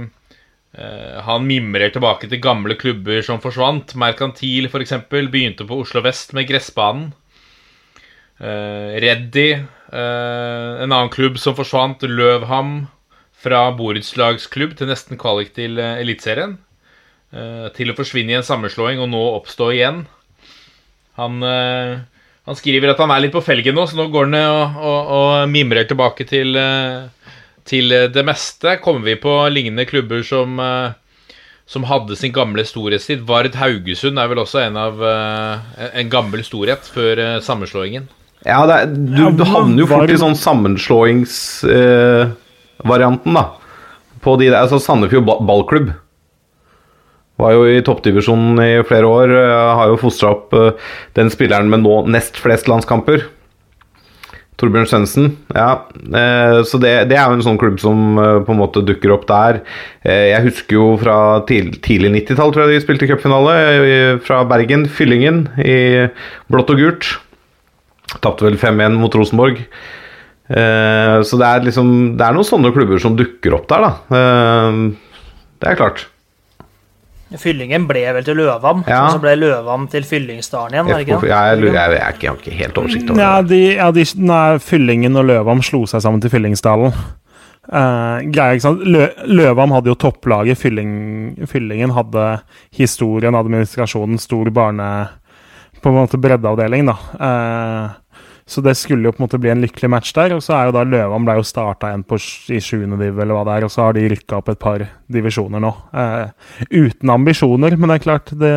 han 1.28 1.46
mimrer 1.46 1.94
tilbake 1.94 2.30
til 2.30 2.42
gamle 2.42 2.78
klubber 2.82 3.22
som 3.26 3.42
forsvant. 3.44 3.94
Merkantil 3.94 4.70
f.eks. 4.72 4.96
begynte 5.10 5.68
på 5.70 5.82
Oslo 5.84 6.02
vest 6.06 6.34
med 6.34 6.50
gressbanen. 6.50 7.14
Reddy, 8.38 9.48
en 9.90 10.92
annen 10.94 11.10
klubb 11.10 11.40
som 11.42 11.56
forsvant, 11.58 12.04
Løvham, 12.06 12.86
fra 13.34 13.64
borettslagsklubb 13.74 14.76
til 14.78 14.92
nesten 14.92 15.18
kvalik 15.18 15.56
til 15.56 15.82
Eliteserien. 15.82 16.54
Til 17.74 17.90
å 17.90 17.98
forsvinne 17.98 18.36
i 18.36 18.38
en 18.38 18.46
sammenslåing 18.46 19.02
og 19.02 19.10
nå 19.10 19.24
oppstå 19.40 19.72
igjen. 19.74 20.04
Han 21.18 21.42
han 22.48 22.56
skriver 22.58 22.94
at 22.94 23.02
han 23.04 23.12
er 23.12 23.20
litt 23.26 23.36
på 23.36 23.42
felgen 23.44 23.76
nå, 23.76 23.84
så 23.92 23.98
nå 24.00 24.06
går 24.14 24.24
han 24.30 24.38
og, 24.40 24.78
og, 24.80 25.00
og 25.18 25.32
mimrer 25.52 25.84
tilbake 25.90 26.24
til, 26.30 26.50
eh, 26.56 27.34
til 27.68 27.86
det 28.16 28.24
meste. 28.28 28.78
Kommer 28.84 29.04
vi 29.10 29.16
på 29.20 29.34
lignende 29.52 29.84
klubber 29.90 30.22
som, 30.24 30.56
eh, 30.64 30.90
som 31.68 31.84
hadde 31.90 32.16
sin 32.16 32.32
gamle 32.36 32.64
storhetstid? 32.68 33.20
Vard 33.28 33.56
Haugesund 33.60 34.16
er 34.22 34.28
vel 34.32 34.40
også 34.46 34.60
en 34.64 34.78
av 34.80 34.94
eh, 35.04 35.56
en 36.00 36.10
gammel 36.14 36.42
storhet 36.48 36.84
før 36.88 37.20
sammenslåingen. 37.44 38.08
Ja, 38.46 38.62
det 38.70 38.76
er, 38.80 38.86
du, 38.96 39.24
du 39.36 39.44
havner 39.50 39.82
jo 39.84 39.88
fort 39.90 40.12
i 40.14 40.18
sånn 40.22 40.38
sammenslåingsvarianten, 40.40 43.34
eh, 43.34 43.42
da. 43.42 43.46
På 44.24 44.32
de 44.40 44.48
der, 44.50 44.62
altså 44.64 44.80
Sandefjord 44.82 45.26
ba- 45.28 45.42
ballklubb. 45.46 45.90
Var 47.38 47.54
jo 47.54 47.66
i 47.70 47.82
toppdivisjonen 47.86 48.58
i 48.64 48.84
flere 48.88 49.06
år. 49.10 49.32
eh, 49.38 49.74
Har 49.78 49.92
jo 49.92 50.00
fostra 50.02 50.32
opp 50.34 50.54
eh, 50.58 50.72
den 51.18 51.30
spilleren 51.34 51.70
med 51.70 51.84
nå 51.86 52.00
nest 52.10 52.40
flest 52.42 52.70
landskamper. 52.70 53.28
Torbjørn 54.58 54.88
Svendsen. 54.90 55.28
Ja, 55.54 55.84
eh, 56.18 56.64
så 56.66 56.80
det, 56.82 56.96
det 57.12 57.20
er 57.20 57.30
jo 57.30 57.38
en 57.38 57.46
sånn 57.46 57.60
klubb 57.62 57.78
som 57.78 58.18
på 58.18 58.56
en 58.56 58.58
måte 58.58 58.82
dukker 58.82 59.14
opp 59.14 59.28
der. 59.30 59.60
Jeg 60.02 60.48
husker 60.48 60.80
jo 60.80 60.88
fra 60.98 61.18
tidlig, 61.46 61.78
tidlig 61.86 62.14
90-tall, 62.16 62.56
tror 62.56 62.66
jeg 62.66 62.80
de 62.80 62.86
spilte 62.88 63.10
cupfinale, 63.12 63.54
fra 64.26 64.42
Bergen. 64.50 64.88
Fyllingen 64.90 65.44
i 65.62 65.78
blått 66.50 66.74
og 66.74 66.82
gult. 66.82 67.12
Tapte 68.24 68.48
vel 68.48 68.58
5-1 68.58 68.98
mot 68.98 69.14
Rosenborg. 69.14 69.62
Så 70.48 71.38
det 71.38 71.48
er 71.52 71.66
liksom 71.66 71.90
Det 72.18 72.24
er 72.24 72.34
noen 72.38 72.48
sånne 72.48 72.72
klubber 72.74 73.02
som 73.04 73.18
dukker 73.20 73.58
opp 73.60 73.66
der, 73.70 73.84
da. 73.84 74.20
Det 75.60 75.70
er 75.70 75.78
klart. 75.78 76.08
Fyllingen 77.36 77.88
ble 77.90 78.06
vel 78.16 78.24
til 78.24 78.38
Løvam, 78.40 78.86
Ja. 78.88 79.10
så 79.12 79.20
ble 79.20 79.34
Løvam 79.36 79.88
til 79.92 80.06
Fyllingsdalen 80.08 80.78
igjen. 80.78 80.88
Jeg, 80.94 81.08
jeg, 81.10 81.22
jeg, 81.28 81.62
jeg, 81.68 82.30
har 82.30 82.38
ikke 82.40 82.56
helt 82.56 82.78
oversikt 82.80 83.10
over 83.12 83.20
Ja, 83.20 83.42
det. 83.42 83.50
de, 83.50 83.62
ja 83.76 83.92
de, 83.92 84.06
nei, 84.16 84.58
Fyllingen 84.64 85.20
og 85.20 85.26
Løvam 85.28 85.64
slo 85.66 85.84
seg 85.86 86.02
sammen 86.06 86.24
til 86.24 86.32
Fyllingsdalen. 86.32 86.96
Uh, 87.68 88.24
greier, 88.32 88.56
ikke 88.56 88.64
sant? 88.64 88.86
Lø, 88.88 89.10
Løvam 89.28 89.74
hadde 89.76 89.92
jo 89.92 89.98
topplaget. 90.00 90.56
Fylling, 90.62 91.36
Fyllingen 91.52 91.92
hadde 91.92 92.40
historien, 92.80 93.36
administrasjonen, 93.36 94.20
stor 94.24 94.50
barne... 94.56 94.92
På 95.78 95.92
en 95.92 96.00
måte 96.00 96.18
breddeavdeling, 96.18 96.88
da. 96.90 96.94
Eh, 97.22 97.92
så 98.48 98.62
det 98.64 98.78
skulle 98.80 99.10
jo 99.10 99.12
på 99.12 99.20
en 99.20 99.26
måte 99.26 99.40
bli 99.44 99.52
en 99.52 99.60
lykkelig 99.60 99.90
match 99.92 100.14
der. 100.16 100.32
Og 100.38 100.44
så 100.46 100.54
er 100.56 100.70
jo 100.70 100.76
da 100.78 100.86
Løvan 100.88 101.26
ble 101.28 101.36
jo 101.36 101.46
starta 101.46 101.90
igjen 101.92 102.06
på, 102.08 102.20
i 102.56 102.62
sjuende 102.64 102.96
div, 103.02 103.20
eller 103.20 103.36
hva 103.36 103.44
det 103.44 103.58
er. 103.58 103.66
Og 103.68 103.74
så 103.74 103.84
har 103.84 103.98
de 103.98 104.06
rykka 104.08 104.40
opp 104.40 104.52
et 104.54 104.62
par 104.62 104.86
divisjoner 105.12 105.64
nå. 105.64 105.72
Eh, 105.92 106.54
uten 106.72 107.12
ambisjoner, 107.12 107.76
men 107.76 107.92
det 107.92 107.98
er 107.98 108.06
klart 108.06 108.32
det, 108.32 108.54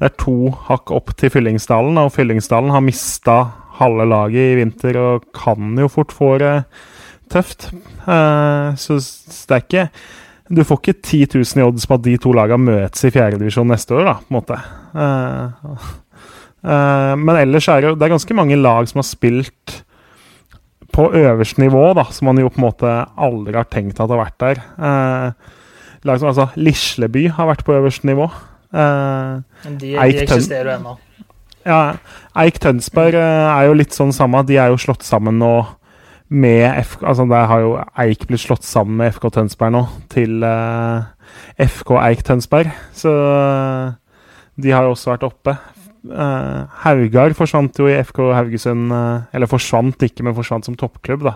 det 0.00 0.08
er 0.08 0.14
to 0.16 0.54
hakk 0.70 0.94
opp 0.96 1.12
til 1.20 1.32
Fyllingsdalen. 1.34 2.00
Og 2.00 2.14
Fyllingsdalen 2.16 2.72
har 2.72 2.86
mista 2.86 3.36
halve 3.82 4.08
laget 4.08 4.54
i 4.54 4.56
vinter 4.62 4.96
og 5.02 5.28
kan 5.36 5.76
jo 5.76 5.90
fort 5.92 6.14
få 6.16 6.32
det 6.40 6.54
tøft. 7.28 7.68
Eh, 8.08 8.80
så 8.80 8.98
det 8.98 9.58
er 9.58 9.64
ikke 9.66 9.86
Du 10.48 10.62
får 10.64 10.78
ikke 10.80 11.00
10 11.04 11.26
000 11.36 11.60
i 11.60 11.64
odds 11.66 11.84
på 11.84 11.96
at 11.98 12.04
de 12.06 12.16
to 12.16 12.30
lagene 12.32 12.64
møtes 12.64 13.04
i 13.04 13.10
fjerdedivisjon 13.12 13.68
neste 13.68 13.92
år, 13.92 14.06
da, 14.08 14.14
på 14.16 14.32
en 14.32 14.36
måte. 14.38 14.56
Eh, 14.96 15.90
men 16.68 17.36
ellers 17.40 17.68
er 17.72 17.80
det, 17.84 17.94
det 17.98 18.06
er 18.08 18.12
ganske 18.16 18.34
mange 18.36 18.56
lag 18.60 18.88
som 18.90 18.98
har 19.00 19.06
spilt 19.08 19.78
på 20.92 21.06
øverste 21.14 21.62
nivå, 21.62 21.82
da, 21.96 22.04
som 22.12 22.26
man 22.28 22.40
jo 22.42 22.48
på 22.50 22.58
en 22.60 22.66
måte 22.66 22.92
aldri 23.16 23.54
har 23.56 23.68
tenkt 23.70 24.00
at 24.02 24.10
har 24.10 24.18
vært 24.20 24.38
der. 24.42 24.60
Eh, 24.76 25.52
lag 26.08 26.18
som 26.20 26.30
altså 26.32 26.48
Lisleby 26.58 27.28
har 27.36 27.48
vært 27.50 27.64
på 27.66 27.76
øverste 27.76 28.08
nivå. 28.08 28.26
Eh, 28.72 29.34
Men 29.64 29.76
de, 29.80 29.92
de 29.94 30.22
eksisterer 30.24 30.72
jo 30.72 30.76
ennå. 30.80 30.96
ja, 31.68 31.80
Eik 32.42 32.58
Tønsberg 32.64 33.14
eh, 33.20 33.48
er 33.52 33.68
jo 33.68 33.76
litt 33.78 33.94
sånn 33.96 34.12
samme. 34.16 34.42
De 34.48 34.58
er 34.58 34.72
jo 34.72 34.80
slått 34.80 35.06
sammen 35.06 35.38
nå 35.40 35.52
med 36.28 36.66
FK 36.84 37.06
Altså 37.08 37.24
der 37.30 37.46
har 37.48 37.62
jo 37.64 37.70
Eik 38.04 38.26
blitt 38.28 38.42
slått 38.42 38.66
sammen 38.68 38.98
med 39.00 39.14
FK 39.14 39.30
Tønsberg 39.38 39.72
nå, 39.72 39.86
til 40.12 40.42
eh, 40.44 41.06
FK 41.64 41.94
Eik 42.02 42.26
Tønsberg. 42.26 42.72
Så 42.92 43.12
eh, 43.14 43.92
de 44.58 44.74
har 44.74 44.88
jo 44.88 44.96
også 44.96 45.14
vært 45.14 45.28
oppe. 45.30 45.54
Uh, 46.08 46.64
Haugar 46.84 47.34
forsvant 47.36 47.76
jo 47.76 47.88
i 47.90 47.96
FK 48.00 48.22
Haugesund 48.32 48.92
uh, 48.94 49.26
Eller 49.36 49.50
forsvant 49.50 50.00
ikke, 50.06 50.24
men 50.24 50.36
forsvant 50.36 50.64
som 50.64 50.76
toppklubb, 50.78 51.26
da. 51.26 51.34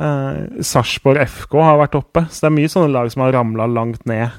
Uh, 0.00 0.62
Sarpsborg 0.64 1.20
FK 1.26 1.58
har 1.60 1.80
vært 1.82 1.98
oppe, 1.98 2.24
så 2.30 2.46
det 2.46 2.50
er 2.50 2.56
mye 2.56 2.70
sånne 2.72 2.94
lag 2.94 3.10
som 3.12 3.26
har 3.26 3.34
ramla 3.36 3.66
langt 3.68 4.06
ned 4.08 4.30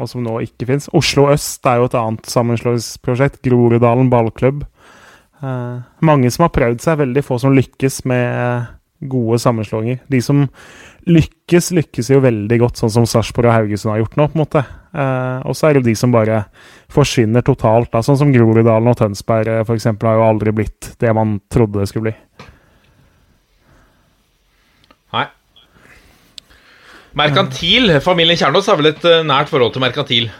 og 0.00 0.08
som 0.08 0.22
nå 0.24 0.38
ikke 0.46 0.68
fins. 0.70 0.88
Oslo 0.96 1.26
Øst 1.32 1.66
er 1.68 1.80
jo 1.80 1.88
et 1.88 1.96
annet 1.98 2.28
sammenslåingsprosjekt. 2.32 3.42
Groruddalen 3.44 4.10
ballklubb. 4.12 4.64
Uh, 5.42 5.82
mange 6.00 6.30
som 6.32 6.46
har 6.46 6.54
prøvd 6.54 6.80
seg, 6.84 7.00
veldig 7.02 7.24
få 7.26 7.38
som 7.42 7.54
lykkes 7.56 8.04
med 8.08 8.70
gode 9.10 9.40
sammenslåinger. 9.42 10.00
De 10.08 10.20
som 10.24 10.46
lykkes, 11.10 11.72
lykkes 11.76 12.12
jo 12.14 12.22
veldig 12.22 12.60
godt, 12.62 12.80
sånn 12.80 12.94
som 12.94 13.08
Sarpsborg 13.10 13.50
og 13.50 13.56
Haugesund 13.58 13.92
har 13.92 14.04
gjort 14.04 14.16
nå, 14.16 14.28
på 14.30 14.38
en 14.38 14.44
måte. 14.44 14.64
Eh, 14.92 15.38
og 15.48 15.56
så 15.56 15.70
er 15.70 15.78
det 15.78 15.86
de 15.88 15.94
som 15.96 16.12
bare 16.12 16.44
forsvinner 16.92 17.44
totalt, 17.46 17.90
da, 17.94 18.02
sånn 18.04 18.18
som 18.20 18.32
Groruddalen 18.34 18.90
og 18.92 18.98
Tønsberg 18.98 19.48
f.eks. 19.62 19.68
for 19.68 19.80
eksempel, 19.80 20.10
har 20.10 20.20
jo 20.20 20.26
aldri 20.28 20.52
blitt 20.56 20.92
det 21.00 21.14
man 21.16 21.38
trodde 21.52 21.80
det 21.80 21.88
skulle 21.88 22.10
bli. 22.10 22.48
Nei. 25.16 25.26
Merkantil. 27.16 27.98
Familien 28.04 28.40
Kjernås 28.40 28.68
har 28.68 28.80
vel 28.80 28.92
et 28.92 29.08
eh, 29.08 29.24
nært 29.26 29.52
forhold 29.52 29.74
til 29.74 29.84
merkantil. 29.84 30.30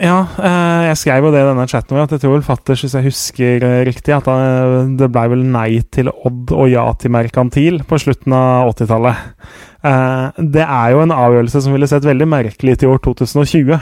Ja, 0.00 0.22
eh, 0.40 0.82
jeg 0.88 0.96
skrev 0.96 1.26
jo 1.26 1.30
det 1.34 1.42
i 1.42 1.48
denne 1.50 1.66
chatten 1.68 1.92
vår, 1.92 2.06
at 2.06 2.14
jeg 2.14 2.22
tror 2.22 2.38
vel 2.38 2.44
fatters, 2.46 2.80
hvis 2.86 2.94
jeg 2.96 3.04
husker 3.04 3.66
eh, 3.66 3.80
riktig, 3.84 4.14
at 4.16 4.28
det 4.96 5.10
blei 5.12 5.26
vel 5.28 5.42
nei 5.44 5.82
til 5.92 6.08
Odd 6.08 6.54
og 6.56 6.70
ja 6.72 6.86
til 6.96 7.12
Merkantil 7.12 7.82
på 7.84 7.98
slutten 8.00 8.32
av 8.32 8.70
80-tallet. 8.72 9.26
Eh, 9.84 10.40
det 10.56 10.64
er 10.64 10.94
jo 10.94 11.02
en 11.04 11.12
avgjørelse 11.12 11.64
som 11.66 11.76
ville 11.76 11.88
sett 11.90 12.08
veldig 12.08 12.28
merkelig 12.32 12.78
ut 12.78 12.84
i 12.86 12.88
år 12.88 13.02
2020. 13.04 13.76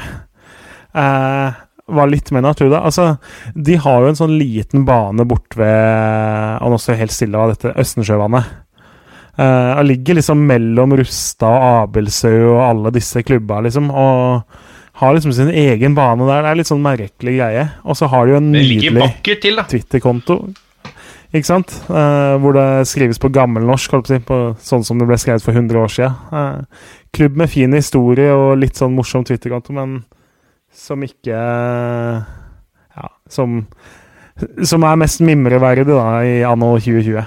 Eh, 0.99 1.61
var 1.89 2.11
litt 2.11 2.33
mer 2.35 2.45
naturlig. 2.45 2.81
Altså, 2.83 3.13
de 3.55 3.77
har 3.81 4.03
jo 4.03 4.11
en 4.11 4.19
sånn 4.19 4.35
liten 4.41 4.83
bane 4.89 5.25
bort 5.25 5.55
ved 5.57 6.59
Og 6.61 6.73
nå 6.75 6.79
står 6.81 6.95
jeg 6.95 7.03
helt 7.07 7.15
stille 7.15 7.41
av 7.41 7.55
dette 7.55 7.73
Østensjøvannet. 7.81 8.57
Uh, 9.39 9.79
ligger 9.87 10.19
liksom 10.19 10.41
mellom 10.49 10.97
Rustad 10.99 11.47
og 11.47 11.85
Abelsø 11.85 12.33
og 12.49 12.57
alle 12.59 12.91
disse 12.97 13.23
klubba, 13.23 13.61
liksom. 13.63 13.87
Og 13.95 14.68
har 14.99 15.15
liksom 15.15 15.33
sin 15.33 15.51
egen 15.55 15.95
bane 15.95 16.27
der. 16.27 16.43
Det 16.43 16.51
er 16.51 16.59
litt 16.59 16.71
sånn 16.71 16.83
merkelig 16.83 17.37
greie. 17.39 17.69
Og 17.87 17.99
så 17.99 18.09
har 18.11 18.27
de 18.27 18.35
jo 18.35 18.41
en 18.41 18.51
nydelig. 18.51 19.05
Twitter-konto. 19.71 20.41
Ikke 21.29 21.47
sant? 21.47 21.75
Eh, 21.93 22.35
hvor 22.41 22.57
det 22.57 22.89
skrives 22.89 23.21
på 23.21 23.31
gammelnorsk, 23.31 23.93
holdt 23.93 24.09
på 24.09 24.15
å 24.15 24.17
si. 24.17 24.25
På, 24.27 24.39
sånn 24.65 24.87
som 24.87 24.99
det 24.99 25.07
ble 25.11 25.19
skrevet 25.21 25.45
for 25.45 25.55
100 25.55 25.79
år 25.83 25.93
siden. 25.93 26.17
Eh, 26.33 26.95
klubb 27.15 27.39
med 27.39 27.53
fin 27.53 27.77
historie 27.77 28.33
og 28.35 28.57
litt 28.59 28.81
sånn 28.81 28.97
morsom 28.97 29.27
Twitter-konto, 29.29 29.77
men 29.77 30.01
som 30.75 31.03
ikke 31.03 31.37
Ja, 32.99 33.09
som 33.31 33.63
Som 34.63 34.85
er 34.87 34.99
mest 35.01 35.21
mimreverdig, 35.21 35.87
da, 35.89 36.23
i 36.23 36.43
anno 36.47 36.77
2020. 36.79 37.25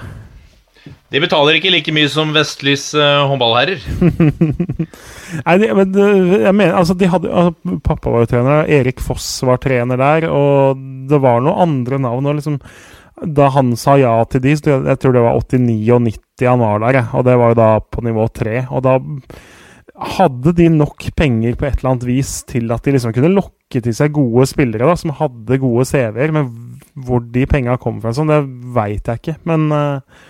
De 1.12 1.20
betaler 1.20 1.58
ikke 1.58 1.70
like 1.70 1.92
mye 1.92 2.08
som 2.08 2.32
Vestlys 2.34 2.94
eh, 2.96 3.24
håndballherrer. 3.28 3.84
Nei, 5.40 5.58
de, 5.62 5.68
men 5.76 5.94
jeg 5.96 6.54
mener, 6.54 6.74
altså, 6.78 6.96
de 6.98 7.08
hadde, 7.10 7.30
altså, 7.30 7.76
Pappa 7.84 8.12
var 8.12 8.24
jo 8.24 8.30
trener, 8.32 8.72
Erik 8.80 9.02
Foss 9.04 9.28
var 9.48 9.60
trener 9.62 10.00
der, 10.00 10.28
og 10.30 10.82
det 11.08 11.20
var 11.22 11.42
noen 11.44 11.62
andre 11.66 12.00
navn. 12.02 12.28
Og 12.28 12.38
liksom, 12.38 12.58
da 13.22 13.48
han 13.54 13.74
sa 13.78 13.96
ja 14.00 14.14
til 14.30 14.44
de, 14.44 14.54
så 14.58 14.78
jeg 14.80 15.00
tror 15.00 15.16
det 15.16 15.24
var 15.24 15.40
89 15.40 15.90
og 15.94 16.04
90 16.08 16.48
han 16.48 16.62
var 16.62 16.82
der, 16.82 17.02
og 17.14 17.26
det 17.28 17.38
var 17.38 17.52
jo 17.52 17.60
da 17.60 17.70
på 17.84 18.04
nivå 18.04 18.26
3. 18.34 18.56
Og 18.72 18.84
da 18.86 18.98
hadde 20.16 20.54
de 20.56 20.66
nok 20.72 21.04
penger 21.18 21.56
på 21.58 21.68
et 21.68 21.78
eller 21.78 21.92
annet 21.92 22.08
vis 22.08 22.40
til 22.48 22.72
at 22.74 22.84
de 22.84 22.94
liksom 22.96 23.14
kunne 23.14 23.32
lokke 23.36 23.82
til 23.84 23.94
seg 23.94 24.14
gode 24.16 24.48
spillere 24.50 24.88
da, 24.88 24.96
som 24.98 25.14
hadde 25.18 25.60
gode 25.62 25.86
CV-er. 25.88 26.34
Men 26.34 26.50
hvor 27.06 27.22
de 27.24 27.46
penga 27.48 27.78
kom 27.80 28.00
fra, 28.02 28.14
sånn, 28.16 28.32
det 28.32 28.42
veit 28.74 29.08
jeg 29.08 29.22
ikke. 29.22 29.36
Men 29.48 29.68
uh, 29.72 30.26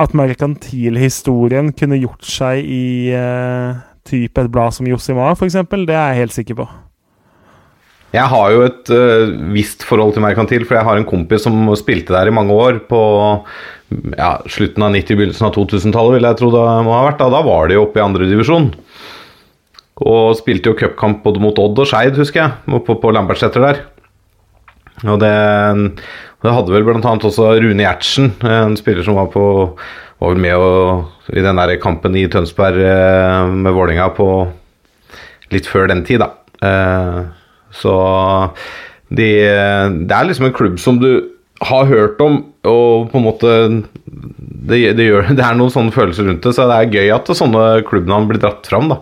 at 0.00 0.16
merkantilhistorien 0.16 1.72
kunne 1.76 2.00
gjort 2.00 2.26
seg 2.26 2.64
i 2.64 2.84
uh, 3.14 3.82
type 4.10 4.42
et 4.42 4.52
blad 4.52 4.76
som 4.76 4.88
Josimar, 4.90 5.36
f.eks., 5.38 5.58
det 5.70 5.96
er 5.96 6.14
jeg 6.14 6.24
helt 6.24 6.36
sikker 6.36 6.62
på. 6.62 6.68
Jeg 8.10 8.26
har 8.26 8.46
jo 8.50 8.62
et 8.66 8.90
uh, 8.90 9.32
visst 9.54 9.84
forhold 9.86 10.16
til 10.16 10.24
Merkantil, 10.24 10.64
for 10.66 10.76
jeg 10.76 10.86
har 10.86 10.98
en 10.98 11.06
kompis 11.06 11.44
som 11.46 11.68
spilte 11.78 12.14
der 12.16 12.30
i 12.30 12.34
mange 12.34 12.54
år. 12.54 12.80
På 12.90 13.00
ja, 14.16 14.32
slutten 14.50 14.82
av 14.82 14.94
90-, 14.96 15.18
begynnelsen 15.18 15.46
av 15.46 15.54
2000-tallet, 15.54 16.16
vil 16.16 16.26
jeg 16.26 16.40
tro 16.40 16.50
det 16.54 16.64
må 16.86 16.96
ha 16.96 17.04
vært. 17.06 17.20
Da, 17.22 17.30
da 17.30 17.44
var 17.46 17.70
de 17.70 17.78
jo 17.78 17.84
oppe 17.86 18.02
i 18.02 18.04
andredivisjon. 18.04 18.72
Og 20.00 20.34
spilte 20.38 20.72
jo 20.72 20.78
cupkamp 20.80 21.22
både 21.22 21.42
mot 21.44 21.58
Odd 21.60 21.84
og 21.84 21.88
Skeid, 21.88 22.18
husker 22.18 22.42
jeg, 22.42 22.76
oppe 22.80 22.98
på 22.98 23.14
Lambertseter 23.14 23.62
der. 23.62 23.82
Og 25.06 25.20
det, 25.22 25.32
det 26.42 26.54
hadde 26.56 26.74
vel 26.74 26.86
bl.a. 26.86 27.14
også 27.14 27.54
Rune 27.62 27.84
Gjertsen, 27.84 28.32
en 28.42 28.78
spiller 28.80 29.06
som 29.06 29.18
var 29.20 29.30
på 29.32 29.44
var 30.20 30.34
vel 30.34 30.42
med 30.44 30.60
å, 30.60 30.70
i 31.32 31.42
den 31.44 31.60
der 31.60 31.74
kampen 31.80 32.16
i 32.18 32.26
Tønsberg 32.30 32.84
eh, 32.84 33.50
med 33.50 33.74
Vålinga 33.76 34.10
på 34.16 34.28
litt 35.50 35.68
før 35.68 35.88
den 35.90 36.04
tid, 36.06 36.22
da. 36.22 36.30
Eh, 36.60 37.20
så 37.80 37.94
de, 39.08 39.28
det 40.06 40.14
er 40.14 40.26
liksom 40.28 40.50
en 40.50 40.56
klubb 40.56 40.78
som 40.82 41.00
du 41.00 41.10
har 41.64 41.88
hørt 41.88 42.20
om, 42.24 42.40
og 42.68 43.10
på 43.12 43.20
en 43.20 43.24
måte 43.24 43.52
det, 44.04 44.80
det, 44.96 45.06
gjør, 45.06 45.32
det 45.38 45.44
er 45.44 45.58
noen 45.58 45.72
sånne 45.72 45.94
følelser 45.94 46.28
rundt 46.28 46.44
det, 46.44 46.54
så 46.56 46.68
det 46.68 46.78
er 46.78 46.98
gøy 47.00 47.14
at 47.16 47.32
sånne 47.36 47.64
klubbnavn 47.88 48.28
blir 48.30 48.42
dratt 48.42 48.68
fram, 48.68 48.92
da. 48.92 49.00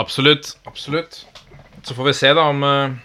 Absolutt. 0.00 0.54
Absolutt. 0.68 1.24
Så 1.82 1.96
får 1.96 2.06
vi 2.06 2.12
se 2.16 2.30
da 2.36 2.44
om 2.52 2.62
eh, 2.64 2.98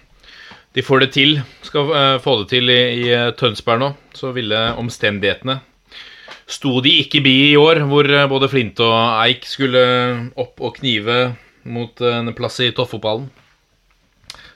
de 0.76 0.84
får 0.84 1.06
det 1.06 1.14
til. 1.16 1.40
Skal 1.64 1.94
eh, 1.96 2.18
få 2.24 2.40
det 2.42 2.50
til 2.52 2.72
i, 2.72 2.82
i 3.06 3.08
eh, 3.16 3.32
Tønsberg 3.40 3.82
nå. 3.82 3.94
Så 4.16 4.34
ville 4.36 4.68
omstendighetene 4.82 5.62
sto 6.46 6.76
de 6.86 6.92
ikke 7.02 7.24
bi 7.26 7.32
i 7.48 7.56
år, 7.58 7.80
hvor 7.90 8.06
eh, 8.06 8.28
både 8.30 8.52
Flint 8.52 8.78
og 8.86 8.94
Eik 9.24 9.48
skulle 9.50 9.82
opp 10.38 10.62
og 10.62 10.76
knive 10.78 11.32
mot 11.66 12.04
en 12.06 12.30
plass 12.38 12.60
i 12.62 12.70
toppfotballen. 12.76 13.32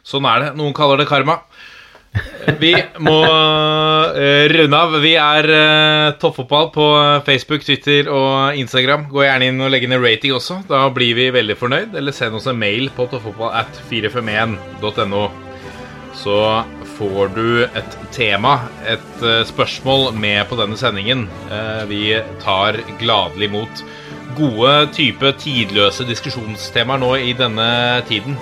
Sånn 0.05 0.27
er 0.29 0.43
det. 0.43 0.51
Noen 0.59 0.75
kaller 0.77 1.01
det 1.01 1.07
karma. 1.09 1.39
Vi 2.61 2.75
må 3.05 3.17
runde 3.25 4.77
av. 4.77 4.95
Vi 5.01 5.15
er 5.21 5.49
toppfotball 6.21 6.71
på 6.73 6.85
Facebook, 7.25 7.65
Twitter 7.65 8.09
og 8.13 8.57
Instagram. 8.61 9.09
Gå 9.09 9.25
gjerne 9.25 9.49
inn 9.49 9.61
og 9.65 9.73
legge 9.73 9.89
ned 9.89 10.01
rating 10.05 10.37
også. 10.37 10.61
Da 10.69 10.85
blir 10.93 11.17
vi 11.17 11.29
veldig 11.33 11.57
fornøyd. 11.57 11.97
Eller 11.97 12.13
send 12.15 12.37
oss 12.37 12.49
en 12.49 12.61
mail 12.61 12.89
på 12.97 13.09
toppfotball 13.09 13.53
at 13.61 13.85
451.no. 13.89 15.48
Så 16.19 16.63
får 16.97 17.29
du 17.31 17.63
et 17.63 17.93
tema, 18.11 18.57
et 18.83 19.21
eh, 19.23 19.45
spørsmål 19.47 20.11
med 20.19 20.41
på 20.49 20.57
denne 20.59 20.75
sendingen. 20.79 21.27
Eh, 21.47 21.85
vi 21.87 22.01
tar 22.43 22.81
gladelig 22.99 23.47
imot 23.47 23.83
gode 24.39 24.73
type 24.95 25.31
tidløse 25.39 26.03
diskusjonstemaer 26.09 26.99
nå 26.99 27.13
i 27.23 27.31
denne 27.39 27.69
tiden. 28.09 28.35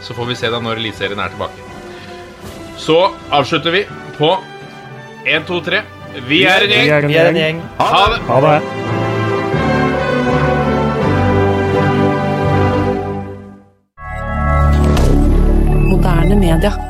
Så 0.00 0.16
får 0.16 0.30
vi 0.30 0.38
se 0.40 0.48
da 0.52 0.62
når 0.64 0.80
Eliteserien 0.80 1.20
er 1.20 1.34
tilbake. 1.34 1.68
Så 2.80 2.96
avslutter 3.34 3.76
vi 3.76 3.84
på 4.16 4.32
1, 5.26 5.44
2, 5.44 5.60
3. 5.68 5.84
Vi 6.28 6.42
er 6.48 6.64
en 6.64 6.72
gjeng. 6.72 7.08
Vi 7.12 7.20
er 7.20 7.28
en 7.28 7.36
gjeng. 7.36 7.40
gjeng. 7.44 7.62
Ha 7.76 8.04
det! 8.14 8.20
Ha 8.32 8.40
det. 8.48 8.58
Moderne 15.92 16.36
media. 16.40 16.87